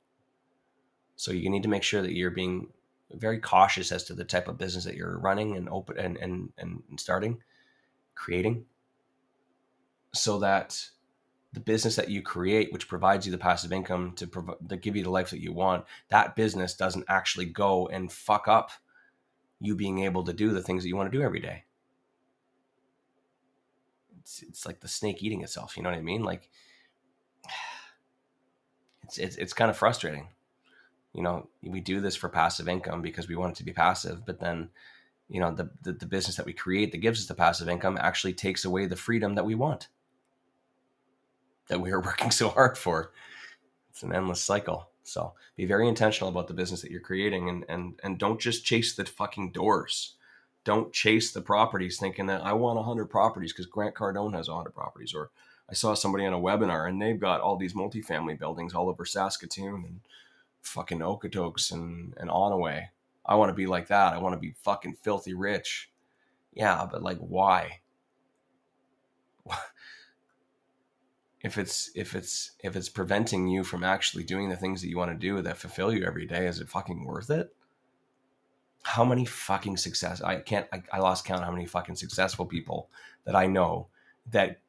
So 1.17 1.33
you 1.33 1.51
need 1.51 1.63
to 1.63 1.69
make 1.69 1.83
sure 1.83 2.03
that 2.03 2.15
you're 2.15 2.31
being 2.31 2.69
very 3.13 3.39
cautious 3.39 3.91
as 3.91 4.05
to 4.05 4.15
the 4.15 4.25
type 4.25 4.49
of 4.49 4.59
business 4.59 4.85
that 4.85 4.95
you're 4.95 5.19
running 5.19 5.57
and 5.57 5.69
open 5.69 5.99
and 5.99 6.17
and, 6.19 6.53
and 6.59 6.83
starting, 6.97 7.43
creating, 8.15 8.67
so 10.13 10.39
that 10.39 10.89
the 11.53 11.61
business 11.61 11.97
that 11.97 12.11
you 12.11 12.23
create, 12.23 12.73
which 12.73 12.89
provides 12.89 13.27
you 13.27 13.33
the 13.33 13.39
passive 13.39 13.73
income 13.73 14.13
to 14.17 14.27
provide 14.27 14.57
to 14.69 14.77
give 14.77 14.97
you 14.97 15.03
the 15.03 15.11
life 15.11 15.31
that 15.31 15.43
you 15.43 15.53
want, 15.53 15.85
that 16.09 16.37
business 16.37 16.75
doesn't 16.75 17.07
actually 17.09 17.47
go 17.47 17.87
and 17.89 18.13
fuck 18.13 18.49
up 18.49 18.71
you 19.61 19.75
being 19.75 20.01
able 20.01 20.25
to 20.25 20.33
do 20.33 20.51
the 20.53 20.63
things 20.63 20.83
that 20.83 20.89
you 20.89 20.97
want 20.97 21.11
to 21.11 21.19
do 21.19 21.25
every 21.25 21.41
day. 21.41 21.65
It's, 24.21 24.43
it's 24.43 24.67
like 24.67 24.81
the 24.81 24.89
snake 24.89 25.23
eating 25.23 25.43
itself. 25.43 25.77
You 25.77 25.83
know 25.83 25.91
what 25.91 25.99
I 25.99 26.03
mean? 26.03 26.23
Like 26.23 26.51
it's, 29.03 29.19
it's, 29.19 29.37
it's 29.37 29.53
kind 29.53 29.71
of 29.71 29.77
frustrating 29.77 30.29
you 31.15 31.23
know 31.23 31.49
we 31.63 31.81
do 31.81 32.01
this 32.01 32.17
for 32.17 32.29
passive 32.29 32.69
income 32.69 33.03
because 33.03 33.29
we 33.29 33.37
want 33.37 33.53
it 33.53 33.57
to 33.57 33.65
be 33.65 33.73
passive 33.73 34.25
but 34.25 34.41
then 34.41 34.69
you 35.29 35.41
know 35.41 35.53
the, 35.53 35.71
the, 35.83 35.93
the 35.93 36.07
business 36.07 36.37
that 36.37 36.47
we 36.47 36.53
create 36.53 36.93
that 36.93 36.99
gives 36.99 37.21
us 37.21 37.27
the 37.27 37.35
passive 37.35 37.69
income 37.69 37.99
actually 38.01 38.33
takes 38.33 38.65
away 38.65 38.87
the 38.87 38.97
freedom 38.97 39.35
that 39.35 39.45
we 39.45 39.55
want 39.55 39.89
that 41.69 41.81
we 41.81 41.91
are 41.91 42.01
working 42.09 42.31
so 42.31 42.49
hard 42.49 42.77
for 42.77 43.13
it's 43.91 44.03
an 44.03 44.15
endless 44.15 44.43
cycle 44.43 44.91
so 45.03 45.33
be 45.57 45.65
very 45.65 45.89
intentional 45.89 46.31
about 46.31 46.49
the 46.49 46.55
business 46.55 46.83
that 46.83 46.91
you're 46.91 47.01
creating 47.01 47.49
and 47.49 47.65
and 47.69 47.99
and 48.03 48.19
don't 48.19 48.41
just 48.41 48.65
chase 48.65 48.95
the 48.95 49.05
fucking 49.05 49.53
doors 49.53 50.15
don't 50.65 50.93
chase 50.93 51.33
the 51.33 51.41
properties 51.41 51.99
thinking 51.99 52.27
that 52.27 52.45
i 52.45 52.53
want 52.53 52.77
100 52.77 53.07
properties 53.07 53.53
because 53.53 53.67
grant 53.67 53.95
cardone 53.95 54.35
has 54.35 54.49
100 54.49 54.71
properties 54.71 55.15
or 55.15 55.31
i 55.71 55.75
saw 55.75 55.95
somebody 55.95 56.27
on 56.27 56.35
a 56.35 56.39
webinar 56.39 56.89
and 56.89 57.01
they've 57.01 57.21
got 57.21 57.41
all 57.41 57.57
these 57.57 57.75
multifamily 57.75 58.39
buildings 58.39 58.75
all 58.75 58.89
over 58.89 59.05
saskatoon 59.05 59.85
and 59.85 60.01
fucking 60.63 60.99
Okotoks 60.99 61.73
and, 61.73 62.15
and 62.19 62.31
Onoway. 62.31 62.89
I 63.25 63.35
want 63.35 63.51
to 63.51 63.55
be 63.55 63.67
like 63.67 63.89
that. 63.89 64.15
I 64.15 64.19
want 64.19 64.35
to 64.35 64.41
be 64.41 64.55
fucking 64.63 64.97
filthy 65.03 65.35
rich. 65.35 65.91
Yeah, 66.53 66.87
but 66.91 67.03
like 67.03 67.19
why? 67.19 67.81
If 71.49 71.57
it's 71.57 71.91
if 71.95 72.15
it's 72.15 72.53
if 72.63 72.77
it's 72.77 72.91
preventing 72.91 73.49
you 73.49 73.65
from 73.65 73.83
actually 73.83 74.23
doing 74.23 74.51
the 74.51 74.57
things 74.57 74.83
that 74.83 74.89
you 74.89 74.99
want 74.99 75.11
to 75.11 75.17
do 75.17 75.41
that 75.41 75.57
fulfill 75.57 75.91
you 75.93 76.05
every 76.05 76.27
day, 76.27 76.47
is 76.47 76.61
it 76.61 76.69
fucking 76.69 77.05
worth 77.05 77.31
it? 77.31 77.55
How 78.83 79.03
many 79.03 79.25
fucking 79.25 79.79
success 79.79 80.21
I 80.21 80.37
can't 80.37 80.67
I, 80.75 80.83
I 80.93 80.99
lost 80.99 81.25
count 81.25 81.45
how 81.45 81.51
many 81.51 81.65
fucking 81.65 81.97
successful 81.97 82.45
people 82.45 82.91
that 83.25 83.35
I 83.35 83.47
know 83.47 83.89
that 84.31 84.61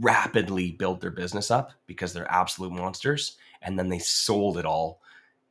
rapidly 0.00 0.72
built 0.72 1.00
their 1.00 1.12
business 1.12 1.52
up 1.52 1.70
because 1.86 2.12
they're 2.12 2.30
absolute 2.30 2.72
monsters 2.72 3.36
and 3.62 3.78
then 3.78 3.88
they 3.88 4.00
sold 4.00 4.58
it 4.58 4.66
all 4.66 5.00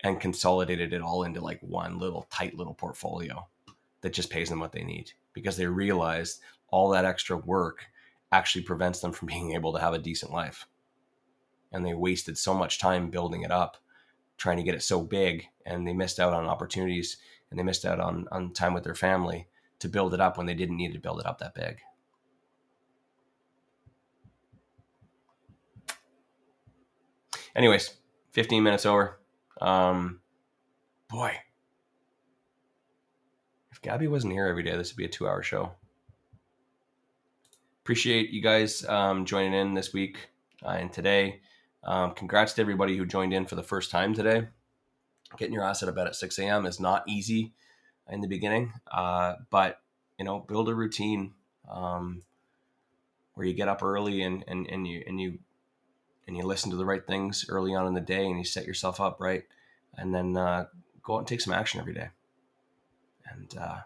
and 0.01 0.19
consolidated 0.19 0.91
it 0.91 1.01
all 1.01 1.23
into 1.23 1.39
like 1.39 1.61
one 1.61 1.97
little 1.97 2.27
tight 2.30 2.57
little 2.57 2.73
portfolio 2.73 3.47
that 4.01 4.14
just 4.14 4.30
pays 4.30 4.49
them 4.49 4.60
what 4.60 4.73
they 4.73 4.84
need 4.84 5.11
because 5.31 5.55
they 5.55 5.65
realized 5.65 6.41
all 6.68 6.89
that 6.89 7.05
extra 7.05 7.38
work 7.38 7.85
actually 8.34 8.64
prevents 8.64 8.99
them 8.99 9.14
from 9.14 9.27
being 9.27 9.53
able 9.53 9.72
to 9.72 9.80
have 9.80 9.93
a 9.93 9.97
decent 9.97 10.31
life 10.31 10.68
and 11.74 11.86
they 11.86 11.94
wasted 11.94 12.38
so 12.38 12.54
much 12.54 12.80
time 12.80 13.10
building 13.10 13.41
it 13.41 13.52
up 13.52 13.78
trying 14.38 14.58
to 14.58 14.64
get 14.64 14.76
it 14.76 14.84
so 14.84 15.02
big 15.02 15.48
and 15.66 15.88
they 15.88 15.94
missed 15.94 16.20
out 16.20 16.34
on 16.34 16.45
opportunities 16.45 17.18
and 17.50 17.60
they 17.60 17.64
missed 17.64 17.86
out 17.86 18.00
on, 18.00 18.28
on 18.32 18.52
time 18.52 18.74
with 18.74 18.84
their 18.84 18.95
family 18.95 19.48
to 19.80 19.88
build 19.88 20.14
it 20.14 20.22
up 20.22 20.38
when 20.38 20.45
they 20.45 20.54
didn't 20.54 20.78
need 20.78 20.94
to 20.94 21.00
build 21.00 21.20
it 21.20 21.26
up 21.26 21.40
that 21.40 21.54
big. 21.54 21.78
Anyways 27.56 27.95
15 28.32 28.64
minutes 28.64 28.86
over. 28.86 29.20
Um 29.62 30.20
boy. 31.08 31.34
If 33.72 33.82
gabby 33.82 34.08
wasn't 34.08 34.34
here 34.34 34.48
every 34.48 34.64
day 34.64 34.76
this 34.76 34.91
would 34.91 34.98
be 34.98 35.06
a 35.06 35.10
two 35.10 35.28
hour 35.28 35.44
show. 35.44 35.74
Appreciate 37.84 38.30
you 38.30 38.41
guys 38.41 38.86
um, 38.86 39.26
joining 39.26 39.54
in 39.54 39.74
this 39.74 39.91
week 39.91 40.30
uh, 40.66 40.70
and 40.70 40.91
today 40.91 41.41
um, 41.85 42.14
congrats 42.14 42.53
to 42.53 42.61
everybody 42.61 42.97
who 42.97 43.05
joined 43.05 43.34
in 43.34 43.45
for 43.45 43.55
the 43.55 43.64
first 43.64 43.91
time 43.91 44.14
today. 44.14 44.47
Getting 45.38 45.53
your 45.53 45.64
ass 45.64 45.84
out 45.84 45.89
of 45.89 45.95
bed 45.95 46.07
at 46.07 46.15
6 46.15 46.38
a.m 46.39 46.65
is 46.65 46.80
not 46.80 47.03
easy 47.07 47.53
in 48.10 48.22
the 48.22 48.27
beginning 48.27 48.73
uh, 48.91 49.35
but 49.49 49.81
you 50.19 50.26
know 50.26 50.39
build 50.39 50.69
a 50.69 50.76
routine 50.76 51.34
um, 51.69 52.23
where 53.34 53.47
you 53.47 53.53
get 53.53 53.68
up 53.68 53.81
early 53.81 54.22
and, 54.22 54.43
and, 54.47 54.68
and 54.69 54.88
you 54.88 55.03
and 55.07 55.19
you 55.19 55.39
and 56.27 56.38
you 56.38 56.43
listen 56.43 56.72
to 56.72 56.77
the 56.77 56.85
right 56.85 57.05
things 57.05 57.45
early 57.49 57.73
on 57.73 57.88
in 57.88 57.93
the 57.93 58.01
day 58.01 58.26
and 58.26 58.38
you 58.38 58.45
set 58.45 58.65
yourself 58.65 59.01
up 59.01 59.19
right 59.19 59.43
and 59.97 60.14
then 60.14 60.38
uh, 60.38 60.65
go 61.03 61.15
out 61.15 61.19
and 61.19 61.27
take 61.27 61.41
some 61.41 61.53
action 61.53 61.80
every 61.80 61.93
day. 61.93 62.10
And 63.31 63.55
uh, 63.57 63.80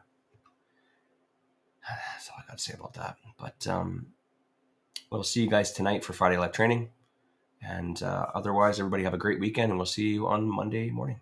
that's 2.14 2.30
all 2.30 2.38
i 2.40 2.48
got 2.48 2.58
to 2.58 2.64
say 2.64 2.74
about 2.74 2.94
that. 2.94 3.18
But 3.40 3.68
um, 3.68 4.08
we'll 5.12 5.24
see 5.24 5.42
you 5.42 5.50
guys 5.50 5.72
tonight 5.72 6.04
for 6.04 6.14
friday 6.14 6.38
live 6.38 6.52
training 6.52 6.90
and 7.62 8.04
uh, 8.04 8.28
otherwise 8.34 8.80
everybody 8.80 9.04
have 9.04 9.14
a 9.14 9.18
great 9.18 9.40
weekend 9.40 9.70
and 9.72 9.80
we'll 9.80 9.86
see 9.86 10.10
you 10.10 10.28
on 10.28 10.48
monday 10.48 10.90
morning 10.90 11.20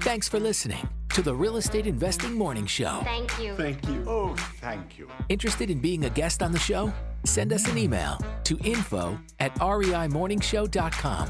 Thanks 0.00 0.28
for 0.28 0.40
listening 0.40 0.88
to 1.10 1.20
the 1.20 1.34
Real 1.34 1.56
Estate 1.58 1.86
Investing 1.86 2.32
Morning 2.32 2.64
Show. 2.64 3.00
Thank 3.04 3.38
you. 3.38 3.54
Thank 3.54 3.86
you. 3.86 4.02
Oh, 4.06 4.34
thank 4.60 4.98
you. 4.98 5.08
Interested 5.28 5.68
in 5.70 5.78
being 5.78 6.06
a 6.06 6.10
guest 6.10 6.42
on 6.42 6.52
the 6.52 6.58
show? 6.58 6.92
Send 7.24 7.52
us 7.52 7.68
an 7.68 7.76
email 7.76 8.18
to 8.44 8.58
info 8.64 9.18
at 9.40 9.54
reimorningshow.com. 9.56 11.28